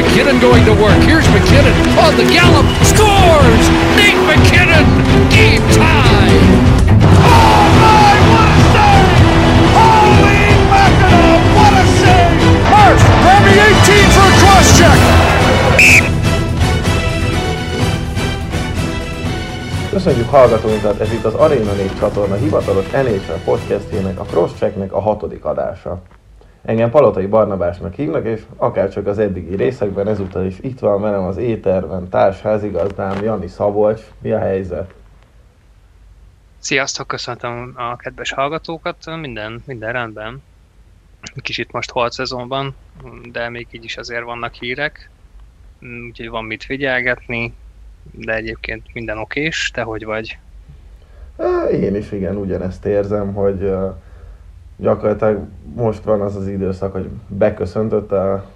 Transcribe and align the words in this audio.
McKinnon 0.00 0.40
going 0.40 0.64
to 0.64 0.72
work. 0.72 0.96
Here's 1.04 1.26
McKinnon 1.26 1.76
on 2.00 2.16
the 2.16 2.24
gallop. 2.32 2.64
Scores! 2.88 3.64
Nate 4.00 4.16
McKinnon! 4.24 4.86
Game 5.28 5.60
tie! 5.76 6.40
Oh 7.20 7.64
my, 7.84 8.16
what 8.32 8.48
a 8.48 8.60
save! 8.72 9.12
Holy 9.76 10.40
mackerel, 10.72 11.36
what 11.52 11.74
a 11.76 11.84
save! 12.00 12.40
Hurst, 12.72 13.04
grab 13.20 13.44
18 13.44 14.08
for 14.16 14.24
a 14.24 14.34
cross 14.40 14.68
check! 14.78 14.98
Köszönjük 19.90 20.28
hallgatóinkat, 20.28 21.00
ez 21.00 21.12
itt 21.12 21.24
az 21.24 21.34
Arena 21.34 21.72
4 21.72 21.90
csatorna 21.98 22.34
hivatalos 22.34 22.86
NHL 22.90 23.32
podcastjének, 23.44 24.20
a 24.20 24.24
Crosschecknek 24.24 24.92
a 24.92 25.00
hatodik 25.00 25.44
adása. 25.44 26.02
Engem 26.70 26.90
Palotai 26.90 27.26
Barnabásnak 27.26 27.94
hívnak, 27.94 28.24
és 28.24 28.42
akárcsak 28.56 29.06
az 29.06 29.18
eddigi 29.18 29.56
részekben, 29.56 30.08
ezúttal 30.08 30.44
is 30.44 30.58
itt 30.60 30.78
van 30.78 31.00
velem 31.00 31.22
az 31.22 31.36
éterben 31.36 32.08
társházigazdám 32.08 33.22
Jani 33.22 33.46
Szabolcs. 33.46 34.00
Mi 34.18 34.32
a 34.32 34.38
helyzet? 34.38 34.94
Sziasztok, 36.58 37.06
köszöntöm 37.06 37.72
a 37.76 37.96
kedves 37.96 38.32
hallgatókat, 38.32 38.96
minden, 39.20 39.62
minden 39.66 39.92
rendben. 39.92 40.42
Kicsit 41.36 41.72
most 41.72 41.90
holt 41.90 42.12
szezonban, 42.12 42.76
de 43.32 43.48
még 43.48 43.68
így 43.70 43.84
is 43.84 43.96
azért 43.96 44.24
vannak 44.24 44.54
hírek, 44.54 45.10
úgyhogy 46.06 46.28
van 46.28 46.44
mit 46.44 46.64
figyelgetni, 46.64 47.54
de 48.12 48.34
egyébként 48.34 48.86
minden 48.92 49.18
okés, 49.18 49.70
te 49.74 49.82
hogy 49.82 50.04
vagy? 50.04 50.38
Én 51.72 51.94
is 51.94 52.12
igen, 52.12 52.36
ugyanezt 52.36 52.84
érzem, 52.84 53.34
hogy 53.34 53.72
gyakorlatilag 54.80 55.38
most 55.74 56.04
van 56.04 56.20
az 56.20 56.36
az 56.36 56.46
időszak, 56.46 56.92
hogy 56.92 57.08
beköszöntött 57.28 58.12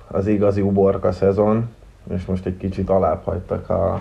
az 0.06 0.26
igazi 0.26 0.60
uborka 0.60 1.12
szezon, 1.12 1.68
és 2.14 2.24
most 2.24 2.46
egy 2.46 2.56
kicsit 2.56 2.90
alább 2.90 3.24
hagytak 3.24 3.70
a 3.70 4.00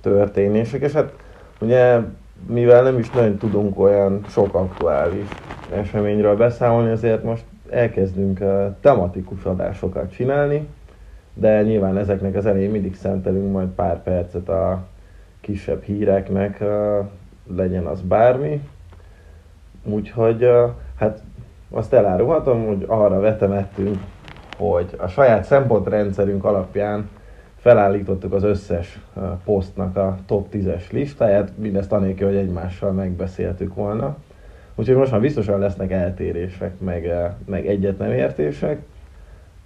történések, 0.00 0.82
és 0.82 0.92
hát 0.92 1.12
ugye 1.60 2.00
mivel 2.46 2.82
nem 2.82 2.98
is 2.98 3.10
nagyon 3.10 3.36
tudunk 3.36 3.78
olyan 3.78 4.24
sok 4.28 4.54
aktuális 4.54 5.28
eseményről 5.72 6.36
beszámolni, 6.36 6.90
ezért 6.90 7.24
most 7.24 7.44
elkezdünk 7.70 8.38
tematikus 8.80 9.44
adásokat 9.44 10.12
csinálni, 10.12 10.68
de 11.34 11.62
nyilván 11.62 11.96
ezeknek 11.96 12.34
az 12.34 12.46
elején 12.46 12.70
mindig 12.70 12.94
szentelünk 12.94 13.52
majd 13.52 13.68
pár 13.68 14.02
percet 14.02 14.48
a 14.48 14.84
kisebb 15.40 15.82
híreknek, 15.82 16.64
legyen 17.56 17.84
az 17.84 18.00
bármi. 18.00 18.68
Úgyhogy 19.84 20.48
hát 20.96 21.22
azt 21.76 21.92
elárulhatom, 21.92 22.66
hogy 22.66 22.84
arra 22.86 23.20
vetemettünk, 23.20 23.98
hogy 24.56 24.94
a 24.96 25.06
saját 25.06 25.44
szempontrendszerünk 25.44 26.44
alapján 26.44 27.08
felállítottuk 27.56 28.32
az 28.32 28.42
összes 28.42 29.00
posztnak 29.44 29.96
a 29.96 30.16
top 30.26 30.46
10-es 30.52 30.90
listáját, 30.90 31.52
mindezt 31.56 31.92
anélkül, 31.92 32.26
hogy 32.26 32.36
egymással 32.36 32.92
megbeszéltük 32.92 33.74
volna. 33.74 34.16
Úgyhogy 34.74 34.96
most 34.96 35.10
már 35.10 35.20
biztosan 35.20 35.58
lesznek 35.58 35.90
eltérések, 35.90 36.80
meg, 36.80 37.12
meg 37.46 37.66
egyet 37.66 37.98
nem 37.98 38.10
értések. 38.10 38.82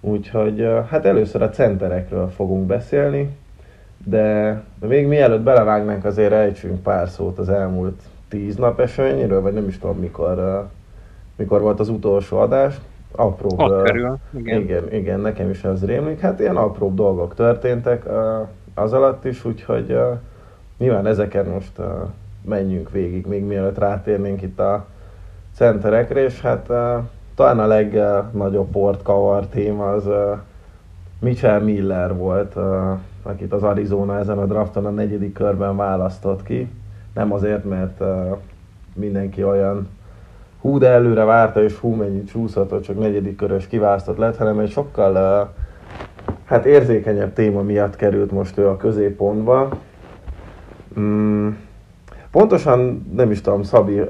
Úgyhogy 0.01 0.67
hát 0.89 1.05
először 1.05 1.41
a 1.41 1.49
centerekről 1.49 2.29
fogunk 2.29 2.65
beszélni, 2.65 3.29
de 4.05 4.61
még 4.79 5.07
mielőtt 5.07 5.41
belevágnánk, 5.41 6.05
azért 6.05 6.31
ejtsünk 6.31 6.83
pár 6.83 7.09
szót 7.09 7.37
az 7.37 7.49
elmúlt 7.49 8.01
tíz 8.27 8.55
nap 8.55 8.79
eseményéről, 8.79 9.41
vagy 9.41 9.53
nem 9.53 9.67
is 9.67 9.77
tudom 9.77 9.97
mikor, 9.97 10.67
mikor 11.41 11.61
volt 11.61 11.79
az 11.79 11.89
utolsó 11.89 12.37
adás. 12.37 12.79
Apróbb, 13.15 13.59
Ott 13.59 13.83
körül, 13.83 14.17
igen. 14.37 14.61
igen. 14.61 14.93
Igen, 14.93 15.19
nekem 15.19 15.49
is 15.49 15.63
ez 15.63 15.85
rémlik. 15.85 16.19
Hát 16.19 16.39
ilyen 16.39 16.55
apróbb 16.55 16.95
dolgok 16.95 17.35
történtek 17.35 18.05
az 18.73 18.93
alatt 18.93 19.25
is, 19.25 19.45
úgyhogy 19.45 19.97
nyilván 20.77 21.05
ezeken 21.05 21.45
most 21.45 21.71
menjünk 22.41 22.91
végig, 22.91 23.25
még 23.25 23.43
mielőtt 23.43 23.77
rátérnénk 23.77 24.41
itt 24.41 24.59
a 24.59 24.85
centerekre, 25.55 26.23
és 26.23 26.41
hát 26.41 26.65
talán 27.35 27.59
a 27.59 27.67
legnagyobb 27.67 28.71
port 28.71 29.03
kavar 29.03 29.45
téma 29.45 29.91
az 29.91 30.09
Mitchell 31.19 31.59
Miller 31.59 32.15
volt, 32.15 32.55
akit 33.23 33.53
az 33.53 33.63
Arizona 33.63 34.17
ezen 34.17 34.37
a 34.37 34.45
drafton 34.45 34.85
a 34.85 34.89
negyedik 34.89 35.33
körben 35.33 35.75
választott 35.75 36.43
ki. 36.43 36.69
Nem 37.13 37.33
azért, 37.33 37.65
mert 37.65 38.03
mindenki 38.93 39.43
olyan 39.43 39.87
hú, 40.61 40.77
de 40.77 40.87
előre 40.87 41.23
várta, 41.23 41.63
és 41.63 41.73
hú, 41.73 41.93
mennyit 41.93 42.29
csúszott, 42.31 42.81
csak 42.83 42.99
negyedik 42.99 43.35
körös 43.35 43.67
kiválasztott 43.67 44.17
lett, 44.17 44.37
hanem 44.37 44.59
egy 44.59 44.71
sokkal 44.71 45.53
hát 46.45 46.65
érzékenyebb 46.65 47.33
téma 47.33 47.61
miatt 47.61 47.95
került 47.95 48.31
most 48.31 48.57
ő 48.57 48.67
a 48.67 48.77
középpontba. 48.77 49.69
Mm, 50.99 51.49
pontosan 52.31 53.11
nem 53.15 53.31
is 53.31 53.41
tudom, 53.41 53.63
Szabi, 53.63 53.99
uh, 53.99 54.09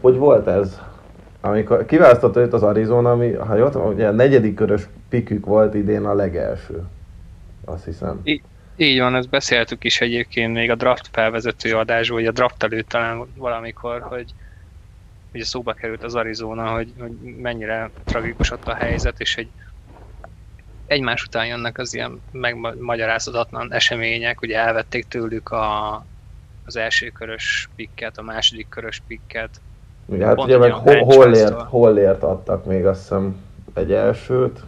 hogy 0.00 0.16
volt 0.16 0.46
ez 0.46 0.80
amikor 1.40 1.86
kiválasztotta 1.86 2.40
őt 2.40 2.52
az 2.52 2.62
Arizona, 2.62 3.10
ami, 3.10 3.32
ha 3.32 3.56
jól 3.56 3.70
tudom, 3.70 3.86
ugye 3.86 4.06
a 4.06 4.12
negyedik 4.12 4.54
körös 4.54 4.88
pikük 5.08 5.46
volt 5.46 5.74
idén 5.74 6.04
a 6.04 6.14
legelső. 6.14 6.82
Azt 7.64 7.84
hiszem. 7.84 8.20
I- 8.22 8.42
így 8.76 8.98
van, 8.98 9.14
ezt 9.14 9.28
beszéltük 9.28 9.84
is 9.84 10.00
egyébként 10.00 10.52
még 10.52 10.70
a 10.70 10.74
draft 10.74 11.08
felvezető 11.12 11.74
adásban, 11.74 12.16
vagy 12.16 12.26
a 12.26 12.32
draft 12.32 12.62
előtt 12.62 12.88
talán 12.88 13.26
valamikor, 13.36 14.00
hogy 14.00 14.34
ugye 15.32 15.44
szóba 15.44 15.72
került 15.72 16.02
az 16.02 16.14
Arizona, 16.14 16.72
hogy, 16.72 16.92
hogy 16.98 17.12
mennyire 17.20 17.90
tragikus 18.04 18.50
ott 18.50 18.68
a 18.68 18.74
helyzet, 18.74 19.20
és 19.20 19.36
egy 19.36 19.52
egymás 20.86 21.24
után 21.24 21.46
jönnek 21.46 21.78
az 21.78 21.94
ilyen 21.94 22.22
megmagyarázhatatlan 22.30 23.72
események, 23.72 24.42
ugye 24.42 24.58
elvették 24.58 25.08
tőlük 25.08 25.48
a, 25.48 25.94
az 26.64 26.76
első 26.76 27.10
körös 27.10 27.70
pikket, 27.74 28.18
a 28.18 28.22
második 28.22 28.68
körös 28.68 29.02
pikket, 29.06 29.60
igen, 30.12 30.26
hát 30.26 30.38
ugye 30.38 30.58
meg 30.58 30.72
ho- 30.72 31.14
hollért, 31.14 31.60
hollért 31.60 32.22
adtak 32.22 32.64
még 32.64 32.86
azt 32.86 33.00
hiszem 33.00 33.44
egy 33.74 33.92
elsőt. 33.92 34.60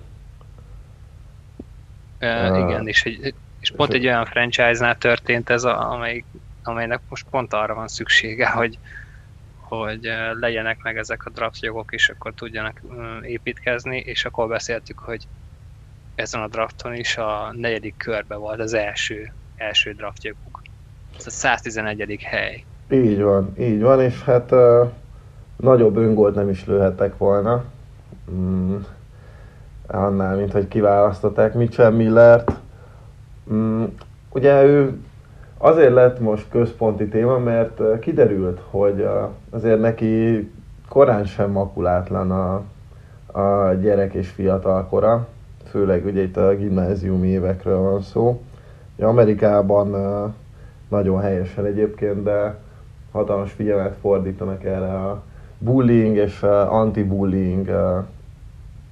Uh, 2.21 2.51
uh, 2.51 2.59
igen, 2.59 2.87
és, 2.87 3.05
egy, 3.05 3.35
és 3.61 3.71
pont 3.71 3.93
egy 3.93 4.07
olyan 4.07 4.25
franchise-nál 4.25 4.97
történt 4.97 5.51
ez, 5.51 5.65
a, 5.65 5.93
amely, 5.93 6.25
amelynek 6.63 7.01
most 7.09 7.27
pont 7.31 7.53
arra 7.53 7.75
van 7.75 7.89
szüksége, 7.89 8.49
hogy, 8.51 8.79
hogy 9.77 10.11
legyenek 10.41 10.83
meg 10.83 10.99
ezek 10.99 11.27
a 11.27 11.31
draft 11.31 11.63
jogok, 11.63 11.93
és 11.93 12.09
akkor 12.09 12.33
tudjanak 12.35 12.81
építkezni, 13.23 13.99
és 13.99 14.25
akkor 14.25 14.49
beszéltük, 14.49 14.99
hogy 14.99 15.27
ezen 16.15 16.41
a 16.43 16.49
drafton 16.49 16.95
is 16.95 17.17
a 17.17 17.53
negyedik 17.57 17.97
körbe 17.97 18.35
volt 18.35 18.61
az 18.61 18.73
első, 18.75 19.33
első 19.57 19.93
draft 19.93 20.25
joguk. 20.25 20.63
Ez 21.19 21.27
a 21.27 21.31
111. 21.31 22.23
hely. 22.23 22.65
Így 22.91 23.21
van, 23.21 23.55
így 23.59 23.81
van, 23.81 24.01
és 24.01 24.23
hát 24.23 24.53
uh, 24.53 24.91
nagyobb 25.57 25.97
öngolt 25.97 26.35
nem 26.35 26.49
is 26.49 26.67
lőhettek 26.67 27.17
volna. 27.17 27.65
Mm, 28.31 28.77
annál, 29.87 30.37
mint 30.37 30.53
hogy 30.53 30.69
kiválasztották 30.69 31.55
Mitchell 31.55 31.91
Millert. 31.91 32.53
Mm, 33.53 33.85
ugye 34.31 34.63
ő 34.63 35.01
azért 35.63 35.93
lett 35.93 36.21
most 36.21 36.47
központi 36.51 37.09
téma, 37.09 37.39
mert 37.39 37.99
kiderült, 37.99 38.61
hogy 38.71 39.09
azért 39.51 39.81
neki 39.81 40.51
korán 40.89 41.25
sem 41.25 41.51
makulátlan 41.51 42.31
a, 42.31 42.63
a 43.41 43.73
gyerek 43.73 44.15
és 44.15 44.29
fiatal 44.29 44.87
kora, 44.87 45.27
főleg 45.65 46.05
ugye 46.05 46.23
itt 46.23 46.37
a 46.37 46.57
gimnáziumi 46.57 47.29
évekről 47.29 47.79
van 47.79 48.01
szó. 48.01 48.43
Amerikában 48.99 49.91
nagyon 50.89 51.21
helyesen 51.21 51.65
egyébként, 51.65 52.23
de 52.23 52.57
hatalmas 53.13 53.53
figyelmet 53.53 53.97
fordítanak 54.01 54.65
erre 54.65 54.95
a 54.95 55.23
bullying 55.59 56.17
és 56.17 56.43
anti-bullying 56.69 57.71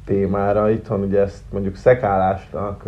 témára. 0.04 0.70
Itthon 0.70 1.00
ugye 1.00 1.20
ezt 1.20 1.42
mondjuk 1.50 1.76
szekálásnak 1.76 2.82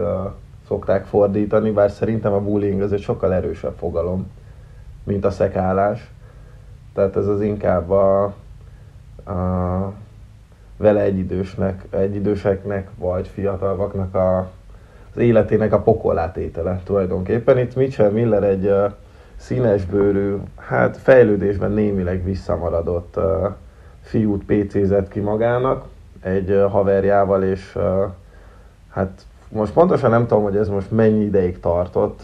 szokták 0.71 1.05
fordítani, 1.05 1.71
bár 1.71 1.91
szerintem 1.91 2.33
a 2.33 2.41
bullying 2.41 2.81
az 2.81 2.93
egy 2.93 3.01
sokkal 3.01 3.35
erősebb 3.35 3.75
fogalom, 3.79 4.31
mint 5.05 5.25
a 5.25 5.31
szekálás. 5.31 6.11
Tehát 6.95 7.17
ez 7.17 7.27
az 7.27 7.41
inkább 7.41 7.91
a, 7.91 8.23
a 9.25 9.93
vele 10.77 11.01
egyidősnek, 11.01 11.85
egyidőseknek 11.91 12.89
vagy 12.99 13.29
fiatalvaknak 13.29 14.15
a, 14.15 14.39
az 15.15 15.21
életének 15.21 15.73
a 15.73 15.81
pokolátétele 15.81 16.81
tulajdonképpen. 16.85 17.59
Itt 17.59 17.77
Mitchell 17.77 18.11
Miller 18.11 18.43
egy 18.43 18.67
uh, 18.67 18.93
színesbőrű, 19.37 20.37
hát 20.57 20.97
fejlődésben 20.97 21.73
némileg 21.73 22.25
visszamaradott 22.25 23.17
uh, 23.17 23.55
fiút 24.01 24.45
PC-zett 24.45 25.09
ki 25.09 25.21
magának 25.21 25.85
egy 26.21 26.65
haverjával, 26.71 27.43
és 27.43 27.79
hát 28.89 29.25
most 29.51 29.73
pontosan 29.73 30.11
nem 30.11 30.27
tudom, 30.27 30.43
hogy 30.43 30.57
ez 30.57 30.69
most 30.69 30.91
mennyi 30.91 31.25
ideig 31.25 31.61
tartott, 31.61 32.21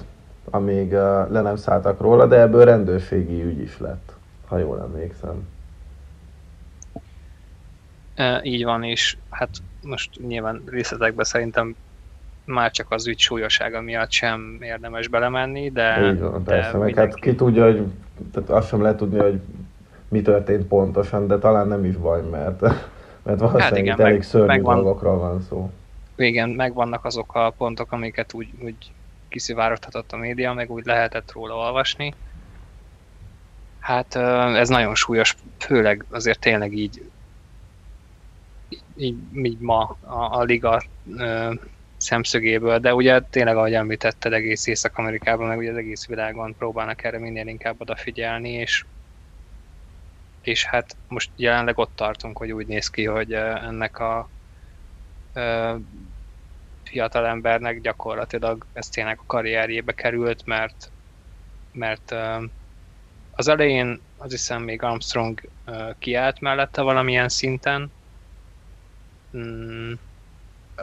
amíg 0.51 0.93
le 0.93 1.41
nem 1.41 1.57
szálltak 1.57 2.01
róla, 2.01 2.27
de 2.27 2.41
ebből 2.41 2.65
rendőrségi 2.65 3.43
ügy 3.43 3.61
is 3.61 3.79
lett, 3.79 4.13
ha 4.47 4.59
jól 4.59 4.81
emlékszem. 4.81 5.49
E, 8.15 8.41
így 8.43 8.65
van, 8.65 8.83
és 8.83 9.17
hát 9.31 9.49
most 9.83 10.27
nyilván 10.27 10.63
részletekben 10.67 11.25
szerintem 11.25 11.75
már 12.45 12.71
csak 12.71 12.87
az 12.91 13.07
ügy 13.07 13.19
súlyossága 13.19 13.81
miatt 13.81 14.11
sem 14.11 14.59
érdemes 14.61 15.09
belemenni, 15.09 15.71
de... 15.71 16.11
Így 16.13 16.21
van, 16.21 16.45
de 16.45 16.53
persze, 16.53 16.77
meg 16.77 16.95
hát 16.95 17.15
ki 17.15 17.35
tudja, 17.35 17.65
hogy 17.65 17.83
tehát 18.33 18.51
azt 18.51 18.69
sem 18.69 18.83
lehet 18.83 18.97
tudni, 18.97 19.19
hogy 19.19 19.41
mi 20.09 20.23
történt 20.23 20.67
pontosan, 20.67 21.27
de 21.27 21.39
talán 21.39 21.69
nem 21.69 21.85
is 21.85 21.97
baj, 21.97 22.23
mert, 22.31 22.61
mert 23.23 23.39
valószínűleg 23.39 23.63
hát 23.63 23.77
igen, 23.77 24.01
elég 24.01 24.13
meg, 24.13 24.23
szörnyű 24.23 24.47
megvan, 24.47 24.75
dolgokról 24.75 25.19
van 25.19 25.41
szó. 25.41 25.71
Igen, 26.17 26.51
megvannak 26.51 27.05
azok 27.05 27.35
a 27.35 27.51
pontok, 27.51 27.93
amiket 27.93 28.35
úgy, 28.35 28.51
úgy 28.61 28.93
kiszivárogtatott 29.29 30.13
a 30.13 30.17
média, 30.17 30.53
meg 30.53 30.71
úgy 30.71 30.85
lehetett 30.85 31.33
róla 31.33 31.55
olvasni. 31.55 32.15
Hát 33.79 34.15
ez 34.57 34.69
nagyon 34.69 34.95
súlyos, 34.95 35.35
főleg 35.59 36.07
azért 36.11 36.41
tényleg 36.41 36.73
így 36.73 37.11
így, 38.97 39.17
így 39.33 39.59
ma 39.59 39.99
a, 40.01 40.39
a 40.39 40.43
liga 40.43 40.83
ö, 41.17 41.55
szemszögéből, 41.97 42.79
de 42.79 42.95
ugye 42.95 43.21
tényleg, 43.21 43.57
ahogy 43.57 43.75
említetted, 43.75 44.33
egész 44.33 44.67
Észak-Amerikában, 44.67 45.47
meg 45.47 45.59
ugye 45.59 45.71
az 45.71 45.77
egész 45.77 46.07
világon 46.07 46.55
próbálnak 46.55 47.05
erre 47.05 47.19
minél 47.19 47.47
inkább 47.47 47.81
odafigyelni, 47.81 48.51
és 48.51 48.87
és 50.41 50.65
hát 50.65 50.97
most 51.09 51.31
jelenleg 51.37 51.79
ott 51.79 51.95
tartunk, 51.95 52.39
hogy 52.39 52.53
úgy 52.53 52.67
néz 52.67 52.89
ki, 52.89 53.05
hogy 53.05 53.33
ennek 53.33 53.99
a 53.99 54.31
fiatal 56.83 57.27
embernek 57.27 57.81
gyakorlatilag 57.81 58.67
ez 58.73 58.89
tényleg 58.89 59.19
a 59.19 59.27
karrierjébe 59.27 59.93
került, 59.93 60.47
mert, 60.47 60.91
mert 61.73 62.15
az 63.31 63.49
elején 63.49 64.01
az 64.17 64.31
hiszem 64.31 64.63
még 64.63 64.83
Armstrong 64.83 65.41
kiállt 65.99 66.41
mellette 66.41 66.83
valamilyen 66.83 67.29
szinten, 67.29 67.93
mm, 69.37 69.93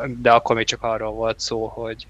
de 0.07 0.31
akkor 0.31 0.56
még 0.56 0.65
csak 0.65 0.83
arról 0.83 1.11
volt 1.11 1.39
szó, 1.39 1.67
hogy, 1.67 2.07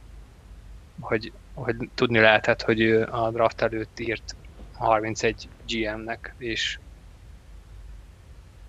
hogy, 1.00 1.34
hogy 1.54 1.76
tudni 1.96 2.20
lehetett, 2.20 2.62
hogy 2.62 2.82
ő 2.82 3.04
a 3.04 3.32
draft 3.32 3.62
előtt 3.62 4.00
írt 4.00 4.36
31 4.74 5.50
GM-nek, 5.68 6.36
és 6.38 6.80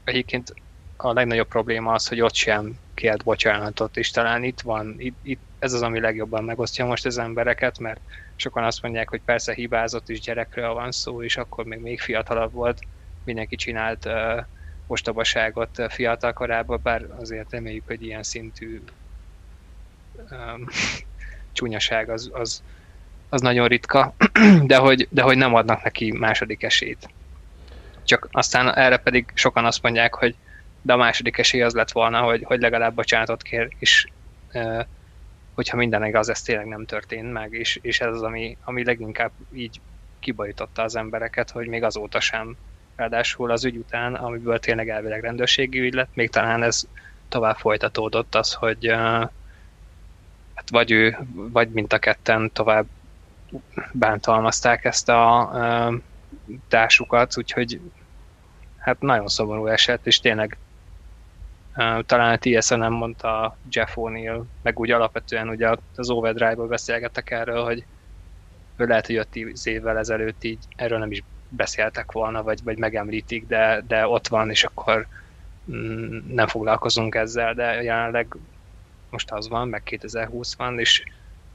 egyébként 0.05 0.55
a 0.97 1.13
legnagyobb 1.13 1.49
probléma 1.49 1.93
az, 1.93 2.09
hogy 2.09 2.21
ott 2.21 2.35
sem 2.35 2.84
kért 2.95 3.25
bocsánatot, 3.25 3.97
és 3.97 4.11
talán 4.11 4.45
itt 4.45 4.61
van, 4.61 4.95
itt, 4.99 5.17
itt 5.23 5.41
ez 5.59 5.73
az, 5.73 5.83
ami 5.83 6.01
legjobban 6.01 6.45
megosztja 6.45 6.87
most 6.87 7.07
az 7.07 7.19
embereket, 7.19 7.79
mert 7.79 8.01
sokan 8.37 8.65
azt 8.65 8.83
mondják, 8.83 9.09
hogy 9.09 9.21
persze 9.25 9.55
hibázott 9.55 10.09
is 10.09 10.21
gyerekről 10.21 10.73
van 10.73 10.93
szó, 10.93 11.23
és 11.23 11.37
akkor 11.37 11.65
még 11.65 11.79
még 11.79 12.01
fiatalabb 12.01 12.53
volt, 12.53 12.79
mindenki 13.25 13.57
csinált 13.57 14.05
uh, 14.05 14.45
ostobaságot 14.87 15.83
fiatal 15.89 16.33
korában, 16.33 16.81
bár 16.83 17.07
azért 17.21 17.53
reméljük, 17.53 17.87
hogy 17.87 18.03
ilyen 18.03 18.23
szintű 18.23 18.81
um, 20.31 20.65
csúnyaság 21.53 22.09
az, 22.09 22.31
az, 22.33 22.63
az 23.29 23.41
nagyon 23.41 23.69
ritka, 23.69 24.15
de 24.71 24.77
hogy, 24.77 25.09
de 25.11 25.23
hogy 25.23 25.37
nem 25.37 25.55
adnak 25.55 25.83
neki 25.83 26.13
második 26.13 26.63
esélyt. 26.63 27.09
Csak 28.05 28.29
aztán 28.31 28.75
erre 28.75 28.97
pedig 28.97 29.31
sokan 29.35 29.65
azt 29.65 29.83
mondják, 29.83 30.15
hogy 30.15 30.35
de 30.85 30.93
a 30.93 30.97
második 30.97 31.39
esély 31.39 31.63
az 31.63 31.75
lett 31.75 31.93
volna, 31.93 32.21
hogy, 32.21 32.43
hogy 32.45 32.61
legalább 32.61 32.95
bocsánatot 32.95 33.43
kér, 33.43 33.69
és 33.79 34.07
hogyha 35.55 35.77
minden 35.77 36.05
igaz, 36.05 36.29
ez 36.29 36.43
tényleg 36.43 36.67
nem 36.67 36.85
történt 36.85 37.33
meg, 37.33 37.53
és, 37.53 37.79
és 37.83 38.01
ez 38.01 38.15
az, 38.15 38.23
ami, 38.23 38.57
ami 38.65 38.85
leginkább 38.85 39.31
így 39.53 39.81
kibajította 40.21 40.83
az 40.83 40.97
embereket, 40.97 41.51
hogy 41.51 41.67
még 41.67 41.83
azóta 41.83 42.21
sem. 42.21 42.57
Ráadásul 42.97 43.51
az 43.51 43.65
ügy 43.65 43.77
után, 43.77 44.15
amiből 44.15 44.59
tényleg 44.59 44.89
elvileg 44.89 45.23
rendőrségi 45.23 45.81
ügy 45.81 45.95
lett, 45.95 46.15
még 46.15 46.31
talán 46.31 46.63
ez 46.63 46.87
tovább 47.29 47.57
folytatódott 47.57 48.35
az, 48.35 48.53
hogy 48.53 48.89
uh, 48.89 48.97
hát 50.55 50.71
vagy 50.71 50.91
ő, 50.91 51.19
vagy 51.35 51.69
mind 51.69 51.93
a 51.93 51.99
ketten 51.99 52.51
tovább 52.53 52.87
bántalmazták 53.93 54.85
ezt 54.85 55.09
a 55.09 55.51
uh, 55.53 56.01
társukat, 56.69 57.39
úgyhogy 57.39 57.81
hát 58.79 59.01
nagyon 59.01 59.29
szomorú 59.29 59.67
eset, 59.67 60.07
és 60.07 60.21
tényleg 60.21 60.57
talán 62.07 62.33
a 62.33 62.39
TSN 62.39 62.79
nem 62.79 62.93
mondta 62.93 63.57
Jeff 63.71 63.93
O'Neill, 63.95 64.43
meg 64.63 64.79
úgy 64.79 64.91
alapvetően 64.91 65.49
ugye 65.49 65.75
az 65.97 66.11
Overdrive-ból 66.11 66.67
beszélgettek 66.67 67.31
erről, 67.31 67.65
hogy 67.65 67.85
ő 68.77 68.87
lehet, 68.87 69.07
hogy 69.07 69.17
5 69.17 69.37
évvel 69.65 69.99
ezelőtt 69.99 70.45
így 70.45 70.59
erről 70.77 70.99
nem 70.99 71.11
is 71.11 71.23
beszéltek 71.49 72.13
volna, 72.13 72.43
vagy, 72.43 72.63
vagy 72.63 72.79
megemlítik, 72.79 73.47
de, 73.47 73.83
de 73.87 74.07
ott 74.07 74.29
van, 74.29 74.51
és 74.51 74.65
akkor 74.65 75.07
mm, 75.71 76.19
nem 76.35 76.47
foglalkozunk 76.47 77.15
ezzel, 77.15 77.55
de 77.55 77.83
jelenleg 77.83 78.37
most 79.11 79.31
az 79.31 79.49
van, 79.49 79.69
meg 79.69 79.83
2020 79.83 80.55
van, 80.55 80.79
és, 80.79 81.05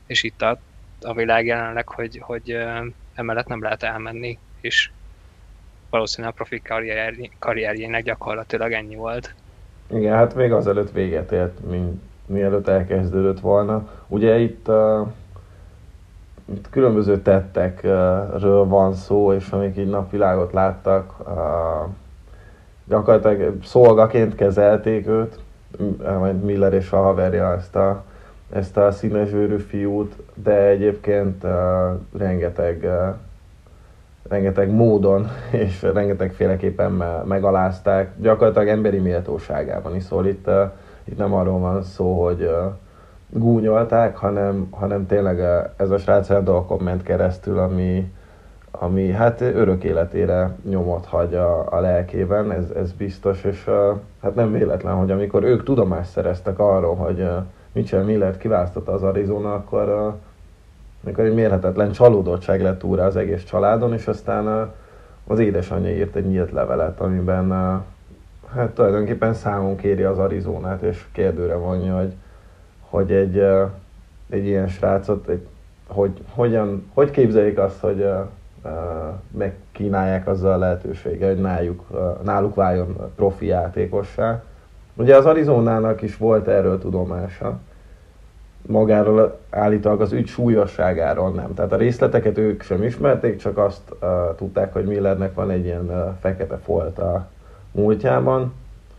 és 0.06 0.24
itt 0.24 0.42
a, 0.42 0.60
a 1.02 1.14
világ 1.14 1.46
jelenleg, 1.46 1.88
hogy, 1.88 2.20
hogy 2.22 2.58
emellett 3.14 3.48
nem 3.48 3.62
lehet 3.62 3.84
elmenni, 3.84 4.38
és 4.62 4.90
valószínűleg 5.90 6.34
a 6.34 6.36
profi 6.36 6.62
karrier, 6.62 7.16
karrierjének 7.40 8.04
gyakorlatilag 8.04 8.72
ennyi 8.72 8.96
volt. 8.96 9.36
Igen, 9.92 10.16
hát 10.16 10.36
még 10.36 10.52
azelőtt 10.52 10.92
véget 10.92 11.32
ért, 11.32 11.70
mint 11.70 12.02
mielőtt 12.26 12.68
elkezdődött 12.68 13.40
volna. 13.40 13.88
Ugye 14.08 14.38
itt, 14.38 14.68
uh, 14.68 15.08
itt 16.46 16.70
különböző 16.70 17.22
tettekről 17.22 18.66
van 18.66 18.94
szó, 18.94 19.34
és 19.34 19.50
amik 19.50 19.78
így 19.78 19.90
napvilágot 19.90 20.54
láttak, 20.54 21.16
uh, 21.20 21.90
gyakorlatilag 22.86 23.58
szolgaként 23.64 24.36
kezelték 24.36 25.08
őt, 25.08 25.40
Miller 26.44 26.74
és 26.74 26.92
a 26.92 27.02
haverja 27.02 27.54
ezt 27.54 27.76
a, 27.76 28.04
ezt 28.52 28.78
a 28.78 28.92
színes 28.92 29.30
fiút, 29.68 30.16
de 30.34 30.56
egyébként 30.56 31.44
uh, 31.44 31.52
rengeteg 32.18 32.84
uh, 32.84 33.16
rengeteg 34.30 34.72
módon 34.72 35.28
és 35.52 35.82
rengeteg 35.82 36.32
féleképpen 36.32 37.04
megalázták, 37.26 38.12
gyakorlatilag 38.18 38.68
emberi 38.68 38.98
méltóságában 38.98 39.96
is. 39.96 40.04
Szóval 40.04 40.26
itt, 40.26 40.48
uh, 40.48 40.72
itt 41.04 41.18
nem 41.18 41.34
arról 41.34 41.60
van 41.60 41.84
szó, 41.84 42.24
hogy 42.24 42.42
uh, 42.42 42.74
gúnyolták, 43.30 44.18
hanem, 44.18 44.68
hanem 44.72 45.06
tényleg 45.06 45.38
uh, 45.38 45.70
ez 45.78 45.90
a 45.90 45.98
srác 45.98 46.28
dolgokon 46.28 46.80
ment 46.84 47.04
keresztül, 47.04 47.60
ami, 47.60 48.12
ami 48.72 49.12
hát 49.12 49.42
örök 49.42 49.84
életére 49.84 50.56
nyomot 50.70 51.06
hagy 51.06 51.34
a, 51.34 51.74
a 51.74 51.80
lelkében, 51.80 52.52
ez, 52.52 52.70
ez 52.76 52.92
biztos, 52.92 53.44
és 53.44 53.68
uh, 53.68 53.98
hát 54.22 54.36
nem 54.36 54.52
véletlen, 54.52 54.96
hogy 54.96 55.12
amikor 55.12 55.44
ők 55.44 55.64
tudomást 55.64 56.10
szereztek 56.10 56.60
arról, 56.60 56.96
hogy 56.96 57.20
uh, 57.20 57.30
Mitchell 57.72 58.04
Millert 58.04 58.38
kiválasztotta 58.38 58.92
az 58.92 59.04
Arizona, 59.04 59.54
akkor 59.54 59.90
uh, 59.90 60.14
amikor 61.04 61.24
egy 61.24 61.34
mérhetetlen 61.34 61.92
csalódottság 61.92 62.62
lett 62.62 62.84
úrá 62.84 63.06
az 63.06 63.16
egész 63.16 63.44
családon, 63.44 63.94
és 63.94 64.08
aztán 64.08 64.72
az 65.28 65.40
édesanyja 65.40 65.96
írt 65.96 66.16
egy 66.16 66.28
nyílt 66.28 66.52
levelet, 66.52 67.00
amiben 67.00 67.52
hát 68.54 68.70
tulajdonképpen 68.74 69.34
számon 69.34 69.76
kéri 69.76 70.04
az 70.04 70.18
Arizonát, 70.18 70.82
és 70.82 71.06
kérdőre 71.12 71.56
vonja, 71.56 71.98
hogy, 71.98 72.14
hogy 72.90 73.12
egy, 73.12 73.44
egy 74.30 74.46
ilyen 74.46 74.68
srácot, 74.68 75.28
egy, 75.28 75.48
hogy, 75.88 76.12
hogyan, 76.30 76.90
hogy 76.94 77.12
képzeljék 77.12 77.58
azt, 77.58 77.80
hogy 77.80 78.10
megkínálják 79.32 80.28
azzal 80.28 80.54
a 80.54 80.58
lehetősége, 80.58 81.28
hogy 81.28 81.42
náluk, 81.42 81.84
náluk 82.24 82.56
váljon 82.56 83.12
profi 83.16 83.46
játékossá. 83.46 84.44
Ugye 84.96 85.16
az 85.16 85.26
Arizonának 85.26 86.02
is 86.02 86.18
volt 86.18 86.48
erről 86.48 86.80
tudomása, 86.80 87.60
magáról 88.66 89.40
állítólag 89.50 90.02
az 90.02 90.12
ügy 90.12 90.28
súlyosságáról 90.28 91.32
nem. 91.32 91.54
Tehát 91.54 91.72
a 91.72 91.78
részleteket 91.78 92.38
ők 92.38 92.62
sem 92.62 92.84
ismerték, 92.84 93.38
csak 93.38 93.58
azt 93.58 93.82
uh, 94.02 94.36
tudták, 94.36 94.74
hogy 94.74 94.86
Millernek 94.86 95.34
van 95.34 95.50
egy 95.50 95.66
ilyen 95.66 95.86
uh, 95.86 96.16
fekete 96.20 96.58
folt 96.58 97.00
a 97.00 97.28
múltjában. 97.72 98.54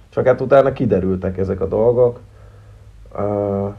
Csak 0.08 0.26
hát 0.26 0.40
utána 0.40 0.72
kiderültek 0.72 1.38
ezek 1.38 1.60
a 1.60 1.66
dolgok. 1.66 2.18
Uh, 3.18 3.72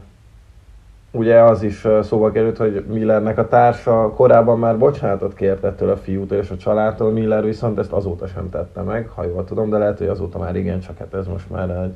ugye 1.10 1.40
az 1.40 1.62
is 1.62 1.86
szóba 2.02 2.30
került, 2.30 2.56
hogy 2.56 2.84
Millernek 2.88 3.38
a 3.38 3.48
társa 3.48 4.08
korábban 4.08 4.58
már 4.58 4.78
bocsánatot 4.78 5.34
kért 5.34 5.64
ettől 5.64 5.90
a 5.90 5.96
fiútól 5.96 6.38
és 6.38 6.50
a 6.50 6.56
családtól, 6.56 7.10
Miller 7.10 7.44
viszont 7.44 7.78
ezt 7.78 7.92
azóta 7.92 8.26
sem 8.26 8.50
tette 8.50 8.80
meg, 8.80 9.08
ha 9.08 9.24
jól 9.24 9.44
tudom, 9.44 9.70
de 9.70 9.78
lehet, 9.78 9.98
hogy 9.98 10.06
azóta 10.06 10.38
már 10.38 10.56
igen, 10.56 10.80
csak 10.80 10.98
hát 10.98 11.14
ez 11.14 11.26
most 11.26 11.50
már 11.50 11.70
egy 11.70 11.94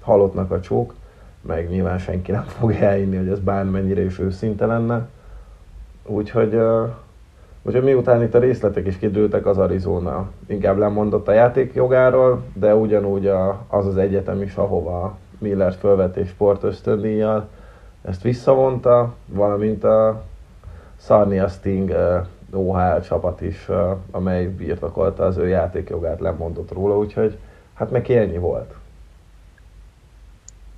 halottnak 0.00 0.50
a 0.50 0.60
csók 0.60 0.94
meg 1.46 1.68
nyilván 1.68 1.98
senki 1.98 2.32
nem 2.32 2.42
fog 2.42 2.72
elhinni, 2.72 3.16
hogy 3.16 3.28
ez 3.28 3.38
bármennyire 3.38 4.04
is 4.04 4.18
őszinte 4.18 4.66
lenne. 4.66 5.08
Úgyhogy, 6.06 6.54
uh, 6.54 6.88
úgyhogy 7.62 7.82
miután 7.82 8.22
itt 8.22 8.34
a 8.34 8.38
részletek 8.38 8.86
is 8.86 8.98
kidőltek, 8.98 9.46
az 9.46 9.58
Arizona 9.58 10.30
inkább 10.46 10.78
lemondott 10.78 11.28
a 11.28 11.32
játék 11.32 11.74
jogáról, 11.74 12.42
de 12.54 12.74
ugyanúgy 12.74 13.26
a, 13.26 13.64
az 13.68 13.86
az 13.86 13.96
egyetem 13.96 14.42
is, 14.42 14.54
ahova 14.54 15.16
Miller 15.38 15.72
fölvetés 15.72 16.28
sport 16.28 16.62
ösztöndíjjal 16.62 17.48
ezt 18.02 18.22
visszavonta, 18.22 19.14
valamint 19.26 19.84
a 19.84 20.22
Sarnia 20.96 21.48
Sting 21.48 21.88
uh, 21.90 22.26
OHL 22.60 23.00
csapat 23.00 23.40
is, 23.40 23.68
uh, 23.68 23.96
amely 24.10 24.46
birtokolta 24.46 25.24
az 25.24 25.36
ő 25.36 25.48
játékjogát, 25.48 26.20
lemondott 26.20 26.72
róla, 26.72 26.98
úgyhogy 26.98 27.38
hát 27.74 27.90
neki 27.90 28.16
ennyi 28.16 28.38
volt. 28.38 28.74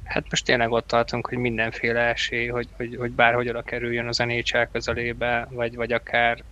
Hát 0.06 0.30
most 0.30 0.44
tényleg 0.44 0.70
ott 0.70 0.86
tartunk, 0.86 1.26
hogy 1.28 1.38
mindenféle 1.38 2.00
esély, 2.00 2.46
hogy, 2.46 2.68
hogy, 2.76 2.96
hogy 2.96 3.10
bárhogy 3.10 3.48
oda 3.48 3.62
kerüljön 3.62 4.06
az 4.06 4.18
NHL 4.18 4.62
közelébe, 4.72 5.48
vagy, 5.50 5.74
vagy 5.74 5.92
akár 5.92 6.42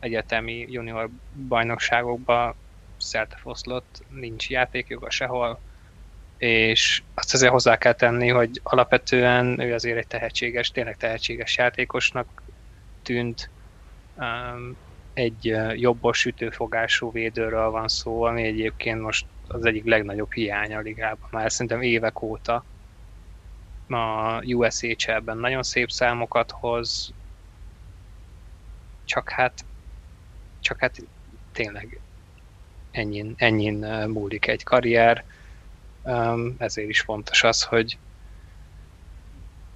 egyetemi 0.00 0.66
junior 0.70 1.08
bajnokságokba 1.48 2.56
szerte 2.98 3.36
foszlott, 3.36 4.02
nincs 4.08 4.50
játékjoga 4.50 5.10
sehol, 5.10 5.60
és 6.38 7.02
azt 7.14 7.34
azért 7.34 7.52
hozzá 7.52 7.76
kell 7.76 7.92
tenni, 7.92 8.28
hogy 8.28 8.60
alapvetően 8.62 9.60
ő 9.60 9.74
azért 9.74 9.98
egy 9.98 10.06
tehetséges, 10.06 10.70
tényleg 10.70 10.96
tehetséges 10.96 11.56
játékosnak 11.56 12.42
tűnt. 13.02 13.50
Um, 14.16 14.76
egy 15.14 15.56
jobbos 15.74 16.24
ütőfogású 16.24 17.12
védőről 17.12 17.70
van 17.70 17.88
szó, 17.88 18.22
ami 18.22 18.42
egyébként 18.42 19.00
most 19.00 19.26
az 19.48 19.64
egyik 19.64 19.84
legnagyobb 19.84 20.32
hiánya 20.32 20.78
a 20.78 20.80
ligában, 20.80 21.28
már 21.30 21.52
szerintem 21.52 21.82
évek 21.82 22.22
óta. 22.22 22.64
A 23.92 24.42
USHL-ben 24.44 25.38
nagyon 25.38 25.62
szép 25.62 25.90
számokat 25.90 26.50
hoz, 26.50 27.12
csak 29.04 29.30
hát, 29.30 29.64
csak 30.60 30.78
hát 30.78 30.96
tényleg 31.52 32.00
ennyin, 32.90 33.34
ennyin 33.36 33.74
múlik 34.08 34.46
egy 34.46 34.62
karrier, 34.62 35.24
ezért 36.58 36.88
is 36.88 37.00
fontos 37.00 37.42
az, 37.44 37.62
hogy, 37.62 37.98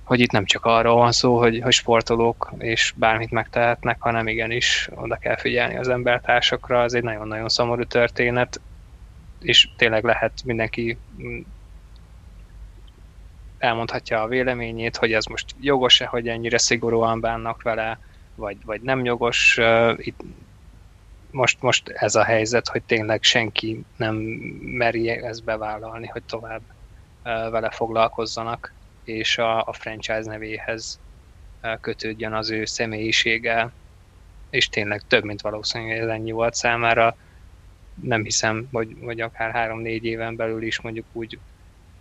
hogy 0.05 0.21
itt 0.21 0.31
nem 0.31 0.45
csak 0.45 0.65
arról 0.65 0.97
van 0.97 1.13
szó, 1.13 1.39
hogy, 1.39 1.61
hogy 1.61 1.73
sportolók 1.73 2.53
és 2.59 2.93
bármit 2.97 3.31
megtehetnek, 3.31 4.01
hanem 4.01 4.29
igenis 4.29 4.89
oda 4.95 5.17
kell 5.17 5.37
figyelni 5.37 5.77
az 5.77 5.89
embertársakra, 5.89 6.83
ez 6.83 6.93
egy 6.93 7.03
nagyon-nagyon 7.03 7.49
szomorú 7.49 7.85
történet, 7.85 8.61
és 9.41 9.69
tényleg 9.77 10.05
lehet 10.05 10.43
mindenki 10.45 10.99
elmondhatja 13.59 14.23
a 14.23 14.29
véleményét, 14.29 14.97
hogy 14.97 15.13
ez 15.13 15.25
most 15.25 15.55
jogos-e, 15.61 16.07
hogy 16.07 16.29
ennyire 16.29 16.59
szigorúan 16.59 17.21
bánnak 17.21 17.63
vele, 17.63 17.99
vagy, 18.35 18.57
vagy 18.65 18.81
nem 18.81 19.05
jogos. 19.05 19.59
Itt 19.97 20.21
most, 21.31 21.63
most 21.63 21.89
ez 21.89 22.15
a 22.15 22.25
helyzet, 22.25 22.69
hogy 22.69 22.83
tényleg 22.83 23.23
senki 23.23 23.85
nem 23.97 24.15
meri 24.61 25.09
ezt 25.09 25.45
bevállalni, 25.45 26.07
hogy 26.07 26.23
tovább 26.23 26.63
vele 27.23 27.71
foglalkozzanak, 27.71 28.73
és 29.05 29.39
a, 29.39 29.63
a 29.63 29.73
franchise 29.73 30.23
nevéhez 30.25 31.01
kötődjön 31.81 32.33
az 32.33 32.51
ő 32.51 32.65
személyisége, 32.65 33.73
és 34.51 34.69
tényleg 34.69 35.03
több, 35.07 35.25
mint 35.25 35.41
valószínű, 35.41 35.89
hogy 35.89 35.99
ez 35.99 36.09
ennyi 36.09 36.31
volt 36.31 36.55
számára. 36.55 37.17
Nem 38.03 38.23
hiszem, 38.23 38.69
hogy, 38.73 38.97
hogy 39.03 39.21
akár 39.21 39.51
három-négy 39.51 40.05
éven 40.05 40.37
belül 40.37 40.63
is 40.63 40.81
mondjuk 40.81 41.07
úgy 41.13 41.39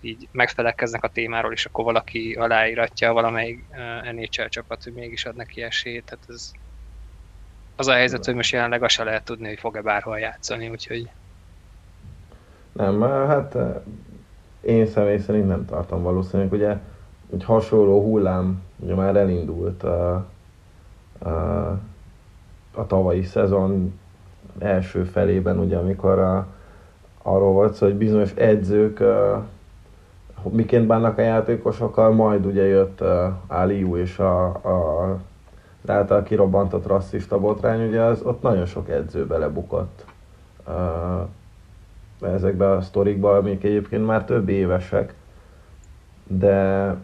így 0.06 0.28
megfelelkeznek 0.32 1.04
a 1.04 1.10
témáról, 1.10 1.52
és 1.52 1.66
akkor 1.66 1.84
valaki 1.84 2.34
aláíratja 2.34 3.14
valamelyik 3.14 3.64
NHL 4.12 4.46
csapat, 4.46 4.84
hogy 4.84 4.94
mégis 4.94 5.26
ad 5.26 5.36
neki 5.36 5.62
esélyt. 5.62 6.06
Tehát 6.06 6.26
ez, 6.30 6.52
az 7.76 7.88
a 7.88 7.94
helyzet, 7.94 8.26
hogy 8.26 8.36
most 8.36 8.52
jelenleg 8.52 8.84
azt 8.84 8.94
se 8.94 9.04
lehet 9.04 9.24
tudni, 9.24 9.48
hogy 9.48 9.60
fog-e 9.60 9.82
bárhol 9.82 10.20
játszani, 10.20 10.70
úgyhogy... 10.70 11.10
Nem, 12.72 13.02
hát 13.02 13.58
én 14.62 14.88
személy 14.88 15.18
szerint 15.18 15.48
nem 15.48 15.66
tartom 15.66 16.04
valószínűleg, 16.04 16.52
ugye 16.52 16.78
egy 17.34 17.44
hasonló 17.44 18.02
hullám 18.02 18.64
ugye 18.80 18.96
már 18.96 19.16
elindult 19.16 19.84
a, 19.84 20.26
a, 21.20 21.30
a 22.74 22.88
tavalyi 22.88 23.24
szezon 23.24 24.00
első 24.60 25.04
felében, 25.04 25.60
ugye 25.60 25.78
amikor 25.78 26.20
a, 26.20 26.48
arról 27.22 27.52
volt 27.52 27.74
szó, 27.74 27.86
hogy 27.86 27.96
bizonyos 27.96 28.32
edzők 28.32 29.00
a, 29.00 29.46
miként 30.54 30.88
bánnak 30.88 31.18
a 31.18 31.22
játékosokkal, 31.22 32.12
majd 32.12 32.46
ugye 32.46 32.64
jött 32.64 33.02
uh, 33.02 33.10
Aliu 33.48 33.98
és 33.98 34.20
a, 34.20 34.46
a 34.46 35.20
által 35.88 36.24
kirobbantott 36.24 36.88
rasszista 36.88 37.40
botrány, 37.40 37.88
ugye 37.88 38.02
az, 38.02 38.22
ott 38.24 38.42
nagyon 38.42 38.66
sok 38.66 38.90
edző 38.90 39.26
belebukott 39.26 40.06
uh, 40.68 42.34
ezekbe 42.34 42.72
a 42.72 42.82
sztorikba, 42.82 43.38
amik 43.38 43.64
egyébként 43.64 44.06
már 44.06 44.24
több 44.24 44.50
évesek, 44.50 45.14
de, 46.28 46.96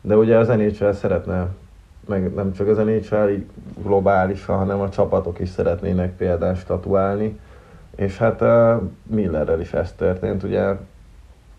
de 0.00 0.16
ugye 0.16 0.36
az 0.36 0.48
NHL 0.48 0.90
szeretne, 0.90 1.48
meg 2.06 2.34
nem 2.34 2.52
csak 2.52 2.68
az 2.68 2.76
NHL 2.76 3.30
globálisan, 3.82 4.56
hanem 4.56 4.80
a 4.80 4.88
csapatok 4.88 5.38
is 5.38 5.48
szeretnének 5.48 6.16
példát 6.16 6.56
statuálni, 6.56 7.40
és 7.96 8.18
hát 8.18 8.40
uh, 8.40 8.82
Millerrel 9.02 9.60
is 9.60 9.72
ez 9.72 9.92
történt, 9.92 10.42
ugye 10.42 10.76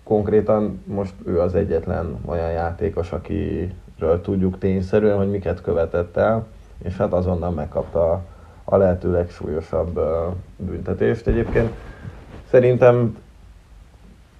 konkrétan 0.06 0.82
most 0.86 1.14
ő 1.26 1.40
az 1.40 1.56
egyetlen 1.56 2.18
olyan 2.26 2.52
játékos, 2.52 3.12
akiről 3.12 4.22
tudjuk 4.22 4.58
tényszerűen, 4.58 5.18
hogy 5.18 5.30
miket 5.30 5.62
követett 5.62 6.18
el, 6.18 6.46
és 6.84 6.98
hát 6.98 7.14
azonnal 7.14 7.52
megkapta 7.52 8.22
a 8.64 8.78
lehető 8.78 9.12
legsúlyosabb 9.12 10.00
büntetést. 10.58 11.28
Egyébként 11.28 11.72
szerintem 12.50 13.18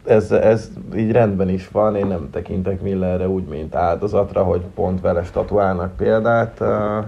ez, 0.06 0.32
ez 0.32 0.70
így 0.96 1.12
rendben 1.12 1.50
is 1.50 1.70
van, 1.70 1.96
én 1.96 2.08
nem 2.08 2.30
tekintek 2.30 2.82
Millerre 2.82 3.28
úgy, 3.28 3.46
mint 3.46 3.76
áldozatra, 3.76 4.44
hogy 4.44 4.62
pont 4.76 5.02
vele 5.02 5.24
statuálnak 5.24 5.96
példát. 5.96 6.60
Uh, 6.60 7.06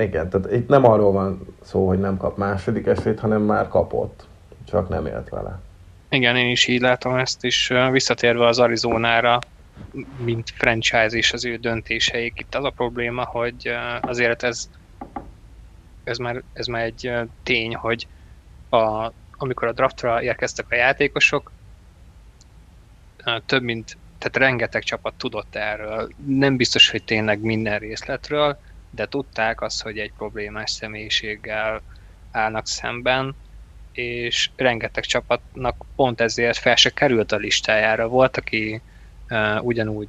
igen, 0.00 0.28
tehát 0.28 0.52
itt 0.52 0.68
nem 0.68 0.84
arról 0.84 1.12
van 1.12 1.46
szó, 1.60 1.88
hogy 1.88 1.98
nem 1.98 2.16
kap 2.16 2.36
második 2.36 2.86
esélyt, 2.86 3.20
hanem 3.20 3.42
már 3.42 3.68
kapott, 3.68 4.26
csak 4.64 4.88
nem 4.88 5.06
élt 5.06 5.28
vele. 5.28 5.58
Igen, 6.14 6.36
én 6.36 6.50
is 6.50 6.66
így 6.66 6.80
látom 6.80 7.16
ezt, 7.16 7.44
és 7.44 7.74
visszatérve 7.90 8.46
az 8.46 8.58
Arizonára, 8.58 9.38
mint 10.16 10.50
franchise 10.50 11.16
és 11.16 11.32
az 11.32 11.44
ő 11.44 11.56
döntéseik. 11.56 12.38
Itt 12.38 12.54
az 12.54 12.64
a 12.64 12.70
probléma, 12.70 13.24
hogy 13.24 13.74
azért 14.00 14.42
ez, 14.42 14.68
ez, 16.04 16.18
már, 16.18 16.42
ez 16.52 16.66
már 16.66 16.82
egy 16.82 17.12
tény, 17.42 17.74
hogy 17.74 18.06
a, 18.68 19.12
amikor 19.30 19.68
a 19.68 19.72
draftra 19.72 20.22
érkeztek 20.22 20.66
a 20.68 20.74
játékosok, 20.74 21.52
több 23.46 23.62
mint, 23.62 23.96
tehát 24.18 24.36
rengeteg 24.36 24.82
csapat 24.82 25.14
tudott 25.14 25.54
erről. 25.54 26.08
Nem 26.26 26.56
biztos, 26.56 26.90
hogy 26.90 27.04
tényleg 27.04 27.40
minden 27.40 27.78
részletről, 27.78 28.58
de 28.90 29.06
tudták 29.06 29.60
azt, 29.60 29.82
hogy 29.82 29.98
egy 29.98 30.12
problémás 30.12 30.70
személyiséggel 30.70 31.82
állnak 32.30 32.66
szemben, 32.66 33.36
és 33.94 34.50
rengeteg 34.56 35.04
csapatnak 35.04 35.84
pont 35.96 36.20
ezért 36.20 36.58
fel 36.58 36.76
se 36.76 36.90
került 36.90 37.32
a 37.32 37.36
listájára. 37.36 38.08
Volt, 38.08 38.36
aki 38.36 38.80
uh, 39.30 39.64
ugyanúgy 39.64 40.08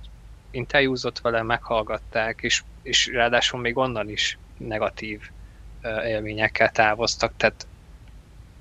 interjúzott 0.52 1.20
vele, 1.20 1.42
meghallgatták, 1.42 2.40
és, 2.42 2.64
és 2.82 3.08
ráadásul 3.08 3.60
még 3.60 3.78
onnan 3.78 4.10
is 4.10 4.38
negatív 4.58 5.30
uh, 5.84 6.08
élményekkel 6.08 6.72
távoztak, 6.72 7.34
tehát, 7.38 7.68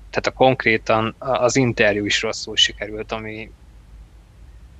tehát 0.09 0.27
a 0.27 0.31
konkrétan 0.31 1.15
az 1.17 1.55
interjú 1.55 2.05
is 2.05 2.21
rosszul 2.21 2.55
sikerült, 2.55 3.11
ami 3.11 3.51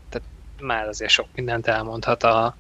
tehát 0.10 0.28
már 0.62 0.88
azért 0.88 1.12
sok 1.12 1.28
mindent 1.36 1.68
elmondhat 1.68 2.24
a, 2.24 2.56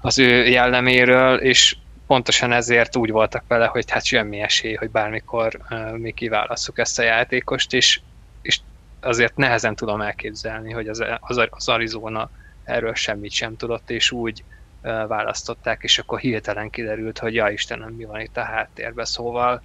az 0.00 0.18
ő 0.18 0.46
jelleméről, 0.46 1.38
és 1.38 1.76
pontosan 2.10 2.52
ezért 2.52 2.96
úgy 2.96 3.10
voltak 3.10 3.44
vele, 3.48 3.66
hogy 3.66 3.90
hát 3.90 4.04
semmi 4.04 4.40
esély, 4.40 4.74
hogy 4.74 4.90
bármikor 4.90 5.60
uh, 5.70 5.96
mi 5.96 6.12
kiválasszuk 6.12 6.78
ezt 6.78 6.98
a 6.98 7.02
játékost, 7.02 7.72
és, 7.72 8.00
és 8.42 8.60
azért 9.00 9.36
nehezen 9.36 9.74
tudom 9.74 10.00
elképzelni, 10.00 10.72
hogy 10.72 10.88
az, 10.88 11.04
az, 11.20 11.46
az 11.50 11.68
Arizona 11.68 12.30
erről 12.64 12.94
semmit 12.94 13.30
sem 13.30 13.56
tudott, 13.56 13.90
és 13.90 14.10
úgy 14.10 14.44
uh, 14.82 15.06
választották, 15.06 15.82
és 15.82 15.98
akkor 15.98 16.18
hirtelen 16.18 16.70
kiderült, 16.70 17.18
hogy 17.18 17.34
ja 17.34 17.48
Istenem, 17.48 17.92
mi 17.92 18.04
van 18.04 18.20
itt 18.20 18.36
a 18.36 18.44
háttérben, 18.44 19.04
szóval 19.04 19.62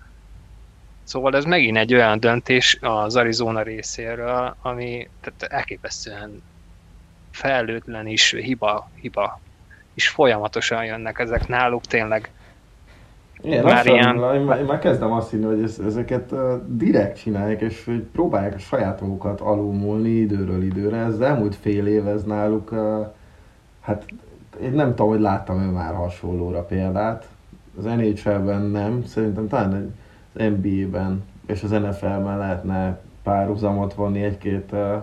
Szóval 1.04 1.36
ez 1.36 1.46
megint 1.46 1.78
egy 1.78 1.94
olyan 1.94 2.20
döntés 2.20 2.78
az 2.82 3.16
Arizona 3.16 3.62
részéről, 3.62 4.56
ami 4.62 5.10
tehát 5.22 5.54
elképesztően 5.54 6.44
felelőtlen 7.32 8.08
is, 8.08 8.32
hiba, 8.32 8.92
hiba 8.96 9.42
és 9.96 10.10
folyamatosan 10.10 10.86
jönnek 10.86 11.20
ezek 11.20 11.48
náluk 11.48 11.86
tényleg. 11.86 12.32
Én 13.42 13.64
már 13.64 13.86
ilyen... 13.86 14.16
Én 14.34 14.42
már, 14.42 14.60
én 14.60 14.66
már 14.66 14.80
kezdem 14.80 15.12
azt 15.12 15.30
hinni, 15.30 15.46
hogy 15.46 15.62
ez, 15.62 15.80
ezeket 15.86 16.32
uh, 16.32 16.54
direkt 16.68 17.18
csinálják, 17.18 17.62
és 17.62 17.86
hogy 17.86 18.00
próbálják 18.02 18.54
a 18.54 18.60
saját 18.60 19.02
magukat 19.02 19.42
alulmúlni 19.42 20.10
időről 20.10 20.64
időre. 20.64 20.98
Ez 20.98 21.20
elmúlt 21.20 21.56
fél 21.56 21.88
év 21.88 22.08
ez 22.08 22.24
náluk, 22.24 22.72
uh, 22.72 23.08
hát 23.82 24.06
én 24.62 24.72
nem 24.72 24.90
tudom, 24.90 25.08
hogy 25.08 25.20
láttam 25.20 25.62
ő 25.62 25.70
már 25.70 25.94
hasonlóra 25.94 26.62
példát. 26.62 27.28
Az 27.78 27.84
NHL-ben 27.84 28.62
nem, 28.62 29.04
szerintem 29.06 29.48
talán 29.48 29.96
az 30.34 30.42
NBA-ben 30.42 31.24
és 31.48 31.64
az 31.64 31.70
NFL-ben 31.70 32.38
lehetne 32.38 33.00
párhuzamot 33.24 33.94
vonni 33.94 34.24
egy-két 34.24 34.72
uh, 34.72 34.96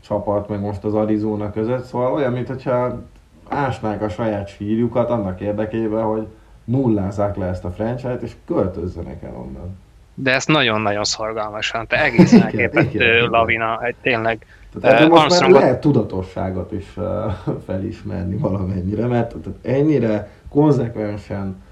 csapat, 0.00 0.48
meg 0.48 0.60
most 0.60 0.84
az 0.84 0.94
Arizona 0.94 1.50
között, 1.50 1.84
szóval 1.84 2.12
olyan, 2.12 2.32
mintha 2.32 3.02
ásnák 3.48 4.02
a 4.02 4.08
saját 4.08 4.48
sírjukat 4.48 5.10
annak 5.10 5.40
érdekében, 5.40 6.02
hogy 6.02 6.26
nullázzák 6.64 7.36
le 7.36 7.46
ezt 7.46 7.64
a 7.64 7.70
franchise-t, 7.70 8.22
és 8.22 8.32
költözzenek 8.46 9.22
el 9.22 9.34
onnan. 9.34 9.78
De 10.14 10.34
ez 10.34 10.46
nagyon-nagyon 10.46 11.04
szorgalmasan, 11.04 11.86
te 11.86 12.02
egészen 12.02 12.42
elképesztő 12.42 13.26
lavina, 13.26 13.82
egy 13.82 13.94
tényleg 14.02 14.46
Tehát 14.80 15.00
uh, 15.00 15.08
most 15.08 15.22
Armstrongot... 15.22 15.56
már 15.56 15.66
lehet 15.66 15.80
tudatosságot 15.80 16.72
is 16.72 16.86
uh, 16.96 17.04
felismerni 17.66 18.36
valamennyire, 18.36 19.06
mert 19.06 19.34
tehát 19.34 19.58
ennyire 19.78 20.30
konzekvensen, 20.48 21.62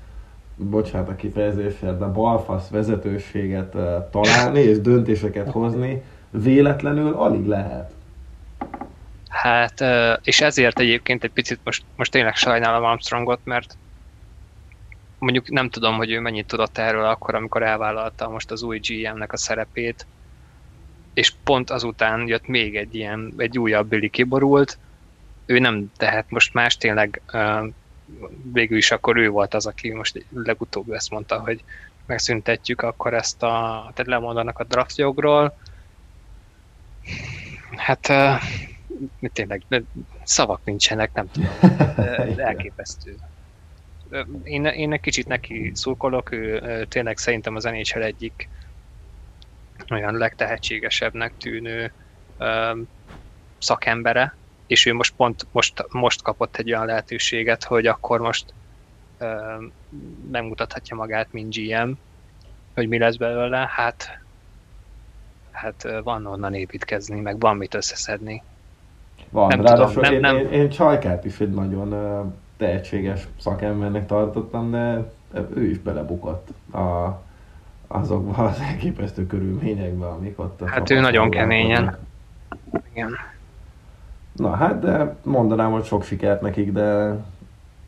bocsánat 0.56 1.08
a 1.08 1.16
kifejezésért, 1.16 1.98
de 1.98 2.04
balfasz 2.04 2.68
vezetőséget 2.68 3.74
uh, 3.74 3.82
találni 4.10 4.60
és 4.60 4.80
döntéseket 4.80 5.50
hozni 5.50 6.02
véletlenül 6.30 7.12
alig 7.14 7.46
lehet. 7.46 7.94
Hát, 9.46 9.84
és 10.22 10.40
ezért 10.40 10.78
egyébként 10.78 11.24
egy 11.24 11.30
picit 11.30 11.60
most, 11.64 11.84
most 11.96 12.10
tényleg 12.10 12.34
sajnálom 12.34 12.84
Armstrongot, 12.84 13.40
mert 13.44 13.76
mondjuk 15.18 15.50
nem 15.50 15.70
tudom, 15.70 15.96
hogy 15.96 16.10
ő 16.10 16.20
mennyit 16.20 16.46
tudott 16.46 16.78
erről 16.78 17.04
akkor, 17.04 17.34
amikor 17.34 17.62
elvállalta 17.62 18.28
most 18.28 18.50
az 18.50 18.62
új 18.62 18.78
GM-nek 18.78 19.32
a 19.32 19.36
szerepét, 19.36 20.06
és 21.14 21.32
pont 21.44 21.70
azután 21.70 22.26
jött 22.28 22.46
még 22.46 22.76
egy 22.76 22.94
ilyen, 22.94 23.34
egy 23.36 23.58
újabb 23.58 23.88
Billy 23.88 24.08
kiborult, 24.08 24.78
ő 25.46 25.58
nem 25.58 25.92
tehet 25.96 26.30
most 26.30 26.54
más, 26.54 26.76
tényleg 26.76 27.22
végül 28.52 28.76
is 28.76 28.90
akkor 28.90 29.16
ő 29.16 29.28
volt 29.28 29.54
az, 29.54 29.66
aki 29.66 29.92
most 29.92 30.26
legutóbb 30.34 30.90
ezt 30.90 31.10
mondta, 31.10 31.40
hogy 31.40 31.64
megszüntetjük 32.06 32.82
akkor 32.82 33.14
ezt 33.14 33.42
a, 33.42 33.80
tehát 33.94 34.10
lemondanak 34.10 34.58
a 34.58 34.64
draftjogról. 34.64 35.58
Hát 37.76 38.12
tényleg 39.32 39.64
szavak 40.22 40.60
nincsenek, 40.64 41.12
nem 41.12 41.30
tudom. 41.30 41.50
Elképesztő. 42.36 43.16
Én, 44.42 44.64
én 44.64 44.92
egy 44.92 45.00
kicsit 45.00 45.26
neki 45.26 45.70
szurkolok, 45.74 46.32
ő 46.32 46.84
tényleg 46.88 47.18
szerintem 47.18 47.56
az 47.56 47.64
NHL 47.64 48.02
egyik 48.02 48.48
olyan 49.90 50.14
legtehetségesebbnek 50.14 51.36
tűnő 51.36 51.92
szakembere, 53.58 54.36
és 54.66 54.86
ő 54.86 54.92
most 54.92 55.14
pont 55.14 55.46
most, 55.50 55.86
most 55.88 56.22
kapott 56.22 56.56
egy 56.56 56.72
olyan 56.72 56.86
lehetőséget, 56.86 57.64
hogy 57.64 57.86
akkor 57.86 58.20
most 58.20 58.54
um, 59.20 59.72
megmutathatja 60.30 60.96
magát, 60.96 61.32
mint 61.32 61.54
GM, 61.54 61.90
hogy 62.74 62.88
mi 62.88 62.98
lesz 62.98 63.16
belőle, 63.16 63.68
hát 63.70 64.24
hát 65.56 65.82
van 66.02 66.26
onnan 66.26 66.54
építkezni, 66.54 67.20
meg 67.20 67.40
van 67.40 67.56
mit 67.56 67.74
összeszedni. 67.74 68.42
Van, 69.30 69.46
nem 69.46 69.64
tudom, 69.64 69.90
nem, 69.94 70.12
én, 70.12 70.20
nem... 70.20 70.36
Én, 70.36 70.48
én 70.50 70.68
egy 71.38 71.54
nagyon 71.54 71.92
uh, 71.92 72.32
tehetséges 72.56 73.28
szakembernek 73.38 74.06
tartottam, 74.06 74.70
de 74.70 75.10
ő 75.54 75.70
is 75.70 75.78
belebukott 75.78 76.48
a 76.72 77.18
azokban 77.86 78.46
az 78.46 78.60
elképesztő 78.60 79.26
körülményekben, 79.26 80.08
amik 80.08 80.38
ott... 80.38 80.62
Hát 80.64 80.90
ő 80.90 81.00
nagyon 81.00 81.30
keményen. 81.30 81.96
Igen. 82.92 83.10
Na 84.32 84.50
hát, 84.50 84.78
de 84.78 85.16
mondanám, 85.22 85.70
hogy 85.72 85.84
sok 85.84 86.04
sikert 86.04 86.40
nekik, 86.40 86.72
de, 86.72 87.16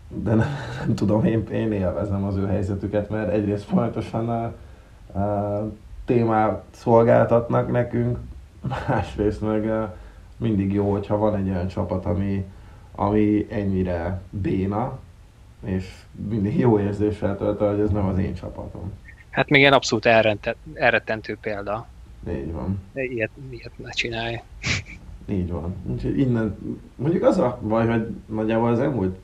de 0.08 0.35
nem, 0.35 0.47
nem 0.78 0.94
tudom, 0.94 1.25
én, 1.25 1.47
én 1.52 1.73
élvezem 1.73 2.25
az 2.25 2.37
ő 2.37 2.47
helyzetüket, 2.47 3.11
mert 3.11 3.32
egyrészt 3.32 3.64
folyamatosan 3.64 4.28
a, 4.28 4.52
a 5.18 5.73
témát 6.04 6.62
szolgáltatnak 6.70 7.70
nekünk, 7.70 8.18
másrészt 8.88 9.40
meg 9.40 9.70
a, 9.70 9.97
mindig 10.38 10.73
jó, 10.73 10.90
hogyha 10.90 11.16
van 11.16 11.37
egy 11.37 11.49
olyan 11.49 11.68
csapat, 11.68 12.04
ami, 12.04 12.45
ami 12.95 13.47
ennyire 13.50 14.21
béna, 14.30 14.99
és 15.64 15.85
mindig 16.28 16.59
jó 16.59 16.78
érzéssel 16.80 17.37
tölt 17.37 17.59
hogy 17.59 17.80
ez 17.80 17.90
nem 17.90 18.07
az 18.07 18.18
én 18.18 18.35
csapatom. 18.35 18.92
Hát 19.30 19.49
még 19.49 19.61
ilyen 19.61 19.73
abszolút 19.73 20.07
elrettentő 20.75 21.37
példa. 21.40 21.87
Így 22.30 22.52
van. 22.52 22.80
Ilyet, 22.95 23.30
ilyet 23.50 23.73
ne 23.76 23.90
csinálj. 23.90 24.40
Így 25.28 25.50
van. 25.50 25.75
Úgyhogy 25.87 26.18
innen, 26.18 26.59
mondjuk 26.97 27.23
az 27.23 27.38
a 27.38 27.59
baj, 27.68 27.87
hogy 27.87 28.07
nagyjából 28.26 28.68
az 28.68 28.80
elmúlt 28.80 29.16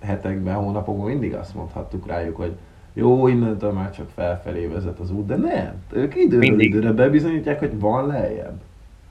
hetekben, 0.00 0.54
hónapokban 0.54 1.06
mindig 1.06 1.34
azt 1.34 1.54
mondhattuk 1.54 2.06
rájuk, 2.06 2.36
hogy 2.36 2.56
jó, 2.92 3.28
innentől 3.28 3.72
már 3.72 3.90
csak 3.90 4.08
felfelé 4.14 4.66
vezet 4.66 4.98
az 4.98 5.10
út, 5.10 5.26
de 5.26 5.36
nem. 5.36 5.82
Ők 5.92 6.16
időről 6.16 6.38
mindig. 6.38 6.68
időre 6.68 6.92
bebizonyítják, 6.92 7.58
hogy 7.58 7.78
van 7.78 8.06
lejjebb. 8.06 8.60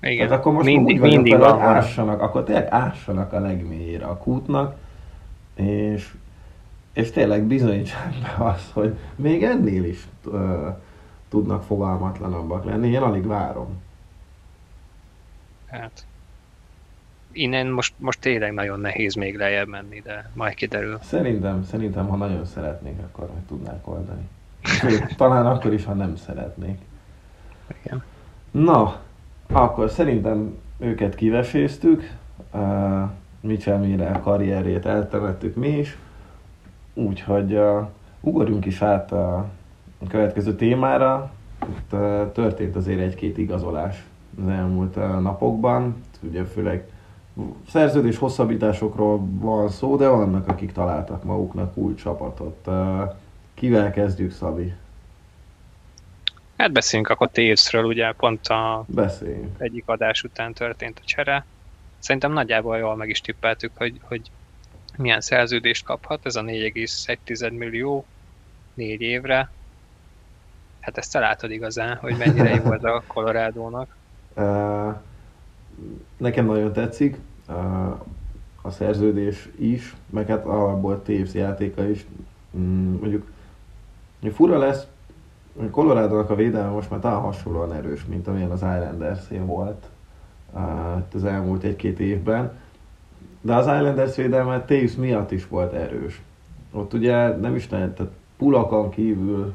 Igen. 0.02 0.28
Tehát 0.28 0.40
akkor 0.40 0.54
most 0.54 0.66
mindig, 0.66 1.02
úgy 1.02 1.10
mindig 1.10 1.38
van, 1.38 1.62
ássanak, 1.62 2.22
akkor 2.22 2.44
tényleg 2.44 2.68
ássanak 2.70 3.34
a 3.34 3.40
legmélyére 3.40 4.06
a 4.06 4.18
kútnak, 4.18 4.76
és 5.56 6.14
és 6.94 7.12
tényleg 7.12 7.44
bizonyítsák 7.44 8.14
be 8.22 8.46
azt, 8.46 8.72
hogy 8.72 8.98
még 9.16 9.44
ennél 9.44 9.84
is 9.84 10.08
uh, 10.26 10.68
tudnak 11.30 11.64
fogalmatlanabbak 11.64 12.66
lenni. 12.66 12.88
Én 12.88 13.02
alig 13.02 13.28
várom. 13.28 13.82
Hát, 15.68 16.06
innen 17.32 17.68
most, 17.68 17.94
most 17.98 18.20
tényleg 18.20 18.54
nagyon 18.54 18.80
nehéz 18.80 19.14
még 19.14 19.38
lejjebb 19.38 19.68
menni, 19.68 20.00
de 20.00 20.30
majd 20.34 20.54
kiderül. 20.54 21.00
Szerintem, 21.02 21.64
szerintem 21.64 22.08
ha 22.08 22.16
nagyon 22.16 22.46
szeretnék, 22.46 23.00
akkor 23.00 23.30
meg 23.34 23.46
tudnák 23.48 23.88
oldani. 23.88 24.30
Talán 25.18 25.46
akkor 25.46 25.74
is, 25.74 25.86
ha 25.86 25.94
nem 25.94 26.16
szeretnék. 26.16 26.80
Igen. 27.84 28.04
Na, 28.52 29.00
akkor 29.54 29.90
szerintem 29.90 30.58
őket 30.78 31.16
kiveséztük, 31.16 32.16
uh, 32.54 33.10
Mitchell 33.42 33.78
Mire 33.78 34.20
karrierjét 34.24 34.86
eltemettük 34.86 35.56
mi 35.56 35.68
is. 35.68 35.98
Úgyhogy 36.94 37.54
uh, 37.54 37.88
ugorjunk 38.22 38.66
is 38.66 38.82
át 38.82 39.12
a 39.12 39.46
következő 40.08 40.56
témára. 40.56 41.32
Itt 41.70 41.94
uh, 41.94 42.32
történt 42.32 42.76
azért 42.76 43.00
egy-két 43.00 43.38
igazolás 43.38 44.06
az 44.42 44.48
elmúlt 44.48 44.96
uh, 44.96 45.22
napokban. 45.22 45.96
Ugye 46.22 46.44
főleg 46.44 46.88
szerződés 47.68 48.18
hosszabbításokról 48.18 49.22
van 49.40 49.70
szó, 49.70 49.96
de 49.96 50.08
vannak, 50.08 50.48
akik 50.48 50.72
találtak 50.72 51.24
maguknak 51.24 51.78
új 51.78 51.96
csapatot. 51.96 52.70
Kivel 53.54 53.92
kezdjük, 53.92 54.32
Szabi? 54.32 54.74
Hát 56.60 56.72
beszéljünk 56.72 57.12
akkor 57.12 57.30
Tévszről, 57.30 57.84
ugye 57.84 58.12
pont 58.12 58.48
a 58.48 58.84
Beszéljünk. 58.88 59.62
egyik 59.62 59.84
adás 59.86 60.24
után 60.24 60.54
történt 60.54 61.00
a 61.02 61.06
csere. 61.06 61.46
Szerintem 62.00 62.32
nagyjából 62.32 62.78
jól 62.78 62.96
meg 62.96 63.10
is 63.10 63.22
tippeltük, 63.22 63.72
hogy, 63.76 64.00
hogy 64.02 64.32
milyen 64.98 65.22
szerződést 65.22 65.86
kaphat, 65.86 66.26
ez 66.26 66.36
a 66.36 66.42
4,1 66.42 67.58
millió 67.58 68.06
négy 68.74 69.02
évre. 69.02 69.52
Hát 70.80 70.98
ezt 70.98 71.12
te 71.12 71.20
látod 71.20 71.52
igazán, 71.52 71.96
hogy 71.96 72.18
mennyire 72.18 72.56
jó 72.56 72.72
ez 72.74 72.84
a 72.84 73.04
Colorado-nak. 73.14 73.96
Uh, 74.36 74.96
nekem 76.18 76.46
nagyon 76.46 76.74
tetszik 76.74 77.18
uh, 77.48 77.90
a 78.62 78.72
szerződés 78.72 79.50
is, 79.60 79.96
meg 80.10 80.28
hát 80.28 80.46
alapból 80.46 81.02
Taves 81.02 81.34
játéka 81.34 81.90
is. 81.90 82.06
Mm, 82.58 82.96
mondjuk 83.00 83.32
fura 84.34 84.58
lesz, 84.58 84.88
hogy 85.58 85.70
colorado 85.70 86.18
a 86.18 86.36
védelme 86.36 86.70
most 86.70 86.90
már 86.90 87.00
talán 87.00 87.20
hasonlóan 87.20 87.74
erős, 87.74 88.06
mint 88.06 88.28
amilyen 88.28 88.52
az 88.52 88.62
islanders 88.62 89.22
volt 89.46 89.90
az 91.14 91.24
elmúlt 91.24 91.64
egy-két 91.64 92.00
évben 92.00 92.52
de 93.42 93.56
az 93.56 93.66
Islanders 93.66 94.16
védelme 94.16 94.62
Taves 94.66 94.96
miatt 94.96 95.32
is 95.32 95.48
volt 95.48 95.74
erős. 95.74 96.22
Ott 96.72 96.94
ugye 96.94 97.36
nem 97.36 97.56
is 97.56 97.68
tehát 97.68 98.02
Pulakon 98.38 98.90
kívül, 98.90 99.54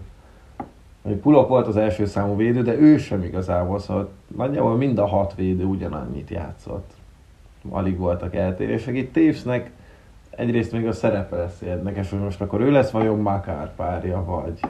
hogy 1.03 1.15
Pulak 1.15 1.49
volt 1.49 1.67
az 1.67 1.77
első 1.77 2.07
számú 2.07 2.37
védő, 2.37 2.63
de 2.63 2.75
ő 2.75 2.97
sem 2.97 3.23
igazából, 3.23 3.79
szóval 3.79 4.11
nagyjából 4.37 4.77
mind 4.77 4.99
a 4.99 5.07
hat 5.07 5.35
védő 5.35 5.65
ugyanannyit 5.65 6.31
játszott. 6.31 6.93
Alig 7.71 7.99
voltak 7.99 8.35
eltérések. 8.35 8.97
Itt 8.97 9.13
Tavesnek 9.13 9.71
egyrészt 10.31 10.73
még 10.73 10.87
a 10.87 10.93
szerepe 10.93 11.37
lesz 11.37 11.61
érdekes, 11.61 12.11
hogy 12.11 12.19
most 12.19 12.41
akkor 12.41 12.61
ő 12.61 12.71
lesz 12.71 12.91
vajon 12.91 13.19
Makár 13.19 13.75
párja, 13.75 14.25
vagy, 14.25 14.61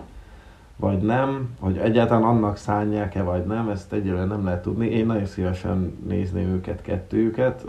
vagy 0.76 1.02
nem, 1.02 1.56
hogy 1.58 1.78
egyáltalán 1.78 2.22
annak 2.22 2.56
szánják-e, 2.56 3.22
vagy 3.22 3.44
nem, 3.44 3.68
ezt 3.68 3.92
egyelőre 3.92 4.24
nem 4.24 4.44
lehet 4.44 4.62
tudni. 4.62 4.86
Én 4.86 5.06
nagyon 5.06 5.26
szívesen 5.26 5.98
nézném 6.06 6.48
őket, 6.48 6.82
kettőjüket 6.82 7.64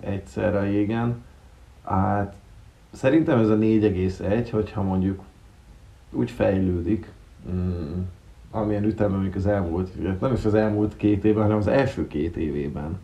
egyszerre 0.00 0.58
a 0.58 0.64
jégen. 0.64 1.24
Hát 1.84 2.34
szerintem 2.90 3.38
ez 3.38 3.48
a 3.48 3.56
4,1, 3.56 4.48
hogyha 4.50 4.82
mondjuk 4.82 5.22
úgy 6.10 6.30
fejlődik, 6.30 7.10
mm, 7.50 8.00
amilyen 8.50 8.84
ütemben 8.84 9.14
mondjuk 9.14 9.34
az 9.34 9.46
elmúlt, 9.46 10.20
nem 10.20 10.32
is 10.32 10.44
az 10.44 10.54
elmúlt 10.54 10.96
két 10.96 11.24
évben, 11.24 11.42
hanem 11.42 11.58
az 11.58 11.66
első 11.66 12.06
két 12.06 12.36
évében. 12.36 12.98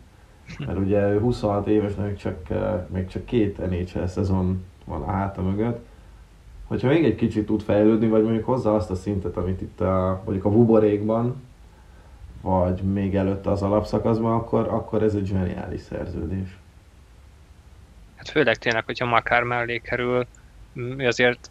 Mert 0.59 0.77
ugye 0.77 1.09
ő 1.09 1.19
26 1.19 1.67
éves, 1.67 1.95
még 1.95 2.15
csak, 2.15 2.47
még 2.87 3.07
csak 3.07 3.25
két 3.25 3.69
NHL 3.69 4.05
szezon 4.05 4.63
van 4.85 5.01
a 5.01 5.11
háta 5.11 5.41
mögött. 5.41 5.85
Hogyha 6.67 6.87
még 6.87 7.05
egy 7.05 7.15
kicsit 7.15 7.45
tud 7.45 7.61
fejlődni, 7.61 8.07
vagy 8.07 8.23
mondjuk 8.23 8.45
hozzá 8.45 8.69
azt 8.69 8.89
a 8.89 8.95
szintet, 8.95 9.37
amit 9.37 9.61
itt 9.61 9.81
a, 9.81 10.21
mondjuk 10.25 10.45
a 10.45 10.49
buborékban, 10.49 11.43
vagy 12.41 12.81
még 12.81 13.15
előtte 13.15 13.51
az 13.51 13.61
alapszakaszban, 13.61 14.33
akkor, 14.33 14.67
akkor 14.67 15.03
ez 15.03 15.15
egy 15.15 15.25
zseniális 15.25 15.81
szerződés. 15.81 16.57
Hát 18.15 18.29
főleg 18.29 18.57
tényleg, 18.57 18.85
hogyha 18.85 19.05
Makár 19.05 19.43
mellé 19.43 19.77
kerül, 19.77 20.27
azért 20.99 21.49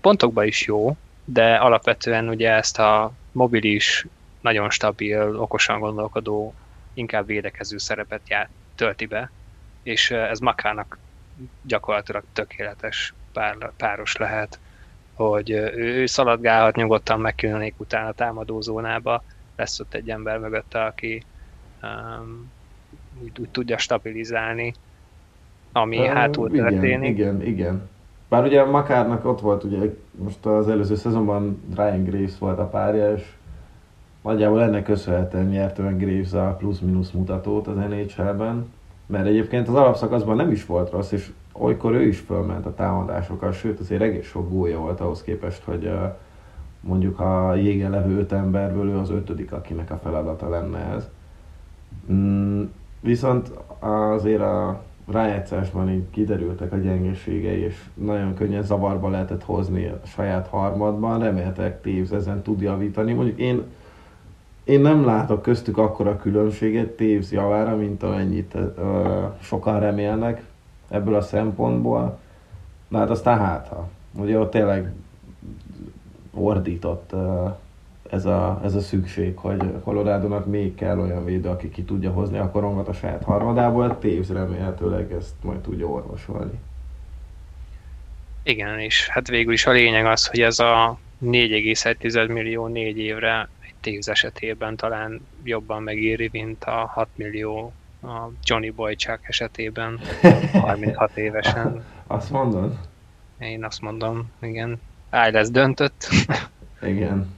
pontokban 0.00 0.46
is 0.46 0.66
jó, 0.66 0.96
de 1.24 1.54
alapvetően 1.54 2.28
ugye 2.28 2.50
ezt 2.50 2.78
a 2.78 3.12
mobilis, 3.32 4.06
nagyon 4.40 4.70
stabil, 4.70 5.36
okosan 5.36 5.80
gondolkodó 5.80 6.54
inkább 6.94 7.26
védekező 7.26 7.78
szerepet 7.78 8.28
ját, 8.28 8.48
tölti 8.74 9.06
be, 9.06 9.30
és 9.82 10.10
ez 10.10 10.38
Makának 10.38 10.98
gyakorlatilag 11.62 12.24
tökéletes 12.32 13.14
pár, 13.32 13.72
páros 13.76 14.16
lehet, 14.16 14.58
hogy 15.14 15.50
ő, 15.50 15.72
ő 15.74 16.06
szaladgálhat 16.06 16.76
nyugodtan 16.76 17.20
megkülönnék 17.20 17.74
utána 17.78 18.08
a 18.08 18.12
támadózónába, 18.12 19.22
lesz 19.56 19.80
ott 19.80 19.94
egy 19.94 20.10
ember 20.10 20.38
mögötte, 20.38 20.84
aki 20.84 21.24
um, 21.82 22.50
úgy, 23.22 23.40
úgy 23.40 23.48
tudja 23.48 23.78
stabilizálni, 23.78 24.74
ami 25.72 25.98
uh, 25.98 26.06
hátul 26.06 26.52
igen, 26.52 26.68
történik. 26.68 27.18
Igen, 27.18 27.42
igen. 27.42 27.90
Bár 28.28 28.44
ugye 28.44 28.64
Makárnak 28.64 29.24
ott 29.24 29.40
volt, 29.40 29.64
ugye 29.64 29.78
most 30.10 30.46
az 30.46 30.68
előző 30.68 30.94
szezonban 30.94 31.62
Ryan 31.76 32.04
Graves 32.04 32.38
volt 32.38 32.58
a 32.58 32.68
párja, 32.68 33.12
és 33.12 33.22
nagyjából 34.22 34.62
ennek 34.62 34.84
köszönhetően 34.84 35.46
nyert 35.46 35.78
meg 35.78 35.98
Graves 35.98 36.32
a 36.32 36.56
plusz-minusz 36.58 37.10
mutatót 37.10 37.66
az 37.66 37.76
NHL-ben, 37.76 38.72
mert 39.06 39.26
egyébként 39.26 39.68
az 39.68 39.74
alapszakaszban 39.74 40.36
nem 40.36 40.50
is 40.50 40.66
volt 40.66 40.90
rossz, 40.90 41.12
és 41.12 41.30
olykor 41.52 41.92
ő 41.92 42.06
is 42.06 42.18
fölment 42.18 42.66
a 42.66 42.74
támadásokkal, 42.74 43.52
sőt 43.52 43.80
azért 43.80 44.02
egész 44.02 44.26
sok 44.26 44.50
gólya 44.50 44.78
volt 44.78 45.00
ahhoz 45.00 45.22
képest, 45.22 45.62
hogy 45.64 45.90
mondjuk 46.80 47.20
a 47.20 47.54
jégen 47.54 47.90
levő 47.90 48.18
öt 48.18 48.32
emberből 48.32 48.88
ő 48.88 48.96
az 48.96 49.10
ötödik, 49.10 49.52
akinek 49.52 49.90
a 49.90 49.96
feladata 50.02 50.48
lenne 50.48 50.78
ez. 50.78 51.08
Mm, 52.12 52.62
viszont 53.00 53.50
azért 53.78 54.40
a 54.40 54.82
rájátszásban 55.06 55.90
így 55.90 56.04
kiderültek 56.10 56.72
a 56.72 56.76
gyengeségei, 56.76 57.60
és 57.60 57.84
nagyon 57.94 58.34
könnyen 58.34 58.62
zavarba 58.62 59.08
lehetett 59.08 59.44
hozni 59.44 59.86
a 59.86 60.00
saját 60.06 60.46
harmadban. 60.46 61.18
Reméltek 61.18 61.80
Tévz 61.80 62.12
ezen 62.12 62.42
tud 62.42 62.60
javítani. 62.60 63.12
Mondjuk 63.12 63.38
én, 63.38 63.62
én 64.64 64.80
nem 64.80 65.04
látok 65.04 65.42
köztük 65.42 65.78
akkora 65.78 66.16
különbséget 66.16 66.88
Tévz 66.88 67.32
javára, 67.32 67.76
mint 67.76 68.02
amennyit 68.02 68.54
uh, 68.54 68.74
sokan 69.40 69.80
remélnek 69.80 70.42
ebből 70.92 71.14
a 71.14 71.20
szempontból. 71.20 72.18
Na 72.88 72.98
hát 72.98 73.10
aztán 73.10 73.38
hát, 73.38 73.68
ha. 73.68 73.88
Ugye 74.12 74.38
ott 74.38 74.50
tényleg 74.50 74.92
ordított 76.34 77.12
ez 78.10 78.24
a, 78.24 78.60
ez 78.64 78.74
a 78.74 78.80
szükség, 78.80 79.36
hogy 79.36 79.80
colorado 79.84 80.40
még 80.46 80.74
kell 80.74 80.98
olyan 80.98 81.24
védő, 81.24 81.48
aki 81.48 81.70
ki 81.70 81.82
tudja 81.82 82.10
hozni 82.10 82.38
a 82.38 82.50
korongat 82.50 82.88
a 82.88 82.92
saját 82.92 83.24
harmadából, 83.24 83.98
Tévz 83.98 84.32
remélhetőleg 84.32 85.12
ezt 85.12 85.34
majd 85.42 85.58
tudja 85.58 85.86
orvosolni. 85.86 86.58
Igen, 88.42 88.78
és 88.78 89.08
hát 89.08 89.28
végül 89.28 89.52
is 89.52 89.66
a 89.66 89.70
lényeg 89.70 90.06
az, 90.06 90.26
hogy 90.26 90.40
ez 90.40 90.58
a 90.58 90.98
4,1 91.24 92.32
millió 92.32 92.66
négy 92.66 92.98
évre 92.98 93.48
egy 93.60 93.74
Tévz 93.80 94.08
esetében 94.08 94.76
talán 94.76 95.26
jobban 95.42 95.82
megéri, 95.82 96.28
mint 96.32 96.64
a 96.64 96.86
6 96.92 97.08
millió 97.14 97.72
a 98.02 98.30
Johnny 98.44 98.70
Boychuk 98.70 99.18
esetében 99.22 100.00
36 100.52 101.16
évesen. 101.16 101.84
Azt 102.06 102.30
mondod? 102.30 102.78
Én 103.38 103.64
azt 103.64 103.80
mondom, 103.80 104.30
igen. 104.40 104.80
Áj 105.10 105.30
lesz 105.30 105.50
döntött. 105.50 106.08
igen. 106.82 107.34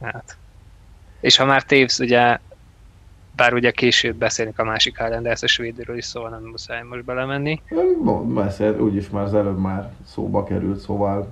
Hát. 0.00 0.36
És 1.20 1.36
ha 1.36 1.44
már 1.44 1.62
tévsz, 1.62 1.98
ugye, 1.98 2.38
bár 3.36 3.54
ugye 3.54 3.70
később 3.70 4.16
beszélünk 4.16 4.58
a 4.58 4.64
másik 4.64 4.92
Islanders 4.92 5.42
a 5.42 5.46
svédről 5.46 5.96
is, 5.96 6.04
szóval 6.04 6.30
nem 6.30 6.42
muszáj 6.42 6.82
most 6.82 7.04
belemenni. 7.04 7.62
Beszél, 8.24 8.80
úgyis 8.80 9.10
már 9.10 9.24
az 9.24 9.34
előbb 9.34 9.58
már 9.58 9.92
szóba 10.06 10.44
került, 10.44 10.78
szóval 10.78 11.28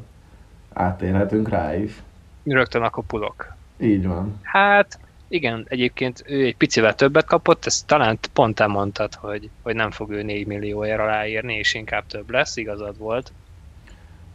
átérhetünk 0.73 1.49
rá 1.49 1.77
is. 1.77 2.03
Rögtön 2.45 2.83
akkor 2.83 3.05
pulok. 3.07 3.55
Így 3.81 4.07
van. 4.07 4.39
Hát, 4.43 4.99
igen, 5.29 5.67
egyébként 5.69 6.23
ő 6.27 6.45
egy 6.45 6.57
picivel 6.57 6.95
többet 6.95 7.25
kapott, 7.25 7.67
ezt 7.67 7.87
talán 7.87 8.19
pont 8.33 8.61
elmondtad, 8.61 9.15
hogy, 9.15 9.51
hogy 9.63 9.75
nem 9.75 9.91
fog 9.91 10.11
ő 10.11 10.23
4 10.23 10.47
millióért 10.47 11.01
aláírni, 11.01 11.55
és 11.55 11.75
inkább 11.75 12.07
több 12.07 12.31
lesz, 12.31 12.57
igazad 12.57 12.99
volt. 12.99 13.33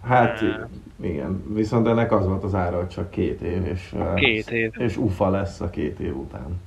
Hát 0.07 0.41
igen, 1.01 1.43
viszont 1.53 1.87
ennek 1.87 2.11
az 2.11 2.25
volt 2.25 2.43
az 2.43 2.55
ára, 2.55 2.77
hogy 2.77 2.87
csak 2.87 3.09
két 3.09 3.41
év, 3.41 3.65
és, 3.65 3.93
két 4.15 4.49
év. 4.49 4.71
és 4.77 4.97
ufa 4.97 5.29
lesz 5.29 5.61
a 5.61 5.69
két 5.69 5.99
év 5.99 6.17
után. 6.17 6.61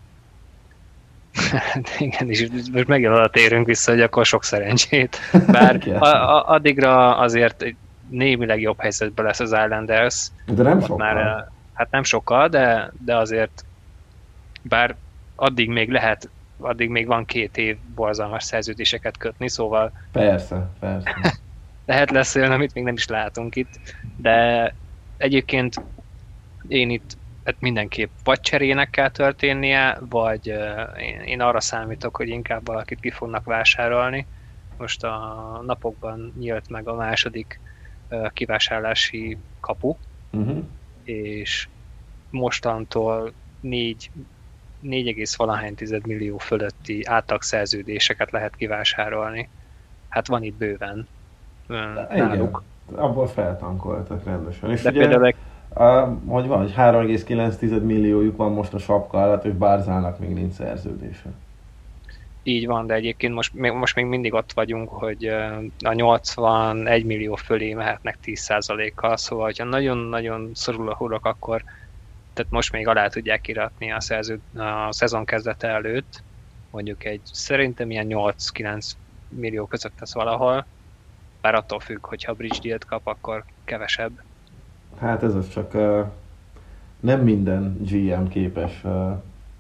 Hát 1.73 1.97
igen, 1.99 2.31
és 2.31 2.49
most 2.73 2.87
megint 2.87 3.13
oda 3.13 3.29
térünk 3.29 3.67
vissza, 3.67 3.91
hogy 3.91 4.01
akkor 4.01 4.27
sok 4.27 4.45
szerencsét. 4.45 5.19
Bár 5.47 5.89
a, 5.99 6.07
a, 6.07 6.49
addigra 6.49 7.17
azért 7.17 7.65
némileg 8.09 8.61
jobb 8.61 8.81
helyzetben 8.81 9.25
lesz 9.25 9.41
az 9.41 9.53
Islanders. 9.53 10.29
De 10.47 10.63
nem 10.63 10.81
sokkal. 10.81 10.97
Már, 10.97 11.49
hát 11.73 11.91
nem 11.91 12.03
sokkal, 12.03 12.49
de, 12.49 12.93
de 13.05 13.17
azért 13.17 13.65
bár 14.63 14.97
addig 15.35 15.69
még 15.69 15.91
lehet, 15.91 16.29
addig 16.59 16.89
még 16.89 17.07
van 17.07 17.25
két 17.25 17.57
év 17.57 17.77
borzalmas 17.95 18.45
szerződéseket 18.45 19.17
kötni, 19.17 19.49
szóval... 19.49 19.93
Persze, 20.13 20.69
persze. 20.81 21.11
lehet 21.87 22.11
lesz 22.11 22.35
olyan, 22.35 22.53
amit 22.53 22.75
még 22.75 22.85
nem 22.85 22.95
is 22.95 23.07
látunk 23.07 23.57
itt, 23.57 23.81
de 24.17 24.75
egyébként 25.17 25.81
én 26.69 26.91
itt 26.91 27.17
hát 27.45 27.57
mindenképp 27.59 28.11
vagy 28.25 28.41
cserének 28.41 28.91
kell 28.91 29.11
történnie, 29.11 29.99
vagy 30.09 30.47
én, 30.99 31.21
én 31.21 31.41
arra 31.41 31.61
számítok, 31.61 32.17
hogy 32.17 32.29
inkább 32.29 32.67
valakit 32.67 33.01
ki 33.01 33.11
fognak 33.11 33.45
vásárolni. 33.45 34.27
Most 34.79 35.05
a 35.05 35.63
napokban 35.67 36.33
nyílt 36.39 36.69
meg 36.69 36.89
a 36.89 36.95
második 36.95 37.61
kivásárlási 38.33 39.37
kapu, 39.61 39.97
uh-huh. 40.33 40.65
és 41.05 41.69
mostantól 42.31 43.33
4 43.61 44.11
4, 44.83 45.29
valahány 45.37 45.75
millió 46.07 46.39
fölötti 46.39 47.05
átlagszerződéseket 47.05 48.31
lehet 48.31 48.57
kivásárolni. 48.57 49.49
Hát 50.09 50.27
van 50.27 50.43
itt 50.43 50.57
bőven 50.57 51.09
náluk. 51.67 52.63
Igen, 52.91 53.03
abból 53.05 53.27
feltankoltak 53.27 54.25
rendesen. 54.25 54.71
És 54.71 54.83
De 54.83 54.91
ugye, 54.91 55.09
például 55.09 55.35
a, 55.75 55.85
hogy 56.27 56.47
van, 56.47 56.59
hogy 56.59 56.75
3,9 56.77 57.83
milliójuk 57.83 58.37
van 58.37 58.53
most 58.53 58.75
a 58.75 58.79
sapka 58.79 59.23
alatt, 59.23 59.45
és 59.45 59.53
Bárzának 59.53 60.19
még 60.19 60.31
nincs 60.31 60.53
szerződése. 60.53 61.31
Így 62.43 62.67
van, 62.67 62.87
de 62.87 62.95
egyébként 62.95 63.35
most, 63.35 63.55
most 63.55 63.95
még 63.95 64.05
mindig 64.05 64.35
ott 64.35 64.53
vagyunk, 64.53 64.89
hogy 64.89 65.27
a 65.85 65.93
81 65.93 67.05
millió 67.05 67.35
fölé 67.35 67.75
mehetnek 67.75 68.19
10%-kal, 68.25 69.17
szóval 69.17 69.53
ha 69.59 69.65
nagyon-nagyon 69.65 70.51
szorul 70.55 70.89
a 70.89 70.95
hurok, 70.95 71.27
akkor 71.27 71.63
tehát 72.33 72.53
most 72.53 72.73
még 72.73 72.89
alá 72.89 73.09
tudják 73.09 73.49
iratni 73.49 73.93
a, 73.93 74.01
szerző, 74.01 74.41
a 74.57 74.93
szezon 74.93 75.25
kezdete 75.25 75.69
előtt, 75.69 76.23
mondjuk 76.71 77.05
egy 77.05 77.21
szerintem 77.25 77.91
ilyen 77.91 78.07
8-9 78.09 78.91
millió 79.29 79.67
között 79.67 80.01
ez 80.01 80.15
valahol, 80.15 80.67
bár 81.41 81.55
attól 81.55 81.81
függ, 81.81 82.07
hogyha 82.07 82.35
bridge 82.35 82.59
deal 82.63 82.79
kap, 82.87 83.07
akkor 83.07 83.45
kevesebb. 83.65 84.23
Hát 84.99 85.23
ez 85.23 85.35
az 85.35 85.49
csak 85.49 85.75
uh, 85.75 86.07
nem 87.01 87.21
minden 87.21 87.77
GM 87.81 88.27
képes 88.29 88.81
uh, 88.85 89.13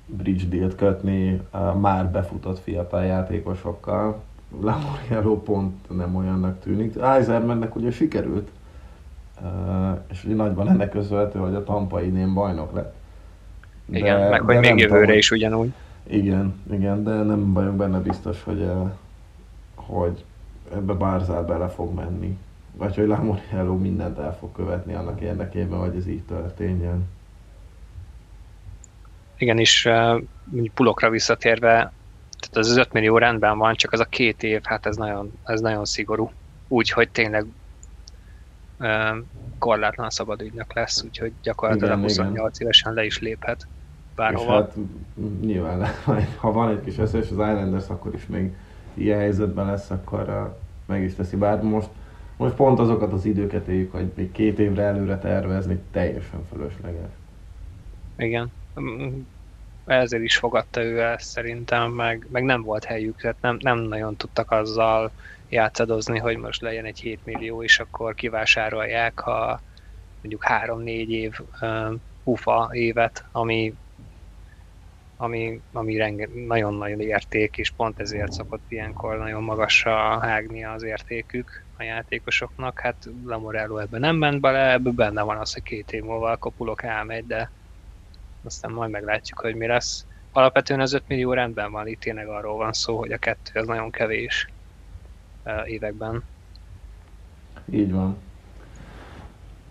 bridge 0.07 0.57
deal 0.57 0.75
kötni 0.75 1.41
uh, 1.53 1.75
már 1.75 2.11
befutott 2.11 2.63
fiatal 2.63 3.05
játékosokkal. 3.05 4.23
Lamoriello 4.61 5.43
pont 5.43 5.97
nem 5.97 6.17
olyannak 6.17 6.61
tűnik. 6.61 6.97
Eisermannek 6.97 7.77
ugye 7.77 7.91
sikerült, 7.91 8.51
és 10.11 10.22
nagyban 10.22 10.68
ennek 10.68 10.90
közölhető, 10.90 11.38
hogy 11.38 11.55
a 11.55 11.64
Tampa 11.64 12.02
idén 12.02 12.35
bajnok 12.35 12.72
lett. 12.72 12.94
De, 13.87 13.98
igen, 13.98 14.31
meg 14.31 14.40
hogy 14.40 14.59
még 14.59 14.78
jövőre 14.78 15.00
tudom, 15.00 15.16
is 15.16 15.31
ugyanúgy. 15.31 15.72
Igen, 16.07 16.61
igen, 16.72 17.05
de 17.05 17.11
nem 17.11 17.52
vagyok 17.52 17.76
benne 17.76 17.98
biztos, 17.98 18.42
hogy, 18.42 18.70
hogy 19.74 20.24
ebbe 20.74 20.92
Barzál 20.92 21.44
bele 21.44 21.68
fog 21.68 21.94
menni. 21.94 22.38
Vagy 22.76 22.94
hogy 22.94 23.07
Lamoriello 23.07 23.76
mindent 23.76 24.18
el 24.18 24.37
fog 24.37 24.52
követni 24.52 24.94
annak 24.94 25.20
érdekében, 25.20 25.78
hogy 25.78 25.96
ez 25.96 26.09
így 26.09 26.22
történjen. 26.22 27.09
Igen, 29.38 29.59
és 29.59 29.85
uh, 29.85 30.22
pulokra 30.74 31.11
visszatérve, 31.11 31.92
tehát 32.38 32.57
az 32.57 32.76
5 32.76 32.92
millió 32.92 33.18
rendben 33.18 33.59
van, 33.59 33.74
csak 33.74 33.92
az 33.92 34.00
a 34.00 34.05
két 34.05 34.42
év, 34.42 34.61
hát 34.62 34.87
ez 34.87 34.96
nagyon, 34.96 35.33
ez 35.44 35.61
nagyon 35.61 35.85
szigorú. 35.85 36.31
Úgyhogy 36.68 37.09
tényleg 37.09 37.46
korlátlan 39.59 40.11
szabad 40.11 40.40
ügynök 40.40 40.75
lesz, 40.75 41.03
úgyhogy 41.03 41.33
gyakorlatilag 41.42 41.90
igen, 41.90 42.03
28 42.03 42.57
igen. 42.57 42.68
évesen 42.68 42.92
le 42.92 43.05
is 43.05 43.18
léphet 43.18 43.68
bárhova. 44.14 44.59
És 44.59 44.64
hát 44.64 44.77
nyilván, 45.40 45.87
ha 46.40 46.53
van 46.53 46.71
egy 46.71 46.81
kis 46.85 46.99
eszes 46.99 47.25
az 47.25 47.31
Islanders, 47.31 47.88
akkor 47.88 48.14
is 48.14 48.27
még 48.27 48.53
ilyen 48.95 49.18
helyzetben 49.18 49.66
lesz, 49.66 49.90
akkor 49.90 50.55
meg 50.87 51.03
is 51.03 51.14
teszi. 51.14 51.37
Bár 51.37 51.62
most, 51.62 51.88
most 52.37 52.55
pont 52.55 52.79
azokat 52.79 53.12
az 53.12 53.25
időket 53.25 53.66
éljük, 53.66 53.92
hogy 53.92 54.12
még 54.14 54.33
két 54.33 54.59
évre 54.59 54.83
előre 54.83 55.18
tervezni 55.18 55.79
teljesen 55.90 56.45
fölösleges. 56.53 57.11
Igen. 58.16 58.53
Ezért 59.85 60.23
is 60.23 60.37
fogadta 60.37 60.83
ő 60.83 61.03
ezt 61.03 61.29
szerintem, 61.29 61.90
meg, 61.90 62.27
meg 62.31 62.42
nem 62.42 62.62
volt 62.62 62.85
helyük, 62.85 63.21
tehát 63.21 63.40
nem, 63.40 63.57
nem 63.61 63.79
nagyon 63.79 64.16
tudtak 64.16 64.51
azzal 64.51 65.12
játszadozni, 65.53 66.19
hogy 66.19 66.37
most 66.37 66.61
legyen 66.61 66.85
egy 66.85 67.01
7 67.01 67.25
millió, 67.25 67.62
és 67.62 67.79
akkor 67.79 68.15
kivásárolják, 68.15 69.19
ha 69.19 69.61
mondjuk 70.21 70.45
3-4 70.47 71.07
év 71.07 71.41
ufa 72.25 72.69
évet, 72.73 73.25
ami 73.33 73.75
ami, 75.17 75.61
ami 75.73 75.97
renge, 75.97 76.29
nagyon-nagyon 76.47 77.01
érték, 77.01 77.57
és 77.57 77.71
pont 77.71 78.01
ezért 78.01 78.33
szokott 78.33 78.62
ilyenkor 78.69 79.19
nagyon 79.19 79.43
magasra 79.43 80.21
hágni 80.21 80.65
az 80.65 80.83
értékük 80.83 81.65
a 81.77 81.83
játékosoknak. 81.83 82.81
Hát 82.81 83.09
Lamorello 83.25 83.79
ebben 83.79 84.01
nem 84.01 84.17
ment 84.17 84.41
bele, 84.41 84.73
ebben 84.73 84.95
benne 84.95 85.23
van 85.23 85.37
az, 85.37 85.53
hogy 85.53 85.62
két 85.62 85.93
év 85.93 86.03
múlva 86.03 86.31
a 86.31 86.37
kopulok 86.37 86.83
elmegy, 86.83 87.27
de 87.27 87.51
aztán 88.45 88.73
majd 88.73 88.91
meglátjuk, 88.91 89.38
hogy 89.38 89.55
mi 89.55 89.67
lesz. 89.67 90.07
Alapvetően 90.33 90.81
az 90.81 90.93
5 90.93 91.03
millió 91.09 91.33
rendben 91.33 91.73
van, 91.73 91.87
itt 91.87 92.01
tényleg 92.01 92.29
arról 92.29 92.57
van 92.57 92.73
szó, 92.73 92.99
hogy 92.99 93.12
a 93.12 93.19
kettő 93.19 93.61
az 93.61 93.67
nagyon 93.67 93.91
kevés 93.91 94.52
években. 95.66 96.22
Így 97.70 97.92
van. 97.92 98.16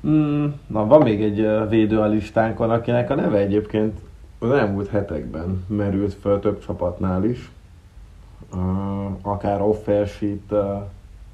Mm, 0.08 0.46
na, 0.68 0.86
van 0.86 1.02
még 1.02 1.22
egy 1.22 1.70
védő 1.70 2.00
a 2.00 2.08
listánkon, 2.08 2.70
akinek 2.70 3.10
a 3.10 3.16
neve 3.16 3.38
egyébként 3.38 4.00
az 4.40 4.52
elmúlt 4.52 4.90
hetekben 4.90 5.66
merült 5.68 6.14
föl 6.14 6.40
több 6.40 6.66
csapatnál 6.66 7.26
is. 7.26 7.52
Uh, 8.54 9.06
akár 9.22 9.62
offer 9.62 10.08
sheet 10.08 10.52
uh, 10.52 10.84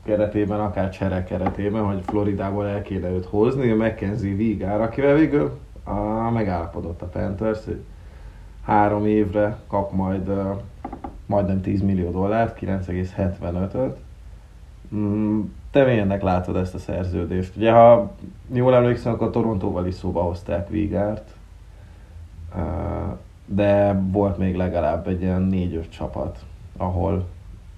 keretében, 0.04 0.60
akár 0.60 0.90
csere 0.90 1.24
keretében, 1.24 1.84
hogy 1.84 2.02
Floridából 2.06 2.68
el 2.68 2.82
kéne 2.82 3.10
őt 3.10 3.26
hozni, 3.26 3.72
a 3.72 3.76
Mackenzie 3.76 4.36
Vigár, 4.36 4.82
akivel 4.82 5.16
végül 5.16 5.60
uh, 5.86 6.32
megállapodott 6.32 7.02
a 7.02 7.06
Panthers, 7.06 7.66
hogy 7.66 7.82
három 8.64 9.06
évre 9.06 9.58
kap 9.68 9.92
majd 9.92 10.32
majdnem 11.26 11.62
10 11.62 11.82
millió 11.82 12.12
dollárt, 12.12 12.60
9,75-öt. 12.60 13.98
Mm, 14.96 15.42
te 15.72 15.84
milyennek 15.84 16.22
látod 16.22 16.56
ezt 16.56 16.74
a 16.74 16.80
szerződést? 16.80 17.56
Ugye, 17.56 17.72
ha 17.72 18.12
jól 18.54 18.76
emlékszem, 18.76 19.14
akkor 19.14 19.30
Torontóval 19.30 19.88
is 19.88 19.94
szóba 19.94 20.22
hozták 20.22 20.70
Vigárt, 20.70 21.30
de 23.46 24.02
volt 24.12 24.38
még 24.38 24.56
legalább 24.56 25.08
egy 25.08 25.22
ilyen 25.22 25.42
négy-öt 25.42 25.90
csapat, 25.90 26.40
ahol 26.78 27.28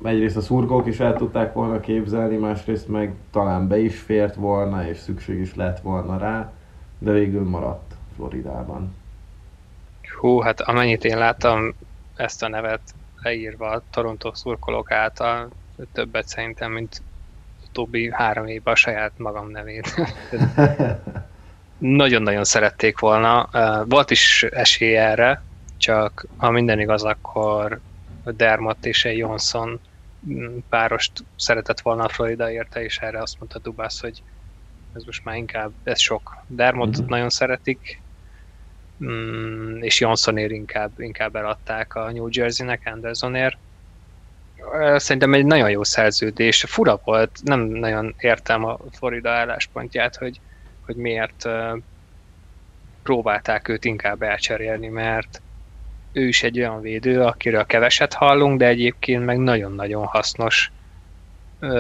egyrészt 0.04 0.38
a 0.38 0.42
szurkók 0.42 0.88
is 0.88 1.00
el 1.00 1.16
tudták 1.16 1.54
volna 1.54 1.80
képzelni, 1.80 2.36
másrészt 2.36 2.88
meg 2.88 3.16
talán 3.32 3.68
be 3.68 3.80
is 3.80 4.00
fért 4.00 4.36
volna, 4.36 4.88
és 4.88 4.98
szükség 4.98 5.40
is 5.40 5.56
lett 5.56 5.80
volna 5.80 6.18
rá, 6.18 6.52
de 6.98 7.12
végül 7.12 7.50
maradt 7.50 7.96
Floridában. 8.16 8.96
Hú, 10.20 10.40
hát 10.40 10.62
amennyit 10.62 11.06
én 11.06 11.18
láttam 11.18 11.74
ezt 12.16 12.44
a 12.44 12.48
nevet 12.48 12.82
leírva 13.22 13.70
a 13.70 13.82
Toronto 13.90 14.34
szurkolók 14.34 14.92
által, 14.92 15.50
többet 15.94 16.28
szerintem, 16.28 16.72
mint 16.72 17.02
utóbbi 17.68 18.12
három 18.12 18.48
évben 18.48 18.74
a 18.74 18.78
saját 18.78 19.12
magam 19.18 19.50
nevét. 19.50 19.96
Nagyon-nagyon 21.78 22.44
szerették 22.44 23.00
volna. 23.00 23.50
Volt 23.86 24.12
is 24.12 24.44
esély 24.44 24.98
erre, 24.98 25.44
csak 25.78 26.26
ha 26.38 26.50
minden 26.50 26.80
igaz, 26.80 27.04
akkor 27.04 27.80
Dermot 28.24 28.86
és 28.86 29.06
egy 29.06 29.18
Johnson 29.18 29.80
mm, 30.30 30.58
párost 30.70 31.12
szeretett 31.36 31.80
volna 31.80 32.04
a 32.04 32.10
Florida 32.10 32.52
érte, 32.52 32.84
és 32.84 32.98
erre 32.98 33.22
azt 33.22 33.40
mondta 33.40 33.60
Dubász, 33.60 34.02
hogy 34.02 34.24
ez 34.96 35.04
most 35.04 35.24
már 35.24 35.36
inkább, 35.36 35.72
ez 35.84 36.00
sok. 36.00 36.38
Dermot 36.48 37.00
mm-hmm. 37.00 37.10
nagyon 37.10 37.30
szeretik, 37.30 38.02
mm, 39.04 39.82
és 39.82 40.00
Johnsonért 40.00 40.52
inkább, 40.52 41.00
inkább 41.00 41.36
eladták 41.36 41.96
a 41.96 42.12
New 42.12 42.28
Jersey-nek, 42.32 42.82
Andersonért. 42.86 43.58
Szerintem 44.96 45.34
egy 45.34 45.46
nagyon 45.46 45.70
jó 45.70 45.84
szerződés. 45.84 46.64
Fura 46.68 47.02
volt, 47.04 47.40
nem 47.44 47.60
nagyon 47.60 48.16
értem 48.20 48.64
a 48.66 48.78
Florida 48.92 49.30
álláspontját, 49.30 50.16
hogy, 50.16 50.40
hogy 50.86 50.96
miért 50.96 51.50
próbálták 53.04 53.68
őt 53.68 53.86
inkább 53.86 54.22
elcserélni, 54.22 54.88
mert 54.88 55.42
ő 56.12 56.28
is 56.28 56.44
egy 56.44 56.60
olyan 56.60 56.82
védő, 56.82 57.22
akiről 57.22 57.66
keveset 57.66 58.14
hallunk, 58.14 58.60
de 58.60 58.66
egyébként 58.66 59.26
meg 59.26 59.38
nagyon-nagyon 59.38 60.06
hasznos 60.06 60.72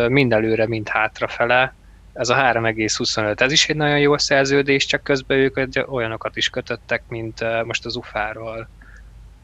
mind 0.07 0.33
előre, 0.33 0.67
mind 0.67 0.87
hátrafele. 0.87 1.73
Ez 2.13 2.29
a 2.29 2.35
3,25, 2.35 3.39
ez 3.39 3.51
is 3.51 3.69
egy 3.69 3.75
nagyon 3.75 3.99
jó 3.99 4.17
szerződés, 4.17 4.85
csak 4.85 5.03
közben 5.03 5.37
ők 5.37 5.59
olyanokat 5.91 6.35
is 6.35 6.49
kötöttek, 6.49 7.03
mint 7.07 7.63
most 7.63 7.85
az 7.85 7.95
UFA-ról. 7.95 8.69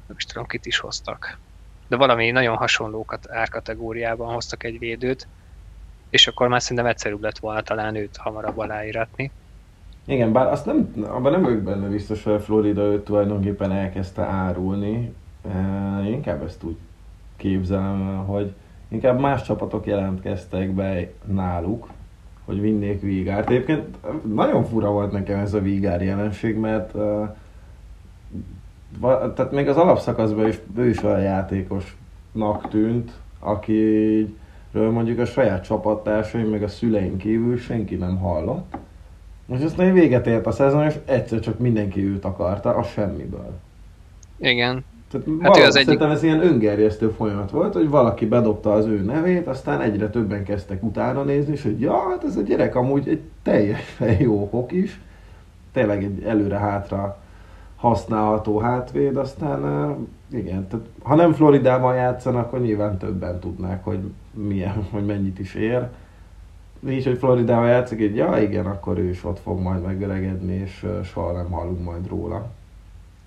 Nem 0.08 0.18
is 0.18 0.26
tudom, 0.26 0.46
kit 0.48 0.66
is 0.66 0.78
hoztak. 0.78 1.40
De 1.88 1.96
valami 1.96 2.32
nagyon 2.32 2.56
hasonlókat 2.56 3.32
árkategóriában 3.32 4.34
hoztak 4.34 4.64
egy 4.64 4.80
védőt, 4.80 5.28
és 6.10 6.28
akkor 6.28 6.48
már 6.48 6.62
szerintem 6.62 6.86
egyszerűbb 6.86 7.22
lett 7.22 7.38
volna 7.38 7.62
talán 7.62 7.96
őt 7.96 8.18
hamarabb 8.18 8.58
aláíratni. 8.58 9.32
Igen, 10.06 10.32
bár 10.32 10.48
azt 10.48 10.66
nem, 10.66 10.94
abban 11.08 11.32
nem 11.32 11.42
vagyok 11.42 11.62
benne 11.62 11.88
biztos, 11.88 12.24
hogy 12.24 12.34
a 12.34 12.40
Florida 12.40 12.82
őt 12.82 13.04
tulajdonképpen 13.04 13.72
elkezdte 13.72 14.22
árulni. 14.22 15.14
Én 16.06 16.14
inkább 16.14 16.44
ezt 16.44 16.64
úgy 16.64 16.78
képzelem, 17.38 18.26
hogy 18.26 18.54
inkább 18.88 19.20
más 19.20 19.42
csapatok 19.42 19.86
jelentkeztek 19.86 20.70
be 20.70 21.10
náluk, 21.26 21.90
hogy 22.46 22.62
vinnék 22.62 23.02
Vígárt. 23.02 23.50
Egyébként 23.50 23.98
nagyon 24.34 24.66
fura 24.66 24.90
volt 24.90 25.12
nekem 25.12 25.40
ez 25.40 25.54
a 25.54 25.62
Vígár 25.62 26.02
jelenség, 26.02 26.56
mert 26.56 26.94
tehát 29.02 29.52
még 29.52 29.68
az 29.68 29.78
alapszakaszban 29.78 30.48
is 30.48 30.60
ő 30.78 30.90
is 30.90 31.04
olyan 31.04 31.22
játékosnak 31.22 32.70
tűnt, 32.70 33.12
akiről 33.40 34.92
mondjuk 34.92 35.20
a 35.20 35.26
saját 35.26 35.64
csapattársaim, 35.64 36.50
meg 36.50 36.64
a 36.64 36.68
szüleink 36.68 37.18
kívül 37.18 37.58
senki 37.58 37.96
nem 37.96 38.18
hallott. 38.18 38.76
És 39.48 39.64
aztán 39.64 39.94
véget 39.94 40.28
ért 40.28 40.46
a 40.46 40.52
szezon, 40.52 40.86
és 40.86 40.96
egyszer 41.06 41.40
csak 41.40 41.60
mindenki 41.60 42.06
őt 42.06 42.26
akarta, 42.26 42.70
a 42.70 42.84
semmiből. 42.84 43.60
Igen. 44.38 44.84
Tehát 45.12 45.28
hát 45.42 45.58
az 45.58 45.74
szerintem 45.74 46.10
egyik... 46.10 46.18
ez 46.18 46.24
ilyen 46.24 46.46
öngerjesztő 46.46 47.10
folyamat 47.10 47.52
volt, 47.52 47.74
hogy 47.74 47.90
valaki 47.90 48.26
bedobta 48.26 48.74
az 48.74 48.86
ő 48.86 49.02
nevét, 49.02 49.48
aztán 49.48 49.82
egyre 49.82 50.10
többen 50.10 50.44
kezdtek 50.44 50.84
utána 50.84 51.24
nézni, 51.24 51.54
és 51.54 51.64
hogy 51.64 51.80
ja, 51.80 52.10
hát 52.10 52.24
ez 52.24 52.36
a 52.36 52.42
gyerek 52.42 52.76
amúgy 52.76 53.10
egy 53.10 53.22
teljesen 53.44 54.22
jó 54.28 54.48
hok 54.52 54.72
is, 54.72 55.00
tényleg 55.74 56.04
egy 56.04 56.24
előre-hátra 56.24 57.18
használható 57.86 58.60
hátvéd, 58.60 59.18
aztán 59.18 59.62
igen, 60.32 60.68
tehát 60.68 60.86
ha 61.04 61.16
nem 61.16 61.34
Floridában 61.34 61.96
játszanak, 61.96 62.46
akkor 62.46 62.62
nyilván 62.62 62.98
többen 62.98 63.40
tudnák, 63.40 63.84
hogy 63.84 64.00
milyen, 64.32 64.88
hogy 64.92 65.06
mennyit 65.06 65.40
is 65.40 65.54
ér 65.54 65.88
így, 66.90 67.06
hogy 67.06 67.18
Floridával 67.18 67.68
játszik, 67.68 68.00
így 68.00 68.16
ja 68.16 68.38
igen, 68.42 68.66
akkor 68.66 68.98
ő 68.98 69.10
is 69.10 69.24
ott 69.24 69.40
fog 69.40 69.60
majd 69.60 69.82
megöregedni, 69.82 70.54
és 70.54 70.86
soha 71.04 71.32
nem 71.32 71.52
hallunk 71.52 71.84
majd 71.84 72.08
róla. 72.08 72.52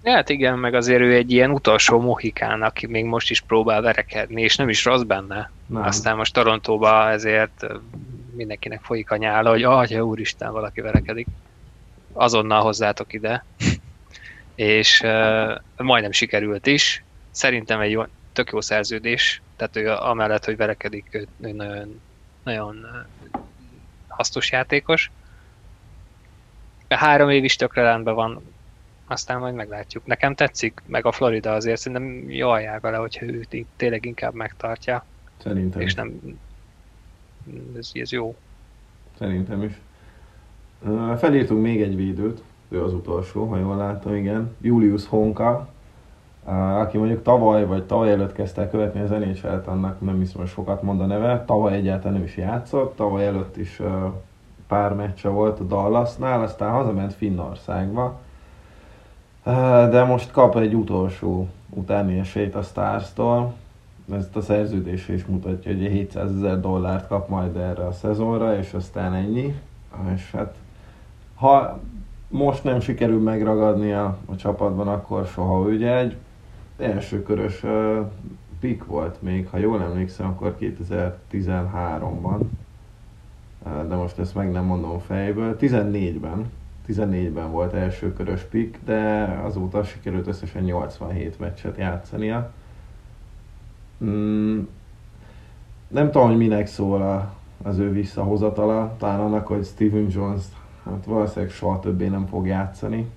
Hát 0.04 0.28
igen, 0.28 0.58
meg 0.58 0.74
azért 0.74 1.00
ő 1.00 1.14
egy 1.14 1.30
ilyen 1.32 1.50
utolsó 1.50 2.00
mohikán, 2.00 2.62
aki 2.62 2.86
még 2.86 3.04
most 3.04 3.30
is 3.30 3.40
próbál 3.40 3.82
verekedni, 3.82 4.42
és 4.42 4.56
nem 4.56 4.68
is 4.68 4.84
rossz 4.84 5.02
benne. 5.02 5.50
Nem. 5.66 5.82
Aztán 5.82 6.16
most 6.16 6.34
Torontóba 6.34 7.10
ezért 7.10 7.66
mindenkinek 8.36 8.80
folyik 8.82 9.10
a 9.10 9.16
nyála, 9.16 9.50
hogy 9.50 9.62
atya 9.62 10.04
úristen, 10.04 10.52
valaki 10.52 10.80
verekedik. 10.80 11.26
Azonnal 12.12 12.62
hozzátok 12.62 13.12
ide. 13.12 13.44
És 14.58 15.00
uh, 15.04 15.58
majdnem 15.76 16.12
sikerült 16.12 16.66
is. 16.66 17.04
Szerintem 17.30 17.80
egy 17.80 17.90
jó, 17.90 18.02
tök 18.32 18.50
jó 18.52 18.60
szerződés, 18.60 19.42
tehát 19.56 19.76
ő 19.76 19.90
amellett, 19.90 20.44
hogy 20.44 20.56
verekedik, 20.56 21.06
ő, 21.10 21.26
nagyon, 21.36 22.00
nagyon 22.42 22.86
hasznos 24.08 24.50
játékos. 24.50 25.10
Három 26.88 27.30
év 27.30 27.44
is 27.44 27.56
tökre 27.56 27.82
rendben 27.82 28.14
van, 28.14 28.42
aztán 29.06 29.38
majd 29.38 29.54
meglátjuk. 29.54 30.06
Nekem 30.06 30.34
tetszik, 30.34 30.82
meg 30.86 31.06
a 31.06 31.12
Florida 31.12 31.52
azért 31.52 31.80
szerintem 31.80 32.30
jól 32.30 32.60
jár 32.60 32.80
vele, 32.80 32.96
hogyha 32.96 33.26
ő 33.26 33.46
tényleg 33.76 34.04
inkább 34.04 34.34
megtartja. 34.34 35.04
Szerintem. 35.42 35.80
És 35.80 35.94
nem... 35.94 36.38
Ez, 37.76 37.90
ez 37.92 38.12
jó. 38.12 38.36
Szerintem 39.18 39.62
is. 39.62 39.72
Felírtunk 41.18 41.62
még 41.62 41.82
egy 41.82 41.96
védőt, 41.96 42.42
ő 42.68 42.85
az 42.85 42.92
utolsó, 42.92 43.44
ha 43.44 43.57
jól 43.57 43.76
láttam, 43.76 44.14
igen. 44.14 44.57
Julius 44.61 45.07
Honka, 45.07 45.68
aki 46.81 46.98
mondjuk 46.98 47.22
tavaly 47.22 47.66
vagy 47.66 47.85
tavaly 47.85 48.11
előtt 48.11 48.33
kezdte 48.33 48.61
el 48.61 48.70
követni 48.70 49.00
az 49.00 49.11
nhl 49.11 49.70
annak 49.70 50.00
nem 50.00 50.18
hiszem, 50.18 50.40
hogy 50.40 50.48
sokat 50.48 50.83
mond 50.83 51.00
a 51.00 51.07
neve. 51.07 51.44
Tavaly 51.46 51.72
egyáltalán 51.72 52.12
nem 52.12 52.22
is 52.22 52.37
játszott, 52.37 52.96
tavaly 52.96 53.26
előtt 53.26 53.57
is 53.57 53.83
pár 54.66 54.94
meccse 54.94 55.28
volt 55.28 55.61
a 55.61 55.64
Dallasnál, 55.64 56.42
aztán 56.42 56.70
hazament 56.70 57.14
Finnországba. 57.14 58.18
De 59.90 60.04
most 60.04 60.31
kap 60.31 60.57
egy 60.57 60.74
utolsó 60.74 61.48
utáni 61.70 62.18
esélyt 62.18 62.54
a 62.54 62.62
Stars-tól. 62.62 63.54
Ezt 64.12 64.37
a 64.37 64.40
szerződés 64.40 65.09
is 65.09 65.26
mutatja, 65.26 65.72
hogy 65.72 65.81
700 65.81 66.31
ezer 66.31 66.61
dollárt 66.61 67.07
kap 67.07 67.28
majd 67.28 67.57
erre 67.57 67.87
a 67.87 67.92
szezonra, 67.92 68.57
és 68.57 68.72
aztán 68.72 69.14
ennyi. 69.14 69.61
És 70.14 70.31
hát 70.31 70.54
ha 71.35 71.78
most 72.28 72.64
nem 72.64 72.80
sikerül 72.80 73.20
megragadni 73.20 73.92
a, 73.92 74.18
a 74.26 74.36
csapatban, 74.36 74.88
akkor 74.88 75.26
soha 75.26 75.60
ugye 75.60 75.96
egy 75.96 76.16
első 76.78 77.22
körös 77.22 77.62
uh, 77.62 77.98
pick 78.60 78.84
volt 78.84 79.22
még, 79.22 79.48
ha 79.48 79.56
jól 79.56 79.82
emlékszem, 79.82 80.26
akkor 80.26 80.56
2013-ban. 80.60 82.40
Uh, 83.64 83.88
de 83.88 83.94
most 83.94 84.18
ezt 84.18 84.34
meg 84.34 84.50
nem 84.50 84.64
mondom 84.64 84.98
fejből. 84.98 85.56
14-ben. 85.60 86.50
14-ben 86.88 87.50
volt 87.50 87.72
első 87.72 88.12
körös 88.12 88.42
pick, 88.42 88.78
de 88.84 89.22
azóta 89.44 89.82
sikerült 89.82 90.26
összesen 90.26 90.62
87 90.62 91.38
meccset 91.38 91.76
játszania. 91.76 92.52
Mm, 94.04 94.60
nem 95.88 96.10
tudom, 96.10 96.28
hogy 96.28 96.36
minek 96.36 96.66
szól 96.66 97.02
a, 97.02 97.34
az 97.62 97.78
ő 97.78 97.90
visszahozatala, 97.90 98.94
talán 98.98 99.20
annak, 99.20 99.46
hogy 99.46 99.64
Steven 99.64 100.06
Jones 100.10 100.42
hát 100.84 101.04
valószínűleg 101.04 101.54
soha 101.54 101.80
többé 101.80 102.08
nem 102.08 102.26
fog 102.26 102.46
játszani. 102.46 103.10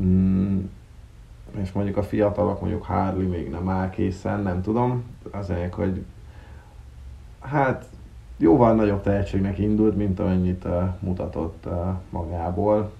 Mm, 0.00 0.60
és 1.60 1.72
mondjuk 1.72 1.96
a 1.96 2.02
fiatalok, 2.02 2.60
mondjuk 2.60 2.82
Harley 2.82 3.28
még 3.28 3.50
nem 3.50 3.68
áll 3.68 3.90
készen, 3.90 4.42
nem 4.42 4.62
tudom. 4.62 5.04
Az 5.30 5.52
hogy 5.72 6.04
hát 7.40 7.88
jóval 8.36 8.74
nagyobb 8.74 9.02
tehetségnek 9.02 9.58
indult, 9.58 9.96
mint 9.96 10.20
amennyit 10.20 10.64
uh, 10.64 10.82
mutatott 11.00 11.64
uh, 11.66 11.72
magából. 12.10 12.92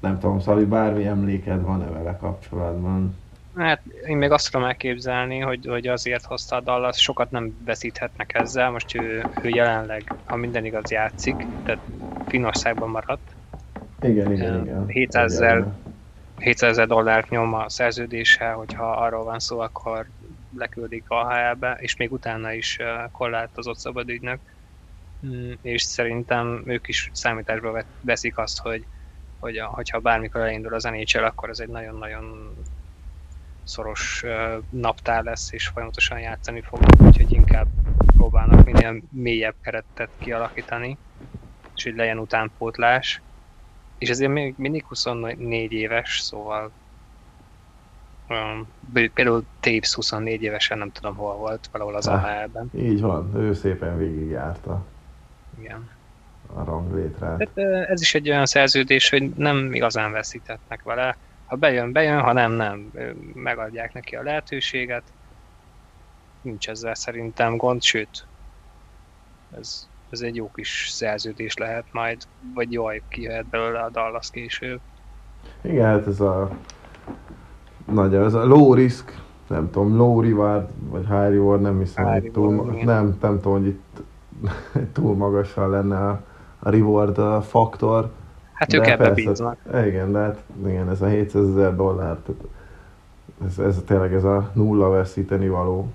Nem 0.00 0.18
tudom, 0.18 0.40
Szali, 0.40 0.64
bármi 0.64 1.06
emléked 1.06 1.62
van-e 1.62 1.86
vele 1.86 2.16
kapcsolatban? 2.16 3.14
Hát 3.56 3.82
én 4.06 4.16
még 4.16 4.30
azt 4.30 4.50
tudom 4.50 4.66
elképzelni, 4.66 5.38
hogy, 5.38 5.66
hogy 5.66 5.86
azért 5.86 6.24
hozta 6.24 6.56
a 6.56 6.60
Dallas, 6.60 7.02
sokat 7.02 7.30
nem 7.30 7.56
veszíthetnek 7.64 8.34
ezzel, 8.34 8.70
most 8.70 8.94
ő, 8.94 9.26
ő 9.42 9.48
jelenleg, 9.48 10.14
ha 10.24 10.36
minden 10.36 10.64
igaz 10.64 10.90
játszik, 10.90 11.36
tehát 11.64 11.80
Finországban 12.26 12.88
maradt. 12.88 13.34
Igen, 14.00 14.32
igen, 14.32 14.62
igen. 14.62 14.86
700 14.86 15.32
ezer 15.32 15.64
700 16.42 16.70
ezer 16.70 16.86
dollárt 16.86 17.30
nyom 17.30 17.54
a 17.54 17.68
szerződése, 17.68 18.50
hogyha 18.50 18.90
arról 18.90 19.24
van 19.24 19.38
szó, 19.38 19.58
akkor 19.58 20.06
leküldik 20.58 21.04
a 21.08 21.34
HL-be, 21.34 21.76
és 21.80 21.96
még 21.96 22.12
utána 22.12 22.52
is 22.52 22.78
korlátozott 23.12 23.78
szabadügynök, 23.78 24.38
mm, 25.26 25.52
és 25.62 25.82
szerintem 25.82 26.62
ők 26.66 26.88
is 26.88 27.10
számításba 27.12 27.84
veszik 28.00 28.38
azt, 28.38 28.58
hogy, 28.58 28.86
hogy 29.38 29.56
a, 29.56 29.66
hogyha 29.66 29.98
bármikor 29.98 30.40
elindul 30.40 30.74
az 30.74 30.84
NHL, 30.84 31.24
akkor 31.24 31.48
ez 31.48 31.58
egy 31.58 31.68
nagyon-nagyon 31.68 32.56
szoros 33.64 34.24
naptár 34.68 35.24
lesz, 35.24 35.52
és 35.52 35.66
folyamatosan 35.66 36.20
játszani 36.20 36.60
fognak, 36.60 37.00
úgyhogy 37.00 37.32
inkább 37.32 37.66
próbálnak 38.16 38.64
minél 38.64 39.02
mélyebb 39.10 39.54
keretet 39.62 40.10
kialakítani, 40.18 40.98
és 41.74 41.84
hogy 41.84 41.94
legyen 41.94 42.18
utánpótlás. 42.18 43.22
És 43.98 44.08
ezért 44.08 44.32
még 44.32 44.54
mindig 44.56 44.84
24 44.84 45.72
éves, 45.72 46.20
szóval 46.20 46.72
um, 48.28 48.68
például 48.92 49.44
Taves 49.60 49.94
24 49.94 50.42
évesen 50.42 50.78
nem 50.78 50.92
tudom 50.92 51.14
hol 51.14 51.36
volt, 51.36 51.68
valahol 51.72 51.94
az 51.94 52.06
AHL-ben. 52.06 52.70
Így 52.76 53.00
van, 53.00 53.36
ő 53.36 53.52
szépen 53.52 53.98
végigjárta. 53.98 54.84
Igen. 55.58 55.90
A 56.54 56.64
ranglétrát. 56.64 57.50
Tehát, 57.54 57.88
ez 57.88 58.00
is 58.00 58.14
egy 58.14 58.30
olyan 58.30 58.46
szerződés, 58.46 59.08
hogy 59.08 59.30
nem 59.30 59.74
igazán 59.74 60.12
veszítettnek 60.12 60.82
vele. 60.82 61.16
Ha 61.52 61.58
bejön, 61.58 61.92
bejön, 61.92 62.20
ha 62.20 62.32
nem, 62.32 62.52
nem. 62.52 62.92
Megadják 63.34 63.92
neki 63.92 64.16
a 64.16 64.22
lehetőséget. 64.22 65.02
Nincs 66.42 66.68
ezzel 66.68 66.94
szerintem 66.94 67.56
gond, 67.56 67.82
sőt, 67.82 68.26
ez, 69.58 69.88
ez 70.10 70.20
egy 70.20 70.36
jó 70.36 70.50
kis 70.54 70.88
szerződés 70.90 71.56
lehet 71.56 71.84
majd, 71.90 72.22
vagy 72.54 72.72
jaj, 72.72 73.02
kijöhet 73.08 73.46
belőle 73.46 73.80
a 73.80 73.90
Dallas 73.90 74.30
később. 74.30 74.80
Igen, 75.60 75.86
hát 75.86 76.06
ez 76.06 76.20
a 76.20 76.50
nagy, 77.86 78.14
ez 78.14 78.34
a 78.34 78.44
low 78.44 78.74
risk, 78.74 79.20
nem 79.46 79.70
tudom, 79.70 79.96
low 79.96 80.20
reward, 80.20 80.68
vagy 80.78 81.06
high 81.06 81.30
reward, 81.30 81.60
nem 81.60 81.78
hiszem, 81.78 82.04
hogy 82.04 82.30
túl, 82.30 82.64
nem, 82.64 82.84
nem, 82.84 83.16
nem 83.20 83.40
tudom, 83.40 83.52
hogy 83.52 83.66
itt 83.66 84.02
túl 84.94 85.16
magasan 85.16 85.70
lenne 85.70 86.08
a, 86.08 86.22
a 86.58 86.70
reward 86.70 87.44
faktor. 87.44 88.10
Hát 88.62 88.72
ők 88.72 88.86
ebbe 88.86 89.10
bíznak. 89.10 89.56
Igen, 89.86 90.12
de 90.12 90.18
hát 90.18 90.42
igen, 90.66 90.90
ez 90.90 91.02
a 91.02 91.06
700 91.06 91.48
ezer 91.48 91.76
dollár, 91.76 92.16
ez, 93.46 93.58
ez 93.58 93.82
tényleg 93.86 94.14
ez 94.14 94.24
a 94.24 94.50
nulla 94.52 94.88
veszíteni 94.88 95.48
való. 95.48 95.92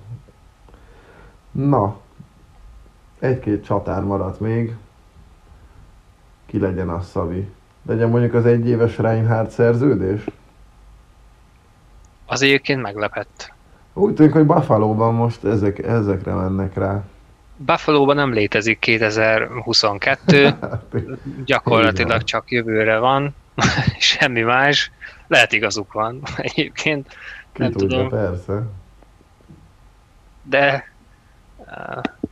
Na, 1.52 2.00
egy-két 3.20 3.66
csatár 3.66 4.04
maradt 4.04 4.40
még. 4.40 4.76
Ki 6.46 6.60
legyen 6.60 6.90
a 6.90 7.02
Szavi? 7.02 7.48
Legyen 7.86 8.10
mondjuk 8.10 8.34
az 8.34 8.46
egyéves 8.46 8.98
Reinhardt 8.98 9.52
szerződés? 9.52 10.26
Az 12.26 12.42
egyébként 12.42 12.82
meglepett. 12.82 13.54
Úgy 13.94 14.14
tűnik, 14.14 14.34
hogy 14.34 14.46
Buffalo-ban 14.46 15.14
most 15.14 15.44
ezek, 15.44 15.80
ezekre 15.80 16.34
mennek 16.34 16.74
rá. 16.74 17.04
Buffalo-ban 17.58 18.15
nem 18.15 18.34
létezik 18.34 18.80
2022, 18.80 20.56
gyakorlatilag 21.46 22.24
csak 22.24 22.52
jövőre 22.52 22.98
van, 22.98 23.36
semmi 24.00 24.41
más. 24.41 24.91
Lehet 25.28 25.52
igazuk 25.52 25.93
van 25.93 26.22
egyébként. 26.38 27.08
Ki 27.52 27.62
nem 27.62 27.72
tudja, 27.72 27.88
tudom. 27.88 28.10
persze. 28.10 28.63
De 30.43 30.96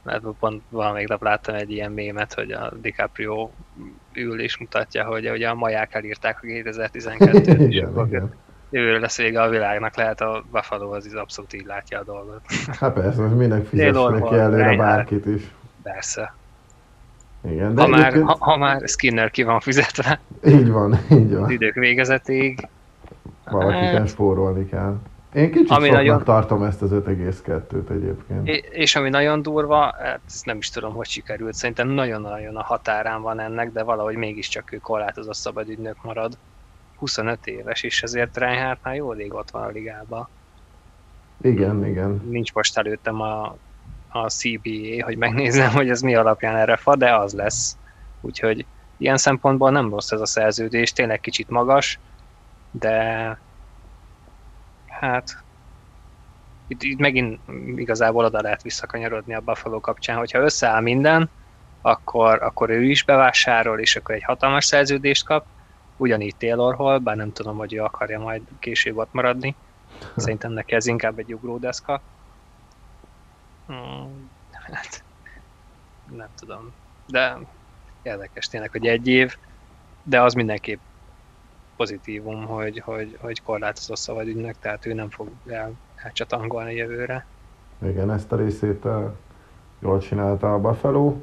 mert 0.04 0.24
pont 0.40 0.62
valamelyik 0.70 1.08
nap 1.08 1.24
láttam 1.24 1.56
egy 1.56 1.72
ilyen 1.72 1.92
mémet, 1.92 2.34
hogy 2.34 2.52
a 2.52 2.74
DiCaprio 2.82 3.50
ül 4.14 4.40
és 4.40 4.58
mutatja, 4.58 5.06
hogy 5.06 5.30
ugye 5.30 5.50
a 5.50 5.56
maják 5.56 5.94
elírták 5.94 6.40
a 6.42 6.46
2012-t, 6.46 7.70
és 7.70 7.84
jövőre 8.70 9.00
lesz 9.00 9.18
vége 9.18 9.42
a 9.42 9.50
világnak, 9.50 9.96
lehet 9.96 10.22
a 10.22 10.44
Buffalo 10.52 10.92
az, 10.92 11.14
abszolút 11.14 11.54
így 11.54 11.66
látja 11.66 12.00
a 12.00 12.04
dolgot. 12.04 12.42
Hát 12.80 12.94
persze, 12.94 13.22
most 13.22 13.36
mindenki 13.36 13.68
fizesse 13.68 14.10
neki 14.10 14.36
előre 14.36 14.76
bárkit 14.76 15.26
is. 15.26 15.42
Persze. 15.84 16.34
Igen, 17.50 17.76
de 17.76 17.82
ha, 17.82 17.88
már, 17.88 18.14
ha, 18.14 18.38
ha, 18.40 18.58
már 18.58 18.82
Skinner 18.88 19.32
ki 19.32 19.44
van 19.44 19.60
fizetve. 19.60 20.20
Így 20.46 20.70
van, 20.70 21.00
így 21.12 21.34
van. 21.34 21.44
Az 21.44 21.50
idők 21.50 21.74
végezetig. 21.74 22.68
Valakiken 23.50 23.98
hát, 23.98 24.08
spórolni 24.08 24.66
kell. 24.66 24.98
Én 25.34 25.52
kicsit 25.52 25.70
ami 25.70 25.90
nagyon... 25.90 26.24
tartom 26.24 26.64
ezt 26.64 26.82
az 26.82 26.90
5,2-t 26.92 27.90
egyébként. 27.90 28.48
És 28.72 28.96
ami 28.96 29.10
nagyon 29.10 29.42
durva, 29.42 29.96
hát 30.00 30.20
ezt 30.28 30.46
nem 30.46 30.58
is 30.58 30.70
tudom, 30.70 30.94
hogy 30.94 31.08
sikerült, 31.08 31.54
szerintem 31.54 31.88
nagyon-nagyon 31.88 32.56
a 32.56 32.64
határán 32.64 33.22
van 33.22 33.40
ennek, 33.40 33.72
de 33.72 33.84
valahogy 33.84 34.16
mégiscsak 34.16 34.72
ő 34.72 34.78
korlátozott 34.78 35.36
szabadügynök 35.36 35.96
marad. 36.04 36.38
25 36.98 37.48
éves, 37.48 37.84
és 37.84 38.04
ezért 38.04 38.38
Reinhardt 38.38 38.84
már 38.84 38.96
jó 38.96 39.12
rég 39.12 39.34
ott 39.34 39.52
van 39.52 39.64
a 39.64 39.68
ligában. 39.68 40.28
Igen, 41.42 41.86
igen. 41.86 42.22
Nincs 42.30 42.54
most 42.54 42.78
előttem 42.78 43.22
a, 43.22 43.56
a 44.10 44.30
CBA, 44.30 45.04
hogy 45.04 45.18
megnézem, 45.18 45.72
hogy 45.72 45.90
ez 45.90 46.02
mi 46.02 46.16
alapján 46.16 46.56
erre 46.56 46.76
fa, 46.76 46.96
de 46.96 47.16
az 47.16 47.34
lesz. 47.34 47.78
Úgyhogy 48.22 48.66
ilyen 48.98 49.18
szempontból 49.18 49.72
nem 49.72 49.90
rossz 49.90 50.12
ez 50.12 50.22
a 50.22 50.26
szerződés, 50.26 50.94
tényleg 50.94 51.20
kicsit 51.20 51.50
magas, 51.50 52.00
de 52.72 53.40
hát 54.88 55.44
itt, 56.68 56.84
itt 56.84 57.00
megint 57.00 57.40
igazából 57.76 58.26
oda 58.26 58.42
lehet 58.42 58.62
visszakanyarodni 58.62 59.34
a 59.34 59.42
Buffalo 59.42 59.80
kapcsán, 59.80 60.18
hogyha 60.18 60.40
összeáll 60.40 60.82
minden, 60.82 61.30
akkor, 61.82 62.44
akkor 62.44 62.70
ő 62.70 62.84
is 62.84 63.04
bevásárol, 63.04 63.80
és 63.80 63.96
akkor 63.96 64.16
egy 64.16 64.24
hatalmas 64.24 64.66
szerződést 64.66 65.26
kap, 65.26 65.46
ugyanígy 65.98 66.36
Taylor 66.36 66.76
Hall, 66.76 66.98
bár 66.98 67.16
nem 67.16 67.32
tudom, 67.32 67.58
hogy 67.58 67.74
ő 67.74 67.82
akarja 67.82 68.20
majd 68.20 68.42
később 68.60 68.98
ott 68.98 69.14
maradni. 69.14 69.56
Szerintem 70.16 70.52
neki 70.52 70.76
ez 70.76 70.86
inkább 70.86 71.20
egy 71.20 71.34
ugródeszka. 71.34 72.02
Hmm, 73.68 74.30
hát, 74.52 75.04
nem 76.16 76.28
tudom. 76.40 76.72
De 77.08 77.38
érdekes 78.02 78.48
tényleg, 78.48 78.72
hogy 78.72 78.88
egy 78.88 79.08
év, 79.08 79.38
de 80.04 80.22
az 80.22 80.34
mindenképp 80.34 80.80
pozitívum, 81.76 82.46
hogy, 82.46 82.80
hogy, 82.80 83.18
hogy 83.22 83.42
korlátozott 83.42 83.98
szabadügynek, 83.98 84.60
tehát 84.60 84.86
ő 84.86 84.94
nem 84.94 85.10
fog 85.10 85.30
el, 85.48 85.72
elcsatangolni 85.96 86.74
jövőre. 86.74 87.26
Igen, 87.86 88.12
ezt 88.12 88.32
a 88.32 88.36
részét 88.36 88.86
uh, 88.86 89.12
jól 89.80 90.00
csinálta 90.00 90.54
a 90.54 90.60
Buffalo. 90.60 91.16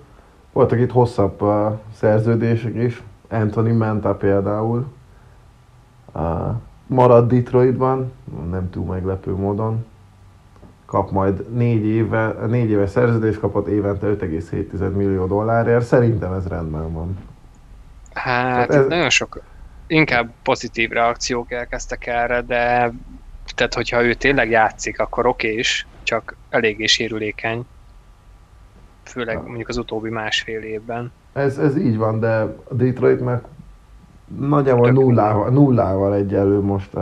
Voltak 0.53 0.79
itt 0.79 0.91
hosszabb 0.91 1.43
uh, 1.43 1.79
szerződések 1.95 2.75
is, 2.75 3.03
Anthony 3.33 3.75
Menta 3.75 4.15
például 4.15 4.87
uh, 6.13 6.55
marad 6.87 7.33
Detroitban, 7.33 8.13
nem 8.51 8.71
túl 8.71 8.87
meglepő 8.87 9.35
módon. 9.35 9.85
Kap 10.87 11.11
majd 11.11 11.55
négy, 11.55 11.85
éve, 11.85 12.35
négy 12.47 12.71
éves 12.71 12.91
szerződés 12.91 13.39
kapott 13.39 13.67
évente 13.67 14.07
5,7 14.07 14.93
millió 14.95 15.27
dollárért. 15.27 15.85
Szerintem 15.85 16.33
ez 16.33 16.47
rendben 16.47 16.93
van. 16.93 17.19
Hát 18.13 18.75
ez... 18.75 18.87
nagyon 18.87 19.11
sok, 19.11 19.43
inkább 19.87 20.31
pozitív 20.43 20.91
reakciók 20.91 21.53
elkezdtek 21.53 22.07
erre, 22.07 22.41
de 22.41 22.93
tehát 23.55 23.75
hogyha 23.75 24.03
ő 24.03 24.15
tényleg 24.15 24.51
játszik, 24.51 25.01
akkor 25.01 25.27
oké 25.27 25.55
is, 25.55 25.87
csak 26.03 26.37
eléggé 26.51 26.87
sérülékeny. 26.87 27.65
Főleg 29.03 29.43
mondjuk 29.47 29.69
az 29.69 29.77
utóbbi 29.77 30.11
másfél 30.11 30.61
évben. 30.61 31.13
Ez, 31.33 31.59
ez 31.59 31.77
így 31.77 31.97
van, 31.97 32.21
de 32.21 32.57
a 32.69 32.75
Detroit 32.75 33.21
meg 33.21 33.41
nagyjából 34.39 34.91
nullával, 34.91 35.51
nullával 35.51 36.15
egyelő 36.15 36.61
most 36.61 36.95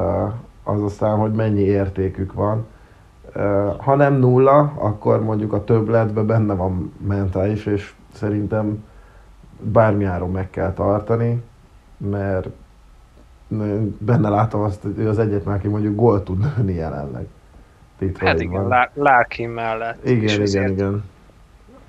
az 0.62 0.82
a 0.82 0.88
szám, 0.88 1.18
hogy 1.18 1.32
mennyi 1.32 1.60
értékük 1.60 2.32
van. 2.32 2.66
Ha 3.76 3.94
nem 3.94 4.14
nulla, 4.14 4.58
akkor 4.76 5.22
mondjuk 5.22 5.52
a 5.52 5.64
többletben 5.64 6.26
benne 6.26 6.54
van 6.54 6.92
mentális, 7.06 7.66
és 7.66 7.94
szerintem 8.12 8.84
bármi 9.62 10.04
áron 10.04 10.30
meg 10.30 10.50
kell 10.50 10.72
tartani, 10.72 11.42
mert 11.96 12.48
benne 13.98 14.28
látom 14.28 14.60
azt, 14.60 14.82
hogy 14.82 14.98
ő 14.98 15.08
az 15.08 15.18
egyetlen, 15.18 15.54
aki 15.54 15.68
mondjuk 15.68 15.94
gól 15.94 16.22
tud 16.22 16.44
lőni 16.56 16.74
jelenleg. 16.74 17.26
Hát 18.14 18.40
igen, 18.40 18.90
Larkin 18.94 19.48
mellett. 19.48 20.08
Igen, 20.08 20.46
igen, 20.46 20.70
igen. 20.70 21.04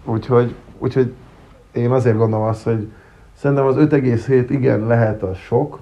Úgyhogy, 0.05 0.55
úgyhogy 0.77 1.13
én 1.71 1.91
azért 1.91 2.17
gondolom 2.17 2.45
azt, 2.45 2.63
hogy 2.63 2.91
szerintem 3.33 3.65
az 3.65 3.75
5,7 3.75 4.45
igen 4.49 4.87
lehet 4.87 5.23
a 5.23 5.33
sok, 5.33 5.79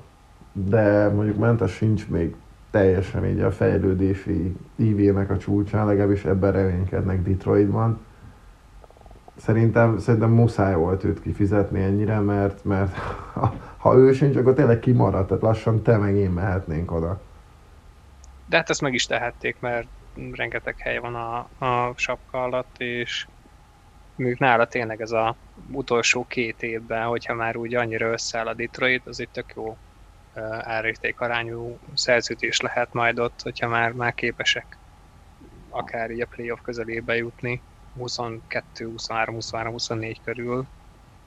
de 0.51 1.09
mondjuk 1.09 1.37
Menta 1.37 1.67
sincs 1.67 2.07
még 2.07 2.35
teljesen 2.71 3.25
így 3.25 3.39
a 3.39 3.51
fejlődési 3.51 4.55
ívének 4.75 5.29
a 5.29 5.37
csúcsán, 5.37 5.85
legalábbis 5.85 6.25
ebben 6.25 6.51
reménykednek 6.51 7.21
Detroitban. 7.21 7.99
Szerintem, 9.35 9.97
szerintem 9.97 10.29
muszáj 10.29 10.75
volt 10.75 11.03
őt 11.03 11.21
kifizetni 11.21 11.81
ennyire, 11.81 12.19
mert, 12.19 12.63
mert 12.63 12.97
ha, 13.33 13.53
ha 13.77 13.95
ő 13.95 14.13
sincs, 14.13 14.35
akkor 14.35 14.53
tényleg 14.53 14.79
kimaradt, 14.79 15.27
tehát 15.27 15.43
lassan 15.43 15.81
te 15.81 15.97
meg 15.97 16.15
én 16.15 16.31
mehetnénk 16.31 16.91
oda. 16.91 17.21
De 18.45 18.57
hát 18.57 18.69
ezt 18.69 18.81
meg 18.81 18.93
is 18.93 19.05
tehették, 19.05 19.55
mert 19.59 19.87
rengeteg 20.31 20.75
hely 20.77 20.97
van 20.97 21.15
a, 21.15 21.37
a 21.65 21.93
sapka 21.95 22.43
alatt, 22.43 22.75
és 22.77 23.27
mondjuk 24.19 24.39
nála 24.39 24.67
tényleg 24.67 25.01
ez 25.01 25.11
a 25.11 25.35
utolsó 25.71 26.25
két 26.27 26.63
évben, 26.63 27.05
hogyha 27.05 27.33
már 27.33 27.55
úgy 27.55 27.75
annyira 27.75 28.11
összeáll 28.11 28.47
a 28.47 28.53
Detroit, 28.53 29.07
az 29.07 29.19
itt 29.19 29.31
tök 29.31 29.53
jó 29.55 29.77
árérték 30.59 31.19
arányú 31.19 31.79
szerződés 31.93 32.59
lehet 32.59 32.93
majd 32.93 33.19
ott, 33.19 33.41
hogyha 33.41 33.67
már, 33.67 33.91
már 33.91 34.13
képesek 34.13 34.77
akár 35.69 36.11
így 36.11 36.21
a 36.21 36.25
playoff 36.25 36.59
közelébe 36.61 37.15
jutni, 37.15 37.61
22, 37.97 38.85
23, 38.85 39.33
23, 39.35 39.71
24 39.71 40.21
körül. 40.21 40.65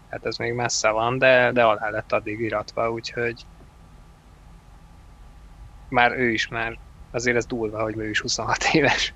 Hát 0.09 0.27
ez 0.27 0.37
még 0.37 0.53
messze 0.53 0.91
van, 0.91 1.19
de, 1.19 1.53
de 1.53 1.65
alá 1.65 1.91
lett 1.91 2.13
addig 2.13 2.41
iratva, 2.41 2.91
úgyhogy 2.91 3.47
már 5.89 6.13
ő 6.19 6.31
is 6.31 6.49
már, 6.49 6.79
azért 7.11 7.37
ez 7.37 7.47
durva, 7.47 7.83
hogy 7.83 7.97
ő 7.97 8.09
is 8.09 8.21
26 8.21 8.65
éves 8.73 9.15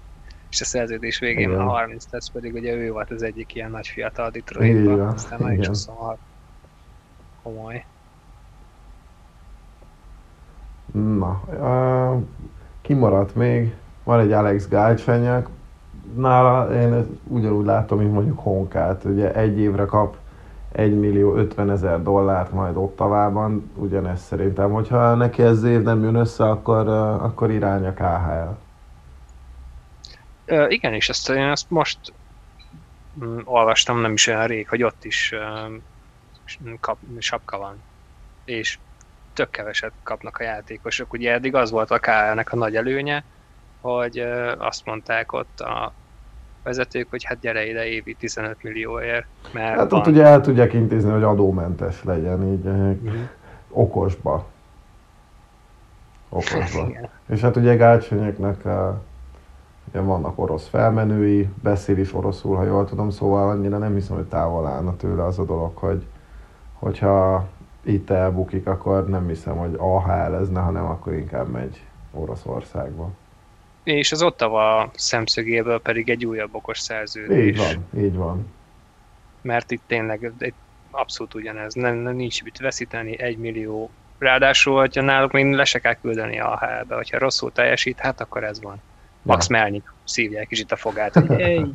és 0.51 0.61
a 0.61 0.65
szerződés 0.65 1.19
végén 1.19 1.49
Igen. 1.49 1.61
a 1.61 1.71
30 1.71 2.05
lesz, 2.11 2.31
pedig 2.31 2.55
ugye 2.55 2.75
ő 2.75 2.91
volt 2.91 3.11
az 3.11 3.23
egyik 3.23 3.55
ilyen 3.55 3.71
nagy 3.71 3.87
fiatal 3.87 4.31
Detroitban, 4.31 5.01
aztán 5.01 5.41
már 5.43 5.53
is 5.53 5.67
26. 5.67 6.19
Komoly. 7.43 7.85
Na, 10.93 11.43
uh, 11.47 12.23
kimaradt 12.81 13.35
még, 13.35 13.75
van 14.05 14.21
egy 14.21 14.33
Alex 14.33 14.69
Gálcsányák, 14.69 15.49
nála 16.15 16.73
én 16.73 17.19
ugyanúgy 17.25 17.65
látom, 17.65 17.99
mint 17.99 18.13
mondjuk 18.13 18.39
Honkát, 18.39 19.05
ugye 19.05 19.35
egy 19.35 19.59
évre 19.59 19.85
kap 19.85 20.17
1 20.73 20.99
millió 20.99 21.35
50 21.35 21.71
ezer 21.71 22.03
dollárt 22.03 22.53
majd 22.53 22.77
Ottavában, 22.77 23.71
ugyanez 23.75 24.21
szerintem, 24.21 24.71
hogyha 24.71 25.15
neki 25.15 25.43
ez 25.43 25.65
év 25.65 25.83
nem 25.83 26.03
jön 26.03 26.15
össze, 26.15 26.45
akkor, 26.45 26.89
akkor 26.89 27.51
irány 27.51 27.87
a 27.87 27.93
KHL. 27.93 28.66
Uh, 30.49 30.73
igen, 30.73 30.95
és 30.95 31.09
ezt 31.09 31.31
én 31.31 31.51
ezt 31.51 31.71
most 31.71 31.99
um, 33.21 33.41
olvastam 33.45 34.01
nem 34.01 34.13
is 34.13 34.27
olyan 34.27 34.47
rég, 34.47 34.69
hogy 34.69 34.83
ott 34.83 35.05
is 35.05 35.35
kap, 36.81 36.99
sapka 37.19 37.59
van. 37.59 37.83
És 38.45 38.79
tök 39.33 39.51
keveset 39.51 39.93
kapnak 40.03 40.39
a 40.39 40.43
játékosok. 40.43 41.13
Ugye 41.13 41.33
eddig 41.33 41.55
az 41.55 41.71
volt 41.71 41.91
a 41.91 41.99
KL-nek 41.99 42.53
a 42.53 42.57
nagy 42.57 42.77
előnye, 42.77 43.25
hogy 43.81 44.21
uh, 44.21 44.53
azt 44.59 44.85
mondták 44.85 45.33
ott 45.33 45.61
a 45.61 45.93
vezetők, 46.67 47.11
hogy 47.11 47.25
hát 47.25 47.41
gyere 47.41 47.67
ide 47.67 47.87
évi 47.87 48.15
15 48.15 48.63
millióért. 48.63 49.27
Mert 49.53 49.79
hát 49.79 49.91
van... 49.91 50.01
ott 50.01 50.07
ugye 50.07 50.25
el 50.25 50.41
tudják 50.41 50.73
intézni, 50.73 51.11
hogy 51.11 51.23
adómentes 51.23 52.05
legyen, 52.05 52.53
így 52.53 52.67
uh-huh. 52.67 53.29
okosba. 53.69 54.47
Okosba. 56.29 56.89
És 57.33 57.41
hát 57.41 57.57
ugye 57.57 57.75
Gácsonyeknek 57.75 58.65
a 58.65 59.03
vannak 59.93 60.39
orosz 60.39 60.69
felmenői, 60.69 61.49
beszél 61.63 61.99
is 61.99 62.15
oroszul, 62.15 62.57
ha 62.57 62.65
jól 62.65 62.85
tudom, 62.85 63.11
szóval 63.11 63.49
annyira 63.49 63.79
nem 63.79 63.95
hiszem, 63.95 64.17
hogy 64.17 64.27
távol 64.27 64.67
állna 64.67 64.97
tőle 64.97 65.25
az 65.25 65.39
a 65.39 65.45
dolog, 65.45 65.77
hogy 65.77 66.07
hogyha 66.73 67.49
itt 67.83 68.11
elbukik, 68.11 68.67
akkor 68.67 69.09
nem 69.09 69.29
hiszem, 69.29 69.57
hogy 69.57 69.75
AHL 69.79 70.31
lezne, 70.31 70.61
hanem 70.61 70.85
akkor 70.85 71.13
inkább 71.13 71.49
megy 71.49 71.83
Oroszországba. 72.13 73.11
És 73.83 74.13
az 74.13 74.23
Ottawa 74.23 74.91
szemszögéből 74.95 75.81
pedig 75.81 76.09
egy 76.09 76.27
újabb 76.27 76.55
okos 76.55 76.79
szerződés. 76.79 77.47
Így 77.47 77.57
van, 77.57 78.03
így 78.03 78.17
van. 78.17 78.47
Mert 79.41 79.71
itt 79.71 79.83
tényleg 79.87 80.33
egy 80.39 80.55
abszolút 80.91 81.35
ugyanez, 81.35 81.75
nem, 81.75 81.95
nem 81.95 82.15
nincs 82.15 82.43
mit 82.43 82.59
veszíteni, 82.59 83.21
egy 83.21 83.39
millió. 83.39 83.91
Ráadásul, 84.19 84.79
hogyha 84.79 85.03
náluk 85.03 85.33
még 85.33 85.53
le 85.53 85.65
se 85.65 85.79
kell 85.79 85.95
küldeni 85.95 86.41
a 86.41 86.53
AHL-be, 86.53 86.95
hogyha 86.95 87.19
rosszul 87.19 87.53
teljesít, 87.53 87.99
hát 87.99 88.21
akkor 88.21 88.45
ez 88.45 88.63
van. 88.63 88.81
Max 89.27 89.47
Melnyik 89.49 89.93
szívják 90.05 90.51
is 90.51 90.61
itt 90.61 90.73
a 90.73 90.77
fogát, 90.77 91.15
hogy 91.15 91.29
hey, 91.43 91.75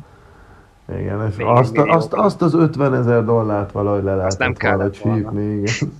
Igen, 0.98 1.26
és 1.28 1.34
azt, 1.38 1.78
azt, 1.78 2.12
azt, 2.12 2.42
az 2.42 2.54
50 2.54 2.94
ezer 2.94 3.24
dollárt 3.24 3.72
valahogy 3.72 4.02
le 4.02 4.14
lehetett 4.14 4.38
nem 4.38 4.54
valahogy 4.60 4.96
hívni, 4.96 5.42
igen. 5.42 5.92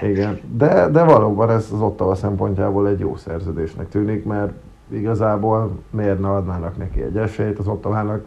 igen. 0.10 0.40
De, 0.52 0.88
de 0.88 1.02
valóban 1.02 1.50
ez 1.50 1.68
az 1.72 1.80
Ottawa 1.80 2.14
szempontjából 2.14 2.88
egy 2.88 2.98
jó 2.98 3.16
szerződésnek 3.16 3.88
tűnik, 3.88 4.24
mert 4.24 4.52
igazából 4.90 5.78
miért 5.90 6.20
ne 6.20 6.28
adnának 6.28 6.76
neki 6.76 7.02
egy 7.02 7.16
esélyt, 7.16 7.58
az 7.58 7.66
Ottavának 7.66 8.24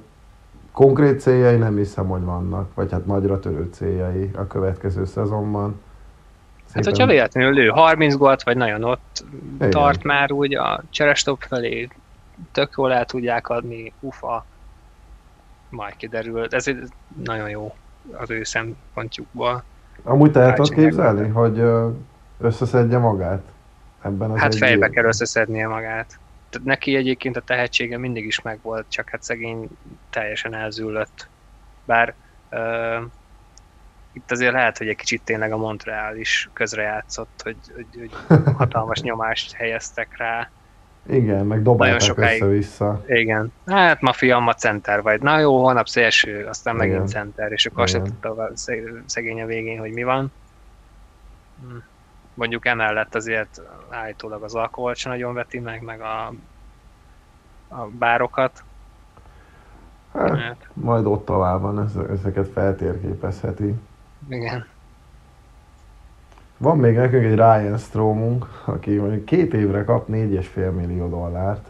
konkrét 0.72 1.20
céljai 1.20 1.56
nem 1.56 1.76
hiszem, 1.76 2.08
hogy 2.08 2.24
vannak, 2.24 2.74
vagy 2.74 2.92
hát 2.92 3.06
nagyra 3.06 3.40
törő 3.40 3.70
céljai 3.72 4.32
a 4.36 4.48
következő 4.48 5.06
szezonban. 5.06 5.80
Szépen... 6.66 6.84
Hát, 6.84 6.86
hogyha 6.86 7.06
véletlenül 7.06 7.54
lő 7.54 7.68
30 7.68 8.16
gólt, 8.16 8.44
vagy 8.44 8.58
nagyon 8.58 8.84
ott 8.84 9.24
Igen. 9.56 9.70
tart 9.70 10.04
már 10.04 10.32
úgy 10.32 10.56
a 10.56 10.84
cserestop 10.90 11.42
felé, 11.48 11.88
tök 12.52 12.74
jól 12.78 12.94
el 12.94 13.06
tudják 13.06 13.50
adni, 13.50 13.94
ufa, 14.00 14.46
majd 15.70 15.96
kiderül. 15.96 16.48
Ez 16.50 16.68
egy 16.68 16.84
nagyon 17.24 17.50
jó 17.50 17.76
az 18.12 18.30
ő 18.30 18.44
szempontjukból. 18.44 19.64
Amúgy 20.04 20.32
te 20.32 20.40
el 20.40 20.54
tudod 20.54 20.74
képzelni, 20.74 21.28
hogy 21.28 21.64
összeszedje 22.40 22.98
magát 22.98 23.42
ebben 24.02 24.32
az 24.32 24.40
Hát 24.40 24.56
fejbe 24.56 24.90
kell 24.90 25.06
összeszednie 25.06 25.68
magát. 25.68 26.20
Tehát 26.50 26.68
neki 26.68 26.96
egyébként 26.96 27.38
a 27.38 27.42
tehetsége 27.42 27.98
mindig 27.98 28.26
is 28.26 28.42
megvolt, 28.42 28.86
csak 28.90 29.10
hát 29.10 29.24
szegény 29.24 29.70
teljesen 30.10 30.54
elzüllött. 30.54 31.28
Bár 31.86 32.14
uh, 32.52 33.04
itt 34.14 34.32
azért 34.32 34.54
lehet, 34.54 34.78
hogy 34.78 34.88
egy 34.88 34.96
kicsit 34.96 35.22
tényleg 35.22 35.52
a 35.52 35.58
Montreal 35.58 36.16
is 36.16 36.50
közrejátszott, 36.54 37.42
hogy, 37.44 37.58
hogy, 37.76 37.88
hogy 38.28 38.38
hatalmas 38.58 39.02
nyomást 39.02 39.54
helyeztek 39.54 40.18
rá. 40.18 40.50
Igen, 41.10 41.46
meg 41.46 41.62
dobálták 41.62 42.18
össze-vissza. 42.18 43.04
Igen. 43.08 43.54
Hát 43.66 44.02
ma 44.02 44.14
fiam, 44.14 44.44
ma 44.44 44.54
center 44.54 45.02
vagy. 45.02 45.22
Na 45.22 45.40
jó, 45.40 45.62
holnap 45.62 45.88
szélső, 45.88 46.46
aztán 46.46 46.76
Igen. 46.76 46.88
megint 46.88 47.10
center, 47.10 47.52
és 47.52 47.66
akkor 47.66 47.84
azt 47.84 48.02
tudta 48.02 48.52
szegény 49.06 49.42
a 49.42 49.46
végén, 49.46 49.80
hogy 49.80 49.92
mi 49.92 50.04
van. 50.04 50.32
Hm. 51.62 51.78
Mondjuk 52.34 52.66
emellett 52.66 53.16
azért 53.16 53.62
állítólag 53.90 54.44
az 54.44 54.56
alkoholt 54.56 54.98
sem 54.98 55.12
nagyon 55.12 55.34
veti 55.34 55.60
meg, 55.60 55.82
meg 55.82 56.02
a, 56.02 56.34
a 57.68 57.88
bárokat. 57.88 58.64
Hát, 60.14 60.40
hát. 60.40 60.68
majd 60.74 61.06
ott 61.06 61.28
van, 61.28 61.92
ezeket 62.12 62.48
feltérképezheti. 62.48 63.74
Igen. 64.30 64.66
Van 66.62 66.78
még 66.78 66.96
nekünk 66.96 67.24
egy 67.24 67.36
Ryan 67.36 67.78
Stromunk, 67.78 68.46
aki 68.66 68.98
mondjuk 68.98 69.26
két 69.26 69.54
évre 69.54 69.84
kap 69.84 70.08
4,5 70.08 70.76
millió 70.76 71.10
dollárt. 71.10 71.70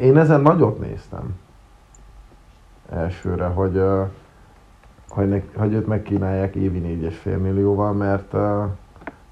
Én 0.00 0.16
ezen 0.16 0.40
nagyot 0.40 0.80
néztem. 0.80 1.38
Elsőre, 2.90 3.44
hogy, 3.44 3.82
hogy, 5.08 5.28
ne, 5.28 5.40
hogy 5.56 5.72
őt 5.72 5.86
megkínálják 5.86 6.54
évi 6.54 6.80
4,5 7.24 7.40
millióval, 7.40 7.92
mert, 7.92 8.32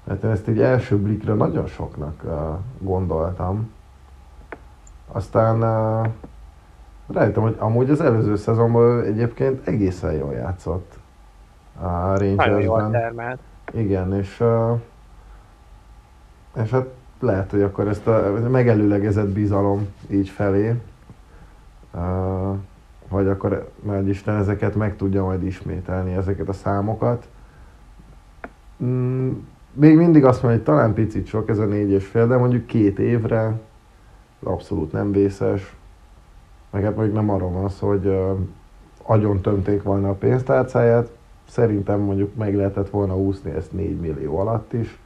mert 0.03 0.23
én 0.23 0.29
ezt 0.29 0.47
egy 0.47 0.61
első 0.61 0.97
blikre 0.97 1.33
nagyon 1.33 1.67
soknak 1.67 2.23
gondoltam. 2.79 3.71
Aztán 5.07 5.59
rájöttem, 7.07 7.43
hogy 7.43 7.55
amúgy 7.59 7.89
az 7.89 8.01
előző 8.01 8.35
szezonban 8.35 9.03
egyébként 9.03 9.67
egészen 9.67 10.13
jól 10.13 10.33
játszott 10.33 10.97
a 11.81 12.17
Rangersben. 12.17 13.39
Igen, 13.71 14.13
és, 14.13 14.43
és 16.63 16.69
hát 16.69 16.87
lehet, 17.19 17.51
hogy 17.51 17.61
akkor 17.61 17.87
ezt 17.87 18.07
a 18.07 18.47
megelőlegezett 18.49 19.29
bizalom 19.29 19.87
így 20.09 20.29
felé, 20.29 20.73
vagy 23.09 23.27
akkor 23.27 23.71
nagy 23.83 24.07
Isten 24.07 24.35
ezeket 24.35 24.75
meg 24.75 24.95
tudja 24.95 25.23
majd 25.23 25.43
ismételni, 25.43 26.13
ezeket 26.13 26.49
a 26.49 26.53
számokat. 26.53 27.27
Mm, 28.83 29.31
még 29.73 29.97
mindig 29.97 30.25
azt 30.25 30.41
mondja, 30.43 30.61
hogy 30.61 30.73
talán 30.73 30.93
picit 30.93 31.27
sok 31.27 31.49
ez 31.49 31.57
a 31.57 31.65
négy 31.65 31.89
és 31.89 32.05
fél, 32.05 32.27
de 32.27 32.37
mondjuk 32.37 32.65
két 32.65 32.99
évre 32.99 33.59
abszolút 34.43 34.91
nem 34.91 35.11
vészes. 35.11 35.75
Meg 36.71 36.83
hát 36.83 36.95
mondjuk 36.95 37.15
nem 37.15 37.29
arról 37.29 37.51
van 37.51 37.69
szó, 37.69 37.87
hogy 37.87 38.17
agyon 39.03 39.41
tömték 39.41 39.83
volna 39.83 40.09
a 40.09 40.13
pénztárcáját, 40.13 41.09
szerintem 41.49 41.99
mondjuk 41.99 42.35
meg 42.35 42.55
lehetett 42.55 42.89
volna 42.89 43.17
úszni 43.17 43.51
ezt 43.51 43.71
4 43.71 43.99
millió 43.99 44.39
alatt 44.39 44.73
is, 44.73 44.97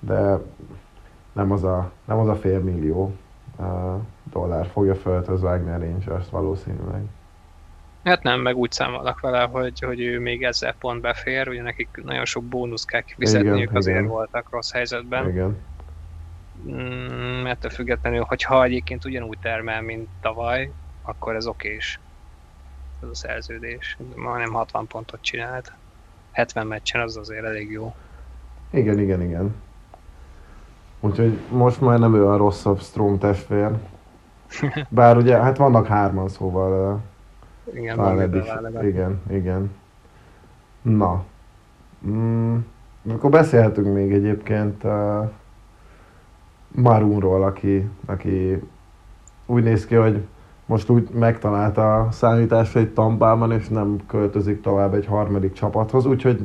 de 0.00 0.38
nem 1.32 1.52
az 1.52 1.64
a, 1.64 1.92
nem 2.04 2.18
az 2.18 2.28
a 2.28 2.34
fél 2.34 2.60
millió 2.60 3.14
uh, 3.58 4.00
dollár 4.32 4.66
fogja 4.66 4.94
föl 4.94 5.24
az 5.26 5.42
Wagner 5.42 5.80
Rangers 5.80 6.30
valószínűleg. 6.30 7.02
Hát 8.04 8.22
nem, 8.22 8.40
meg 8.40 8.56
úgy 8.56 8.72
számolnak 8.72 9.20
vele, 9.20 9.42
hogy, 9.42 9.80
hogy 9.80 10.00
ő 10.00 10.20
még 10.20 10.44
ezzel 10.44 10.74
pont 10.74 11.00
befér, 11.00 11.48
ugye 11.48 11.62
nekik 11.62 11.88
nagyon 12.04 12.24
sok 12.24 12.44
bónusz 12.44 12.84
kell 12.84 13.00
kifizetniük, 13.00 13.56
igen, 13.56 13.76
azért 13.76 13.98
igen. 13.98 14.10
voltak 14.10 14.50
rossz 14.50 14.72
helyzetben. 14.72 15.28
Igen. 15.28 15.56
Mm, 16.68 17.46
ettől 17.46 17.70
függetlenül, 17.70 18.22
hogyha 18.22 18.64
egyébként 18.64 19.04
ugyanúgy 19.04 19.38
termel, 19.38 19.82
mint 19.82 20.08
tavaly, 20.20 20.70
akkor 21.02 21.34
ez 21.34 21.46
okés. 21.46 22.00
Ez 23.02 23.08
a 23.08 23.14
szerződés. 23.14 23.96
Majdnem 24.16 24.52
60 24.52 24.86
pontot 24.86 25.22
csinált. 25.22 25.72
70 26.32 26.66
meccsen 26.66 27.00
az 27.00 27.16
azért 27.16 27.44
elég 27.44 27.70
jó. 27.70 27.94
Igen, 28.70 28.98
igen, 28.98 29.22
igen. 29.22 29.54
Úgyhogy 31.00 31.38
most 31.50 31.80
már 31.80 31.98
nem 31.98 32.14
olyan 32.14 32.36
rosszabb 32.36 32.80
Strom 32.80 33.18
testvér. 33.18 33.70
Bár 34.88 35.16
ugye, 35.16 35.36
hát 35.36 35.56
vannak 35.56 35.86
hárman, 35.86 36.28
szóval 36.28 37.00
igen, 37.74 38.20
eddig, 38.20 38.44
igen, 38.82 39.22
igen. 39.30 39.70
Na. 40.82 41.24
Mm, 42.06 42.56
akkor 43.08 43.30
beszélhetünk 43.30 43.94
még 43.94 44.12
egyébként 44.12 44.84
uh, 44.84 45.30
Marunról, 46.68 47.42
aki, 47.42 47.88
aki 48.06 48.62
úgy 49.46 49.62
néz 49.62 49.86
ki, 49.86 49.94
hogy 49.94 50.26
most 50.72 50.88
úgy 50.88 51.08
megtalálta 51.18 51.94
a 51.94 52.10
számításait 52.10 52.94
Tampában, 52.94 53.52
és 53.52 53.68
nem 53.68 53.96
költözik 54.06 54.60
tovább 54.60 54.94
egy 54.94 55.06
harmadik 55.06 55.52
csapathoz, 55.52 56.06
úgyhogy 56.06 56.40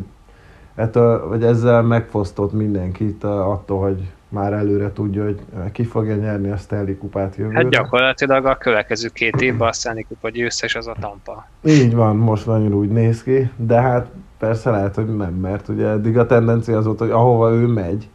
ettől, 0.75 1.27
vagy 1.27 1.43
ezzel 1.43 1.81
megfosztott 1.81 2.53
mindenkit 2.53 3.23
attól, 3.23 3.81
hogy 3.81 4.11
már 4.29 4.53
előre 4.53 4.91
tudja, 4.91 5.23
hogy 5.23 5.39
ki 5.71 5.83
fogja 5.83 6.15
nyerni 6.15 6.49
a 6.49 6.57
Stanley 6.57 6.97
kupát 6.97 7.35
jövőre. 7.35 7.57
Hát 7.57 7.69
gyakorlatilag 7.69 8.45
a 8.45 8.55
következő 8.55 9.07
két 9.13 9.41
évben 9.41 9.67
a 9.67 9.71
Stanley 9.71 10.03
kupa 10.07 10.29
győztes 10.29 10.75
az 10.75 10.87
a 10.87 10.95
Tampa. 10.99 11.47
Így 11.63 11.95
van, 11.95 12.15
most 12.15 12.45
nagyon 12.45 12.73
úgy 12.73 12.89
néz 12.89 13.23
ki, 13.23 13.51
de 13.55 13.81
hát 13.81 14.07
persze 14.39 14.69
lehet, 14.69 14.95
hogy 14.95 15.15
nem, 15.15 15.33
mert 15.33 15.67
ugye 15.67 15.87
eddig 15.87 16.17
a 16.17 16.25
tendencia 16.25 16.77
az 16.77 16.85
volt, 16.85 16.99
hogy 16.99 17.11
ahova 17.11 17.51
ő 17.51 17.67
megy, 17.67 18.09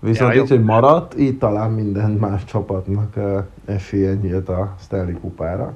viszont 0.00 0.34
ja, 0.34 0.42
így, 0.42 0.48
hogy 0.48 0.64
maradt, 0.64 1.18
így 1.18 1.38
talán 1.38 1.70
minden 1.70 2.10
más 2.10 2.44
csapatnak 2.44 3.14
esélye 3.64 4.14
nyílt 4.14 4.48
a 4.48 4.74
Stanley 4.80 5.20
kupára. 5.20 5.74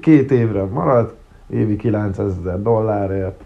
Két 0.00 0.30
évre 0.30 0.64
maradt, 0.64 1.14
évi 1.50 1.76
900 1.76 2.38
ezer 2.38 2.62
dollárért, 2.62 3.44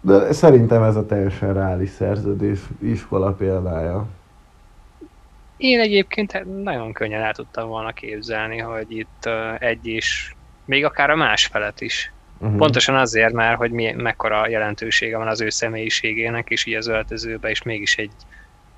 de 0.00 0.32
szerintem 0.32 0.82
ez 0.82 0.96
a 0.96 1.06
teljesen 1.06 1.54
reális 1.54 1.90
szerződés 1.90 2.60
iskola 2.78 3.32
példája. 3.32 4.06
Én 5.56 5.80
egyébként 5.80 6.62
nagyon 6.62 6.92
könnyen 6.92 7.22
el 7.22 7.34
tudtam 7.34 7.68
volna 7.68 7.92
képzelni, 7.92 8.58
hogy 8.58 8.96
itt 8.96 9.28
egy 9.58 9.86
is, 9.86 10.36
még 10.64 10.84
akár 10.84 11.10
a 11.10 11.16
más 11.16 11.46
felet 11.46 11.80
is. 11.80 12.12
Uh-huh. 12.40 12.56
Pontosan 12.56 12.94
azért 12.94 13.32
már, 13.32 13.54
hogy 13.54 13.70
mi, 13.70 13.92
mekkora 13.92 14.48
jelentősége 14.48 15.16
van 15.16 15.28
az 15.28 15.40
ő 15.40 15.48
személyiségének, 15.48 16.50
és 16.50 16.64
így 16.64 16.74
az 16.74 16.86
öltözőben 16.86 17.50
is 17.50 17.62
mégis 17.62 17.96
egy, 17.96 18.12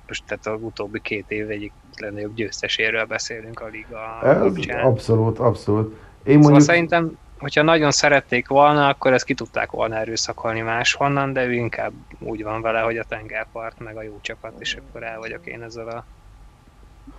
most 0.07 0.23
tehát 0.25 0.45
az 0.47 0.61
utóbbi 0.61 1.01
két 1.01 1.25
év 1.27 1.49
egyik 1.49 1.71
legnagyobb 1.97 2.33
győzteséről 2.33 3.05
beszélünk 3.05 3.59
a 3.59 3.65
liga 3.65 4.19
Ez 4.23 4.75
Abszolút, 4.83 5.39
abszolút. 5.39 5.87
Én 5.87 5.97
szóval 6.23 6.41
mondjuk... 6.41 6.61
szerintem 6.61 7.17
hogyha 7.43 7.61
nagyon 7.61 7.91
szerették 7.91 8.47
volna, 8.47 8.87
akkor 8.87 9.13
ezt 9.13 9.25
ki 9.25 9.33
tudták 9.33 9.71
volna 9.71 9.95
erőszakolni 9.95 10.61
máshonnan, 10.61 11.33
de 11.33 11.45
ő 11.45 11.53
inkább 11.53 11.91
úgy 12.19 12.43
van 12.43 12.61
vele, 12.61 12.79
hogy 12.79 12.97
a 12.97 13.03
tengerpart, 13.03 13.79
meg 13.79 13.97
a 13.97 14.01
jó 14.01 14.19
csapat, 14.21 14.53
és 14.59 14.75
akkor 14.75 15.03
el 15.03 15.19
vagyok 15.19 15.45
én 15.45 15.61
ezzel 15.61 15.87
a 15.87 16.05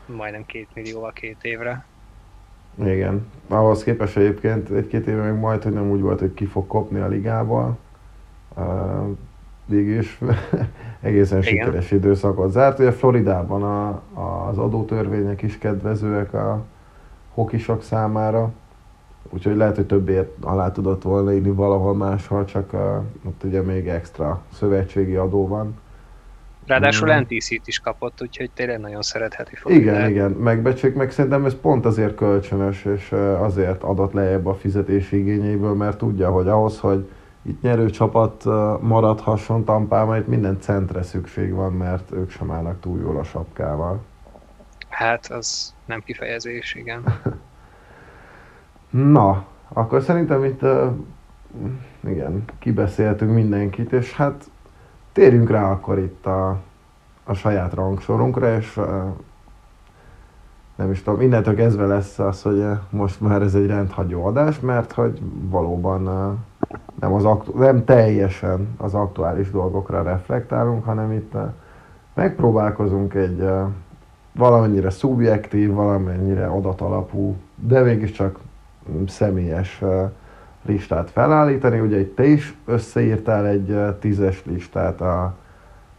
majdnem 0.07 0.47
két 0.47 0.68
millióval 0.74 1.12
két 1.12 1.36
évre. 1.42 1.84
Igen. 2.75 3.27
Ahhoz 3.49 3.83
képest 3.83 4.16
egyébként 4.16 4.70
egy-két 4.70 5.07
éve 5.07 5.31
még 5.31 5.41
majd, 5.41 5.62
hogy 5.62 5.72
nem 5.72 5.91
úgy 5.91 6.01
volt, 6.01 6.20
hogy 6.20 6.35
ki 6.35 6.45
fog 6.45 6.66
kopni 6.66 7.01
a 7.01 7.09
ligából. 7.09 7.77
Uh, 8.57 9.87
is 9.99 10.18
egészen 11.01 11.43
Igen. 11.43 11.51
sikeres 11.51 11.91
időszakot 11.91 12.51
zárt. 12.51 12.79
Ugye 12.79 12.93
Floridában 12.93 13.62
a, 13.62 14.03
az 14.49 14.59
adótörvények 14.59 15.43
is 15.43 15.59
kedvezőek 15.59 16.35
a 16.35 16.64
hokisok 17.35 17.83
számára 17.83 18.53
Úgyhogy 19.31 19.57
lehet, 19.57 19.77
hogy 19.77 19.87
többért 19.87 20.45
alá 20.45 20.72
tudott 20.72 21.03
volna 21.03 21.33
írni 21.33 21.51
valahol 21.51 21.95
máshol, 21.95 22.45
csak 22.45 22.72
a, 22.72 23.03
ott 23.27 23.43
ugye 23.45 23.62
még 23.62 23.89
extra 23.89 24.43
szövetségi 24.53 25.14
adó 25.14 25.49
van. 25.49 25.75
Ráadásul 26.67 27.15
mm. 27.15 27.21
NTC-t 27.21 27.67
is 27.67 27.79
kapott, 27.79 28.23
úgyhogy 28.23 28.51
tényleg 28.51 28.81
nagyon 28.81 29.03
szeretheti 29.03 29.57
fog. 29.57 29.73
Igen, 29.73 29.95
de... 29.95 30.11
igen, 30.11 30.31
megbecsük, 30.31 30.95
meg 30.95 31.11
szerintem 31.11 31.45
ez 31.45 31.61
pont 31.61 31.85
azért 31.85 32.15
kölcsönös, 32.15 32.85
és 32.85 33.12
azért 33.39 33.83
adott 33.83 34.12
lejjebb 34.12 34.47
a 34.47 34.55
fizetési 34.55 35.19
igényeiből, 35.19 35.75
mert 35.75 35.99
tudja, 35.99 36.31
hogy 36.31 36.49
ahhoz, 36.49 36.79
hogy 36.79 37.11
itt 37.43 37.62
nyerő 37.62 37.91
csapat 37.91 38.45
maradhasson 38.81 39.65
Tampában, 39.65 40.19
itt 40.19 40.27
minden 40.27 40.61
centre 40.61 41.03
szükség 41.03 41.53
van, 41.53 41.73
mert 41.73 42.12
ők 42.12 42.31
sem 42.31 42.51
állnak 42.51 42.81
túl 42.81 43.01
jól 43.01 43.19
a 43.19 43.25
sapkával. 43.25 44.03
Hát, 44.89 45.27
az 45.27 45.75
nem 45.85 46.01
kifejezés, 46.01 46.75
igen. 46.75 47.05
Na, 48.91 49.47
akkor 49.69 50.03
szerintem 50.03 50.45
itt 50.45 50.62
uh, 50.62 50.91
igen, 52.07 52.45
kibeszéltünk 52.59 53.35
mindenkit, 53.35 53.93
és 53.93 54.12
hát 54.12 54.45
térjünk 55.15 55.51
rá 55.51 55.71
akkor 55.71 55.99
itt 55.99 56.27
a, 56.27 56.59
a 57.25 57.35
saját 57.35 57.75
rangsorunkra, 57.75 58.57
és 58.57 58.81
nem 60.77 60.91
is 60.91 61.03
tudom, 61.03 61.21
innentől 61.21 61.55
kezdve 61.55 61.87
lesz 61.87 62.19
az, 62.19 62.43
hogy 62.43 62.65
most 62.91 63.21
már 63.21 63.43
ez 63.43 63.55
egy 63.55 63.67
rendhagyó 63.67 64.25
adás, 64.25 64.61
mert 64.61 64.93
hogy 64.93 65.21
valóban 65.49 66.03
nem, 67.01 67.12
az 67.12 67.25
aktu- 67.25 67.55
nem 67.55 67.85
teljesen 67.85 68.75
az 68.77 68.95
aktuális 68.95 69.51
dolgokra 69.51 70.03
reflektálunk, 70.03 70.85
hanem 70.85 71.12
itt 71.12 71.33
megpróbálkozunk 72.15 73.15
egy 73.15 73.49
valamennyire 74.33 74.91
szubjektív, 74.91 75.73
valamennyire 75.73 76.47
adatalapú, 76.47 77.37
de 77.55 77.81
mégiscsak 77.81 78.39
személyes 79.07 79.83
listát 80.67 81.11
felállítani. 81.11 81.81
Ugye 81.81 82.01
itt 82.01 82.17
te 82.17 82.25
is 82.25 82.55
összeírtál 82.65 83.47
egy 83.47 83.77
tízes 84.01 84.43
listát 84.45 85.01
a, 85.01 85.35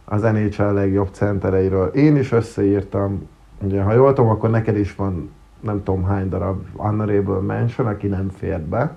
az 0.04 0.22
NHL 0.22 0.72
legjobb 0.72 1.08
centereiről. 1.12 1.86
Én 1.86 2.16
is 2.16 2.32
összeírtam, 2.32 3.28
ugye 3.62 3.82
ha 3.82 3.92
jól 3.92 4.12
tudom, 4.12 4.30
akkor 4.30 4.50
neked 4.50 4.76
is 4.76 4.94
van 4.94 5.30
nem 5.60 5.82
tudom 5.82 6.04
hány 6.04 6.28
darab 6.28 6.66
honorable 6.76 7.40
mention, 7.40 7.86
aki 7.86 8.06
nem 8.06 8.30
fér 8.38 8.60
be 8.60 8.96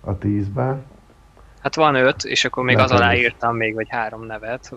a 0.00 0.18
tízbe. 0.18 0.78
Hát 1.62 1.74
van 1.74 1.94
öt, 1.94 2.24
és 2.24 2.44
akkor 2.44 2.64
még 2.64 2.78
az 2.78 2.90
alá 2.90 3.14
írtam 3.14 3.56
még 3.56 3.74
vagy 3.74 3.86
három 3.90 4.26
nevet. 4.26 4.72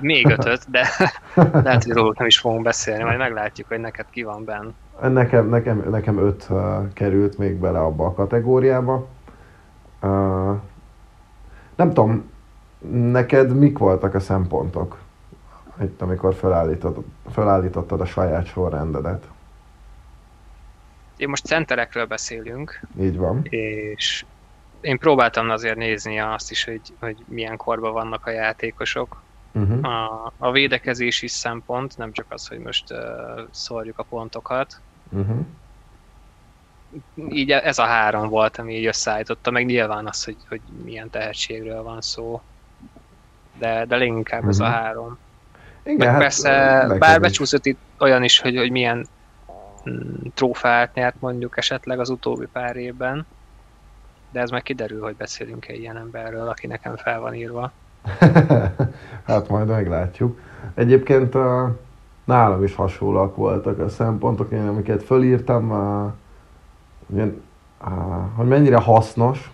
még 0.00 0.26
ötöt, 0.26 0.70
de 0.70 0.88
lehet, 1.64 1.84
hogy 1.84 1.92
róluk 1.92 2.18
nem 2.18 2.26
is 2.26 2.38
fogunk 2.38 2.62
beszélni, 2.62 3.02
majd 3.02 3.18
meglátjuk, 3.18 3.68
hogy 3.68 3.78
neked 3.78 4.06
ki 4.10 4.22
van 4.22 4.44
benne. 4.44 4.70
Nekem, 5.00 5.48
nekem, 5.48 5.86
nekem 5.90 6.18
öt 6.18 6.46
uh, 6.50 6.92
került 6.92 7.38
még 7.38 7.54
bele 7.56 7.80
abba 7.80 8.06
a 8.06 8.12
kategóriába. 8.12 9.06
Uh, 10.02 10.56
nem 11.74 11.92
tudom, 11.92 12.30
neked 12.90 13.56
mik 13.56 13.78
voltak 13.78 14.14
a 14.14 14.20
szempontok, 14.20 14.98
itt, 15.82 16.02
amikor 16.02 16.34
felállítottad, 16.34 17.04
felállítottad 17.30 18.00
a 18.00 18.04
saját 18.06 18.46
sorrendedet? 18.46 19.28
Én 21.16 21.28
most 21.28 21.46
centerekről 21.46 22.06
beszélünk. 22.06 22.80
Így 23.00 23.16
van. 23.16 23.40
És 23.42 24.24
én 24.80 24.98
próbáltam 24.98 25.50
azért 25.50 25.76
nézni 25.76 26.20
azt 26.20 26.50
is, 26.50 26.64
hogy, 26.64 26.80
hogy 27.00 27.24
milyen 27.28 27.56
korban 27.56 27.92
vannak 27.92 28.26
a 28.26 28.30
játékosok. 28.30 29.22
Uh-huh. 29.52 29.84
A, 29.84 30.32
a 30.38 30.50
védekezési 30.50 31.28
szempont, 31.28 31.96
nem 31.96 32.12
csak 32.12 32.26
az, 32.28 32.48
hogy 32.48 32.58
most 32.58 32.92
uh, 32.92 32.98
szórjuk 33.50 33.98
a 33.98 34.02
pontokat. 34.02 34.80
Uh-huh. 35.10 35.46
Így 37.28 37.50
ez 37.50 37.78
a 37.78 37.84
három 37.84 38.28
volt, 38.28 38.58
ami 38.58 38.74
így 38.74 38.86
összeállította, 38.86 39.50
meg 39.50 39.66
nyilván 39.66 40.06
az, 40.06 40.24
hogy, 40.24 40.36
hogy 40.48 40.60
milyen 40.84 41.10
tehetségről 41.10 41.82
van 41.82 42.00
szó. 42.00 42.40
De, 43.58 43.84
de 43.84 43.96
leginkább 43.96 44.38
uh-huh. 44.38 44.54
ez 44.54 44.60
a 44.60 44.68
mhm. 44.68 44.72
három. 44.72 45.18
Igen, 45.82 45.96
meg 45.96 46.08
hát, 46.08 46.18
persze, 46.18 46.86
bár 46.98 47.20
becsúszott 47.20 47.66
itt 47.66 47.80
olyan 47.98 48.24
is, 48.24 48.40
hogy, 48.40 48.56
hogy 48.56 48.70
milyen 48.70 49.06
mm, 49.90 50.12
trófát 50.34 50.94
nyert 50.94 51.20
mondjuk 51.20 51.56
esetleg 51.56 52.00
az 52.00 52.10
utóbbi 52.10 52.46
pár 52.52 52.76
évben 52.76 53.26
de 54.30 54.40
ez 54.40 54.50
meg 54.50 54.62
kiderül, 54.62 55.02
hogy 55.02 55.16
beszélünk-e 55.16 55.72
ilyen 55.72 55.96
emberről, 55.96 56.48
aki 56.48 56.66
nekem 56.66 56.96
fel 56.96 57.20
van 57.20 57.34
írva. 57.34 57.72
hát 59.26 59.48
majd 59.48 59.66
meglátjuk. 59.66 60.40
Egyébként 60.74 61.34
uh, 61.34 61.68
nálam 62.28 62.62
is 62.62 62.74
hasonlóak 62.74 63.36
voltak 63.36 63.78
a 63.78 63.88
szempontok, 63.88 64.50
én 64.50 64.68
amiket 64.68 65.02
fölírtam, 65.02 65.70
uh, 65.70 66.12
uh, 67.08 67.32
hogy 68.36 68.46
mennyire 68.46 68.76
hasznos 68.76 69.52